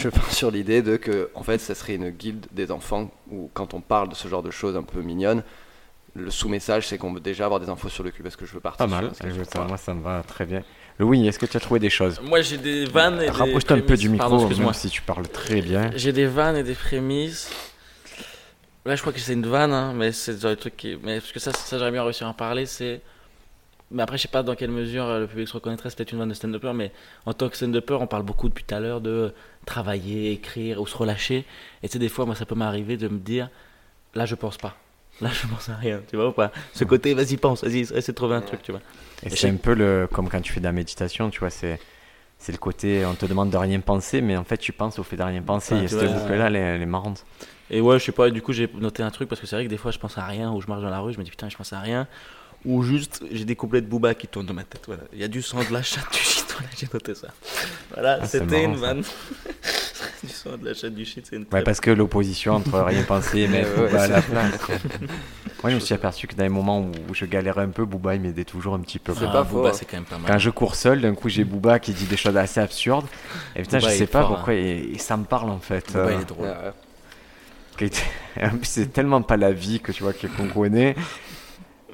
Je 0.00 0.08
pars 0.08 0.32
sur 0.32 0.50
l'idée 0.50 0.82
de 0.82 0.96
que, 0.96 1.30
en 1.34 1.42
fait, 1.42 1.58
ça 1.58 1.74
serait 1.74 1.94
une 1.94 2.10
guilde 2.10 2.46
des 2.52 2.70
enfants 2.70 3.10
où, 3.30 3.50
quand 3.52 3.74
on 3.74 3.80
parle 3.80 4.08
de 4.08 4.14
ce 4.14 4.28
genre 4.28 4.42
de 4.42 4.50
choses 4.50 4.76
un 4.76 4.82
peu 4.82 5.00
mignonnes, 5.02 5.42
le 6.14 6.30
sous-message, 6.30 6.88
c'est 6.88 6.98
qu'on 6.98 7.12
veut 7.12 7.20
déjà 7.20 7.44
avoir 7.44 7.60
des 7.60 7.68
infos 7.68 7.88
sur 7.88 8.02
le 8.02 8.10
cul 8.10 8.22
parce 8.22 8.36
que 8.36 8.46
je 8.46 8.52
veux 8.52 8.60
partir. 8.60 8.78
Pas 8.78 8.90
mal, 8.90 9.12
ça, 9.48 9.64
moi 9.64 9.76
ça 9.76 9.94
me 9.94 10.02
va 10.02 10.22
très 10.26 10.44
bien. 10.44 10.62
Louis, 10.98 11.26
est-ce 11.26 11.38
que 11.38 11.46
tu 11.46 11.56
as 11.56 11.60
trouvé 11.60 11.80
des 11.80 11.90
choses? 11.90 12.20
Moi 12.20 12.40
j'ai 12.40 12.58
des 12.58 12.84
vannes 12.84 13.16
et 13.22 13.26
des. 13.26 13.30
Rapproche-toi 13.30 13.76
un 13.76 13.80
peu 13.80 13.96
du 13.96 14.08
micro, 14.08 14.28
Pardon, 14.28 14.40
excuse-moi. 14.40 14.72
même 14.72 14.74
si 14.74 14.90
tu 14.90 15.02
parles 15.02 15.28
très 15.28 15.62
bien. 15.62 15.90
J'ai 15.94 16.12
des 16.12 16.26
vannes 16.26 16.56
et 16.56 16.62
des 16.62 16.74
prémices. 16.74 17.50
Là, 18.84 18.96
je 18.96 19.00
crois 19.02 19.12
que 19.12 19.20
c'est 19.20 19.34
une 19.34 19.46
vanne, 19.46 19.72
hein, 19.72 19.92
mais 19.94 20.10
c'est 20.10 20.32
le 20.32 20.38
genre 20.38 20.50
de 20.50 20.56
truc 20.56 20.76
qui. 20.76 20.98
Mais 21.02 21.20
parce 21.20 21.32
que 21.32 21.38
ça, 21.38 21.52
ça 21.52 21.78
j'aurais 21.78 21.90
bien 21.92 22.02
réussi 22.02 22.24
à 22.24 22.28
en 22.28 22.34
parler, 22.34 22.66
c'est. 22.66 23.02
Mais 23.90 24.02
après, 24.02 24.16
je 24.18 24.22
sais 24.22 24.28
pas 24.28 24.42
dans 24.42 24.54
quelle 24.54 24.70
mesure 24.70 25.04
euh, 25.04 25.20
le 25.20 25.26
public 25.26 25.48
se 25.48 25.52
reconnaîtrait, 25.54 25.90
c'est 25.90 25.96
peut-être 25.96 26.12
une 26.12 26.18
vanne 26.18 26.28
de 26.28 26.34
stand-upper, 26.34 26.72
mais 26.74 26.92
en 27.26 27.32
tant 27.32 27.48
que 27.48 27.56
stand-upper, 27.56 27.94
on 27.94 28.06
parle 28.06 28.22
beaucoup 28.22 28.48
depuis 28.48 28.64
tout 28.64 28.74
à 28.74 28.80
l'heure 28.80 29.00
de 29.00 29.34
travailler, 29.66 30.32
écrire 30.32 30.80
ou 30.80 30.86
se 30.86 30.96
relâcher. 30.96 31.44
Et 31.82 31.88
tu 31.88 31.94
sais, 31.94 31.98
des 31.98 32.08
fois, 32.08 32.24
moi, 32.26 32.34
ça 32.36 32.46
peut 32.46 32.54
m'arriver 32.54 32.96
de 32.96 33.08
me 33.08 33.18
dire, 33.18 33.50
là, 34.14 34.26
je 34.26 34.34
pense 34.36 34.58
pas. 34.58 34.76
Là, 35.20 35.30
je 35.32 35.46
pense 35.46 35.68
à 35.68 35.76
rien, 35.76 36.00
tu 36.08 36.16
vois 36.16 36.28
ou 36.28 36.32
pas? 36.32 36.50
Ce 36.72 36.84
côté, 36.84 37.14
vas-y, 37.14 37.36
pense, 37.36 37.62
vas-y, 37.64 37.80
essaie 37.80 38.12
de 38.12 38.16
trouver 38.16 38.36
un 38.36 38.42
truc, 38.42 38.62
tu 38.62 38.72
vois. 38.72 38.80
Et 39.22 39.26
Et 39.26 39.30
c'est 39.36 39.48
un 39.50 39.56
peu 39.56 39.74
le, 39.74 40.08
comme 40.10 40.28
quand 40.28 40.40
tu 40.40 40.52
fais 40.52 40.60
de 40.60 40.64
la 40.64 40.72
méditation, 40.72 41.28
tu 41.30 41.40
vois, 41.40 41.50
c'est, 41.50 41.78
c'est 42.38 42.52
le 42.52 42.58
côté, 42.58 43.04
on 43.04 43.14
te 43.14 43.26
demande 43.26 43.50
de 43.50 43.56
rien 43.58 43.80
penser, 43.80 44.22
mais 44.22 44.36
en 44.36 44.44
fait 44.44 44.56
tu 44.56 44.72
penses 44.72 44.98
au 44.98 45.02
fait 45.02 45.16
de 45.16 45.22
rien 45.22 45.42
penser. 45.42 45.74
Ouais, 45.74 45.84
et 45.84 45.88
cette 45.88 45.98
vois, 45.98 46.08
boucle-là, 46.08 46.46
elle, 46.46 46.56
est- 46.56 46.60
elle 46.60 46.82
est 46.82 46.86
marrante. 46.86 47.26
Et 47.70 47.80
ouais, 47.80 47.98
je 47.98 48.04
sais 48.04 48.12
pas, 48.12 48.30
du 48.30 48.42
coup, 48.42 48.52
j'ai 48.52 48.68
noté 48.80 49.02
un 49.02 49.10
truc 49.10 49.28
parce 49.28 49.40
que 49.40 49.46
c'est 49.46 49.56
vrai 49.56 49.64
que 49.64 49.70
des 49.70 49.76
fois, 49.76 49.90
je 49.90 49.98
pense 49.98 50.16
à 50.18 50.24
rien, 50.24 50.50
ou 50.52 50.60
je 50.60 50.66
marche 50.66 50.82
dans 50.82 50.90
la 50.90 51.00
rue, 51.00 51.12
je 51.12 51.18
me 51.18 51.24
dis 51.24 51.30
putain, 51.30 51.48
je 51.48 51.56
pense 51.56 51.72
à 51.72 51.80
rien. 51.80 52.08
Ou 52.66 52.82
juste, 52.82 53.22
j'ai 53.32 53.44
des 53.46 53.56
couplets 53.56 53.80
de 53.80 53.86
Booba 53.86 54.14
qui 54.14 54.26
tournent 54.26 54.44
dans 54.46 54.52
ma 54.54 54.64
tête. 54.64 54.82
Voilà. 54.86 55.02
Il 55.14 55.18
y 55.18 55.24
a 55.24 55.28
du 55.28 55.40
sang, 55.40 55.58
de 55.64 55.72
la 55.72 55.82
chatte, 55.82 56.12
du 56.12 56.18
shit. 56.18 56.44
Voilà, 56.52 56.68
j'ai 56.76 56.86
noté 56.92 57.14
ça. 57.14 57.28
Voilà, 57.94 58.18
Ah, 58.20 58.26
c'était 58.26 58.64
une 58.64 58.76
vanne. 58.76 59.02
du 60.22 60.28
sang, 60.28 60.58
de 60.58 60.66
la 60.66 60.74
chatte, 60.74 60.94
du 60.94 61.06
shit, 61.06 61.26
c'est 61.28 61.36
une 61.36 61.46
Ouais, 61.52 61.62
parce 61.62 61.80
que 61.80 61.90
l'opposition 61.90 62.54
entre 62.56 62.78
rien 62.80 63.02
penser 63.04 63.40
et 63.40 63.48
mettre 63.48 63.74
Ouais, 63.76 63.84
ouais, 63.84 63.86
Booba 63.88 64.02
à 64.02 64.06
c'est- 64.06 64.12
la 64.12 64.20
place. 64.22 64.60
Moi, 65.62 65.70
je 65.70 65.74
me 65.76 65.80
suis 65.80 65.94
aperçu 65.94 66.26
que 66.26 66.34
dans 66.34 66.42
les 66.42 66.48
moments 66.50 66.80
où 66.80 67.14
je 67.14 67.24
galérais 67.24 67.62
un 67.62 67.68
peu, 67.70 67.84
Booba 67.86 68.14
il 68.14 68.20
m'aidait 68.20 68.44
toujours 68.44 68.74
un 68.74 68.80
petit 68.80 68.98
peu. 68.98 69.14
C'est 69.14 69.24
Ah, 69.26 69.32
pas 69.32 69.42
Booba, 69.42 69.70
hein. 69.70 69.72
c'est 69.74 69.84
quand 69.86 69.96
même 69.96 70.04
pas 70.04 70.18
mal. 70.18 70.30
Quand 70.30 70.38
je 70.38 70.50
cours 70.50 70.74
seul, 70.74 71.00
d'un 71.00 71.14
coup 71.14 71.28
j'ai 71.30 71.44
Booba 71.44 71.78
qui 71.78 71.92
dit 71.94 72.04
des 72.06 72.16
choses 72.18 72.36
assez 72.36 72.60
absurdes. 72.60 73.06
Et 73.56 73.62
putain, 73.62 73.78
Booba, 73.78 73.90
je 73.90 73.96
sais 73.96 74.04
est 74.04 74.06
pas 74.06 74.20
fort, 74.20 74.34
pourquoi, 74.36 74.54
et, 74.54 74.90
et 74.94 74.98
ça 74.98 75.16
me 75.16 75.24
parle 75.24 75.48
en 75.50 75.60
fait. 75.60 75.86
Booba, 75.92 75.98
Euh, 76.06 76.12
il 76.14 76.20
est 76.20 76.24
drôle. 76.26 76.46
Ouais, 76.46 76.52
ouais. 77.78 77.90
qui 77.90 78.00
c'est 78.70 78.92
tellement 78.92 79.22
pas 79.22 79.38
la 79.38 79.52
vie 79.52 79.80
que 79.80 79.92
tu 79.92 80.02
vois 80.02 80.12
qu'on 80.12 80.48
connaît. 80.48 80.94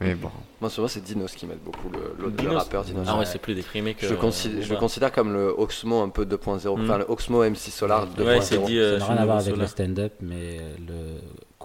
Mais 0.01 0.15
bon. 0.15 0.31
Moi, 0.61 0.71
souvent, 0.71 0.89
c'est 0.89 1.01
Dinos 1.03 1.33
qui 1.35 1.47
m'aide 1.47 1.59
beaucoup, 1.65 1.89
le, 1.91 2.15
le- 2.31 2.33
le 2.45 2.51
rappeur 2.57 2.83
Dinos. 2.85 3.07
Ah 3.09 3.19
ouais, 3.19 3.25
c'est 3.27 3.39
plus 3.39 3.55
déprimé 3.55 3.95
que. 3.95 4.07
je, 4.07 4.13
le 4.13 4.17
considère, 4.17 4.63
je 4.63 4.73
le 4.73 4.79
considère 4.79 5.13
comme 5.13 5.33
le 5.33 5.49
Oxmo 5.57 6.01
un 6.03 6.09
peu 6.09 6.25
2.0, 6.25 6.77
Mm. 6.77 6.83
enfin 6.85 6.99
le 6.99 7.05
Oxmo 7.09 7.43
MC 7.45 7.57
Solar 7.71 8.07
2.0. 8.07 8.25
Ouais, 8.27 8.41
c'est 8.41 8.59
dit. 8.65 8.79
euh, 8.79 8.93
ça 8.95 8.99
n'a 8.99 9.05
sur 9.05 9.13
rien 9.15 9.23
à 9.23 9.25
voir 9.27 9.39
avec 9.39 9.57
le 9.57 9.67
stand-up, 9.67 10.13
mais 10.21 10.59
euh, 10.61 10.75
le 10.89 10.95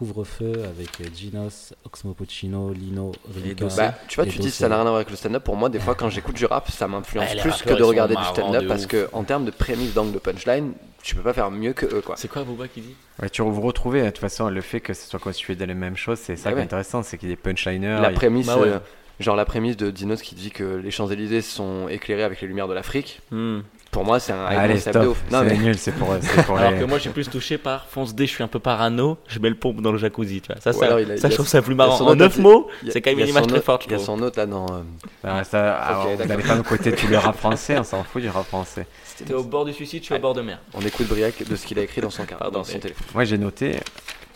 couvre-feu 0.02 0.64
avec 0.66 1.00
euh, 1.00 1.04
Ginos, 1.16 1.74
Oxmo 1.86 2.16
Puccino, 2.16 2.74
Lino, 2.74 3.12
Rika. 3.36 3.66
Bah, 3.78 3.94
tu 4.08 4.16
vois, 4.16 4.26
tu 4.26 4.32
dis 4.40 4.46
Dossé. 4.48 4.50
ça 4.50 4.68
n'a 4.68 4.76
rien 4.78 4.82
à 4.82 4.90
voir 4.90 4.96
avec 4.96 5.12
le 5.12 5.16
stand-up. 5.16 5.44
Pour 5.44 5.56
moi, 5.56 5.70
des 5.70 5.80
fois, 5.80 5.94
quand 5.94 6.10
j'écoute 6.10 6.36
du 6.36 6.46
rap, 6.46 6.72
ça 6.72 6.88
m'influence 6.88 7.36
plus 7.36 7.62
que 7.62 7.74
de 7.76 7.84
regarder 7.84 8.16
du 8.16 8.24
stand-up 8.24 8.66
parce 8.68 8.86
ouf. 8.86 8.88
que, 8.88 9.10
en 9.14 9.24
termes 9.24 9.46
de 9.46 9.52
prémisse, 9.52 9.94
d'angle 9.94 10.14
de 10.14 10.18
punchline, 10.18 10.72
tu 11.04 11.14
peux 11.16 11.22
pas 11.22 11.34
faire 11.34 11.52
mieux 11.52 11.74
que 11.74 11.86
eux, 11.86 12.02
quoi. 12.04 12.16
C'est 12.18 12.28
quoi 12.28 12.44
Booba 12.44 12.68
qui 12.68 12.82
dit? 12.82 12.96
Ouais, 13.22 13.30
tu 13.30 13.44
vous 13.44 13.62
retrouvez, 13.62 14.02
de 14.02 14.08
toute 14.08 14.18
façon, 14.18 14.50
le 14.50 14.62
fait 14.62 14.80
que 14.80 14.96
ce 14.96 15.08
soit 15.08 15.20
constitué 15.20 15.56
de 15.56 15.66
la 15.66 15.76
même 15.76 15.96
chose, 15.98 16.18
c'est 16.20 16.36
ça 16.36 16.50
Ah 16.50 16.52
qui 16.52 16.54
est 16.54 16.58
ouais. 16.58 16.64
intéressant, 16.64 17.04
c'est 17.04 17.20
qu'il 17.20 17.30
y 17.30 17.32
ait 17.32 17.36
des 17.36 17.42
punchliners. 17.42 18.00
La 18.02 18.10
prémisse, 18.10 18.48
Bah 18.48 18.58
ouais. 18.58 18.70
euh, 18.70 18.80
genre 19.20 19.36
la 19.36 19.46
prémisse 19.46 19.78
de 19.78 19.92
Dinos 19.92 20.22
qui 20.22 20.36
dit 20.36 20.50
que 20.52 20.64
les 20.64 20.92
Champs-Élysées 20.92 21.42
sont 21.42 21.88
éclairés 21.90 22.24
avec 22.24 22.42
les 22.42 22.48
lumières 22.48 22.68
de 22.68 22.74
l'Afrique, 22.74 23.22
Hmm. 23.32 23.60
pour 23.92 24.04
moi, 24.06 24.20
c'est 24.20 24.32
un 24.34 24.46
Allez, 24.46 24.74
concept 24.76 24.96
de 24.98 25.02
stop, 25.04 25.12
ouf. 25.12 25.24
Non, 25.32 25.40
c'est 25.40 25.46
mais 25.46 25.58
nul, 25.58 25.78
c'est 25.78 25.92
pour, 25.92 26.08
pour 26.46 26.58
Alors 26.58 26.72
les- 26.72 26.80
que 26.80 26.84
moi, 26.86 26.98
je 26.98 27.02
suis 27.04 27.10
plus 27.12 27.30
touché 27.30 27.58
par 27.58 27.86
fonce 27.88 28.16
D, 28.16 28.26
je 28.26 28.32
suis 28.32 28.44
un 28.44 28.48
peu 28.48 28.60
parano, 28.60 29.18
je 29.28 29.38
mets 29.40 29.50
le 29.50 29.56
pompe 29.56 29.82
dans 29.82 29.92
le 29.92 29.98
jacuzzi, 29.98 30.42
tu 30.42 30.52
vois. 30.52 30.60
Ça, 30.62 30.72
Ou 30.72 30.74
ça, 30.80 30.86
alors, 30.86 30.98
a- 31.00 31.18
ça 31.18 31.28
je 31.28 31.34
a- 31.34 31.36
trouve 31.36 31.48
ça 31.48 31.62
plus 31.62 31.76
marrant. 31.76 31.98
En 32.02 32.08
autre- 32.08 32.16
neuf 32.16 32.38
mots, 32.40 32.68
c'est 32.90 33.02
quand 33.02 33.12
même 33.12 33.20
une 33.20 33.28
image 33.28 33.48
très 33.48 33.62
forte, 33.62 33.86
Il 33.86 33.92
y 33.92 33.96
a 33.96 34.00
son 34.00 34.20
autre 34.22 34.40
là 34.40 34.46
dans. 34.48 34.66
euh, 34.72 34.82
Ah, 35.24 35.44
ça, 35.44 35.76
alors, 35.76 36.04
vous 36.04 36.10
d'accord. 36.18 36.28
n'allez 36.28 36.44
pas 36.44 36.56
me 36.56 36.64
côté 36.64 36.92
tout 36.94 37.08
le 37.08 37.18
rap 37.18 37.36
français, 37.38 37.78
on 37.78 37.84
s'en 37.84 38.04
fout 38.04 38.22
du 38.22 38.30
rap 38.30 38.46
français. 38.48 38.88
T'es 39.26 39.34
au 39.36 39.44
bord 39.44 39.66
du 39.66 39.74
suicide, 39.74 40.00
je 40.02 40.06
suis 40.06 40.16
au 40.16 40.20
bord 40.20 40.34
de 40.34 40.42
mer. 40.42 40.60
On 40.74 40.82
écoute 40.82 41.08
Briac 41.08 41.48
de 41.48 41.56
ce 41.56 41.68
qu'il 41.68 41.78
a 41.78 41.84
écrit 41.84 42.02
dans 42.02 42.10
son, 42.10 42.24
car- 42.26 42.40
Pardon, 42.40 42.60
dans 42.60 42.64
son 42.64 42.80
téléphone. 42.80 43.06
Moi 43.14 43.24
j'ai 43.24 43.38
noté 43.38 43.76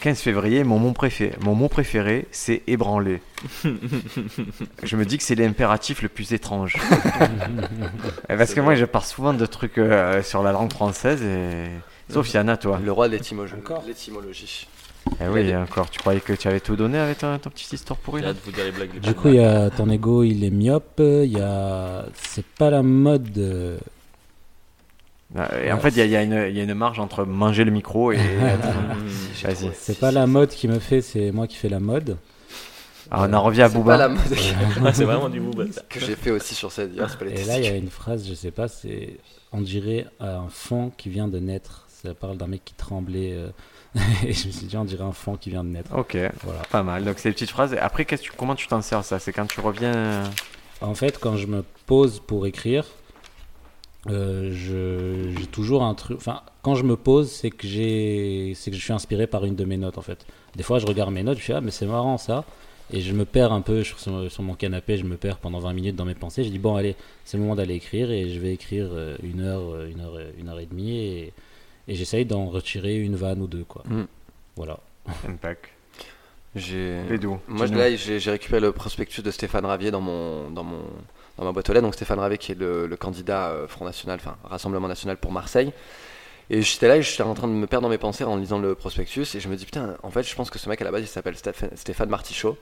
15 0.06 0.20
février, 0.20 0.64
mon 0.64 0.78
mot 0.78 0.92
préféré, 0.92 1.36
mon 1.42 1.56
mot 1.56 1.68
préféré 1.68 2.28
c'est 2.30 2.62
ébranler. 2.68 3.24
je 4.84 4.96
me 4.98 5.04
dis 5.04 5.18
que 5.18 5.24
c'est 5.24 5.34
l'impératif 5.34 6.04
le 6.04 6.10
plus 6.10 6.32
étrange. 6.32 6.78
Et 8.30 8.36
Parce 8.36 8.54
que 8.54 8.62
moi 8.62 8.76
je 8.76 8.86
pars 8.86 9.04
souvent 9.04 9.34
de 9.34 9.46
trucs 9.48 9.80
euh, 9.80 10.22
sur 10.22 10.44
la 10.44 10.52
langue 10.52 10.72
française 10.72 11.24
et. 11.24 11.72
Sauf 12.14 12.32
Yana, 12.32 12.56
toi. 12.56 12.80
Le 12.86 12.92
roi 12.92 13.08
de 13.08 13.14
l'étymologie. 13.14 13.56
Encore 13.58 13.84
L'étymologie. 13.88 14.68
Eh 15.20 15.28
oui, 15.28 15.56
encore. 15.56 15.90
Tu 15.90 15.98
croyais 15.98 16.20
que 16.20 16.34
tu 16.34 16.48
avais 16.48 16.60
tout 16.60 16.76
donné 16.76 17.00
avec 17.00 17.18
ton, 17.18 17.40
ton 17.40 17.50
petite 17.50 17.74
histoire 17.74 17.98
pourrie 17.98 18.22
J'ai 18.22 18.26
là 18.26 18.32
hâte 18.34 18.38
de 18.38 18.42
vous 18.46 18.52
dire 18.52 18.66
les 18.66 18.72
blagues. 18.72 19.00
Du 19.00 19.16
coup, 19.16 19.30
il 19.30 19.38
y 19.38 19.44
a 19.44 19.72
ton 19.72 19.90
ego, 19.90 20.22
il 20.22 20.44
est 20.44 20.52
myope. 20.52 21.00
Il 21.00 21.32
y 21.32 21.42
a, 21.42 22.06
c'est 22.14 22.46
pas 22.46 22.70
la 22.70 22.84
mode. 22.84 23.80
Euh, 25.36 25.40
Ah, 25.50 25.60
Et 25.64 25.72
en 25.72 25.80
fait, 25.80 25.90
il 25.90 25.98
y, 25.98 26.16
a- 26.16 26.22
y 26.22 26.26
une- 26.26 26.46
il 26.50 26.56
y 26.56 26.60
a 26.60 26.64
une 26.64 26.74
marge 26.74 27.00
entre 27.00 27.26
manger 27.26 27.64
le 27.64 27.72
micro 27.72 28.12
et. 28.12 28.18
Vas-y. 29.44 29.72
C'est 29.74 30.00
pas 30.00 30.12
la 30.12 30.28
mode 30.28 30.50
qui 30.50 30.68
me 30.68 30.80
fait, 30.80 31.02
c'est 31.02 31.32
moi 31.32 31.48
qui 31.48 31.58
fais 31.58 31.70
la 31.70 31.80
mode. 31.80 32.18
Ah, 33.12 33.28
on 33.30 33.34
en 33.34 33.44
revient 33.44 33.62
à 33.64 33.70
C'est 33.70 33.84
pas 33.84 33.98
la 33.98 34.10
Booba. 34.10 34.22
mode 34.80 34.94
c'est 34.96 35.04
vraiment 35.04 35.30
du 35.30 35.40
Booba. 35.40 35.66
que 35.90 36.00
j'ai 36.00 36.16
fait 36.16 36.32
aussi 36.32 36.56
sur 36.56 36.72
cette 36.72 36.94
hier, 36.94 37.08
Et 37.22 37.44
là, 37.46 37.58
il 37.60 37.64
y 37.64 37.68
a 37.68 37.76
une 37.76 37.90
phrase, 37.90 38.28
je 38.28 38.34
sais 38.34 38.52
pas, 38.52 38.68
c'est 38.68 39.18
on 39.52 39.62
dirait 39.62 40.06
un 40.20 40.48
fond 40.50 40.92
qui 40.98 41.10
vient 41.10 41.28
de 41.28 41.40
naître. 41.40 41.86
Ça 41.88 42.14
parle 42.14 42.38
d'un 42.38 42.48
mec 42.48 42.64
qui 42.66 42.74
tremblait. 42.74 43.34
euh, 43.34 43.50
et 44.26 44.34
je 44.34 44.48
me 44.48 44.52
suis 44.52 44.66
dit, 44.68 44.78
on 44.78 44.86
dirait 44.86 45.04
un 45.04 45.12
fond 45.12 45.38
qui 45.38 45.50
vient 45.50 45.64
de 45.64 45.70
naître. 45.70 45.96
Ok, 45.98 46.18
Voilà. 46.44 46.62
pas 46.70 46.84
mal. 46.84 47.04
Donc, 47.04 47.16
c'est 47.18 47.30
des 47.30 47.34
petites 47.34 47.50
phrases. 47.52 47.74
Et 47.74 47.80
Après, 47.80 48.06
tu- 48.06 48.32
comment 48.36 48.54
tu 48.56 48.68
t'en 48.68 48.82
sers 48.82 49.04
ça? 49.04 49.20
C'est 49.20 49.32
quand 49.34 49.46
tu 49.48 49.60
reviens. 49.60 49.94
euh, 49.96 50.26
En 50.82 50.94
fait, 50.96 51.18
quand 51.20 51.38
je 51.38 51.48
me 51.48 51.64
pose 51.86 52.20
pour 52.20 52.46
écrire, 52.48 52.86
euh, 54.10 54.50
je- 54.54 55.38
j'ai 55.40 55.48
toujours 55.48 55.84
un 55.84 55.94
truc. 55.96 56.18
Enfin, 56.18 56.42
quand 56.62 56.76
je 56.76 56.84
me 56.84 56.96
pose, 56.96 57.30
c'est 57.32 57.50
que 57.52 57.68
j'ai, 57.68 58.54
c'est 58.56 58.72
que 58.72 58.78
je 58.78 58.82
suis 58.82 58.94
inspiré 58.94 59.28
par 59.28 59.46
une 59.46 59.56
de 59.56 59.66
mes 59.66 59.78
notes 59.78 59.98
en 59.98 60.02
fait. 60.02 60.26
Des 60.56 60.64
fois, 60.64 60.80
je 60.80 60.86
regarde 60.86 61.12
mes 61.12 61.24
notes, 61.24 61.38
je 61.38 61.44
fais 61.44 61.54
ah 61.54 61.62
mais 61.62 61.72
c'est 61.72 61.86
marrant 61.88 62.18
ça, 62.18 62.44
et 62.94 63.02
je 63.02 63.14
me 63.14 63.26
perds 63.26 63.52
un 63.52 63.62
peu 63.62 63.84
sur, 63.84 64.00
sur 64.00 64.44
mon 64.44 64.54
canapé, 64.56 64.98
je 64.98 65.04
me 65.06 65.18
perds 65.18 65.38
pendant 65.38 65.60
20 65.60 65.74
minutes 65.74 65.96
dans 65.96 66.06
mes 66.06 66.14
pensées. 66.16 66.44
Je 66.44 66.50
dis 66.50 66.60
bon 66.60 66.76
allez, 66.76 66.96
c'est 67.24 67.38
le 67.38 67.44
moment 67.44 67.56
d'aller 67.56 67.76
écrire 67.76 68.12
et 68.12 68.30
je 68.30 68.40
vais 68.40 68.54
écrire 68.54 68.88
euh, 68.92 69.18
une 69.24 69.42
heure, 69.42 69.74
euh, 69.74 69.90
une 69.90 70.02
heure, 70.02 70.18
une 70.38 70.50
heure 70.50 70.60
et 70.60 70.66
demie 70.68 70.98
et, 70.98 71.34
et 71.88 71.96
j'essaye 71.96 72.26
d'en 72.26 72.46
retirer 72.46 72.96
une 72.98 73.16
vanne 73.16 73.42
ou 73.42 73.48
deux 73.48 73.64
quoi. 73.64 73.84
Mm. 73.88 74.04
Voilà. 74.56 74.80
Impact. 75.28 75.70
J'ai. 76.56 77.02
Moi, 77.50 77.68
là, 77.68 77.94
j'ai 77.96 78.20
j'ai 78.20 78.32
récupéré 78.32 78.62
le 78.62 78.72
prospectus 78.72 79.22
de 79.22 79.30
Stéphane 79.30 79.66
Ravier 79.66 79.92
dans 79.92 80.00
mon, 80.00 80.50
dans 80.52 80.64
mon, 80.64 80.84
dans 81.38 81.46
ma 81.46 81.52
boîte 81.52 81.70
aux 81.70 81.74
lettres. 81.74 81.86
Donc 81.86 81.96
Stéphane 81.96 82.20
Ravier 82.20 82.38
qui 82.38 82.52
est 82.52 82.60
le, 82.60 82.96
candidat 82.98 83.50
euh, 83.50 83.68
Front 83.68 83.86
National, 83.86 84.20
enfin 84.22 84.38
Rassemblement 84.44 84.88
National 84.88 85.18
pour 85.18 85.32
Marseille. 85.32 85.72
Et 86.50 86.62
j'étais 86.62 86.88
là, 86.88 87.02
j'étais 87.02 87.24
en 87.24 87.34
train 87.34 87.48
de 87.48 87.54
me 87.54 87.66
perdre 87.66 87.84
dans 87.84 87.90
mes 87.90 87.98
pensées 87.98 88.24
en 88.24 88.36
lisant 88.36 88.60
le 88.60 88.76
prospectus, 88.76 89.34
et 89.36 89.40
je 89.40 89.50
me 89.50 89.56
dis 89.56 89.66
putain, 89.66 89.98
en 90.04 90.12
fait, 90.12 90.22
je 90.22 90.36
pense 90.36 90.52
que 90.52 90.60
ce 90.60 90.70
mec 90.70 90.80
à 90.80 90.86
la 90.86 90.92
base, 90.92 91.02
il 91.02 91.08
s'appelle 91.08 91.36
Stéphane 91.36 92.10
Martichaud, 92.10 92.56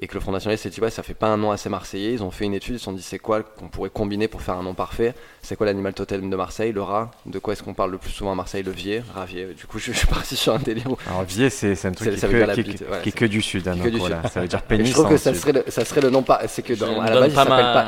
et 0.00 0.06
que 0.06 0.14
le 0.14 0.20
Front 0.20 0.32
National 0.32 0.56
s'est 0.58 0.70
dit 0.70 0.80
ouais, 0.80 0.90
ça 0.90 1.02
fait 1.02 1.14
pas 1.14 1.26
un 1.28 1.36
nom 1.36 1.50
assez 1.50 1.68
marseillais. 1.68 2.12
Ils 2.12 2.22
ont 2.22 2.30
fait 2.30 2.44
une 2.44 2.54
étude, 2.54 2.76
ils 2.76 2.78
se 2.78 2.84
sont 2.84 2.92
dit 2.92 3.02
c'est 3.02 3.18
quoi 3.18 3.42
qu'on 3.42 3.68
pourrait 3.68 3.90
combiner 3.90 4.28
pour 4.28 4.42
faire 4.42 4.54
un 4.54 4.62
nom 4.62 4.74
parfait? 4.74 5.14
C'est 5.42 5.56
quoi 5.56 5.66
l'animal 5.66 5.92
totem 5.94 6.28
de 6.30 6.36
Marseille, 6.36 6.72
le 6.72 6.82
rat? 6.82 7.10
De 7.26 7.38
quoi 7.38 7.52
est-ce 7.54 7.62
qu'on 7.62 7.74
parle 7.74 7.90
le 7.92 7.98
plus 7.98 8.10
souvent 8.10 8.32
à 8.32 8.34
Marseille, 8.34 8.62
le 8.62 8.70
vier, 8.70 9.02
ravier. 9.14 9.46
Du 9.54 9.66
coup, 9.66 9.78
je, 9.78 9.92
je 9.92 9.98
suis 9.98 10.06
parti 10.06 10.36
sur 10.36 10.54
un 10.54 10.58
délire. 10.58 10.90
où- 10.90 10.96
Alors, 11.08 11.22
Vier, 11.24 11.50
c'est 11.50 11.74
c'est 11.74 11.88
un 11.88 11.92
truc 11.92 12.10
C'est- 12.12 12.26
qui, 12.28 12.32
que- 12.32 12.54
qui- 12.54 12.64
qui- 12.76 12.84
ouais, 12.84 13.00
qui 13.02 13.08
est 13.08 13.12
que 13.12 13.24
du 13.24 13.42
sud. 13.42 13.66
hein, 13.66 13.72
que 13.72 13.78
donc 13.84 13.90
du 13.92 13.98
voilà, 13.98 14.22
sud. 14.22 14.30
Ça 14.30 14.40
veut 14.40 14.48
dire 14.48 14.58
Et 14.60 14.62
pénis. 14.68 14.86
je 14.88 14.92
trouve 14.92 15.08
que 15.08 15.16
ça 15.16 15.34
serait, 15.34 15.52
le, 15.52 15.64
ça 15.68 15.84
serait 15.84 16.00
le 16.00 16.10
nom 16.10 16.22
pas. 16.22 16.42
C'est 16.48 16.62
que 16.62 16.74
dans, 16.74 17.00
à 17.00 17.10
la 17.10 17.20
base, 17.20 17.30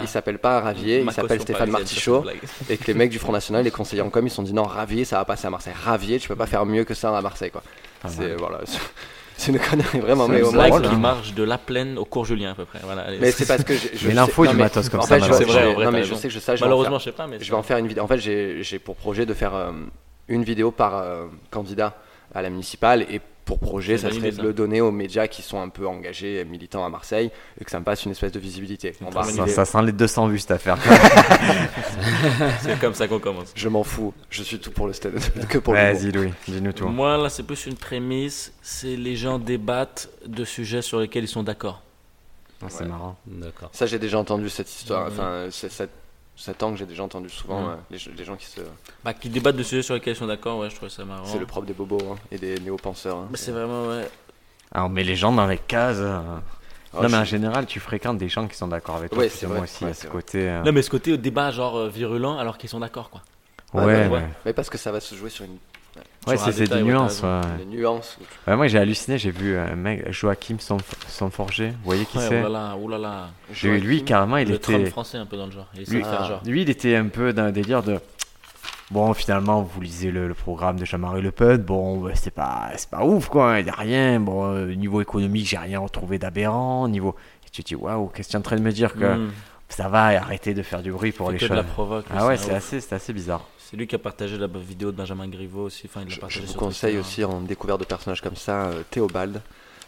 il 0.03 0.09
s'appelle 0.09 0.35
ma- 0.35 0.39
pas, 0.41 0.61
Ravier, 0.61 1.01
il 1.07 1.13
s'appelle 1.13 1.41
Stéphane 1.41 1.71
Martichaud. 1.71 2.25
Et 2.69 2.77
que 2.77 2.87
les 2.89 2.95
mecs 2.95 3.11
du 3.11 3.19
Front 3.19 3.33
National, 3.33 3.65
les 3.65 3.71
conseillers 3.71 4.03
en 4.03 4.11
com, 4.11 4.27
ils 4.27 4.31
se 4.31 4.37
sont 4.37 4.43
dit 4.43 4.53
non, 4.55 4.65
Ravier, 4.65 5.05
ça 5.05 5.19
va 5.19 5.25
passer 5.25 5.47
à 5.47 5.51
Marseille. 5.51 5.75
Ravier, 5.85 6.19
tu 6.19 6.29
peux 6.29 6.37
pas 6.37 6.47
faire 6.47 6.67
mieux 6.67 6.85
que 6.85 6.95
ça 6.95 7.17
à 7.17 7.21
Marseille, 7.21 7.51
quoi. 7.51 7.63
C'est 8.09 8.35
voilà, 8.35 8.61
c'est- 9.41 9.53
une 9.53 9.59
connerie 9.59 10.01
vraiment, 10.01 10.27
C'est 10.27 10.33
mais 10.33 10.39
une 10.41 10.45
au 10.47 10.53
drôle, 10.53 10.83
qui 10.83 10.97
marche 10.97 11.35
de 11.35 11.43
la 11.43 11.59
plaine 11.59 11.99
au 11.99 12.05
cours 12.05 12.25
Julien 12.25 12.53
à 12.53 12.55
peu 12.55 12.65
près. 12.65 12.81
Voilà, 12.85 13.03
allez. 13.03 13.19
Mais 13.21 13.31
c'est 13.31 13.47
parce 13.47 13.65
que 13.65 13.75
je 13.75 13.89
Mais 13.93 13.99
sais- 14.11 14.13
l'info 14.13 14.47
du 14.47 14.55
matos 14.57 14.89
comme 14.89 15.01
en 15.01 15.03
ça, 15.05 15.19
fait. 15.21 15.33
C'est 15.33 15.45
vrai, 15.45 15.85
non 15.85 15.91
mais 15.91 16.05
je 16.05 16.15
sais 16.15 16.29
que 16.29 16.35
je 16.35 16.39
ça, 16.39 16.57
je 16.57 16.63
Malheureusement, 16.63 16.99
faire- 16.99 17.01
je 17.01 17.05
sais 17.05 17.13
pas, 17.13 17.27
mais 17.27 17.39
je 17.41 17.51
vais 17.51 17.57
en 17.57 17.63
faire 17.63 17.79
une 17.79 17.87
vidéo. 17.89 18.05
En 18.05 18.07
fait, 18.09 18.19
j'ai 18.19 18.63
j'ai 18.63 18.79
pour 18.79 18.97
projet 18.97 19.27
de 19.27 19.35
faire 19.35 19.55
euh, 19.55 19.73
une 20.29 20.45
vidéo 20.45 20.71
par 20.71 20.97
euh, 20.97 21.27
candidat 21.51 21.95
à 22.35 22.43
la 22.43 22.51
municipale 22.51 23.03
et 23.11 23.21
pour 23.51 23.59
projet, 23.59 23.99
ça 23.99 24.13
serait 24.13 24.31
de 24.31 24.43
le 24.43 24.53
donner 24.53 24.81
aux 24.81 24.93
médias 24.93 25.27
qui 25.27 25.43
sont 25.43 25.61
un 25.61 25.69
peu 25.71 25.85
engagés, 25.89 26.45
militants 26.45 26.85
à 26.85 26.89
Marseille, 26.89 27.33
et 27.61 27.65
que 27.65 27.71
ça 27.73 27.81
me 27.81 27.85
passe 27.85 28.05
une 28.05 28.13
espèce 28.13 28.31
de 28.31 28.39
visibilité. 28.39 28.95
On 29.05 29.11
va 29.11 29.25
Ça, 29.25 29.65
sent 29.65 29.83
les 29.83 29.91
200 29.91 30.29
vues 30.29 30.39
cette 30.39 30.53
affaire. 30.53 30.79
c'est 32.61 32.79
comme 32.79 32.95
ça 32.95 33.09
qu'on 33.09 33.19
commence. 33.19 33.51
Je 33.57 33.69
m'en 33.69 33.83
fous, 33.83 34.15
je 34.31 34.45
suis 34.45 34.61
tout 34.61 34.71
pour 34.71 34.87
le 34.87 34.93
stade, 34.93 35.15
que 35.49 35.59
pour 35.59 35.75
le 35.75 35.81
Vas-y, 35.81 36.13
Louis, 36.13 36.33
dis-nous 36.47 36.73
tout. 36.73 36.87
Moi, 36.87 37.17
là, 37.17 37.29
c'est 37.29 37.43
plus 37.43 37.67
une 37.67 37.75
prémisse. 37.75 38.53
C'est 38.63 38.95
les 38.95 39.17
gens 39.17 39.41
débattent 39.41 40.11
de 40.27 40.45
sujets 40.45 40.83
sur 40.83 41.01
lesquels 41.01 41.25
ils 41.25 41.29
sont 41.29 41.43
d'accord. 41.43 41.83
Ah, 42.63 42.67
C'est 42.69 42.85
Ouais. 42.85 42.89
marrant. 42.89 43.17
D'accord. 43.27 43.71
Ça, 43.73 43.87
j'ai 43.87 43.99
déjà 43.99 44.19
entendu 44.19 44.49
cette 44.49 44.71
histoire. 44.71 45.09
Enfin, 45.09 45.47
c'est- 45.51 45.71
cet, 45.73 45.91
cet 46.41 46.63
angle, 46.63 46.77
j'ai 46.79 46.87
déjà 46.87 47.03
entendu 47.05 47.29
souvent. 47.29 47.71
Euh, 47.71 47.75
les, 47.91 47.99
les 48.17 48.25
gens 48.25 48.37
qui 48.37 48.47
se. 48.47 48.61
Bah, 49.05 49.13
qui 49.15 49.29
débattent 49.29 49.57
de 49.57 49.63
sujets 49.63 49.83
sur 49.83 49.95
lesquels 49.95 50.15
ils 50.15 50.19
sont 50.19 50.27
d'accord, 50.27 50.59
ouais, 50.59 50.71
je 50.71 50.77
trouve 50.77 50.89
ça 50.89 51.05
marrant. 51.05 51.27
C'est 51.27 51.39
le 51.39 51.47
propre 51.47 51.67
des 51.67 51.73
bobos 51.75 51.99
hein, 52.13 52.17
et 52.33 52.39
des 52.39 52.59
néo-penseurs. 52.61 53.17
hein. 53.19 53.29
Bah, 53.31 53.37
c'est 53.39 53.53
vraiment, 53.53 53.87
ouais. 53.89 54.09
Alors, 54.73 54.87
on 54.87 54.91
met 54.91 55.05
les 55.05 55.17
gens 55.17 55.33
dans 55.33 55.47
les 55.47 55.59
cases. 55.59 55.97
euh. 56.01 56.21
Ah, 56.93 57.03
non, 57.03 57.09
mais 57.09 57.19
en 57.19 57.25
général, 57.25 57.67
tu 57.67 57.79
fréquentes 57.79 58.19
des 58.19 58.29
gens 58.29 58.49
qui 58.49 58.57
sont 58.57 58.67
d'accord 58.69 58.97
avec 58.97 59.11
toi. 59.11 59.21
Ouais, 59.21 59.29
c'est 59.29 59.43
que 59.43 59.47
vrai. 59.47 59.57
Moi 59.59 59.65
aussi, 59.65 59.85
Ouais, 59.85 59.91
à 59.91 59.95
ce 59.95 60.03
c'est 60.03 60.09
côté. 60.09 60.49
euh, 60.49 60.63
Non, 60.65 60.73
mais 60.73 60.83
ce 60.83 60.91
côté 60.91 61.13
au 61.13 61.17
débat, 61.17 61.51
genre 61.53 61.77
euh, 61.77 61.89
virulent, 61.89 62.37
alors 62.39 62.59
qu'ils 62.59 62.69
sont 62.71 62.81
d'accord, 62.81 63.11
quoi. 63.11 63.23
Ouais, 63.73 63.85
Ouais, 63.85 63.95
ouais. 63.95 64.07
ouais. 64.09 64.19
Ouais, 64.21 64.29
Mais 64.47 64.53
parce 64.53 64.69
que 64.71 64.79
ça 64.79 64.91
va 64.91 64.99
se 64.99 65.15
jouer 65.15 65.31
sur 65.31 65.45
une, 65.45 65.57
Ouais, 66.27 66.37
c'est 66.37 66.69
des 66.69 66.83
nuances. 66.83 67.23
ouais. 67.23 67.41
des 67.59 67.65
nuances. 67.65 68.19
Ouais, 68.47 68.55
moi, 68.57 68.67
j'ai 68.69 68.79
halluciné. 68.79 69.17
J'ai 69.19 69.31
vu 69.31 69.57
un 69.57 69.75
mec, 69.75 70.11
Joachim 70.13 70.57
Sonforger. 71.09 71.71
Vous 71.71 71.77
voyez 71.85 72.05
qui 72.05 72.19
Ouais, 72.19 72.27
c'est? 72.29 72.41
oh 72.41 72.43
là 72.45 72.49
là, 72.49 72.77
oh 72.83 72.89
là 72.89 72.99
là. 72.99 73.29
J'ai- 73.53 73.81
Lui, 73.81 74.05
carrément, 74.05 74.37
il 74.37 74.49
le 74.49 74.57
était. 74.57 74.85
français, 74.87 75.17
un 75.19 75.27
peu 75.27 75.37
dans 75.37 75.47
le 75.47 75.53
genre. 75.53 75.67
Il 75.75 75.85
Lui, 75.85 76.03
Ah. 76.05 76.25
genre. 76.29 76.41
lui, 76.45 76.63
il 76.63 76.71
était 76.71 76.95
un 76.97 77.07
peu 77.09 77.33
dans 77.33 77.45
un 77.45 77.53
délire 77.53 77.83
de. 77.83 77.99
Bon, 78.91 79.15
finalement, 79.15 79.63
vous 79.63 79.81
lisez 79.81 80.11
le, 80.11 80.27
le 80.29 80.35
programme 80.35 80.79
de 80.79 80.85
Jean-Marie 80.85 81.23
Le 81.23 81.31
Pen. 81.31 81.59
Bon, 81.59 81.99
bah, 81.99 82.11
c'est 82.15 82.33
pas, 82.35 82.71
c'est 82.77 82.91
pas 82.91 83.05
ouf, 83.05 83.29
quoi. 83.29 83.61
Il 83.61 83.65
n'y 83.65 83.71
a 83.71 83.75
rien. 83.75 84.19
Bon, 84.21 84.45
euh, 84.53 84.75
niveau 84.75 85.01
économique, 85.01 85.47
j'ai 85.49 85.59
rien 85.59 85.79
retrouvé 85.79 86.19
d'aberrant. 86.19 86.87
Niveau. 86.89 87.15
Et 87.47 87.51
tu 87.51 87.63
te 87.63 87.69
dis, 87.69 87.75
waouh, 87.77 88.09
qu'est-ce 88.09 88.29
que 88.29 88.33
tu 88.33 88.37
es 88.37 88.41
en 88.41 88.43
train 88.43 88.57
de 88.57 88.63
me 88.63 88.73
dire 88.73 88.93
que 88.95 89.15
Mmh. 89.15 89.31
ça 89.69 89.89
va 89.89 90.13
et 90.13 90.17
arrêtez 90.17 90.55
de 90.55 90.63
faire 90.63 90.83
du 90.83 90.91
bruit 90.93 91.13
pour 91.13 91.31
les 91.31 91.39
choses. 91.39 91.65
Ah 92.15 92.27
ouais, 92.27 92.37
c'est 92.37 92.53
assez, 92.53 92.81
c'est 92.81 92.95
assez 92.95 93.13
bizarre. 93.13 93.47
C'est 93.71 93.77
lui 93.77 93.87
qui 93.87 93.95
a 93.95 93.99
partagé 93.99 94.37
la 94.37 94.49
vidéo 94.49 94.91
de 94.91 94.97
Benjamin 94.97 95.29
Griveaux 95.29 95.65
aussi. 95.67 95.83
Enfin, 95.87 96.01
il 96.03 96.09
l'a 96.09 96.15
Je, 96.15 96.21
partagé 96.21 96.41
je 96.41 96.47
vous 96.47 96.51
sur 96.53 96.59
conseille 96.61 96.95
Twitter. 96.95 97.09
aussi 97.09 97.25
en 97.25 97.41
découverte 97.41 97.79
de 97.81 97.85
personnages 97.85 98.21
comme 98.21 98.35
ça, 98.35 98.65
euh, 98.67 98.83
Théobald, 98.91 99.41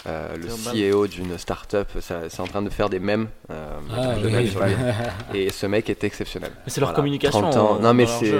euh, 0.06 0.36
le. 0.36 0.48
CEO 0.48 1.08
d'une 1.08 1.36
start-up. 1.36 1.88
ça- 2.00 2.28
C'est 2.30 2.40
en 2.40 2.46
train 2.46 2.62
de 2.62 2.70
faire 2.70 2.88
des 2.88 3.00
mèmes. 3.00 3.28
euh, 3.50 3.78
Ah, 3.92 4.14
de 4.14 4.26
oui, 4.26 4.32
mèmes 4.32 4.42
oui. 4.44 4.50
sur 4.50 4.64
lui. 4.64 4.74
Et 5.34 5.50
ce 5.50 5.66
mec 5.66 5.90
est 5.90 6.04
exceptionnel. 6.04 6.52
Mais 6.64 6.70
c'est 6.70 6.80
leur 6.80 6.90
Voilà, 6.90 6.96
communication. 6.96 7.40
30 7.40 7.56
ans. 7.56 7.78
Non, 7.80 7.92
mais 7.92 8.06
c'est-. 8.06 8.32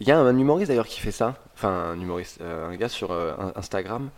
Il 0.00 0.06
y 0.06 0.12
a 0.12 0.18
un 0.20 0.38
humoriste 0.38 0.68
d'ailleurs 0.68 0.86
qui 0.86 1.00
fait 1.00 1.10
ça. 1.10 1.34
Enfin, 1.56 1.70
un 1.70 2.00
humoriste, 2.00 2.38
euh, 2.40 2.68
un 2.70 2.76
gars 2.76 2.88
sur 2.88 3.10
euh, 3.10 3.32
Instagram. 3.56 4.10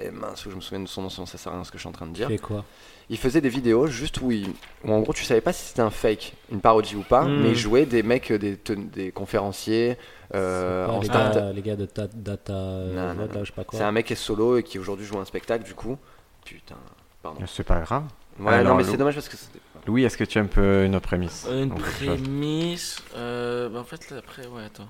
Et 0.00 0.10
mince, 0.10 0.44
je 0.48 0.54
me 0.54 0.60
souviens 0.60 0.80
de 0.80 0.88
son 0.88 1.02
nom, 1.02 1.08
sinon 1.10 1.26
ça 1.26 1.38
sert 1.38 1.52
à 1.52 1.54
rien 1.56 1.64
ce 1.64 1.70
que 1.70 1.78
je 1.78 1.82
suis 1.82 1.88
en 1.88 1.92
train 1.92 2.06
de 2.06 2.12
dire. 2.14 2.28
Fait 2.28 2.38
quoi 2.38 2.64
Il 3.10 3.18
faisait 3.18 3.40
des 3.40 3.48
vidéos 3.50 3.86
juste 3.86 4.20
où, 4.20 4.30
il, 4.32 4.48
où 4.84 4.92
en 4.92 5.00
gros 5.00 5.12
tu 5.12 5.22
savais 5.24 5.40
pas 5.42 5.52
si 5.52 5.66
c'était 5.66 5.82
un 5.82 5.90
fake, 5.90 6.32
une 6.50 6.60
parodie 6.60 6.96
ou 6.96 7.02
pas, 7.02 7.24
Mm. 7.24 7.42
mais 7.42 7.50
il 7.50 7.56
jouait 7.56 7.86
des 7.86 8.02
mecs, 8.02 8.30
euh, 8.32 8.38
des, 8.38 8.56
ten- 8.56 8.88
des 8.88 9.12
conférenciers 9.12 9.96
euh, 10.34 10.86
en 10.88 11.00
les, 11.00 11.06
start 11.06 11.34
gars, 11.34 11.52
les 11.52 11.62
gars 11.62 11.76
de 11.76 11.84
ta- 11.86 12.06
Data, 12.08 12.52
euh, 12.54 12.94
Non, 12.94 13.14
non, 13.14 13.20
Vote, 13.20 13.28
non. 13.32 13.38
là, 13.38 13.44
je 13.44 13.50
sais 13.50 13.54
pas 13.54 13.64
quoi. 13.64 13.78
C'est 13.78 13.84
un 13.84 13.92
mec 13.92 14.06
qui 14.06 14.14
est 14.14 14.16
solo 14.16 14.56
et 14.56 14.62
qui 14.62 14.78
aujourd'hui 14.78 15.04
joue 15.06 15.18
un 15.18 15.24
spectacle 15.26 15.64
du 15.64 15.74
coup. 15.74 15.98
Putain, 16.44 16.76
pardon. 17.22 17.40
C'est 17.46 17.62
pas 17.64 17.80
grave. 17.80 18.04
Ouais, 18.40 18.54
Alors, 18.54 18.72
non, 18.72 18.76
mais 18.78 18.84
Lou- 18.84 18.90
c'est 18.90 18.96
dommage 18.96 19.14
parce 19.14 19.28
que 19.28 19.36
c'était- 19.36 19.60
Louis, 19.86 20.04
est-ce 20.04 20.16
que 20.16 20.24
tu 20.24 20.38
as 20.38 20.40
un 20.42 20.46
peu 20.46 20.84
une 20.84 20.96
autre 20.96 21.06
prémisse 21.06 21.46
Euh, 21.48 21.64
Une 21.64 21.72
Ou 21.72 21.74
quelque 21.76 21.90
chose 21.90 22.06
prémisse. 22.22 23.02
euh, 23.14 23.68
bah, 23.68 23.80
en 23.80 23.84
fait, 23.84 24.10
là, 24.10 24.18
après, 24.18 24.46
ouais, 24.46 24.64
attends. 24.64 24.88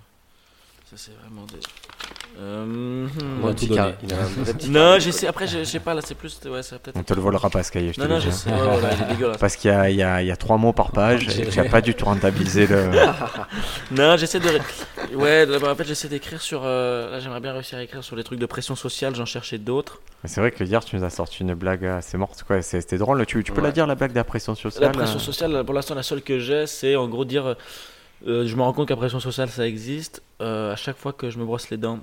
Ça, 0.90 0.96
c'est 0.96 1.12
vraiment 1.22 1.44
des. 1.46 1.58
Euh, 2.38 3.06
tout 3.54 3.66
il 3.66 3.78
a 3.78 3.86
un 3.86 4.68
Non, 4.68 4.98
j'essaie. 4.98 5.26
Après, 5.26 5.46
je 5.46 5.58
je 5.58 5.64
sais 5.64 5.80
pas, 5.80 5.94
là, 5.94 6.00
c'est 6.04 6.14
plus. 6.14 6.38
Ouais, 6.46 6.62
ça 6.62 6.78
peut-être. 6.78 6.96
On 6.96 7.02
te 7.02 7.14
le 7.14 7.20
volera 7.20 7.50
pas, 7.50 7.62
Sky, 7.62 7.92
je 7.92 8.00
Non, 8.00 8.08
non, 8.08 8.20
je 8.20 8.30
sais. 8.30 8.50
Ouais, 8.50 8.56
voilà, 8.60 8.94
il 8.94 9.02
est 9.02 9.14
dégueulasse. 9.14 9.36
Parce 9.38 9.56
qu'il 9.56 9.70
y 9.70 9.74
a, 9.74 9.90
il 9.90 9.96
y, 9.96 10.02
a, 10.02 10.22
il 10.22 10.28
y 10.28 10.30
a 10.30 10.36
trois 10.36 10.56
mots 10.58 10.72
par 10.72 10.90
page 10.92 11.28
et 11.38 11.46
tu 11.46 11.58
n'as 11.58 11.68
pas 11.68 11.80
du 11.80 11.94
tout 11.94 12.04
rentabilisé 12.04 12.66
le. 12.66 12.90
Non, 13.90 14.16
j'essaie 14.16 14.40
de. 14.40 14.48
Ouais, 15.14 15.46
d'abord, 15.46 15.70
en 15.70 15.74
fait, 15.74 15.84
j'essaie 15.84 16.08
d'écrire 16.08 16.40
sur. 16.40 16.62
euh, 16.64 17.10
Là, 17.10 17.20
j'aimerais 17.20 17.40
bien 17.40 17.52
réussir 17.52 17.78
à 17.78 17.82
écrire 17.82 18.02
sur 18.04 18.16
les 18.16 18.24
trucs 18.24 18.38
de 18.38 18.46
pression 18.46 18.74
sociale, 18.76 19.14
j'en 19.14 19.26
cherchais 19.26 19.58
d'autres. 19.58 20.00
Mais 20.22 20.28
C'est 20.28 20.40
vrai 20.40 20.50
que 20.50 20.62
hier, 20.64 20.84
tu 20.84 20.96
nous 20.96 21.04
as 21.04 21.10
sorti 21.10 21.42
une 21.42 21.54
blague 21.54 21.84
assez 21.84 22.16
morte. 22.16 22.42
quoi. 22.46 22.62
C'est- 22.62 22.80
C'était 22.80 22.98
drôle. 22.98 23.24
Tu, 23.26 23.42
tu 23.44 23.52
peux 23.52 23.60
Ouais. 23.60 23.66
la 23.68 23.72
dire, 23.72 23.86
la 23.86 23.94
blague 23.94 24.12
d'impression 24.12 24.54
sociale 24.54 24.82
La 24.84 24.90
pression 24.90 25.16
euh 25.16 25.20
sociale, 25.20 25.64
pour 25.64 25.74
l'instant, 25.74 25.94
la 25.94 26.02
seule 26.02 26.22
que 26.22 26.38
j'ai, 26.38 26.66
c'est 26.66 26.96
en 26.96 27.08
gros 27.08 27.24
dire. 27.24 27.56
euh, 28.26 28.46
je 28.46 28.54
me 28.56 28.62
rends 28.62 28.72
compte 28.72 28.86
que 28.88 28.92
la 28.92 28.96
pression 28.98 29.20
sociale, 29.20 29.48
ça 29.48 29.66
existe. 29.66 30.22
Euh, 30.40 30.72
à 30.72 30.76
chaque 30.76 30.96
fois 30.96 31.12
que 31.12 31.28
je 31.30 31.38
me 31.38 31.44
brosse 31.44 31.70
les 31.70 31.76
dents. 31.76 31.98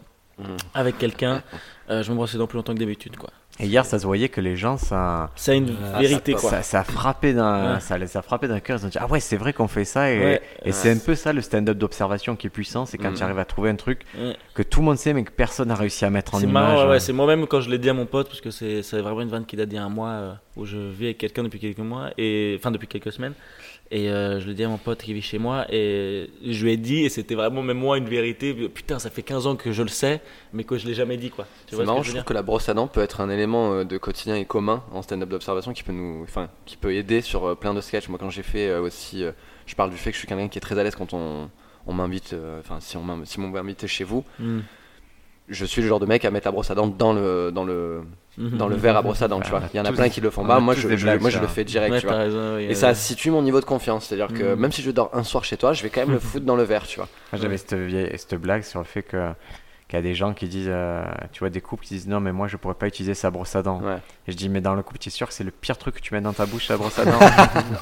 Avec 0.74 0.98
quelqu'un, 0.98 1.42
euh, 1.90 2.04
je 2.04 2.12
me 2.12 2.16
brosse 2.16 2.34
les 2.34 2.40
dents 2.40 2.48
plus 2.48 2.58
longtemps 2.58 2.74
que 2.74 2.80
d'habitude, 2.80 3.18
quoi. 3.18 3.30
Et 3.62 3.66
hier, 3.66 3.86
ça 3.86 4.00
se 4.00 4.06
voyait 4.06 4.30
que 4.30 4.40
les 4.40 4.56
gens, 4.56 4.78
ça. 4.78 5.32
Ça 5.36 5.52
a 5.52 5.56
une 5.56 5.76
Ah, 5.94 6.00
vérité, 6.00 6.32
ça- 6.34 6.40
quoi. 6.40 6.50
Ça, 6.52 6.62
ça 6.64 6.80
a 6.80 6.84
frappé 6.86 7.34
d'un, 7.34 7.74
Ouais. 7.74 7.80
ça 7.82 7.98
les 7.98 8.16
a 8.16 8.22
frappé 8.22 8.48
d'un 8.48 8.62
cœur. 8.62 8.80
Ils 8.82 8.86
ont 8.86 8.90
dit 8.90 8.98
ah 9.02 9.08
ouais 9.08 9.20
c'est 9.20 9.36
vrai 9.36 9.52
qu'on 9.52 9.68
fait 9.68 9.84
ça 9.84 10.10
et, 10.10 10.18
Ouais. 10.20 10.42
et 10.64 10.72
c'est 10.72 10.90
un 10.92 10.98
peu 10.98 11.14
ça 11.14 11.34
le 11.34 11.42
stand-up 11.42 11.78
d'observation 11.78 12.38
qui 12.38 12.48
est 12.48 12.50
puissant, 12.50 12.86
c'est 12.86 12.98
quand 12.98 13.12
Mm. 13.12 13.16
tu 13.16 13.24
arrives 13.24 13.40
à 13.40 13.44
trouver 13.44 13.70
un 13.70 13.76
truc 13.76 14.06
que 14.54 14.64
tout 14.64 14.80
le 14.80 14.86
monde 14.86 14.98
sait 14.98 15.14
mais 15.14 15.26
que 15.26 15.32
personne 15.32 15.68
n'a 15.68 15.76
réussi 15.76 16.06
à 16.06 16.10
mettre 16.10 16.36
en 16.36 16.40
image. 16.40 16.80
hein. 16.80 17.00
c'est 17.00 17.12
moi-même 17.12 17.48
quand 17.48 17.60
je 17.60 17.70
l'ai 17.70 17.80
dit 17.80 17.90
à 17.90 17.94
mon 17.94 18.06
pote, 18.06 18.28
parce 18.30 18.40
que 18.40 18.50
c'est 18.52 18.82
c'est 18.82 19.02
vraiment 19.02 19.22
une 19.22 19.30
vanne 19.30 19.46
qui 19.46 19.58
date 19.58 19.68
d'il 19.68 19.76
y 19.76 19.80
a 19.80 19.84
un 19.84 19.90
mois, 19.90 20.10
euh, 20.10 20.34
où 20.56 20.66
je 20.66 20.78
vis 20.78 21.06
avec 21.08 21.18
quelqu'un 21.18 21.44
depuis 21.44 21.60
quelques 21.60 21.80
mois, 21.80 22.12
et 22.18 22.56
enfin 22.58 22.72
depuis 22.72 22.88
quelques 22.88 23.12
semaines, 23.12 23.34
et 23.92 24.10
euh, 24.10 24.40
je 24.40 24.48
l'ai 24.48 24.54
dit 24.54 24.64
à 24.64 24.68
mon 24.70 24.78
pote 24.78 25.02
qui 25.02 25.14
vit 25.14 25.22
chez 25.22 25.40
moi, 25.40 25.66
et 25.74 26.30
je 26.46 26.64
lui 26.64 26.72
ai 26.74 26.78
dit, 26.78 27.06
et 27.06 27.10
c'était 27.10 27.36
vraiment 27.36 27.62
même 27.64 27.78
moi 27.80 27.98
une 27.98 28.08
vérité, 28.08 28.54
putain, 28.70 29.00
ça 29.00 29.10
fait 29.10 29.24
15 29.24 29.48
ans 29.48 29.56
que 29.56 29.72
je 29.72 29.82
le 29.82 29.88
sais, 29.90 30.22
mais 30.54 30.64
que 30.64 30.78
je 30.78 30.86
l'ai 30.88 30.94
jamais 30.94 31.18
dit, 31.18 31.30
quoi. 31.32 31.48
C'est 31.68 31.76
ce 31.76 31.82
marrant, 31.82 32.02
que 32.02 32.06
je 32.08 32.12
trouve 32.12 32.24
que 32.24 32.34
la 32.34 32.42
brosse 32.44 32.70
à 32.70 32.74
dents 32.74 32.88
peut 32.88 33.02
être 33.02 33.22
un 33.22 33.30
élément 33.30 33.74
euh, 33.74 33.84
de 33.86 33.98
quotidien 33.98 34.36
et 34.36 34.46
commun 34.46 34.84
en 34.92 35.02
stand-up 35.02 35.30
d'observation 35.30 35.74
qui 35.74 35.84
peut 35.84 35.92
nous, 35.94 36.22
enfin, 36.24 36.50
qui 36.66 36.78
peut 36.78 36.94
aider 36.94 37.22
sur 37.22 37.46
euh, 37.46 37.56
plein 37.56 37.74
de 37.74 37.82
sketchs. 37.82 38.10
Moi, 38.10 38.20
quand 38.20 38.30
j'ai 38.30 38.44
fait 38.44 38.76
aussi, 38.78 39.24
je 39.66 39.76
parle 39.76 39.90
du 39.90 39.98
fait 39.98 40.12
que 40.12 40.16
je 40.16 40.20
suis 40.20 40.28
quelqu'un 40.28 40.48
qui 40.48 40.58
est 40.58 40.62
très 40.62 40.78
à 40.78 40.84
l'aise 40.84 40.96
quand 40.96 41.14
on, 41.14 41.50
on 41.88 41.94
m'invite, 41.94 42.36
enfin, 42.60 42.80
si 42.80 42.96
on 42.98 43.02
m'in- 43.04 43.26
si 43.26 43.40
m'invite 43.40 43.88
chez 43.88 44.04
vous, 44.04 44.24
Mm. 44.40 44.60
je 45.48 45.66
suis 45.66 45.82
le 45.82 45.88
genre 45.88 46.00
de 46.00 46.06
mec 46.06 46.26
à 46.26 46.32
mettre 46.32 46.46
la 46.48 46.52
brosse 46.52 46.70
à 46.70 46.76
dents 46.76 46.86
dans 46.88 47.14
le, 47.14 47.52
dans 47.52 47.64
le, 47.64 48.02
Mhm. 48.40 48.58
dans 48.58 48.68
le 48.70 48.76
verre 48.78 48.96
à 48.98 49.02
brosse 49.02 49.22
à 49.22 49.28
dents, 49.28 49.42
tu 49.42 49.50
vois. 49.50 49.62
Il 49.74 49.78
y 49.78 49.80
en 49.82 49.86
a 49.86 49.90
tous- 49.90 49.96
plein 49.96 50.10
qui 50.10 50.22
le 50.22 50.30
font 50.30 50.44
on 50.44 50.48
pas. 50.48 50.56
a 50.56 50.60
Moi, 50.62 50.74
je, 50.74 50.88
des 50.88 50.98
je- 50.98 51.04
blagues, 51.04 51.22
moi, 51.22 51.30
je 51.30 51.40
le 51.40 51.48
fais 51.48 51.64
direct, 51.66 51.92
Ouais, 51.92 52.00
tu 52.00 52.08
vois. 52.08 52.16
t'as 52.16 52.22
raison, 52.22 52.56
oui, 52.56 52.64
Et 52.64 52.74
ça 52.74 52.94
situe 52.96 53.30
mon 53.32 53.42
niveau 53.42 53.60
de 53.60 53.66
confiance. 53.66 54.06
C'est-à-dire 54.06 54.34
que 54.36 54.56
Mm. 54.56 54.60
même 54.60 54.72
si 54.72 54.82
je 54.82 54.92
dors 54.92 55.10
un 55.14 55.24
soir 55.24 55.44
chez 55.44 55.58
toi, 55.58 55.74
je 55.74 55.84
vais 55.84 55.90
quand 55.90 56.02
même 56.02 56.12
le 56.12 56.20
foutre 56.20 56.46
dans 56.46 56.56
le 56.56 56.64
verre, 56.64 56.88
tu 56.88 56.98
vois. 57.00 57.10
J'avais 57.34 57.58
cette, 57.58 57.74
vieille- 57.74 58.18
cette 58.18 58.36
blague 58.36 58.64
sur 58.64 58.80
le 58.80 58.86
fait 58.86 59.04
que 59.04 59.32
qu'il 59.90 59.98
y 59.98 60.00
a 60.02 60.04
des 60.04 60.14
gens 60.14 60.36
qui 60.36 60.48
disent, 60.48 60.68
euh, 60.70 61.04
tu 61.32 61.40
vois, 61.40 61.50
des 61.50 61.62
couples 61.62 61.84
qui 61.84 61.96
disent 61.96 62.08
non, 62.08 62.20
mais 62.20 62.32
moi 62.32 62.48
je 62.48 62.58
pourrais 62.58 62.76
pas 62.76 62.86
utiliser 62.86 63.16
sa 63.16 63.32
brosse 63.32 63.56
à 63.56 63.64
dents. 63.64 63.82
Ouais. 63.82 63.96
Et 64.28 64.32
je 64.32 64.38
dis, 64.38 64.48
mais 64.48 64.62
dans 64.62 64.76
le 64.76 64.84
couple, 64.84 65.00
tu 65.00 65.10
es 65.10 65.12
sûr 65.12 65.28
que 65.28 65.34
c'est 65.34 65.44
le 65.44 65.50
pire 65.50 65.80
truc 65.80 65.96
que 65.96 66.00
tu 66.00 66.14
mets 66.14 66.22
dans 66.22 66.32
ta 66.32 66.46
bouche, 66.46 66.70
la 66.70 66.78
brosse 66.78 67.00
à 67.00 67.06
dents? 67.06 67.20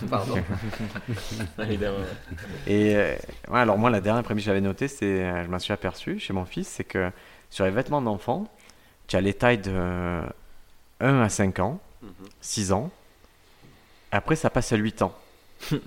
Pardon. 0.09 0.35
Évidemment. 1.61 1.97
Et 2.65 2.95
euh, 2.95 3.13
ouais, 3.49 3.59
alors 3.59 3.77
moi, 3.77 3.89
la 3.89 3.99
dernière 4.01 4.23
prémisse 4.23 4.43
que 4.45 4.47
j'avais 4.47 4.61
notée, 4.61 4.87
c'est, 4.87 5.05
euh, 5.05 5.43
je 5.43 5.49
m'en 5.49 5.59
suis 5.59 5.73
aperçu 5.73 6.17
chez 6.17 6.31
mon 6.33 6.45
fils, 6.45 6.67
c'est 6.69 6.83
que 6.85 7.11
sur 7.49 7.65
les 7.65 7.71
vêtements 7.71 8.01
d'enfant, 8.01 8.47
tu 9.07 9.15
as 9.17 9.21
les 9.21 9.33
tailles 9.33 9.57
de 9.59 9.71
euh, 9.73 10.21
1 10.99 11.21
à 11.21 11.29
5 11.29 11.59
ans, 11.59 11.79
Mhm. 12.01 12.09
6 12.41 12.71
ans. 12.71 12.89
Après, 14.11 14.35
ça 14.35 14.49
passe 14.49 14.71
à 14.71 14.75
8 14.77 15.01
ans. 15.01 15.13
Il 15.71 15.79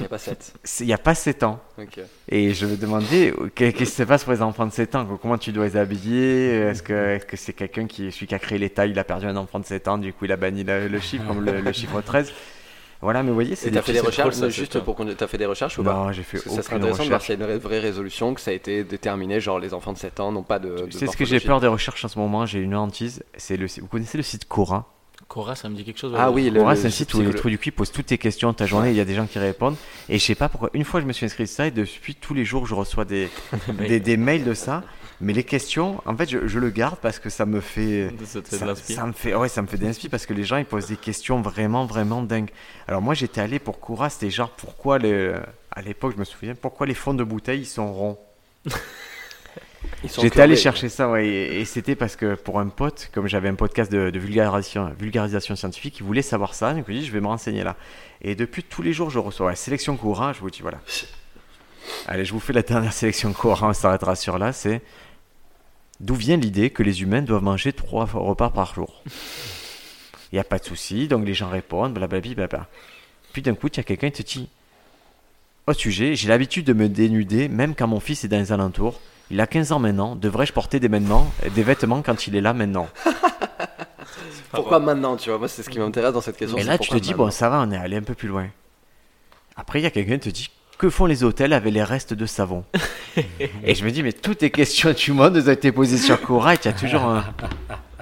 n'y 0.00 0.04
a 0.04 0.08
pas 0.08 0.18
7. 0.18 0.52
C'est- 0.62 0.84
Il 0.84 0.86
n'y 0.88 0.92
a 0.92 0.98
pas 0.98 1.14
7 1.14 1.42
ans. 1.42 1.58
Ok. 1.78 1.98
Et 2.28 2.52
je 2.52 2.66
me 2.66 2.76
demandais, 2.76 3.30
euh, 3.32 3.48
qu'est- 3.54 3.72
qu'est-ce 3.72 3.90
qui 3.90 3.96
se 3.96 4.02
passe 4.02 4.24
pour 4.24 4.32
les 4.34 4.42
enfants 4.42 4.66
de 4.66 4.72
7 4.72 4.94
ans 4.94 5.06
Comment 5.20 5.38
tu 5.38 5.52
dois 5.52 5.64
les 5.66 5.76
habiller? 5.76 6.50
Est-ce 6.68 6.82
que 6.82 7.36
c'est 7.36 7.54
quelqu'un 7.54 7.86
qui, 7.86 8.12
celui 8.12 8.26
qui 8.26 8.34
a 8.34 8.38
créé 8.38 8.58
les 8.58 8.68
tailles, 8.70 8.90
il 8.90 8.98
a 8.98 9.04
perdu 9.04 9.26
un 9.26 9.36
enfant 9.36 9.58
de 9.58 9.64
7 9.64 9.88
ans, 9.88 9.96
du 9.98 10.12
coup 10.12 10.26
il 10.26 10.32
a 10.32 10.36
banni 10.36 10.64
le, 10.64 10.86
le 10.88 11.00
chiffre, 11.00 11.26
comme 11.26 11.42
le, 11.44 11.60
le 11.62 11.72
chiffre 11.72 12.00
13 12.02 12.30
Voilà, 13.02 13.22
mais 13.22 13.28
vous 13.30 13.34
voyez, 13.34 13.56
c'est 13.56 13.68
Et 13.68 13.70
t'as 13.72 13.80
fait 13.82 13.94
des 13.94 14.00
recherches, 14.00 14.34
ça, 14.34 14.48
juste 14.50 14.78
pour 14.80 14.94
qu'on. 14.94 15.06
T'as 15.06 15.26
fait 15.26 15.38
des 15.38 15.46
recherches 15.46 15.78
ou 15.78 15.82
pas 15.82 15.94
Non, 15.94 16.12
j'ai 16.12 16.22
fait 16.22 16.36
Parce 16.38 16.44
que 16.44 16.50
ça 16.50 16.62
serait 16.62 16.76
intéressant 16.76 17.04
de 17.04 17.08
voir 17.08 17.20
recherche. 17.20 17.24
s'il 17.38 17.40
y 17.40 17.50
a 17.50 17.54
une 17.54 17.58
vraie 17.60 17.78
résolution, 17.78 18.34
que 18.34 18.40
ça 18.42 18.50
a 18.50 18.54
été 18.54 18.84
déterminé, 18.84 19.40
genre 19.40 19.58
les 19.58 19.72
enfants 19.72 19.92
de 19.94 19.98
7 19.98 20.20
ans 20.20 20.32
n'ont 20.32 20.42
pas 20.42 20.58
de. 20.58 20.68
de 20.86 20.86
C'est 20.90 21.06
ce 21.06 21.16
que 21.16 21.24
j'ai 21.24 21.40
peur 21.40 21.60
des 21.60 21.66
recherches 21.66 22.04
en 22.04 22.08
ce 22.08 22.18
moment, 22.18 22.44
j'ai 22.44 22.58
une 22.60 22.74
hantise. 22.76 23.22
C'est 23.36 23.56
le, 23.56 23.66
vous 23.80 23.86
connaissez 23.86 24.18
le 24.18 24.22
site 24.22 24.46
Cora? 24.46 24.86
Cora, 25.28 25.54
ça 25.54 25.68
me 25.68 25.76
dit 25.76 25.84
quelque 25.84 25.98
chose. 26.00 26.12
Ah 26.18 26.30
oui, 26.30 26.50
le- 26.50 26.60
Cora, 26.60 26.74
c'est 26.76 26.88
un 26.88 26.90
site 26.90 27.14
où 27.14 27.20
les 27.20 27.26
le- 27.26 27.34
trous 27.34 27.48
du 27.50 27.58
cul 27.58 27.70
posent 27.72 27.92
toutes 27.92 28.06
tes 28.06 28.18
questions 28.18 28.50
de 28.50 28.56
ta 28.56 28.66
journée, 28.66 28.90
il 28.90 28.96
y 28.96 29.00
a 29.00 29.04
des 29.04 29.14
gens 29.14 29.26
qui 29.26 29.38
répondent. 29.38 29.76
Et 30.08 30.18
je 30.18 30.24
sais 30.24 30.34
pas 30.34 30.48
pourquoi, 30.48 30.70
une 30.74 30.84
fois 30.84 31.00
je 31.00 31.06
me 31.06 31.12
suis 31.12 31.24
inscrit 31.24 31.44
à 31.44 31.46
ça 31.46 31.66
et 31.66 31.70
depuis 31.70 32.14
tous 32.16 32.34
les 32.34 32.44
jours 32.44 32.66
je 32.66 32.74
reçois 32.74 33.04
des, 33.04 33.28
des, 33.78 34.00
des 34.00 34.16
mails 34.16 34.44
de 34.44 34.54
ça. 34.54 34.82
Mais 35.20 35.34
les 35.34 35.44
questions, 35.44 36.00
en 36.06 36.16
fait, 36.16 36.30
je, 36.30 36.46
je 36.46 36.58
le 36.58 36.70
garde 36.70 36.98
parce 37.00 37.18
que 37.18 37.28
ça 37.28 37.44
me 37.44 37.60
fait. 37.60 38.10
Ça 38.24 38.40
fait 38.42 38.56
de 38.56 38.74
Ça, 38.74 38.74
ça 38.74 39.06
me 39.06 39.12
fait, 39.12 39.34
ouais, 39.34 39.48
ça 39.48 39.60
me 39.60 39.66
fait 39.66 39.76
de 39.76 40.08
parce 40.08 40.24
que 40.24 40.32
les 40.32 40.44
gens 40.44 40.56
ils 40.56 40.64
posent 40.64 40.86
des 40.86 40.96
questions 40.96 41.42
vraiment, 41.42 41.84
vraiment 41.84 42.22
dingues. 42.22 42.50
Alors 42.88 43.02
moi 43.02 43.14
j'étais 43.14 43.40
allé 43.40 43.58
pour 43.58 43.80
Cora, 43.80 44.08
c'était 44.08 44.30
genre 44.30 44.50
pourquoi 44.50 44.98
les, 44.98 45.34
à 45.70 45.82
l'époque 45.82 46.14
je 46.14 46.20
me 46.20 46.24
souviens 46.24 46.54
pourquoi 46.54 46.86
les 46.86 46.94
fonds 46.94 47.14
de 47.14 47.24
bouteille 47.24 47.60
ils 47.60 47.66
sont 47.66 47.92
ronds? 47.92 48.18
Ils 50.02 50.10
sont 50.10 50.22
J'étais 50.22 50.40
allé 50.40 50.56
chercher 50.56 50.88
ça, 50.88 51.10
ouais, 51.10 51.26
et, 51.26 51.60
et 51.60 51.64
c'était 51.64 51.94
parce 51.94 52.16
que 52.16 52.34
pour 52.34 52.58
un 52.58 52.68
pote, 52.68 53.10
comme 53.12 53.26
j'avais 53.26 53.48
un 53.48 53.54
podcast 53.54 53.90
de, 53.90 54.10
de 54.10 54.18
vulgarisation, 54.18 54.90
vulgarisation 54.98 55.56
scientifique, 55.56 55.98
il 55.98 56.04
voulait 56.04 56.22
savoir 56.22 56.54
ça, 56.54 56.72
donc 56.72 56.84
je 56.86 56.92
me 56.92 56.98
dis 56.98 57.04
je 57.04 57.12
vais 57.12 57.20
me 57.20 57.26
renseigner 57.26 57.64
là. 57.64 57.76
Et 58.22 58.34
depuis 58.34 58.62
tous 58.62 58.82
les 58.82 58.92
jours 58.92 59.10
je 59.10 59.18
reçois 59.18 59.50
la 59.50 59.56
sélection 59.56 59.96
Cora, 59.96 60.32
je 60.32 60.40
vous 60.40 60.50
dis 60.50 60.62
voilà. 60.62 60.78
Allez, 62.06 62.24
je 62.24 62.32
vous 62.32 62.40
fais 62.40 62.52
la 62.52 62.62
dernière 62.62 62.92
sélection 62.92 63.32
Cora, 63.32 63.68
on 63.68 63.72
s'arrêtera 63.72 64.16
sur 64.16 64.38
là, 64.38 64.52
c'est 64.52 64.82
d'où 66.00 66.14
vient 66.14 66.36
l'idée 66.36 66.70
que 66.70 66.82
les 66.82 67.02
humains 67.02 67.22
doivent 67.22 67.42
manger 67.42 67.72
trois 67.72 68.06
repas 68.06 68.50
par 68.50 68.74
jour? 68.74 69.02
Il 70.32 70.36
n'y 70.36 70.40
a 70.40 70.44
pas 70.44 70.58
de 70.58 70.64
souci, 70.64 71.08
donc 71.08 71.26
les 71.26 71.34
gens 71.34 71.48
répondent, 71.48 71.94
blablabla. 71.94 72.46
Bla 72.46 72.66
Puis 73.32 73.42
d'un 73.42 73.54
coup, 73.54 73.68
il 73.68 73.76
y 73.76 73.80
a 73.80 73.82
quelqu'un 73.82 74.10
qui 74.10 74.24
te 74.24 74.32
dit 74.32 74.48
Au 75.66 75.72
sujet, 75.72 76.14
j'ai 76.14 76.28
l'habitude 76.28 76.66
de 76.66 76.72
me 76.72 76.88
dénuder, 76.88 77.48
même 77.48 77.74
quand 77.74 77.86
mon 77.86 78.00
fils 78.00 78.24
est 78.24 78.28
dans 78.28 78.38
les 78.38 78.52
alentours. 78.52 79.00
Il 79.30 79.40
a 79.40 79.46
15 79.46 79.72
ans 79.72 79.78
maintenant, 79.78 80.16
devrais-je 80.16 80.52
porter 80.52 80.80
des 80.80 80.88
vêtements, 80.88 81.30
des 81.54 81.62
vêtements 81.62 82.02
quand 82.02 82.26
il 82.26 82.34
est 82.34 82.40
là 82.40 82.52
maintenant? 82.52 82.88
Pourquoi 84.50 84.80
maintenant, 84.80 85.16
tu 85.16 85.30
vois? 85.30 85.38
Moi, 85.38 85.48
c'est 85.48 85.62
ce 85.62 85.70
qui 85.70 85.78
m'intéresse 85.78 86.12
dans 86.12 86.20
cette 86.20 86.36
question. 86.36 86.58
Et 86.58 86.64
là, 86.64 86.78
tu 86.78 86.90
te 86.90 86.96
dis 86.96 87.14
Bon, 87.14 87.30
ça 87.30 87.48
va, 87.48 87.60
on 87.60 87.70
est 87.70 87.76
allé 87.76 87.96
un 87.96 88.02
peu 88.02 88.14
plus 88.14 88.28
loin. 88.28 88.48
Après, 89.56 89.80
il 89.80 89.82
y 89.82 89.86
a 89.86 89.90
quelqu'un 89.90 90.18
qui 90.18 90.30
te 90.30 90.34
dit 90.34 90.50
Que 90.80 90.88
font 90.88 91.04
les 91.04 91.24
hôtels 91.24 91.52
avec 91.52 91.74
les 91.74 91.82
restes 91.82 92.14
de 92.14 92.24
savon 92.24 92.64
Et 93.64 93.74
je 93.74 93.84
me 93.84 93.90
dis 93.90 94.02
Mais 94.02 94.14
toutes 94.14 94.40
les 94.40 94.50
questions 94.50 94.94
du 94.94 95.12
monde 95.12 95.36
ont 95.36 95.50
été 95.50 95.72
posées 95.72 95.98
sur 95.98 96.18
Cora 96.22 96.54
et 96.54 96.58
il 96.58 96.64
y 96.64 96.68
a 96.68 96.72
toujours 96.72 97.02
un. 97.02 97.24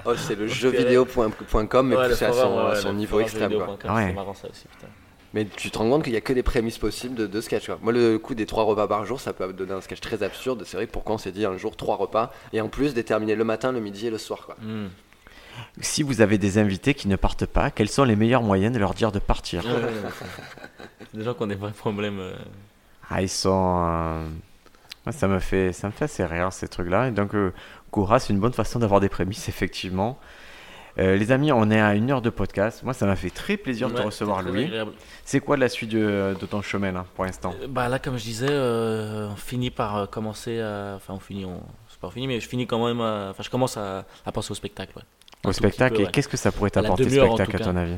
Oh, 0.05 0.15
c'est 0.15 0.33
le 0.33 0.47
jeuxvideo.com, 0.47 1.87
mais 1.87 2.07
poussé 2.07 2.23
à 2.23 2.31
son, 2.31 2.57
à 2.57 2.69
ouais, 2.69 2.75
son 2.77 2.93
niveau 2.93 3.19
extrême. 3.19 3.51
Quoi. 3.51 3.67
jeuxvideo.com, 3.67 3.95
Ouais. 3.95 4.07
C'est 4.07 4.13
marrant 4.13 4.33
ça 4.33 4.47
aussi, 4.47 4.65
putain. 4.69 4.87
Mais 5.33 5.45
tu 5.45 5.69
te 5.69 5.77
rends 5.77 5.89
compte 5.89 6.03
qu'il 6.03 6.13
n'y 6.13 6.17
a 6.17 6.21
que 6.21 6.31
des 6.31 6.41
prémices 6.41 6.77
possibles 6.77 7.15
de, 7.15 7.27
de 7.27 7.41
sketch. 7.41 7.65
Quoi. 7.65 7.77
Moi, 7.81 7.91
le 7.91 8.17
coup 8.17 8.33
des 8.33 8.45
trois 8.45 8.63
repas 8.63 8.87
par 8.87 9.05
jour, 9.05 9.19
ça 9.19 9.33
peut 9.33 9.51
donner 9.51 9.73
un 9.73 9.81
sketch 9.81 9.99
très 9.99 10.23
absurde. 10.23 10.63
C'est 10.65 10.77
vrai 10.77 10.87
que 10.87 10.91
pourquoi 10.93 11.15
on 11.15 11.17
s'est 11.17 11.33
dit 11.33 11.45
un 11.45 11.57
jour 11.57 11.75
trois 11.75 11.97
repas 11.97 12.31
et 12.53 12.61
en 12.61 12.69
plus 12.69 12.93
déterminer 12.93 13.35
le 13.35 13.43
matin, 13.43 13.73
le 13.73 13.81
midi 13.81 14.07
et 14.07 14.09
le 14.09 14.17
soir. 14.17 14.45
Quoi. 14.45 14.55
Hmm. 14.61 14.87
Si 15.81 16.01
vous 16.01 16.21
avez 16.21 16.37
des 16.37 16.57
invités 16.57 16.93
qui 16.93 17.09
ne 17.09 17.17
partent 17.17 17.45
pas, 17.45 17.71
quels 17.71 17.89
sont 17.89 18.05
les 18.05 18.15
meilleurs 18.15 18.41
moyens 18.41 18.73
de 18.73 18.79
leur 18.79 18.93
dire 18.93 19.11
de 19.11 19.19
partir? 19.19 19.65
Des 21.13 21.23
gens 21.23 21.33
qui 21.33 21.43
ont 21.43 21.47
des 21.47 21.55
vrais 21.55 21.71
problèmes. 21.71 22.19
euh. 22.19 22.33
Ah, 23.09 23.21
ils 23.21 23.29
sont. 23.29 23.83
euh, 23.87 24.27
moi, 25.05 25.11
ça 25.13 25.27
me 25.27 25.39
fait, 25.39 25.73
ça 25.73 25.87
me 25.87 25.91
fait 25.91 26.05
assez 26.05 26.25
rire 26.25 26.51
ces 26.53 26.67
trucs-là. 26.67 27.07
Et 27.07 27.11
donc, 27.11 27.33
euh, 27.33 27.51
c'est 28.19 28.29
une 28.29 28.39
bonne 28.39 28.53
façon 28.53 28.79
d'avoir 28.79 28.99
des 28.99 29.09
prémices, 29.09 29.49
effectivement. 29.49 30.19
Euh, 30.97 31.15
les 31.15 31.31
amis, 31.31 31.51
on 31.51 31.71
est 31.71 31.79
à 31.79 31.95
une 31.95 32.11
heure 32.11 32.21
de 32.21 32.29
podcast. 32.29 32.83
Moi, 32.83 32.93
ça 32.93 33.05
m'a 33.05 33.15
fait 33.15 33.29
très 33.29 33.55
plaisir 33.57 33.89
de 33.89 33.93
te 33.95 34.01
recevoir, 34.01 34.41
très 34.41 34.49
Louis. 34.51 34.65
agréable. 34.65 34.91
C'est 35.23 35.39
quoi 35.39 35.55
la 35.55 35.69
suite 35.69 35.91
de, 35.91 36.35
de 36.39 36.45
ton 36.45 36.61
chemin 36.61 36.91
là, 36.91 37.05
pour 37.15 37.23
l'instant? 37.25 37.55
Euh, 37.61 37.67
Bah 37.69 37.87
là, 37.87 37.99
comme 37.99 38.17
je 38.17 38.23
disais, 38.23 38.47
euh, 38.49 39.29
on 39.31 39.35
finit 39.35 39.71
par 39.71 39.95
euh, 39.97 40.05
commencer 40.07 40.59
à. 40.59 40.93
Enfin, 40.97 41.13
on 41.13 41.19
finit, 41.19 41.45
on... 41.45 41.61
c'est 41.87 41.99
pas 41.99 42.09
fini, 42.09 42.27
mais 42.27 42.39
je 42.39 42.47
finis 42.49 42.67
quand 42.67 42.85
même. 42.85 42.99
à- 43.01 43.29
Enfin, 43.31 43.43
je 43.43 43.49
commence 43.49 43.77
à, 43.77 44.05
à 44.25 44.31
penser 44.31 44.51
au 44.51 44.55
spectacle. 44.55 44.91
Ouais. 44.97 45.03
Un 45.45 45.49
Au 45.49 45.51
tout 45.53 45.57
spectacle 45.57 45.95
peu, 45.95 46.01
Et 46.01 46.05
ouais. 46.05 46.11
qu'est-ce 46.11 46.27
que 46.27 46.35
ça 46.37 46.51
pourrait 46.51 46.71
la 46.75 46.81
t'apporter, 46.81 47.05
demi-heure, 47.05 47.31
en 47.31 47.35
spectacle, 47.35 47.63
tout 47.63 47.69
à 47.69 47.71
ton 47.71 47.77
avis? 47.77 47.95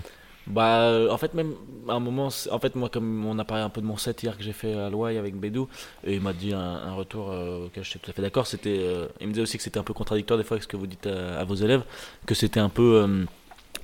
Bah, 0.48 0.82
euh, 0.82 1.10
en 1.10 1.18
fait, 1.18 1.34
même 1.34 1.54
à 1.88 1.94
un 1.94 2.00
moment, 2.00 2.30
en 2.52 2.60
fait, 2.60 2.76
moi, 2.76 2.90
comme 2.90 3.26
on 3.26 3.38
a 3.40 3.46
parlé 3.46 3.64
un 3.64 3.70
peu 3.70 3.80
de 3.82 3.86
mon 3.86 3.98
set 3.98 4.24
hier 4.24 4.36
que 4.38 4.44
j'ai 4.44 4.54
fait 4.54 4.74
à 4.74 4.90
Loaï 4.90 5.18
avec 5.18 5.36
Bédou, 5.36 5.68
et 6.04 6.16
il 6.16 6.22
m'a 6.22 6.34
dit 6.34 6.54
un, 6.54 6.94
retour 6.94 7.32
euh, 7.32 7.66
auquel 7.68 7.84
je 7.84 7.90
suis 7.90 8.00
tout 8.00 8.10
à 8.10 8.14
fait 8.14 8.22
d'accord. 8.22 8.48
C'était, 8.48 8.78
euh, 8.80 9.08
il 9.20 9.28
me 9.28 9.34
disait 9.34 9.44
aussi 9.44 9.58
que 9.58 9.64
c'était 9.64 9.80
un 9.80 9.84
peu 9.84 9.94
contradictoire 9.94 10.38
des 10.38 10.44
fois 10.44 10.56
avec 10.56 10.64
ce 10.64 10.68
que 10.68 10.78
vous 10.78 10.88
dites 10.88 11.08
à, 11.08 11.40
à 11.40 11.44
vos 11.44 11.56
élèves, 11.56 11.84
que 12.26 12.34
c'était 12.36 12.60
un 12.60 12.70
peu 12.70 13.04
euh, 13.04 13.26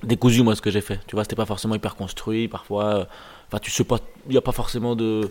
décousu, 0.02 0.42
moi, 0.42 0.56
ce 0.56 0.62
que 0.62 0.70
j'ai 0.70 0.80
fait. 0.80 1.00
Tu 1.06 1.14
vois, 1.16 1.24
c'était 1.24 1.36
pas 1.36 1.46
forcément 1.46 1.74
hyper 1.74 1.94
construit, 1.96 2.48
parfois. 2.48 2.84
euh, 2.84 3.04
Enfin, 3.50 3.60
tu 3.60 3.70
sais 3.70 3.84
pas, 3.84 3.98
il 4.26 4.32
n'y 4.32 4.36
a 4.36 4.42
pas 4.42 4.52
forcément 4.52 4.94
de. 4.94 5.30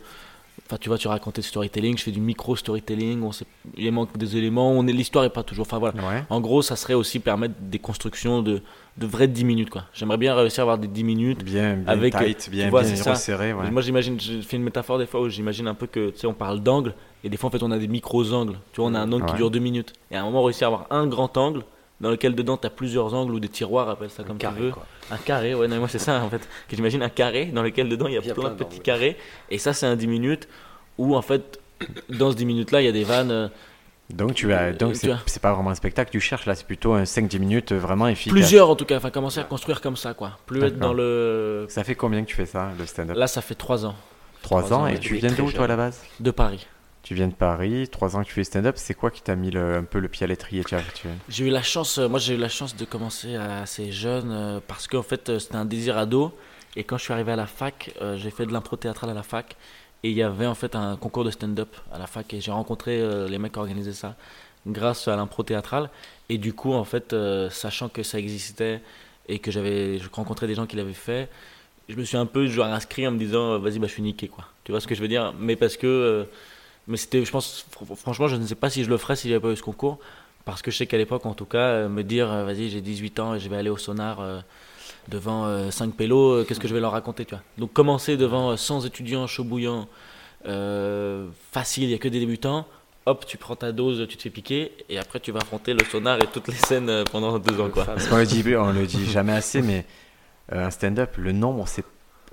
Enfin, 0.65 0.77
tu 0.79 0.89
vois, 0.89 0.97
tu 0.97 1.07
racontais 1.07 1.41
storytelling, 1.41 1.97
je 1.97 2.03
fais 2.03 2.11
du 2.11 2.19
micro-storytelling, 2.19 3.21
on 3.23 3.31
sait, 3.31 3.45
il 3.77 3.89
manque 3.91 4.17
des 4.17 4.35
éléments, 4.37 4.71
on 4.71 4.85
est, 4.87 4.91
l'histoire 4.91 5.23
est 5.23 5.29
pas 5.29 5.43
toujours. 5.43 5.65
Enfin, 5.65 5.77
voilà. 5.77 5.95
Ouais. 5.95 6.23
En 6.29 6.41
gros, 6.41 6.61
ça 6.61 6.75
serait 6.75 6.93
aussi 6.93 7.19
permettre 7.19 7.53
des 7.61 7.79
constructions 7.79 8.41
de, 8.41 8.61
de 8.97 9.05
vraies 9.05 9.27
10 9.27 9.45
minutes, 9.45 9.69
quoi. 9.69 9.83
J'aimerais 9.93 10.17
bien 10.17 10.35
réussir 10.35 10.61
à 10.61 10.63
avoir 10.63 10.77
des 10.77 10.87
10 10.87 11.03
minutes 11.03 11.43
Bien, 11.43 11.75
bien 11.75 11.87
Avec, 11.87 12.17
tight, 12.17 12.49
bien, 12.49 12.69
vois, 12.69 12.83
bien 12.83 13.01
resserré. 13.03 13.53
ouais. 13.53 13.71
moi, 13.71 13.81
j'imagine, 13.81 14.19
je 14.19 14.41
fais 14.41 14.57
une 14.57 14.63
métaphore 14.63 14.97
des 14.97 15.05
fois 15.05 15.21
où 15.21 15.29
j'imagine 15.29 15.67
un 15.67 15.75
peu 15.75 15.87
que, 15.87 16.09
tu 16.09 16.19
sais, 16.19 16.27
on 16.27 16.33
parle 16.33 16.59
d'angle, 16.61 16.93
et 17.23 17.29
des 17.29 17.37
fois, 17.37 17.47
en 17.47 17.51
fait, 17.51 17.63
on 17.63 17.71
a 17.71 17.77
des 17.77 17.87
micros-angles. 17.87 18.57
Tu 18.73 18.81
vois, 18.81 18.89
on 18.89 18.93
a 18.93 18.99
un 18.99 19.11
angle 19.11 19.25
qui 19.25 19.35
dure 19.35 19.51
deux 19.51 19.59
minutes. 19.59 19.93
Et 20.11 20.15
à 20.17 20.21
un 20.21 20.25
moment, 20.25 20.43
réussir 20.43 20.67
à 20.67 20.71
avoir 20.71 20.87
un 20.91 21.07
grand 21.07 21.37
angle, 21.37 21.63
dans 22.01 22.09
lequel 22.11 22.35
dedans, 22.35 22.57
tu 22.57 22.67
as 22.67 22.69
plusieurs 22.69 23.13
angles 23.13 23.33
ou 23.33 23.39
des 23.39 23.49
tiroirs, 23.49 23.89
appelle 23.89 24.09
ça 24.09 24.23
comme 24.23 24.37
tu 24.37 24.41
Carré, 24.45 24.61
veux. 24.61 24.71
quoi. 24.71 24.85
Un 25.11 25.17
carré, 25.17 25.55
ouais, 25.55 25.67
non, 25.67 25.77
moi, 25.77 25.87
c'est 25.87 25.99
ça, 25.99 26.21
en 26.23 26.29
fait. 26.29 26.47
Que 26.69 26.75
j'imagine 26.75 27.01
un 27.01 27.09
carré, 27.09 27.45
dans 27.47 27.63
lequel 27.63 27.89
dedans, 27.89 28.07
il 28.07 28.13
y 28.13 28.17
a 28.17 28.21
Il 28.21 28.27
y 28.27 28.31
a 28.31 28.35
plein 28.35 28.49
de 28.49 28.55
petits 28.55 28.79
carrés. 28.79 29.17
Et 29.49 29.57
ça, 29.57 29.73
c'est 29.73 29.85
un 29.87 29.95
10 29.95 30.07
minutes 30.07 30.47
où, 30.97 31.15
en 31.15 31.21
fait, 31.21 31.59
dans 32.09 32.31
ce 32.31 32.35
10 32.35 32.45
minutes-là, 32.45 32.81
il 32.81 32.85
y 32.85 32.89
a 32.89 32.91
des 32.91 33.03
vannes. 33.03 33.31
euh, 33.31 33.47
Donc, 34.11 34.35
tu 34.35 34.53
as, 34.53 34.73
donc 34.73 34.91
Euh, 34.91 34.93
c'est 34.93 34.99
tu 35.01 35.07
vois. 35.07 35.19
c'est 35.25 35.41
pas 35.41 35.53
vraiment 35.53 35.69
un 35.71 35.75
spectacle, 35.75 36.11
tu 36.11 36.19
cherches 36.19 36.45
là, 36.45 36.53
c'est 36.55 36.67
plutôt 36.67 36.93
un 36.93 37.03
5-10 37.03 37.39
minutes 37.39 37.71
euh, 37.71 37.77
vraiment 37.79 38.07
efficace. 38.07 38.31
Plusieurs, 38.33 38.69
en 38.69 38.75
tout 38.75 38.85
cas. 38.85 38.97
Enfin, 38.97 39.09
commencer 39.09 39.39
à 39.39 39.43
construire 39.43 39.81
comme 39.81 39.97
ça, 39.97 40.13
quoi. 40.13 40.37
Plus 40.45 40.63
être 40.63 40.77
dans 40.79 40.93
le. 40.93 41.65
Ça 41.69 41.83
fait 41.83 41.95
combien 41.95 42.21
que 42.23 42.27
tu 42.27 42.35
fais 42.35 42.45
ça, 42.45 42.71
le 42.77 42.85
stand-up? 42.85 43.17
Là, 43.17 43.27
ça 43.27 43.41
fait 43.41 43.55
3 43.55 43.85
ans 43.85 43.95
3 44.43 44.61
trois 44.61 44.77
ans, 44.77 44.81
ans, 44.83 44.87
et 44.87 44.93
ouais. 44.93 44.99
tu 44.99 45.15
viens 45.15 45.31
d'où 45.31 45.51
toi 45.51 45.65
à 45.65 45.67
la 45.67 45.75
base? 45.75 46.01
De 46.19 46.31
Paris. 46.31 46.67
Tu 47.03 47.13
viens 47.15 47.27
de 47.29 47.33
Paris, 47.33 47.87
3 47.89 48.17
ans 48.17 48.21
que 48.23 48.27
tu 48.27 48.33
fais 48.33 48.43
stand-up, 48.43 48.75
c'est 48.77 48.93
quoi 48.93 49.11
qui 49.11 49.21
t'a 49.21 49.35
mis 49.35 49.49
le- 49.49 49.75
un 49.77 49.83
peu 49.83 49.99
le 49.99 50.09
pied 50.09 50.25
à 50.25 50.27
l'étrier 50.27 50.63
J'ai 51.29 51.45
eu 51.45 51.49
la 51.49 51.63
chance, 51.63 51.99
euh, 51.99 52.09
moi 52.09 52.19
j'ai 52.19 52.33
eu 52.33 52.37
la 52.37 52.49
chance 52.49 52.75
de 52.75 52.83
commencer 52.83 53.35
assez 53.35 53.91
jeune 53.93 54.29
euh, 54.31 54.59
parce 54.65 54.87
qu'en 54.87 55.03
fait 55.03 55.29
euh, 55.29 55.39
c'était 55.39 55.55
un 55.55 55.63
désir 55.65 55.97
ado. 55.97 56.33
Et 56.75 56.83
quand 56.83 56.97
je 56.97 57.03
suis 57.03 57.13
arrivé 57.13 57.31
à 57.31 57.35
la 57.37 57.47
fac, 57.47 57.91
j'ai 58.17 58.29
fait 58.29 58.45
de 58.45 58.51
l'impro 58.53 58.75
théâtrale 58.75 59.09
à 59.09 59.13
la 59.15 59.23
fac. 59.23 59.55
Et 60.03 60.11
il 60.11 60.15
y 60.15 60.21
avait 60.21 60.45
en 60.45 60.53
fait 60.53 60.75
un 60.75 60.95
concours 60.95 61.23
de 61.23 61.31
stand-up 61.31 61.75
à 61.91 61.97
la 61.97 62.05
fac. 62.05 62.31
Et 62.35 62.41
j'ai 62.41 62.51
rencontré 62.51 63.01
les 63.27 63.39
mecs 63.39 63.53
qui 63.53 63.57
organisaient 63.59 63.93
ça 63.93 64.15
grâce 64.67 65.07
à 65.07 65.15
l'impro 65.15 65.41
théâtrale. 65.41 65.89
Et 66.29 66.37
du 66.37 66.53
coup 66.53 66.73
en 66.73 66.83
fait 66.83 67.15
sachant 67.49 67.89
que 67.89 68.03
ça 68.03 68.19
existait 68.19 68.81
et 69.27 69.39
que 69.39 69.49
j'avais 69.49 69.97
je 69.97 70.07
rencontrais 70.11 70.45
des 70.45 70.53
gens 70.53 70.67
qui 70.67 70.75
l'avaient 70.75 70.93
fait, 70.93 71.29
je 71.89 71.95
me 71.95 72.03
suis 72.03 72.17
un 72.17 72.27
peu 72.27 72.45
genre 72.45 72.67
inscrit 72.67 73.07
en 73.07 73.11
me 73.11 73.17
disant 73.17 73.57
vas-y 73.57 73.79
bah 73.79 73.87
je 73.87 73.93
suis 73.93 74.03
niqué 74.03 74.27
quoi. 74.27 74.45
Tu 74.63 74.71
vois 74.71 74.79
ce 74.79 74.85
que 74.85 74.93
je 74.93 75.01
veux 75.01 75.07
dire? 75.07 75.33
Mais 75.39 75.55
parce 75.55 75.77
que 75.77 76.27
mais 76.87 76.97
c'était 76.97 77.23
je 77.25 77.31
pense 77.31 77.65
fr- 77.77 77.95
franchement 77.95 78.27
je 78.27 78.35
ne 78.35 78.45
sais 78.45 78.55
pas 78.55 78.69
si 78.69 78.83
je 78.83 78.89
le 78.89 78.97
ferais 78.97 79.15
s'il 79.15 79.29
n'y 79.29 79.35
avait 79.35 79.41
pas 79.41 79.51
eu 79.51 79.55
ce 79.57 79.63
concours 79.63 79.99
parce 80.45 80.61
que 80.61 80.71
je 80.71 80.77
sais 80.77 80.87
qu'à 80.87 80.97
l'époque, 80.97 81.25
en 81.25 81.33
tout 81.33 81.43
cas, 81.43 81.57
euh, 81.57 81.89
me 81.89 82.03
dire, 82.03 82.31
euh, 82.31 82.45
vas-y, 82.45 82.69
j'ai 82.69 82.79
18 82.79 83.19
ans 83.19 83.35
et 83.35 83.39
je 83.41 83.49
vais 83.49 83.57
aller 83.57 83.69
au 83.69 83.75
sonar 83.75 84.21
euh, 84.21 84.39
devant 85.09 85.69
5 85.69 85.93
pélos, 85.93 86.45
qu'est-ce 86.45 86.59
que 86.61 86.69
je 86.69 86.73
vais 86.73 86.79
leur 86.79 86.93
raconter, 86.93 87.25
tu 87.25 87.35
vois? 87.35 87.43
Donc 87.57 87.73
commencer 87.73 88.15
devant 88.15 88.51
euh, 88.51 88.55
100 88.55 88.85
étudiants 88.85 89.27
chaud 89.27 89.43
bouillant, 89.43 89.89
euh, 90.47 91.27
facile, 91.51 91.83
il 91.83 91.87
n'y 91.89 91.95
a 91.95 91.97
que 91.97 92.07
des 92.07 92.19
débutants, 92.21 92.65
hop, 93.05 93.25
tu 93.25 93.37
prends 93.37 93.57
ta 93.57 93.73
dose, 93.73 94.05
tu 94.07 94.15
te 94.15 94.21
fais 94.21 94.29
piquer, 94.29 94.71
et 94.87 94.97
après 94.97 95.19
tu 95.19 95.31
vas 95.33 95.39
affronter 95.41 95.73
le 95.73 95.83
sonar 95.83 96.17
et 96.23 96.27
toutes 96.27 96.47
les 96.47 96.53
scènes 96.53 97.03
pendant 97.11 97.37
deux 97.39 97.59
ans, 97.59 97.69
quoi. 97.69 97.83
Parce 97.83 98.07
qu'on 98.07 98.17
le 98.17 98.25
dit, 98.25 98.43
on 98.55 98.71
le 98.71 98.85
dit 98.87 99.05
jamais 99.05 99.33
assez, 99.33 99.61
mais 99.61 99.85
un 100.49 100.69
stand-up, 100.69 101.17
le 101.17 101.33
nombre, 101.33 101.67
c'est 101.67 101.83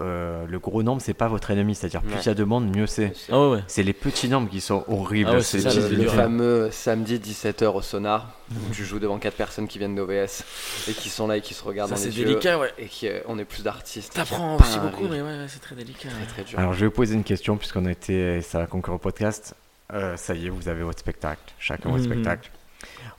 euh, 0.01 0.45
le 0.49 0.59
gros 0.59 0.83
nombre, 0.83 1.01
c'est 1.01 1.15
pas 1.15 1.29
votre 1.29 1.51
ennemi. 1.51 1.75
C'est-à-dire, 1.75 2.03
plus 2.03 2.15
Ouais. 2.15 2.21
il 2.23 2.27
y 2.27 2.29
a 2.31 2.35
de 2.35 2.45
monde, 2.45 2.75
mieux 2.75 2.87
c'est. 2.87 3.13
Ouais, 3.31 3.49
ouais. 3.51 3.61
C'est 3.69 3.83
les 3.83 3.93
petits 3.93 4.29
nombres 4.29 4.49
qui 4.51 4.61
sont 4.61 4.85
horribles. 4.89 5.31
Ah 5.33 5.37
ouais, 5.37 5.43
c'est 5.43 5.59
le- 5.91 6.09
fameux 6.09 6.69
samedi 6.73 7.19
17h 7.19 7.67
au 7.75 7.83
sonar, 7.83 8.33
où 8.53 8.73
tu 8.75 8.85
joues 8.85 8.99
devant 8.99 9.19
quatre 9.19 9.37
personnes 9.37 9.69
qui 9.69 9.79
viennent 9.79 9.95
d'OVS 9.95 10.43
et 10.89 10.93
qui 10.93 11.09
sont 11.11 11.27
là 11.27 11.37
et 11.37 11.41
qui 11.41 11.55
se 11.55 11.63
regardent 11.63 11.91
Ça 11.91 11.95
dans 11.97 12.01
c'est 12.01 12.09
les 12.09 12.19
yeux. 12.21 12.25
délicat, 12.27 12.59
ouais. 12.59 12.73
Et 12.79 12.87
qui, 12.87 13.09
euh, 13.09 13.21
on 13.29 13.39
est 13.39 13.45
plus 13.45 13.63
d'artistes. 13.63 14.15
T'apprends 14.15 14.57
aussi 14.57 14.79
beaucoup, 14.79 15.05
mais 15.05 15.21
ouais, 15.21 15.29
ouais, 15.39 15.47
c'est 15.49 15.61
très 15.61 15.75
délicat. 15.77 16.09
Très 16.09 16.27
très 16.27 16.43
dur. 16.45 16.59
Alors, 16.59 16.73
je 16.73 16.81
vais 16.81 16.87
vous 16.87 16.93
poser 16.93 17.15
une 17.15 17.25
question, 17.25 17.57
puisqu'on 17.57 17.87
a 17.87 17.93
été. 17.93 18.41
Ça 18.43 18.59
va 18.59 18.67
conclure 18.67 18.95
au 18.95 18.99
podcast. 18.99 19.55
Euh, 19.93 20.17
ça 20.17 20.35
y 20.35 20.47
est, 20.47 20.51
vous 20.51 20.69
avez 20.69 20.83
votre 20.83 20.99
spectacle. 21.01 21.41
Chacun 21.59 21.91
votre 21.91 22.03
Mhm. 22.05 22.11
spectacle. 22.13 22.51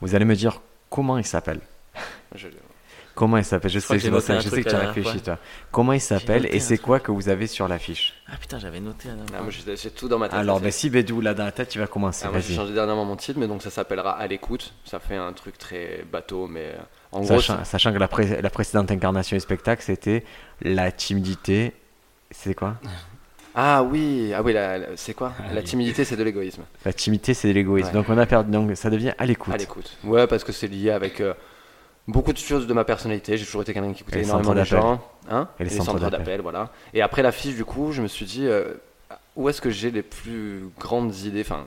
Vous 0.01 0.13
allez 0.15 0.26
me 0.26 0.36
dire 0.36 0.61
comment 0.89 1.17
il 1.17 1.26
s'appelle. 1.26 1.59
Je- 2.36 2.47
Comment 3.16 3.38
il 3.38 3.45
s'appelle? 3.45 3.72
Je 3.72 3.80
sais, 3.80 3.97
je 3.97 4.03
sais, 4.03 4.11
noté 4.11 4.34
un 4.34 4.39
je 4.39 4.43
sais 4.43 4.49
truc 4.49 4.66
que 4.66 4.70
tu 4.70 4.76
as 4.76 4.91
réfléchi, 4.91 5.22
toi. 5.22 5.38
Comment 5.72 5.93
il 5.93 6.01
s'appelle 6.01 6.45
et 6.53 6.59
c'est 6.59 6.78
quoi 6.78 6.99
que 6.99 7.11
vous 7.11 7.30
avez 7.30 7.47
sur 7.47 7.68
l'affiche? 7.68 8.13
Ah 8.28 8.36
putain, 8.39 8.59
j'avais 8.59 8.82
noté. 8.82 9.07
Ah, 9.34 9.41
j'ai 9.49 9.89
tout 9.91 10.09
dans 10.09 10.20
ma 10.20 10.28
tête. 10.28 10.38
Alors, 10.38 10.59
ben, 10.59 10.70
si 10.72 10.89
Bédou 10.89 11.22
là 11.22 11.34
dans 11.34 11.45
la 11.45 11.51
tête, 11.53 11.70
tu 11.70 11.80
vas 11.80 11.88
commencer. 11.88 12.26
Ah, 12.28 12.32
moi 12.32 12.41
j'ai 12.41 12.53
changé 12.55 12.74
dernièrement 12.74 13.05
mon 13.05 13.16
titre, 13.16 13.39
mais 13.39 13.47
donc 13.47 13.61
ça 13.63 13.70
s'appellera 13.70 14.11
À 14.18 14.28
l'écoute. 14.28 14.74
Ça 14.84 14.99
fait 14.99 15.16
un 15.16 15.32
truc 15.34 15.57
très 15.57 16.05
bateau, 16.11 16.47
mais 16.47 16.66
euh, 16.66 16.78
en 17.13 17.22
gros. 17.22 17.39
Sachant, 17.39 17.63
sachant 17.63 17.93
que 17.93 17.97
la, 17.97 18.07
pré- 18.09 18.41
la 18.41 18.49
précédente 18.49 18.91
incarnation 18.91 19.38
du 19.38 19.41
spectacle, 19.41 19.82
c'était 19.82 20.24
la 20.61 20.91
timidité. 20.91 21.74
C'est 22.32 22.53
quoi? 22.53 22.76
Ah 23.57 23.84
oui, 23.84 24.34
ah 24.36 24.41
oui, 24.43 24.53
c'est 24.97 25.13
quoi? 25.13 25.32
Ah 25.39 25.53
La 25.53 25.61
timidité, 25.61 26.03
c'est 26.03 26.18
de 26.18 26.24
l'égoïsme. 26.24 26.63
La 26.84 26.91
timidité, 26.91 27.34
c'est 27.34 27.53
l'égoïsme. 27.53 27.88
Ouais. 27.88 27.93
Donc, 27.93 28.09
on 28.09 28.18
a 28.18 28.26
perdu. 28.26 28.51
Donc, 28.51 28.76
ça 28.76 28.89
devient 28.89 29.13
à 29.18 29.26
l'écoute. 29.26 29.53
À 29.53 29.57
l'écoute. 29.57 29.95
Ouais, 30.03 30.28
parce 30.28 30.43
que 30.43 30.51
c'est 30.51 30.68
lié 30.68 30.91
avec 30.91 31.22
euh, 31.22 31.34
beaucoup 32.07 32.33
de 32.33 32.37
choses 32.37 32.67
de 32.67 32.73
ma 32.73 32.83
personnalité. 32.83 33.37
J'ai 33.37 33.45
toujours 33.45 33.61
été 33.61 33.73
quelqu'un 33.73 33.93
qui 33.93 34.03
écoutait 34.03 34.23
énormément 34.23 34.63
gens. 34.63 35.01
Hein 35.29 35.47
Et 35.59 35.63
les 35.63 35.69
centres 35.69 36.09
d'appel. 36.09 36.41
voilà. 36.41 36.71
Et 36.93 37.01
après 37.01 37.21
l'affiche, 37.21 37.55
du 37.55 37.65
coup, 37.65 37.91
je 37.91 38.01
me 38.01 38.07
suis 38.07 38.25
dit, 38.25 38.45
euh, 38.45 38.73
où 39.35 39.49
est-ce 39.49 39.61
que 39.61 39.69
j'ai 39.69 39.91
les 39.91 40.03
plus 40.03 40.69
grandes 40.79 41.15
idées? 41.17 41.41
Enfin, 41.41 41.65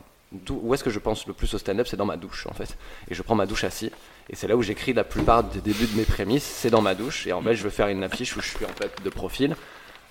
où 0.51 0.75
est-ce 0.75 0.85
que 0.85 0.91
je 0.91 0.99
pense 0.99 1.27
le 1.27 1.33
plus 1.33 1.53
au 1.55 1.59
stand-up? 1.59 1.87
C'est 1.89 1.97
dans 1.97 2.07
ma 2.07 2.17
douche, 2.17 2.47
en 2.49 2.55
fait. 2.55 2.77
Et 3.11 3.15
je 3.15 3.23
prends 3.23 3.35
ma 3.35 3.47
douche 3.47 3.65
assis. 3.65 3.91
Et 4.31 4.37
c'est 4.37 4.47
là 4.47 4.57
où 4.57 4.63
j'écris 4.63 4.93
la 4.93 5.05
plupart 5.05 5.43
des 5.43 5.61
débuts 5.61 5.87
de 5.87 5.97
mes 5.97 6.05
prémices. 6.05 6.45
C'est 6.45 6.71
dans 6.71 6.83
ma 6.83 6.95
douche. 6.95 7.27
Et 7.27 7.33
en 7.33 7.43
fait, 7.43 7.55
je 7.55 7.63
veux 7.63 7.71
faire 7.71 7.89
une 7.89 8.05
affiche 8.05 8.37
où 8.37 8.41
je 8.41 8.49
suis 8.49 8.65
en 8.65 8.81
fait 8.81 8.93
de 9.03 9.11
profil. 9.11 9.57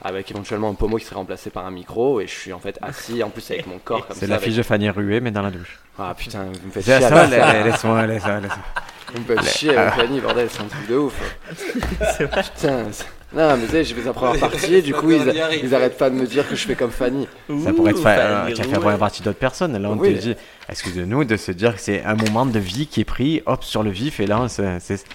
Avec 0.03 0.29
éventuellement 0.31 0.69
un 0.69 0.73
pommeau 0.75 0.97
qui 0.97 1.05
serait 1.05 1.15
remplacé 1.15 1.49
par 1.49 1.65
un 1.65 1.71
micro, 1.71 2.21
et 2.21 2.27
je 2.27 2.33
suis 2.33 2.53
en 2.53 2.59
fait 2.59 2.77
assis, 2.83 3.23
en 3.23 3.29
plus 3.29 3.49
avec 3.49 3.65
mon 3.65 3.79
corps 3.79 4.05
comme 4.05 4.13
ça. 4.15 4.19
C'est 4.19 4.27
l'affiche 4.27 4.49
avec- 4.49 4.57
de 4.57 4.63
Fanny 4.63 4.89
Rué, 4.91 5.19
mais 5.21 5.31
dans 5.31 5.41
la 5.41 5.49
douche. 5.51 5.79
Ah 5.97 6.13
putain, 6.15 6.43
vous 6.43 6.67
me 6.67 6.71
faites 6.71 6.83
Ça, 6.85 6.99
chier. 6.99 7.09
ça, 7.09 7.27
la- 7.27 7.63
laisse-moi, 7.63 8.05
laisse-moi, 8.05 8.39
laisse-moi. 8.39 8.65
Vous 9.13 9.19
me 9.21 9.25
faites 9.25 9.49
chier 9.57 9.75
avec 9.75 9.93
Fanny, 9.95 10.19
bordel, 10.19 10.47
c'est 10.51 10.61
un 10.61 10.65
truc 10.65 10.87
de 10.87 10.97
ouf. 10.97 11.19
Putain, 12.19 12.85
c'est- 12.91 13.05
non, 13.33 13.57
mais 13.57 13.65
tu 13.65 13.71
sais, 13.71 13.83
j'ai 13.83 13.93
fait 13.93 14.03
la 14.05 14.13
première 14.13 14.39
partie, 14.39 14.73
et 14.75 14.81
du 14.81 14.93
coup, 14.93 15.11
ils, 15.11 15.21
ils 15.63 15.75
arrêtent 15.75 15.97
pas 15.97 16.09
de 16.09 16.15
me 16.15 16.25
dire 16.25 16.47
que 16.47 16.55
je 16.55 16.65
fais 16.65 16.75
comme 16.75 16.91
Fanny. 16.91 17.27
Ça 17.63 17.73
pourrait 17.73 17.91
être 17.91 17.99
fa- 18.01 18.17
euh, 18.17 18.41
Fanny 18.43 18.53
tu 18.55 18.61
as 18.61 18.63
fait 18.63 18.71
la 18.71 18.79
première 18.79 18.97
partie 18.99 19.21
d'autres 19.21 19.37
personnes. 19.37 19.77
Là, 19.77 19.89
on 19.89 19.97
Oui. 19.97 20.15
te 20.15 20.19
dit, 20.19 20.35
excusez-nous 20.69 21.25
de 21.25 21.35
se 21.35 21.51
dire 21.51 21.75
que 21.75 21.81
c'est 21.81 22.03
un 22.03 22.15
moment 22.15 22.45
de 22.45 22.57
vie 22.59 22.87
qui 22.87 23.01
est 23.01 23.05
pris, 23.05 23.43
hop, 23.45 23.63
sur 23.63 23.83
le 23.83 23.89
vif, 23.91 24.19
et 24.19 24.27
là, 24.27 24.45
c'est. 24.47 24.79
c'est- 24.79 25.05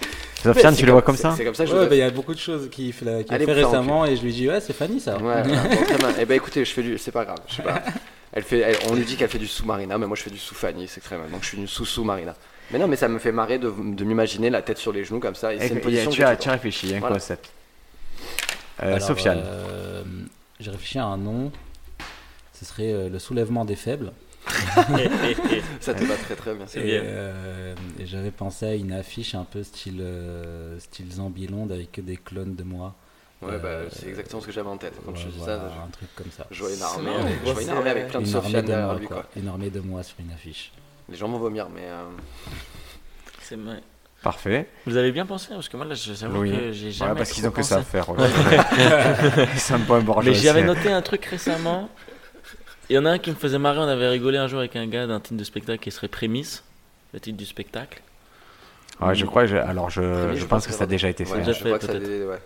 Sofiane, 0.43 0.75
tu 0.75 0.85
le 0.85 0.91
vois 0.91 1.01
comme- 1.01 1.15
ça 1.15 1.33
C'est 1.37 1.45
comme 1.45 1.55
ça 1.55 1.63
que 1.63 1.71
je 1.71 1.75
Ouais, 1.75 1.87
bah, 1.87 1.95
il 1.95 1.99
y 1.99 2.01
a 2.01 2.09
beaucoup 2.11 2.33
de 2.33 2.39
choses 2.39 2.69
qu'il 2.69 2.93
a 3.07 3.33
Allez, 3.33 3.45
fait 3.45 3.53
récemment 3.53 4.05
et 4.05 4.17
je 4.17 4.21
lui 4.23 4.33
dis 4.33 4.49
ouais 4.49 4.59
c'est 4.59 4.73
Fanny 4.73 4.99
ça. 4.99 5.17
Ouais, 5.17 5.41
très 5.41 5.97
bien. 5.97 6.09
Eh 6.19 6.25
ben 6.25 6.35
écoutez, 6.35 6.65
je 6.65 6.71
fais 6.73 6.81
du. 6.83 6.97
C'est 6.97 7.11
pas 7.13 7.23
grave, 7.23 7.37
je 7.47 7.55
sais 7.55 7.61
pas. 7.63 7.81
Elle 8.33 8.43
fait, 8.43 8.59
elle- 8.59 8.75
on 8.91 8.95
lui 8.95 9.05
dit 9.05 9.15
qu'elle 9.15 9.29
fait 9.29 9.37
du 9.37 9.47
sous-marina, 9.47 9.97
mais 9.97 10.05
moi 10.05 10.17
je 10.17 10.23
fais 10.23 10.29
du 10.31 10.37
sous-Fanny, 10.37 10.87
c'est 10.89 10.99
très 11.01 11.17
mal. 11.17 11.29
Donc 11.31 11.43
je 11.43 11.47
suis 11.47 11.57
du 11.57 11.65
sous-sous-marina. 11.67 12.35
Mais 12.71 12.77
non, 12.79 12.87
mais 12.89 12.97
ça 12.97 13.07
me 13.07 13.19
fait 13.19 13.31
marrer 13.31 13.57
de, 13.57 13.71
de 13.71 14.03
m'imaginer 14.03 14.49
la 14.49 14.61
tête 14.61 14.79
sur 14.79 14.91
les 14.91 15.05
genoux 15.05 15.19
comme 15.21 15.35
ça. 15.35 15.53
Et 15.53 15.57
Et 15.57 15.59
c'est 15.61 15.69
une 15.75 15.79
position 15.79 16.11
tu, 16.11 16.23
as, 16.23 16.35
tu 16.35 16.49
as 16.49 16.51
réfléchi, 16.53 16.87
il 16.87 16.91
y 16.91 16.93
a 16.93 16.97
un 16.97 16.99
Voilà. 16.99 17.15
concept. 17.15 17.45
Euh, 17.45 17.62
Alors, 18.87 19.01
Sofiane, 19.01 19.41
euh, 19.45 20.03
J'ai 20.59 20.71
réfléchi 20.71 20.99
à 20.99 21.05
un 21.05 21.17
nom. 21.17 21.51
Ce 22.53 22.65
serait 22.65 22.91
euh, 22.93 23.09
le 23.09 23.19
soulèvement 23.19 23.65
des 23.65 23.75
faibles. 23.75 24.11
Ça 25.79 25.93
te 25.93 26.03
va 26.03 26.15
très 26.15 26.35
très 26.35 26.53
bien. 26.53 26.65
C'est 26.67 26.81
Et, 26.81 26.99
bien. 26.99 27.01
euh, 27.03 27.75
et 27.99 28.05
j'avais 28.05 28.31
pensé 28.31 28.65
à 28.65 28.75
une 28.75 28.91
affiche 28.91 29.35
un 29.35 29.45
peu 29.45 29.63
style, 29.63 29.99
euh, 30.01 30.77
style 30.79 31.11
Zambilonde 31.11 31.71
avec 31.71 31.91
que 31.91 32.01
des 32.01 32.17
clones 32.17 32.55
de 32.55 32.63
moi. 32.63 32.93
Ouais, 33.41 33.57
bah 33.57 33.67
Euh, 33.69 33.87
c'est 33.91 34.07
exactement 34.07 34.41
ce 34.41 34.45
que 34.47 34.51
j'avais 34.53 34.69
en 34.69 34.77
tête. 34.77 34.93
Quand 35.05 35.11
Ouais, 35.11 35.17
je 35.17 35.27
dis 35.27 35.37
voilà, 35.37 35.57
ça, 35.57 35.83
un 35.85 35.89
truc 35.89 36.09
comme 36.15 36.31
ça. 36.31 36.45
je, 36.51 36.63
vois 36.63 36.73
une 36.73 36.81
armée, 36.81 37.15
avec, 37.15 37.35
je 37.39 37.43
vois 37.51 37.55
c'est- 37.55 37.63
une 37.63 37.69
armée 37.69 37.89
avec 37.89 38.07
plein 38.09 38.21
de 38.21 38.25
Sofiane 38.25 38.61
de 38.61 38.67
derrière 38.67 38.87
moi, 38.87 38.99
lui. 38.99 39.07
quoi. 39.07 39.17
Quoi. 39.17 39.29
Une 39.41 39.47
armée 39.47 39.69
de 39.69 39.79
moi 39.81 40.03
sur 40.03 40.15
une 40.19 40.31
affiche. 40.31 40.71
Les 41.09 41.15
gens 41.17 41.27
vont 41.27 41.39
vomir, 41.39 41.67
mais. 41.69 41.81
euh, 41.85 42.03
C'est 43.41 43.55
vrai. 43.57 43.81
Parfait. 44.23 44.67
Vous 44.87 44.97
avez 44.97 45.11
bien 45.11 45.25
pensé 45.27 45.49
Parce 45.51 45.69
que 45.69 45.77
moi, 45.77 45.85
là, 45.85 45.93
je 45.93 46.13
j'avoue 46.13 46.39
Oui. 46.41 46.51
que 46.51 46.71
j'ai 46.71 46.91
jamais. 46.91 47.11
Ouais, 47.11 47.17
parce 47.17 47.31
qu'ils 47.31 47.47
ont 47.47 47.51
que 47.51 47.61
ça 47.61 47.77
à 47.77 47.81
faire. 47.83 48.09
ouais. 48.09 48.17
ça 49.57 49.77
me 49.77 49.85
pas 49.85 50.01
Mais 50.23 50.33
j'avais 50.33 50.63
noté 50.63 50.91
un 50.91 51.01
truc 51.03 51.23
récemment. 51.25 51.89
Il 52.89 52.95
y 52.95 52.99
en 52.99 53.05
a 53.05 53.11
un 53.11 53.17
qui 53.19 53.29
me 53.29 53.35
faisait 53.35 53.59
marrer. 53.59 53.79
On 53.79 53.83
avait 53.87 54.07
rigolé 54.09 54.37
un 54.37 54.47
jour 54.47 54.59
avec 54.59 54.75
un 54.75 54.87
gars 54.87 55.05
d'un 55.07 55.19
titre 55.19 55.37
de 55.37 55.43
spectacle 55.43 55.79
qui 55.83 55.91
serait 55.91 56.07
Prémisse, 56.07 56.63
le 57.13 57.19
titre 57.19 57.37
du 57.37 57.45
spectacle. 57.45 58.01
Ouais, 59.01 59.15
je 59.15 59.25
crois, 59.25 59.43
que 59.43 59.49
j'ai- 59.49 59.57
alors 59.59 59.89
je, 59.89 60.01
Prémisse, 60.01 60.35
je 60.35 60.41
je 60.41 60.45
pense 60.45 60.63
que 60.65 60.67
que 60.71 60.73
ça 60.73 60.79
a 60.79 60.79
ça 60.79 60.85
déjà 60.87 61.09
été 61.09 61.25
fait. 61.25 61.33
Ouais, 61.33 61.39
déjà 61.39 61.53
je 61.53 61.59
fait, 61.63 61.69
vois 61.69 61.79
que 61.79 61.85
ça 61.85 61.93
peut-être. 61.93 62.03
dit, 62.03 62.23
ouais. 62.23 62.37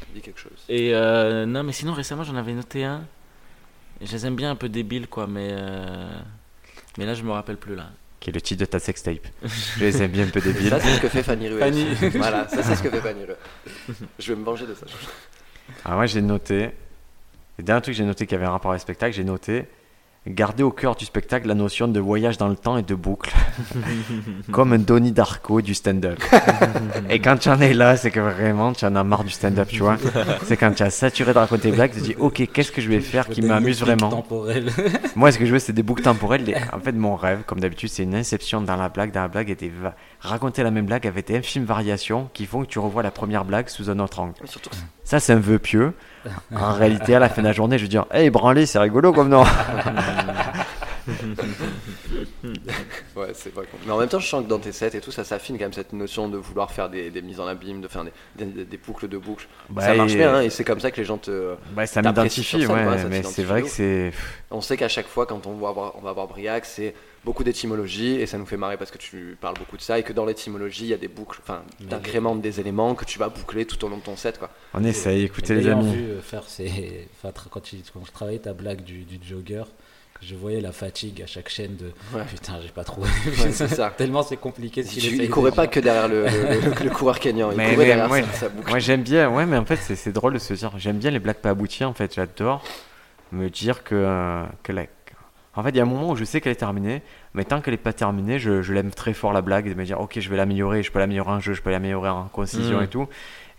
Ça 0.00 0.06
dit 0.14 0.20
quelque 0.20 0.40
chose. 0.40 0.52
Et 0.68 0.94
euh, 0.94 1.46
non, 1.46 1.62
mais 1.62 1.72
sinon 1.72 1.92
récemment 1.92 2.22
j'en 2.24 2.36
avais 2.36 2.52
noté 2.52 2.84
un. 2.84 3.02
Je 4.02 4.10
les 4.12 4.26
aime 4.26 4.36
bien 4.36 4.50
un 4.50 4.56
peu 4.56 4.68
débiles 4.68 5.06
quoi, 5.08 5.26
mais 5.26 5.48
euh, 5.52 6.08
mais 6.98 7.06
là 7.06 7.14
je 7.14 7.22
me 7.22 7.30
rappelle 7.30 7.56
plus 7.56 7.74
là. 7.76 7.86
Qui 8.24 8.30
est 8.30 8.32
le 8.32 8.40
titre 8.40 8.60
de 8.60 8.64
ta 8.64 8.78
sextape. 8.78 9.26
je 9.76 9.84
les 9.84 10.02
aime 10.02 10.10
bien 10.10 10.24
un 10.24 10.30
peu 10.30 10.40
débiles. 10.40 10.70
Ça, 10.70 10.80
c'est 10.80 10.94
ce 10.94 11.00
que 11.02 11.10
fait 11.10 11.22
Fanny 11.22 11.46
Ruel. 11.46 11.60
Fanny. 11.60 11.84
voilà, 12.14 12.48
ça, 12.48 12.62
c'est 12.62 12.74
ce 12.74 12.82
que 12.82 12.88
fait 12.88 13.02
Fanny 13.02 13.22
Ruel. 13.22 13.36
Je 14.18 14.32
vais 14.32 14.40
me 14.40 14.44
venger 14.46 14.66
de 14.66 14.72
ça. 14.72 14.86
Ah 15.84 15.98
ouais, 15.98 16.08
j'ai 16.08 16.22
noté. 16.22 16.70
Le 17.58 17.64
dernier 17.64 17.82
truc 17.82 17.92
que 17.94 17.98
j'ai 17.98 18.04
noté 18.06 18.26
qui 18.26 18.34
avait 18.34 18.46
un 18.46 18.52
rapport 18.52 18.70
avec 18.70 18.80
le 18.80 18.84
spectacle, 18.84 19.14
j'ai 19.14 19.24
noté 19.24 19.66
garder 20.26 20.62
au 20.62 20.70
cœur 20.70 20.96
du 20.96 21.04
spectacle 21.04 21.46
la 21.46 21.54
notion 21.54 21.86
de 21.86 22.00
voyage 22.00 22.38
dans 22.38 22.48
le 22.48 22.56
temps 22.56 22.76
et 22.78 22.82
de 22.82 22.94
boucle. 22.94 23.34
Comme 24.52 24.72
un 24.72 24.78
Donnie 24.78 25.12
Darko 25.12 25.60
du 25.60 25.74
stand-up. 25.74 26.18
et 27.10 27.18
quand 27.20 27.36
tu 27.36 27.48
en 27.50 27.60
es 27.60 27.74
là, 27.74 27.96
c'est 27.96 28.10
que 28.10 28.20
vraiment 28.20 28.72
tu 28.72 28.84
en 28.86 28.96
as 28.96 29.04
marre 29.04 29.24
du 29.24 29.30
stand-up, 29.30 29.68
tu 29.68 29.80
vois. 29.80 29.96
C'est 30.44 30.56
quand 30.56 30.72
tu 30.72 30.82
as 30.82 30.90
saturé 30.90 31.32
de 31.32 31.38
raconter 31.38 31.70
des 31.70 31.76
blagues, 31.76 31.92
tu 31.92 32.00
te 32.00 32.04
dis 32.04 32.16
ok, 32.18 32.48
qu'est-ce 32.52 32.72
que 32.72 32.80
je 32.80 32.88
vais 32.88 33.00
faire 33.00 33.28
qui 33.28 33.42
m'amuse 33.42 33.80
vraiment 33.80 34.08
temporelles. 34.08 34.70
Moi, 35.16 35.30
ce 35.32 35.38
que 35.38 35.46
je 35.46 35.52
veux, 35.52 35.58
c'est 35.58 35.72
des 35.72 35.82
boucles 35.82 36.02
temporelles. 36.02 36.48
Et 36.48 36.56
En 36.72 36.80
fait, 36.80 36.92
mon 36.92 37.16
rêve, 37.16 37.42
comme 37.46 37.60
d'habitude, 37.60 37.90
c'est 37.90 38.04
une 38.04 38.14
inception 38.14 38.60
dans 38.62 38.76
la 38.76 38.88
blague, 38.88 39.12
dans 39.12 39.22
la 39.22 39.28
blague, 39.28 39.50
et 39.50 39.54
des 39.54 39.68
va- 39.68 39.94
raconter 40.20 40.62
la 40.62 40.70
même 40.70 40.86
blague 40.86 41.06
avec 41.06 41.26
des 41.26 41.36
infimes 41.36 41.64
variations 41.64 42.30
qui 42.32 42.46
font 42.46 42.62
que 42.62 42.68
tu 42.68 42.78
revois 42.78 43.02
la 43.02 43.10
première 43.10 43.44
blague 43.44 43.68
sous 43.68 43.90
un 43.90 43.98
autre 43.98 44.20
angle. 44.20 44.32
Mais 44.40 44.46
surtout, 44.48 44.70
Ça, 45.04 45.20
c'est 45.20 45.32
un 45.34 45.38
vœu 45.38 45.58
pieux. 45.58 45.92
En 46.54 46.72
réalité, 46.72 47.14
à 47.14 47.18
la 47.18 47.28
fin 47.28 47.42
de 47.42 47.46
la 47.46 47.52
journée, 47.52 47.76
je 47.78 47.82
veux 47.82 47.88
dire, 47.88 48.06
hey, 48.10 48.30
branlé, 48.30 48.64
c'est 48.66 48.78
rigolo 48.78 49.12
comme 49.12 49.28
non. 49.28 49.44
Ouais, 53.16 53.28
c'est 53.34 53.54
vrai. 53.54 53.64
Mais 53.86 53.92
en 53.92 53.98
même 53.98 54.08
temps, 54.08 54.18
je 54.18 54.26
sens 54.26 54.42
que 54.44 54.48
dans 54.48 54.58
tes 54.58 54.72
sets 54.72 54.96
et 54.96 55.00
tout, 55.00 55.10
ça 55.10 55.24
s'affine 55.24 55.56
quand 55.58 55.64
même 55.64 55.72
cette 55.72 55.92
notion 55.92 56.28
de 56.28 56.36
vouloir 56.38 56.70
faire 56.72 56.88
des, 56.88 57.10
des 57.10 57.22
mises 57.22 57.40
en 57.40 57.46
abîme, 57.46 57.80
de 57.80 57.88
faire 57.88 58.04
des, 58.04 58.44
des- 58.44 58.64
des 58.64 58.76
boucles 58.78 59.08
de 59.08 59.18
boucles. 59.18 59.46
Bah, 59.70 59.82
ça 59.82 59.94
marche 59.94 60.12
et- 60.12 60.16
bien, 60.16 60.34
hein, 60.36 60.40
et 60.42 60.50
c'est 60.50 60.64
comme 60.64 60.80
ça 60.80 60.90
que 60.90 60.96
les 60.96 61.04
gens 61.04 61.18
te. 61.18 61.54
Bah, 61.72 61.86
ça 61.86 62.02
m'identifie, 62.02 62.66
ouais, 62.66 63.04
mais 63.08 63.22
c'est 63.22 63.42
vrai 63.44 63.62
que 63.62 63.68
c'est. 63.68 64.12
On 64.50 64.60
sait 64.60 64.76
qu'à 64.76 64.88
chaque 64.88 65.06
fois, 65.08 65.26
quand 65.26 65.46
on 65.46 65.54
va 65.56 65.72
voir, 65.72 65.92
on 65.96 66.00
va 66.00 66.12
voir 66.12 66.26
Briac, 66.26 66.64
c'est 66.64 66.94
beaucoup 67.24 67.44
d'étymologie, 67.44 68.16
et 68.20 68.26
ça 68.26 68.36
nous 68.38 68.46
fait 68.46 68.56
marrer 68.56 68.76
parce 68.76 68.90
que 68.90 68.98
tu 68.98 69.36
parles 69.40 69.56
beaucoup 69.58 69.76
de 69.76 69.82
ça, 69.82 69.98
et 69.98 70.02
que 70.02 70.12
dans 70.12 70.24
l'étymologie, 70.26 70.84
il 70.84 70.88
y 70.88 70.94
a 70.94 70.98
des 70.98 71.08
boucles, 71.08 71.40
enfin, 71.42 71.62
Mais 71.80 71.86
d'incréments 71.86 72.36
des 72.36 72.60
éléments 72.60 72.94
que 72.94 73.04
tu 73.04 73.18
vas 73.18 73.28
boucler 73.28 73.64
tout 73.66 73.82
au 73.84 73.88
long 73.88 73.96
de 73.98 74.02
ton 74.02 74.16
set, 74.16 74.38
quoi. 74.38 74.50
On 74.74 74.84
essaye, 74.84 75.24
écoutez 75.24 75.54
les 75.54 75.66
Ayant 75.68 75.80
amis. 75.80 75.94
vu 75.94 76.02
euh, 76.10 76.20
faire 76.20 76.44
ces... 76.46 77.08
enfin, 77.16 77.30
tra- 77.30 77.48
quand, 77.50 77.60
tu... 77.62 77.76
quand 77.92 78.04
je 78.04 78.12
travaillais 78.12 78.38
ta 78.40 78.52
blague 78.52 78.82
du, 78.82 79.04
du 79.04 79.18
jogger, 79.26 79.64
que 80.20 80.24
je 80.26 80.34
voyais 80.36 80.60
la 80.60 80.70
fatigue 80.70 81.22
à 81.22 81.26
chaque 81.26 81.48
chaîne 81.48 81.76
de 81.76 81.86
Ouais. 82.16 82.24
putain, 82.28 82.60
j'ai 82.62 82.68
pas 82.68 82.84
trouvé. 82.84 83.08
Ouais, 83.26 83.50
c'est 83.50 83.66
ça. 83.68 83.90
Tellement 83.96 84.22
c'est 84.22 84.36
compliqué 84.36 84.82
Il, 84.82 84.86
qu'il 84.86 85.22
il 85.22 85.28
courait 85.30 85.50
pas 85.50 85.66
que 85.66 85.80
derrière 85.80 86.06
le, 86.08 86.24
le- 86.24 86.60
le- 86.70 86.84
le 86.84 86.90
coureur 86.90 87.18
kényan, 87.18 87.50
il 87.50 87.56
Mais- 87.56 87.64
courait 87.74 87.76
mais 87.78 87.84
derrière 87.86 88.08
moi- 88.08 88.22
sa, 88.22 88.32
sa 88.32 88.48
boucle. 88.48 88.68
Moi, 88.68 88.78
j'aime 88.78 89.02
bien, 89.02 89.28
ouais, 89.30 89.44
mais 89.44 89.56
en 89.56 89.64
fait, 89.64 89.76
c'est 89.76 89.96
c'est 89.96 90.12
drôle 90.12 90.34
de 90.34 90.38
se 90.38 90.54
dire, 90.54 90.72
j'aime 90.78 90.98
bien 90.98 91.10
les 91.10 91.18
blagues 91.18 91.38
pas 91.38 91.50
abouties, 91.50 91.84
en 91.84 91.94
fait, 91.94 92.14
j'adore 92.14 92.62
me 93.32 93.48
dire 93.50 93.82
que, 93.82 93.94
euh, 93.96 94.44
que 94.62 94.70
la. 94.72 94.84
En 95.56 95.62
fait, 95.62 95.70
il 95.70 95.76
y 95.76 95.80
a 95.80 95.82
un 95.82 95.86
moment 95.86 96.10
où 96.10 96.16
je 96.16 96.24
sais 96.24 96.40
qu'elle 96.40 96.52
est 96.52 96.56
terminée, 96.56 97.02
mais 97.34 97.44
tant 97.44 97.60
qu'elle 97.60 97.74
n'est 97.74 97.78
pas 97.78 97.92
terminée, 97.92 98.38
je, 98.38 98.60
je 98.62 98.72
l'aime 98.72 98.90
très 98.90 99.12
fort 99.12 99.32
la 99.32 99.40
blague, 99.42 99.68
de 99.68 99.74
me 99.74 99.84
dire, 99.84 100.00
ok, 100.00 100.18
je 100.18 100.28
vais 100.28 100.36
l'améliorer, 100.36 100.82
je 100.82 100.90
peux 100.90 100.98
l'améliorer 100.98 101.30
en 101.30 101.40
jeu, 101.40 101.54
je 101.54 101.62
peux 101.62 101.70
l'améliorer 101.70 102.08
en 102.08 102.24
concision 102.24 102.78
Mhm. 102.78 102.84
et 102.84 102.88
tout. 102.88 103.06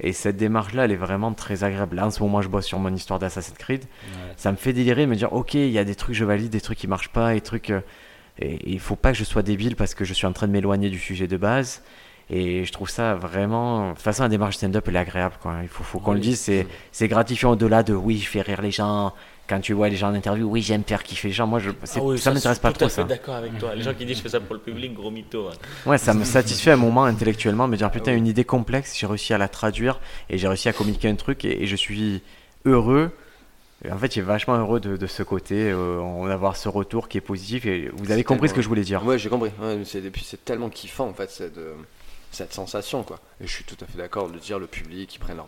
Et 0.01 0.11
cette 0.11 0.35
démarche-là, 0.35 0.85
elle 0.85 0.91
est 0.91 0.97
vraiment 0.97 1.31
très 1.31 1.63
agréable. 1.63 1.95
Là, 1.95 2.05
en 2.07 2.11
ce 2.11 2.21
moment, 2.21 2.41
je 2.41 2.49
bosse 2.49 2.65
sur 2.65 2.79
mon 2.79 2.93
histoire 2.93 3.17
d'Assassin's 3.17 3.57
Creed. 3.57 3.83
Ouais. 3.83 4.33
ça 4.35 4.51
me 4.51 4.57
fait 4.57 4.73
délirer 4.73 5.05
de 5.05 5.09
me 5.09 5.15
dire 5.15 5.31
ok 5.31 5.53
il 5.53 5.69
y 5.69 5.79
a 5.79 5.85
des 5.85 5.95
trucs 5.95 6.15
je 6.15 6.25
valide 6.25 6.49
des 6.51 6.59
trucs 6.59 6.77
qui 6.77 6.87
marchent 6.87 7.09
pas 7.13 7.33
et 7.35 7.39
trucs 7.41 7.69
euh, 7.69 7.79
et 8.39 8.59
il 8.69 8.79
faut 8.81 8.97
pas 8.97 9.13
que 9.13 9.17
je 9.17 9.23
sois 9.23 9.41
débile 9.43 9.77
parce 9.77 9.95
que 9.95 10.03
je 10.03 10.13
suis 10.13 10.27
en 10.27 10.33
train 10.33 10.47
de 10.47 10.51
m'éloigner 10.51 10.89
du 10.89 10.99
sujet 10.99 11.27
de 11.27 11.37
base 11.37 11.81
et 12.29 12.65
je 12.65 12.71
trouve 12.73 12.89
ça 12.89 13.15
vraiment 13.15 13.89
de 13.91 13.93
toute 13.93 14.01
façon 14.03 14.23
la 14.23 14.29
démarche 14.29 14.57
stand-up 14.57 14.83
elle 14.89 14.97
est 14.97 14.99
agréable 14.99 15.35
quoi 15.41 15.59
il 15.61 15.69
faut, 15.69 15.83
faut 15.85 15.99
qu'on 15.99 16.11
le 16.13 16.19
dise 16.19 16.39
c'est 16.41 16.67
c'est 16.91 17.07
gratifiant 17.07 17.51
au-delà 17.51 17.81
de 17.83 17.93
oui 17.93 18.17
je 18.17 18.27
fais 18.27 18.41
rire 18.41 18.61
les 18.61 18.71
gens 18.71 19.13
quand 19.47 19.59
tu 19.59 19.73
vois 19.73 19.89
les 19.89 19.95
gens 19.95 20.09
en 20.09 20.15
interview 20.15 20.47
oui 20.49 20.61
j'aime 20.61 20.83
faire 20.83 21.03
kiffer 21.03 21.27
les 21.29 21.33
gens 21.33 21.45
moi 21.47 21.59
je 21.59 21.69
Ah 21.69 21.99
oui, 22.01 22.17
ça 22.17 22.31
m'intéresse 22.31 22.59
pas 22.59 22.71
tout 22.71 22.77
trop 22.79 22.85
à 22.85 22.89
fait 22.89 22.95
ça 22.95 23.03
d'accord 23.03 23.35
avec 23.35 23.57
toi. 23.57 23.75
Les 23.75 23.83
gens 23.83 23.93
qui 23.93 24.05
disent 24.05 24.17
je 24.17 24.23
fais 24.23 24.29
ça 24.29 24.39
pour 24.39 24.55
le 24.55 24.61
public, 24.61 24.93
gros 24.93 25.11
mytho. 25.11 25.47
hein. 25.49 25.53
ouais 25.85 25.97
ça 25.97 26.13
me 26.13 26.23
satisfait 26.23 26.71
un 26.71 26.77
moment 26.77 27.05
intellectuellement 27.05 27.67
de 27.67 27.71
me 27.73 27.77
dire 27.77 27.91
putain 27.91 28.15
une 28.15 28.27
idée 28.27 28.43
complexe 28.45 28.97
j'ai 28.97 29.07
réussi 29.07 29.33
à 29.33 29.37
la 29.37 29.47
traduire 29.47 29.99
et 30.29 30.37
j'ai 30.37 30.47
réussi 30.47 30.67
à 30.69 30.73
communiquer 30.73 31.09
un 31.09 31.15
truc 31.15 31.45
et, 31.45 31.63
et 31.63 31.67
je 31.67 31.75
suis 31.75 32.21
heureux. 32.65 33.11
En 33.91 33.97
fait, 33.97 34.15
il 34.15 34.19
est 34.19 34.21
vachement 34.23 34.55
heureux 34.57 34.79
de, 34.79 34.97
de 34.97 35.05
ce 35.05 35.21
côté, 35.21 35.69
euh, 35.69 36.27
d'avoir 36.27 36.55
ce 36.57 36.67
retour 36.69 37.07
qui 37.07 37.19
est 37.19 37.21
positif. 37.21 37.67
Et 37.67 37.91
vous 37.93 38.09
avez 38.09 38.23
compris 38.23 38.49
ce 38.49 38.53
que 38.55 38.61
je 38.63 38.67
voulais 38.67 38.81
dire. 38.83 39.05
Ouais, 39.05 39.19
j'ai 39.19 39.29
compris. 39.29 39.51
Ouais, 39.61 39.81
c'est, 39.85 39.99
et 40.03 40.09
puis 40.09 40.23
c'est 40.25 40.43
tellement 40.43 40.69
kiffant 40.69 41.07
en 41.07 41.13
fait 41.13 41.29
cette, 41.29 41.57
euh, 41.59 41.75
cette 42.31 42.51
sensation 42.53 43.03
quoi. 43.03 43.19
Et 43.41 43.45
je 43.45 43.51
suis 43.51 43.63
tout 43.63 43.75
à 43.81 43.85
fait 43.85 43.97
d'accord 43.99 44.29
de 44.31 44.39
dire 44.39 44.57
le 44.57 44.65
public, 44.65 45.13
ils 45.13 45.19
prennent 45.19 45.35
leur. 45.37 45.47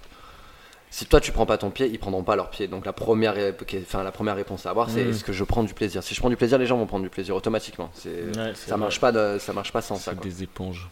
Si 0.98 1.06
toi 1.06 1.20
tu 1.22 1.32
prends 1.32 1.46
pas 1.46 1.60
ton 1.60 1.70
pied, 1.70 1.88
ils 1.94 2.00
prendront 2.00 2.24
pas 2.24 2.36
leur 2.36 2.50
pied. 2.50 2.68
Donc 2.68 2.84
la 2.84 2.92
première, 2.92 3.36
enfin, 3.84 4.02
la 4.02 4.12
première 4.12 4.36
réponse 4.36 4.66
à 4.66 4.72
avoir, 4.72 4.90
c'est 4.90 5.04
Mm. 5.06 5.10
est-ce 5.12 5.24
que 5.24 5.32
je 5.32 5.44
prends 5.44 5.62
du 5.62 5.76
plaisir? 5.76 6.02
Si 6.02 6.16
je 6.16 6.20
prends 6.20 6.30
du 6.32 6.38
plaisir, 6.38 6.58
les 6.58 6.66
gens 6.66 6.76
vont 6.76 6.88
prendre 6.88 7.04
du 7.04 7.10
plaisir 7.12 7.36
automatiquement. 7.36 7.92
C'est, 7.94 8.10
Ouais, 8.10 8.54
c'est 8.56 8.70
ça 8.70 8.76
vrai. 8.78 8.78
marche 8.86 9.00
pas, 9.00 9.12
de- 9.12 9.38
ça 9.40 9.54
marche 9.54 9.72
pas 9.72 9.82
sans 9.84 9.98
ça. 9.98 10.16
Quoi. 10.16 10.24
des 10.24 10.42
éponges. 10.42 10.90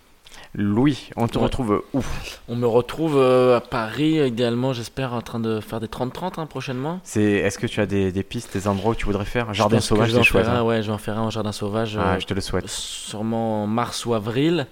Louis, 0.54 1.10
on 1.16 1.28
te 1.28 1.40
Ouais. 1.40 1.44
retrouve 1.46 1.82
où? 1.94 2.02
On 2.48 2.56
me 2.56 2.68
retrouve 2.68 3.18
euh, 3.18 3.58
à 3.58 3.62
Paris, 3.62 4.20
idéalement, 4.28 4.74
j'espère, 4.74 5.14
en 5.14 5.22
train 5.22 5.40
de 5.40 5.60
faire 5.60 5.80
des 5.80 5.88
30-30 5.88 6.38
hein, 6.38 6.46
prochainement. 6.46 7.00
C'est, 7.04 7.24
Est-ce 7.24 7.58
que 7.58 7.66
tu 7.66 7.82
as 7.82 7.88
des, 7.88 8.12
des 8.12 8.24
pistes, 8.24 8.54
des 8.54 8.68
endroits 8.68 8.92
où 8.92 8.96
tu 8.96 9.06
voudrais 9.06 9.26
faire? 9.26 9.56
Jardin 9.56 9.80
sauvage, 9.80 10.10
je 10.10 10.14
vais 10.14 10.20
en 10.20 10.24
c'est 10.24 10.30
chouette. 10.30 10.46
faire 10.46 10.54
un, 10.54 10.58
hein. 10.60 10.64
ouais, 10.64 10.84
je 10.84 10.88
vais 10.88 10.94
en 10.94 10.98
faire 11.00 11.18
un 11.18 11.24
en 11.24 11.30
jardin 11.32 11.52
sauvage. 11.52 11.98
Ah, 12.00 12.14
euh, 12.14 12.20
je 12.20 12.28
te 12.28 12.34
le 12.36 12.42
souhaite. 12.42 12.68
sûrement 12.70 13.64
en 13.64 13.68
mars 13.68 14.06
ou 14.06 14.14
avril. 14.14 14.68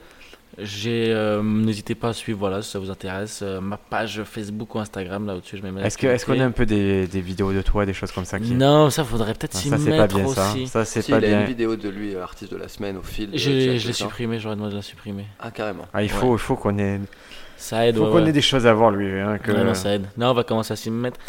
J'ai, 0.59 1.07
euh, 1.09 1.41
n'hésitez 1.41 1.95
pas 1.95 2.09
à 2.09 2.13
suivre, 2.13 2.37
voilà, 2.37 2.61
si 2.61 2.69
ça 2.69 2.77
vous 2.77 2.91
intéresse, 2.91 3.39
euh, 3.41 3.59
ma 3.59 3.77
page 3.77 4.21
Facebook 4.23 4.75
ou 4.75 4.79
Instagram, 4.79 5.25
là 5.25 5.35
au-dessus, 5.35 5.57
je 5.57 5.67
mets 5.67 5.81
Est-ce, 5.83 5.97
que, 5.97 6.05
est-ce 6.05 6.27
qu'on 6.27 6.39
a 6.39 6.45
un 6.45 6.51
peu 6.51 6.67
des, 6.67 7.07
des 7.07 7.21
vidéos 7.21 7.51
de 7.53 7.61
toi, 7.63 7.87
des 7.87 7.93
choses 7.93 8.11
comme 8.11 8.25
ça 8.25 8.39
qui... 8.39 8.51
Non, 8.53 8.91
ça 8.91 9.03
faudrait 9.03 9.33
peut-être 9.33 9.55
s'y 9.55 9.69
ça, 9.69 9.77
c'est 9.79 9.89
mettre 9.89 10.13
pas 10.13 10.19
bien 10.19 10.27
ça. 10.27 10.51
aussi. 10.51 10.67
Ça, 10.67 10.85
c'est 10.85 11.01
Si, 11.01 11.09
pas 11.11 11.17
il 11.17 11.25
a 11.25 11.27
une 11.29 11.37
bien. 11.37 11.45
vidéo 11.45 11.75
de 11.75 11.89
lui, 11.89 12.13
euh, 12.13 12.21
artiste 12.21 12.51
de 12.51 12.57
la 12.57 12.67
semaine, 12.67 12.97
au 12.97 13.01
fil. 13.01 13.31
Je, 13.33 13.49
l'ai 13.49 13.79
supprimé, 13.93 14.37
j'aurais 14.39 14.55
demandé 14.55 14.73
de 14.73 14.77
la 14.77 14.83
supprimer. 14.83 15.25
Ah, 15.39 15.49
carrément. 15.49 15.87
Ah, 15.91 16.03
il 16.03 16.09
faut, 16.09 16.35
il 16.35 16.39
faut 16.39 16.55
qu'on 16.55 16.77
ait, 16.77 16.99
Ça 17.57 17.87
aide, 17.87 17.95
faut 17.95 18.03
ouais, 18.05 18.11
qu'on 18.11 18.21
ouais. 18.23 18.29
ait 18.29 18.33
des 18.33 18.41
choses 18.41 18.67
à 18.67 18.73
voir, 18.75 18.91
lui. 18.91 19.09
hein, 19.19 19.39
que... 19.39 19.51
Ouais, 19.51 19.63
non, 19.63 19.73
ça 19.73 19.95
aide. 19.95 20.05
Non, 20.17 20.29
on 20.29 20.33
va 20.35 20.43
commencer 20.43 20.73
à 20.73 20.75
s'y 20.75 20.91
mettre. 20.91 21.19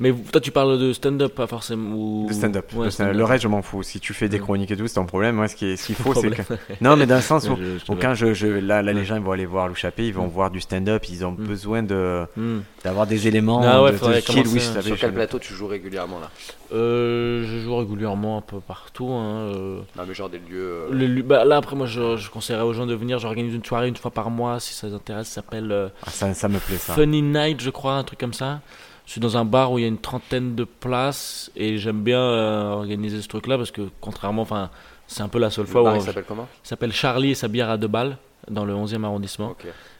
Mais 0.00 0.12
toi, 0.32 0.40
tu 0.40 0.50
parles 0.50 0.78
de 0.80 0.92
stand-up, 0.92 1.34
pas 1.34 1.46
forcément. 1.46 1.94
Ou... 1.94 2.26
De 2.28 2.32
stand-up. 2.32 2.66
Ouais. 2.74 2.88
Le 3.12 3.24
reste, 3.24 3.42
je 3.44 3.48
m'en 3.48 3.62
fous. 3.62 3.82
Si 3.82 4.00
tu 4.00 4.14
fais 4.14 4.28
des 4.28 4.38
chroniques 4.40 4.70
et 4.72 4.76
tout, 4.76 4.86
c'est 4.88 4.94
ton 4.94 5.06
problème. 5.06 5.36
Moi, 5.36 5.46
ce 5.48 5.54
qui 5.54 5.66
est- 5.66 5.76
ce 5.76 5.86
qu'il 5.86 5.94
faut, 5.94 6.12
c'est 6.14 6.30
que. 6.30 6.42
Non, 6.80 6.96
mais 6.96 7.06
dans 7.06 7.16
le 7.16 7.20
sens 7.20 7.46
où. 7.48 7.56
Je- 7.56 8.14
je 8.14 8.34
je- 8.34 8.46
là, 8.46 8.82
là, 8.82 8.92
les 8.92 9.04
gens 9.04 9.16
ils 9.16 9.22
vont 9.22 9.32
aller 9.32 9.46
voir 9.46 9.68
Lou 9.68 9.74
Chappé, 9.74 10.06
ils 10.06 10.14
vont 10.14 10.26
Mm. 10.26 10.30
voir 10.30 10.50
du 10.50 10.60
stand-up, 10.60 11.04
ils 11.08 11.24
ont 11.24 11.32
Mm. 11.32 11.36
besoin 11.46 11.82
de 11.82 12.26
Hmm. 12.36 12.60
d'avoir 12.82 13.06
des 13.06 13.28
éléments 13.28 13.60
Ah 13.62 13.82
ouais, 13.82 13.92
de, 13.92 13.96
de 13.96 14.20
qui 14.20 14.42
Louis 14.42 14.58
hein. 14.60 14.72
Chappé. 14.74 14.86
Sur 14.88 14.98
quel 14.98 15.12
plateau 15.12 15.38
tu 15.38 15.54
joues 15.54 15.66
régulièrement 15.68 16.18
là? 16.20 16.30
Euh, 16.72 17.44
je 17.46 17.58
joue 17.58 17.76
régulièrement 17.76 18.38
un 18.38 18.40
peu 18.40 18.60
partout. 18.60 19.08
Hein, 19.10 19.52
euh. 19.54 19.80
Non, 19.96 20.04
mais 20.08 20.14
genre 20.14 20.30
des 20.30 20.38
lieux. 20.38 20.86
euh, 20.90 21.22
bah, 21.22 21.44
là, 21.44 21.58
après, 21.58 21.76
moi, 21.76 21.86
je, 21.86 22.16
je 22.16 22.30
conseillerais 22.30 22.62
aux 22.64 22.72
gens 22.72 22.86
de 22.86 22.94
venir. 22.94 23.18
J'organise 23.18 23.54
une 23.54 23.64
soirée 23.64 23.88
une 23.88 23.96
fois 23.96 24.10
par 24.10 24.30
mois 24.30 24.58
si 24.58 24.72
ça 24.74 24.86
les 24.86 24.94
intéresse. 24.94 25.28
Ça 25.28 25.36
s'appelle 25.36 25.70
euh, 25.70 25.88
Ah, 26.06 26.10
ça, 26.10 26.32
ça 26.34 26.48
me 26.48 26.58
plaît 26.58 26.76
ça. 26.78 26.94
Funny 26.94 27.22
Night, 27.22 27.60
je 27.60 27.70
crois, 27.70 27.94
un 27.94 28.04
truc 28.04 28.18
comme 28.18 28.32
ça. 28.34 28.60
Je 29.06 29.12
suis 29.12 29.20
dans 29.20 29.36
un 29.36 29.44
bar 29.44 29.72
où 29.72 29.78
il 29.78 29.82
y 29.82 29.84
a 29.84 29.88
une 29.88 29.98
trentaine 29.98 30.54
de 30.54 30.64
places 30.64 31.50
et 31.56 31.76
j'aime 31.78 32.02
bien 32.02 32.20
euh, 32.20 32.70
organiser 32.70 33.20
ce 33.20 33.28
truc-là 33.28 33.58
parce 33.58 33.70
que, 33.70 33.88
contrairement, 34.00 34.42
enfin, 34.42 34.70
c'est 35.06 35.22
un 35.22 35.28
peu 35.28 35.38
la 35.38 35.50
seule 35.50 35.64
le 35.66 35.70
fois 35.70 35.82
bar, 35.82 35.94
où 35.94 35.96
il 35.96 36.02
s'appelle 36.02 36.24
comment? 36.26 36.48
Ça 36.62 36.70
s'appelle 36.70 36.92
Charlie 36.92 37.32
et 37.32 37.34
sa 37.34 37.48
bière 37.48 37.68
à 37.68 37.76
deux 37.76 37.88
balles 37.88 38.16
dans 38.48 38.64
le 38.64 38.74
11e 38.74 39.04
arrondissement. 39.04 39.56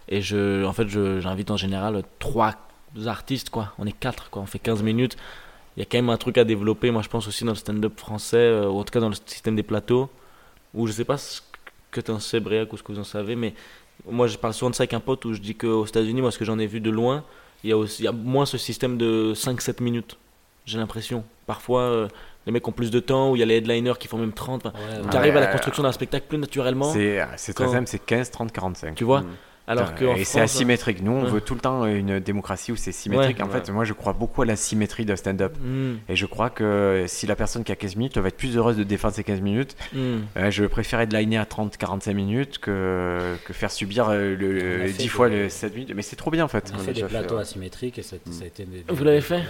Et 0.09 0.23
je, 0.23 0.65
en 0.65 0.73
fait, 0.73 0.89
j'invite 0.89 1.51
en 1.51 1.57
général 1.57 2.03
trois 2.19 2.55
artistes, 3.07 3.51
quoi. 3.51 3.73
On 3.79 3.87
est 3.87 3.93
quatre, 3.93 4.31
quoi. 4.31 4.43
On 4.43 4.47
fait 4.47 4.59
15 4.59 4.83
minutes. 4.83 5.17
Il 5.77 5.81
y 5.81 5.83
a 5.83 5.87
quand 5.87 5.99
même 5.99 6.11
un 6.11 6.17
truc 6.17 6.37
à 6.37 6.45
développer, 6.45 6.91
moi 6.91 7.01
je 7.01 7.09
pense 7.09 7.27
aussi 7.27 7.45
dans 7.45 7.53
le 7.53 7.57
stand-up 7.57 7.99
français, 7.99 8.37
euh, 8.37 8.69
ou 8.69 8.79
en 8.79 8.85
tout 8.85 8.93
cas 8.93 9.01
dans 9.01 9.09
le 9.09 9.15
système 9.15 9.57
des 9.57 9.63
plateaux, 9.63 10.11
où 10.75 10.87
je 10.87 10.93
sais 10.93 11.05
pas 11.05 11.17
ce 11.17 11.41
que 11.91 12.01
tu 12.01 12.11
en 12.11 12.19
sais, 12.19 12.41
Briac, 12.41 12.71
ou 12.73 12.77
ce 12.77 12.83
que 12.83 12.93
vous 12.93 12.99
en 12.99 13.05
savez, 13.05 13.37
mais 13.37 13.55
moi 14.07 14.27
je 14.27 14.37
parle 14.37 14.53
souvent 14.53 14.71
de 14.71 14.75
ça 14.75 14.83
avec 14.83 14.93
un 14.93 15.01
pote 15.01 15.25
où 15.25 15.33
je 15.33 15.41
dis 15.41 15.55
qu'aux 15.55 15.87
États-Unis, 15.87 16.21
moi 16.21 16.31
ce 16.31 16.39
que 16.39 16.45
j'en 16.45 16.59
ai 16.59 16.67
vu 16.67 16.81
de 16.81 16.91
loin, 16.91 17.25
il 17.65 17.71
y 17.71 17.73
a, 17.73 17.77
aussi, 17.77 18.03
il 18.03 18.05
y 18.05 18.09
a 18.09 18.13
moins 18.13 18.47
ce 18.47 18.59
système 18.59 18.97
de 18.99 19.33
5-7 19.35 19.83
minutes, 19.83 20.19
j'ai 20.67 20.79
l'impression. 20.79 21.25
Parfois, 21.47 21.83
euh, 21.83 22.09
les 22.47 22.53
mecs 22.53 22.67
ont 22.67 22.73
plus 22.73 22.91
de 22.91 23.01
temps, 23.01 23.31
où 23.31 23.37
il 23.37 23.41
y 23.41 23.43
a 23.43 23.47
les 23.47 23.57
headliners 23.57 23.95
qui 23.99 24.09
font 24.09 24.19
même 24.19 24.33
30. 24.33 24.67
Enfin, 24.67 24.79
Ouais, 24.79 24.97
ouais. 25.03 25.11
tu 25.11 25.17
arrives 25.17 25.37
à 25.37 25.41
la 25.41 25.47
ouais. 25.47 25.53
construction 25.53 25.83
d'un 25.83 25.93
spectacle 25.93 26.27
plus 26.29 26.39
naturellement, 26.39 26.93
C'est 26.93 27.21
c'est 27.37 27.53
très 27.55 27.69
simple, 27.69 27.87
c'est 27.87 28.05
15, 28.05 28.31
30, 28.31 28.53
45. 28.53 28.95
tu 28.95 29.05
vois. 29.05 29.21
Mm. 29.23 29.27
Alors 29.69 29.95
que 29.95 30.05
en 30.05 30.15
et 30.17 30.25
c'est 30.25 30.41
asymétrique. 30.41 31.03
Nous, 31.03 31.13
on 31.13 31.23
Ouais. 31.25 31.31
veut 31.31 31.41
tout 31.41 31.55
le 31.55 31.61
temps 31.61 31.87
une 31.87 32.19
démocratie 32.19 32.73
où 32.73 32.77
c'est 32.77 32.91
symétrique. 32.93 33.39
Ouais. 33.39 33.45
en 33.45 33.49
fait, 33.49 33.71
moi, 33.71 33.85
je 33.85 33.93
crois 33.93 34.13
beaucoup 34.13 34.43
à 34.43 34.45
la 34.45 34.57
symétrie 34.57 35.05
de 35.05 35.15
stand-up. 35.15 35.55
Hmm, 35.61 35.95
Et 36.09 36.17
je 36.17 36.27
crois 36.27 36.51
que 36.51 37.05
si 37.07 37.27
la 37.27 37.37
personne 37.37 37.63
qui 37.63 37.71
a 37.73 37.77
15 37.77 37.95
minutes 37.97 38.13
elle 38.17 38.23
va 38.23 38.29
être 38.29 38.37
plus 38.37 38.57
heureuse 38.57 38.77
de 38.77 38.83
défendre 38.83 39.15
ses 39.15 39.23
15 39.25 39.41
minutes, 39.41 39.77
hmm. 39.93 39.99
euh, 40.37 40.51
je 40.51 40.65
préférais 40.65 41.07
de 41.07 41.17
liner 41.17 41.39
à 41.39 41.45
30-45 41.45 42.13
minutes 42.15 42.59
que, 42.59 43.35
que 43.45 43.53
faire 43.53 43.71
subir 43.71 44.09
euh, 44.09 44.35
le, 44.37 44.47
On 44.49 44.81
a 44.81 44.83
le 44.85 44.87
fait 44.89 44.93
10 44.99 45.09
fois 45.09 45.29
des- 45.29 45.37
le 45.45 45.49
7 45.49 45.75
minutes. 45.75 45.93
Mais 45.95 46.03
c'est 46.03 46.17
trop 46.17 46.31
bien 46.33 46.45
en 46.45 46.49
fait. 46.49 46.73
On 46.77 46.81
a 46.81 46.83
fait 46.83 46.93
des 46.93 47.01
fait, 47.03 47.07
plateaux 47.07 47.37
ouais. 47.37 47.43
asymétriques 47.43 47.99
et 47.99 48.03
ça, 48.03 48.17
ça 48.31 48.45
a 48.45 48.47
été 48.49 48.65
des, 48.65 48.85
Vous 48.89 49.05
l'avez 49.05 49.21
fait. 49.21 49.43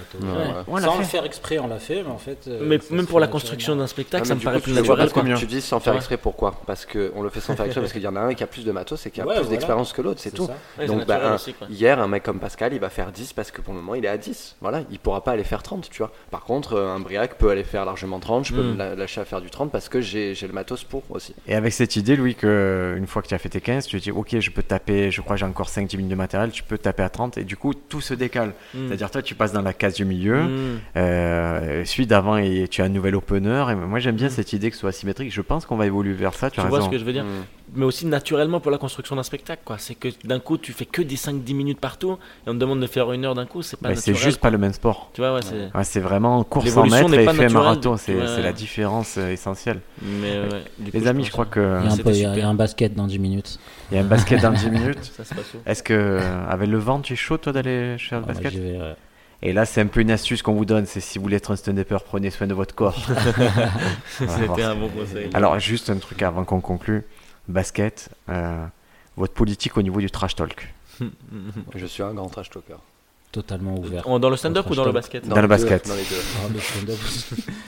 On 0.68 0.76
l'a 0.76 0.82
Sans 0.82 0.92
fait. 0.92 0.98
le 0.98 1.04
faire 1.04 1.24
exprès, 1.24 1.58
on 1.58 1.68
l'a 1.68 1.78
fait, 1.78 2.02
mais 2.02 2.10
en 2.10 2.18
fait. 2.18 2.46
euh, 2.48 2.60
Mais 2.66 2.78
même 2.90 3.06
pour 3.06 3.18
la 3.18 3.26
fait 3.26 3.32
construction 3.32 3.76
d'un 3.76 3.86
spectacle, 3.86 4.26
ça 4.26 4.34
me 4.34 4.40
paraît 4.40 4.60
plus 4.60 4.72
tu- 4.72 4.78
naturel. 4.78 5.10
Tu 5.38 5.46
dis 5.46 5.60
sans 5.62 5.80
faire 5.80 5.96
exprès, 5.96 6.16
pourquoi? 6.18 6.60
Parce 6.66 6.84
qu'on 6.86 7.22
le 7.22 7.30
fait 7.30 7.40
sans 7.40 7.56
faire 7.56 7.64
exprès, 7.64 7.80
parce 7.80 7.92
qu'il 7.92 8.02
y 8.02 8.08
en 8.08 8.16
a 8.16 8.20
un 8.20 8.34
qui 8.34 8.44
a 8.44 8.46
plus 8.46 8.64
de 8.64 8.72
matos 8.72 9.06
et 9.06 9.10
qui 9.10 9.20
a 9.20 9.24
plus 9.24 9.48
d'expérience 9.48 9.92
que 9.92 10.01
l'autre, 10.02 10.20
c'est 10.20 10.30
tout. 10.32 10.48
Donc, 10.86 11.06
bah, 11.06 11.20
un- 11.30 11.34
aussi. 11.36 11.54
Hier, 11.70 11.98
un 12.00 12.08
mec 12.08 12.22
comme 12.22 12.38
Pascal, 12.38 12.72
il 12.72 12.80
va 12.80 12.90
faire 12.90 13.12
10 13.12 13.32
parce 13.32 13.50
que 13.50 13.60
pour 13.60 13.72
le 13.74 13.80
moment, 13.80 13.94
il 13.94 14.04
est 14.04 14.08
à 14.08 14.18
10. 14.18 14.56
Voilà, 14.60 14.82
il 14.90 14.98
pourra 14.98 15.22
pas 15.24 15.32
aller 15.32 15.44
faire 15.44 15.62
30, 15.62 15.88
tu 15.90 15.98
vois. 15.98 16.12
Par 16.30 16.42
contre, 16.44 16.74
euh, 16.74 16.88
un 16.94 17.00
Briac 17.00 17.36
peut 17.38 17.50
aller 17.50 17.64
faire 17.64 17.84
largement 17.84 18.18
30, 18.20 18.46
je 18.46 18.54
peux 18.54 18.62
Mm. 18.62 18.74
me 18.76 18.94
lâcher 18.94 19.20
à 19.20 19.24
faire 19.24 19.40
du 19.40 19.50
30 19.50 19.70
parce 19.72 19.88
que 19.88 20.00
j'ai 20.00 20.34
le 20.40 20.52
matos 20.52 20.84
pour 20.84 21.02
aussi. 21.10 21.34
Et 21.46 21.54
avec 21.54 21.72
cette 21.72 21.96
idée, 21.96 22.16
Louis, 22.16 22.34
que 22.34 22.94
une 22.98 23.06
fois 23.06 23.22
que 23.22 23.28
tu 23.28 23.34
as 23.34 23.38
fait 23.38 23.48
tes 23.48 23.60
15, 23.60 23.86
tu 23.86 23.98
te 23.98 24.02
dis, 24.04 24.10
ok, 24.10 24.38
je 24.38 24.50
peux 24.50 24.62
taper, 24.62 25.10
je 25.10 25.20
crois 25.20 25.36
que 25.36 25.40
j'ai 25.40 25.46
encore 25.46 25.68
5-10 25.68 25.96
minutes 25.96 26.10
de 26.10 26.16
matériel, 26.16 26.50
tu 26.50 26.62
peux 26.62 26.78
taper 26.78 27.02
à 27.02 27.08
30, 27.08 27.38
et 27.38 27.44
du 27.44 27.56
coup, 27.56 27.74
tout 27.74 28.00
se 28.00 28.14
décale. 28.14 28.52
Hmm. 28.74 28.88
C'est-à-dire, 28.88 29.10
toi, 29.10 29.22
tu 29.22 29.34
passes 29.34 29.52
dans 29.52 29.62
la 29.62 29.72
case 29.72 29.94
du 29.94 30.04
milieu, 30.04 30.42
Hmm. 30.42 30.78
euh, 30.96 31.84
celui 31.84 32.06
d'avant, 32.06 32.36
et 32.36 32.66
tu 32.70 32.82
as 32.82 32.84
un 32.84 32.88
nouvel 32.88 33.14
opener, 33.16 33.64
et 33.70 33.74
moi, 33.74 33.98
j'aime 33.98 34.16
bien 34.16 34.28
Mm. 34.28 34.30
cette 34.30 34.52
idée 34.52 34.70
que 34.70 34.76
ce 34.76 34.80
soit 34.80 34.92
symétrique. 34.92 35.32
Je 35.32 35.40
pense 35.40 35.66
qu'on 35.66 35.76
va 35.76 35.86
évoluer 35.86 36.12
vers 36.14 36.34
ça, 36.34 36.50
tu, 36.50 36.54
Tu 36.54 36.60
as 36.60 36.64
vois 36.68 36.78
raison. 36.78 36.90
ce 36.90 36.92
que 36.92 36.98
je 36.98 37.04
veux 37.04 37.12
dire? 37.12 37.24
Mm. 37.24 37.44
Mais 37.74 37.84
aussi 37.86 38.04
naturellement 38.06 38.60
pour 38.60 38.70
la 38.70 38.76
construction 38.78 39.16
d'un 39.16 39.22
spectacle, 39.22 39.62
quoi. 39.64 39.76
C'est 39.78 39.94
que 39.94 40.08
d'un 40.24 40.40
coup, 40.40 40.58
tu 40.58 40.72
fais 40.72 40.84
que 40.84 41.00
des 41.00 41.16
5-10 41.16 41.54
minutes 41.54 41.80
partout, 41.80 42.18
et 42.46 42.50
on 42.50 42.52
te 42.52 42.58
demande 42.58 42.80
de 42.80 42.86
faire 42.86 43.10
une 43.12 43.24
heure 43.24 43.34
d'un 43.34 43.46
coup, 43.46 43.62
c'est 43.62 43.78
pas 43.80 43.88
Mais 43.88 43.94
c'est 43.96 44.14
juste 44.14 44.40
pas 44.40 44.50
le 44.50 44.58
même 44.58 44.74
sport. 44.74 45.10
Tu 45.14 45.20
vois, 45.22 45.34
ouais, 45.34 45.40
c'est. 45.42 45.74
Ouais, 45.76 45.84
c'est 45.84 46.00
vraiment 46.00 46.44
course 46.44 46.76
en 46.76 46.84
mètres 46.86 47.12
et 47.14 47.24
naturelle, 47.24 47.52
marathon, 47.52 47.96
c'est 47.96 48.14
ouais. 48.14 48.26
c'est 48.26 48.42
la 48.42 48.52
différence 48.52 49.16
euh, 49.16 49.30
essentielle. 49.30 49.80
Mais 50.02 50.38
ouais, 50.40 50.64
du 50.78 50.90
coup, 50.90 50.98
Les 50.98 51.06
amis, 51.06 51.24
je 51.24 51.30
crois 51.32 51.46
que- 51.46 51.60
Il 51.60 51.64
y 51.64 51.88
a 51.88 51.92
un 51.92 51.96
il 52.36 52.38
y 52.38 52.42
a- 52.42 52.52
basket 52.52 52.94
dans 52.94 53.06
10 53.06 53.18
minutes. 53.18 53.58
il 53.90 53.94
y 53.96 53.98
a 53.98 54.02
un 54.02 54.06
basket 54.06 54.42
dans 54.42 54.52
10 54.52 54.68
minutes. 54.70 55.12
Est-ce 55.64 55.82
que, 55.82 55.94
euh, 55.94 56.48
avec 56.48 56.68
le 56.68 56.78
vent, 56.78 57.00
tu 57.00 57.14
es 57.14 57.16
chaud, 57.16 57.38
toi, 57.38 57.52
d'aller 57.52 57.96
faire 57.98 58.18
le 58.20 58.26
Ah, 58.28 58.32
moi, 58.32 58.42
basket? 58.42 58.60
Et 59.44 59.52
là, 59.52 59.64
c'est 59.64 59.80
un 59.80 59.86
peu 59.86 60.00
une 60.00 60.10
astuce 60.12 60.40
qu'on 60.42 60.52
vous 60.52 60.64
donne, 60.64 60.86
c'est 60.86 61.00
si 61.00 61.18
vous 61.18 61.22
voulez 61.24 61.36
être 61.36 61.50
un 61.50 61.56
stand-upper, 61.56 61.96
prenez 62.06 62.30
soin 62.30 62.46
de 62.46 62.54
votre 62.54 62.74
corps. 62.76 62.94
C'était 64.06 64.62
un 64.62 64.74
bon 64.76 64.88
conseil. 64.88 65.30
Alors, 65.34 65.58
juste 65.58 65.90
un 65.90 65.96
truc 65.96 66.22
avant 66.22 66.44
qu'on 66.44 66.60
conclue. 66.60 67.02
Basket, 67.48 68.08
euh, 68.28 68.66
votre 69.16 69.34
politique 69.34 69.76
au 69.76 69.82
niveau 69.82 70.00
du 70.00 70.10
trash 70.10 70.34
talk. 70.34 70.72
Je 71.74 71.86
suis 71.86 72.02
un 72.02 72.14
grand 72.14 72.28
trash 72.28 72.50
talker. 72.50 72.76
Totalement 73.32 73.78
ouvert. 73.78 74.04
Dans 74.20 74.28
le 74.28 74.36
stand-up 74.36 74.68
ou 74.68 74.74
dans 74.74 74.84
le 74.84 74.92
basket 74.92 75.26
Dans 75.26 75.40
le 75.40 75.48
basket. 75.48 75.88
Dans 75.88 75.94
les 75.94 76.02
deux. 76.02 76.16
Ah, 76.36 76.48
le. 76.86 76.94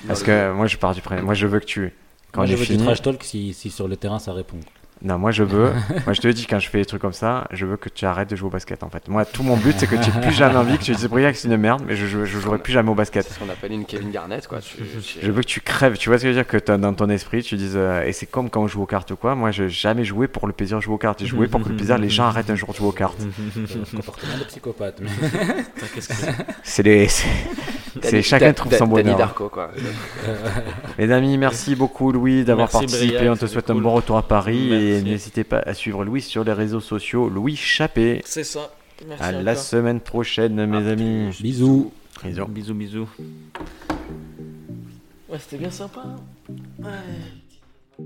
Parce 0.06 0.22
que 0.22 0.52
moi, 0.52 0.66
je 0.66 0.76
pars 0.76 0.94
du 0.94 1.00
principe. 1.00 1.24
Moi, 1.24 1.32
je 1.34 1.46
veux 1.46 1.58
que 1.58 1.64
tu. 1.64 1.94
Quand 2.32 2.42
Moi, 2.42 2.46
je 2.46 2.56
veux 2.56 2.66
du 2.66 2.76
trash 2.76 3.00
talk 3.00 3.24
si, 3.24 3.54
si 3.54 3.70
sur 3.70 3.88
le 3.88 3.96
terrain 3.96 4.18
ça 4.18 4.32
répond. 4.34 4.58
Non, 5.02 5.18
moi, 5.18 5.32
je 5.32 5.42
veux. 5.42 5.70
moi, 6.06 6.14
je 6.14 6.20
te 6.22 6.26
le 6.26 6.32
dis, 6.32 6.46
quand 6.46 6.58
je 6.58 6.70
fais 6.70 6.78
des 6.78 6.86
trucs 6.86 7.02
comme 7.02 7.12
ça, 7.12 7.46
je 7.50 7.66
veux 7.66 7.76
que 7.76 7.90
tu 7.90 8.06
arrêtes 8.06 8.30
de 8.30 8.36
jouer 8.36 8.46
au 8.46 8.50
basket, 8.50 8.82
en 8.82 8.88
fait. 8.88 9.06
Moi, 9.08 9.26
tout 9.26 9.42
mon 9.42 9.56
but, 9.56 9.74
c'est 9.76 9.86
que 9.86 9.96
tu 9.96 10.10
n'aies 10.10 10.20
plus 10.22 10.32
jamais 10.32 10.56
envie, 10.56 10.78
que 10.78 10.82
tu 10.84 10.92
dises, 10.92 11.06
Briac, 11.08 11.36
c'est 11.36 11.48
une 11.48 11.58
merde, 11.58 11.82
mais 11.86 11.94
je, 11.94 12.06
je, 12.06 12.24
je 12.24 12.38
jouerai 12.38 12.56
plus 12.58 12.72
jamais 12.72 12.88
au 12.90 12.94
basket. 12.94 13.26
C'est 13.26 13.34
ce 13.34 13.38
qu'on 13.38 13.50
appelle 13.50 13.72
une 13.72 13.84
Kevin 13.84 14.10
Garnett, 14.10 14.46
quoi. 14.46 14.60
Tu- 14.60 14.76
tu- 15.02 15.18
Je 15.22 15.30
veux 15.30 15.42
que 15.42 15.46
tu 15.46 15.60
crèves, 15.60 15.98
tu 15.98 16.08
vois 16.08 16.16
ce 16.18 16.22
que 16.22 16.28
je 16.28 16.34
veux 16.34 16.40
dire, 16.42 16.46
que 16.46 16.56
t'as 16.56 16.78
dans 16.78 16.94
ton 16.94 17.10
esprit, 17.10 17.42
tu 17.42 17.56
dises, 17.56 17.74
euh, 17.76 18.02
et 18.04 18.12
c'est 18.12 18.24
comme 18.26 18.48
quand 18.48 18.62
on 18.62 18.66
joue 18.68 18.80
aux 18.82 18.86
cartes 18.86 19.10
ou 19.10 19.16
quoi, 19.16 19.34
moi 19.34 19.50
je 19.50 19.68
jamais 19.68 20.04
joué 20.04 20.26
pour 20.26 20.46
le 20.46 20.54
plaisir 20.54 20.78
de 20.78 20.82
jouer 20.82 20.94
aux 20.94 20.98
cartes, 20.98 21.20
j'ai 21.20 21.26
joué 21.26 21.48
pour 21.48 21.62
que 21.62 21.68
le 21.68 21.76
plaisir, 21.76 21.98
les 21.98 22.08
gens 22.08 22.24
arrêtent 22.24 22.48
un 22.50 22.54
jour 22.54 22.70
de 22.70 22.76
jouer 22.76 22.88
aux 22.88 22.92
cartes. 22.92 23.20
Euh, 23.74 23.84
comportement 23.96 24.38
de 24.38 24.44
psychopathe. 24.44 25.00
mais- 25.00 25.08
Putain, 25.08 25.86
qu'est-ce 25.94 26.08
que 26.08 26.14
c'est 26.14 26.34
C'est 26.62 26.82
les. 26.82 27.08
C'est- 28.02 28.22
chacun 28.22 28.52
trouve 28.52 28.76
son 28.76 28.86
bonheur. 28.86 29.16
Darko, 29.16 29.48
quoi. 29.48 29.70
Les 30.98 31.10
amis, 31.10 31.36
merci 31.38 31.74
beaucoup 31.74 32.12
Louis 32.12 32.44
d'avoir 32.44 32.68
participé, 32.68 33.16
Briac, 33.16 33.32
on 33.32 33.36
te 33.36 33.46
souhaite 33.46 33.70
un 33.70 33.74
bon 33.74 33.92
retour 33.92 34.16
à 34.16 34.22
Paris 34.22 34.72
et 34.72 35.02
n'hésitez 35.02 35.44
pas 35.44 35.58
à 35.58 35.74
suivre 35.74 36.04
Louis 36.04 36.22
sur 36.22 36.44
les 36.44 36.52
réseaux 36.52 36.80
sociaux, 36.80 37.28
Louis 37.28 37.56
Chappé. 37.56 38.22
C'est 38.24 38.44
ça. 38.44 38.72
Merci 39.08 39.22
À 39.24 39.32
la 39.32 39.56
semaine 39.56 40.00
prochaine 40.00 40.66
mes 40.66 40.88
amis. 40.88 41.30
Bisous. 41.40 41.92
Bisous. 42.24 42.46
Bisous, 42.46 42.74
bisous. 42.74 43.08
Ouais, 45.28 45.38
c'était 45.38 45.56
bien 45.58 45.70
sympa. 45.70 46.02
hein. 46.06 46.16
Ouais. 46.78 48.04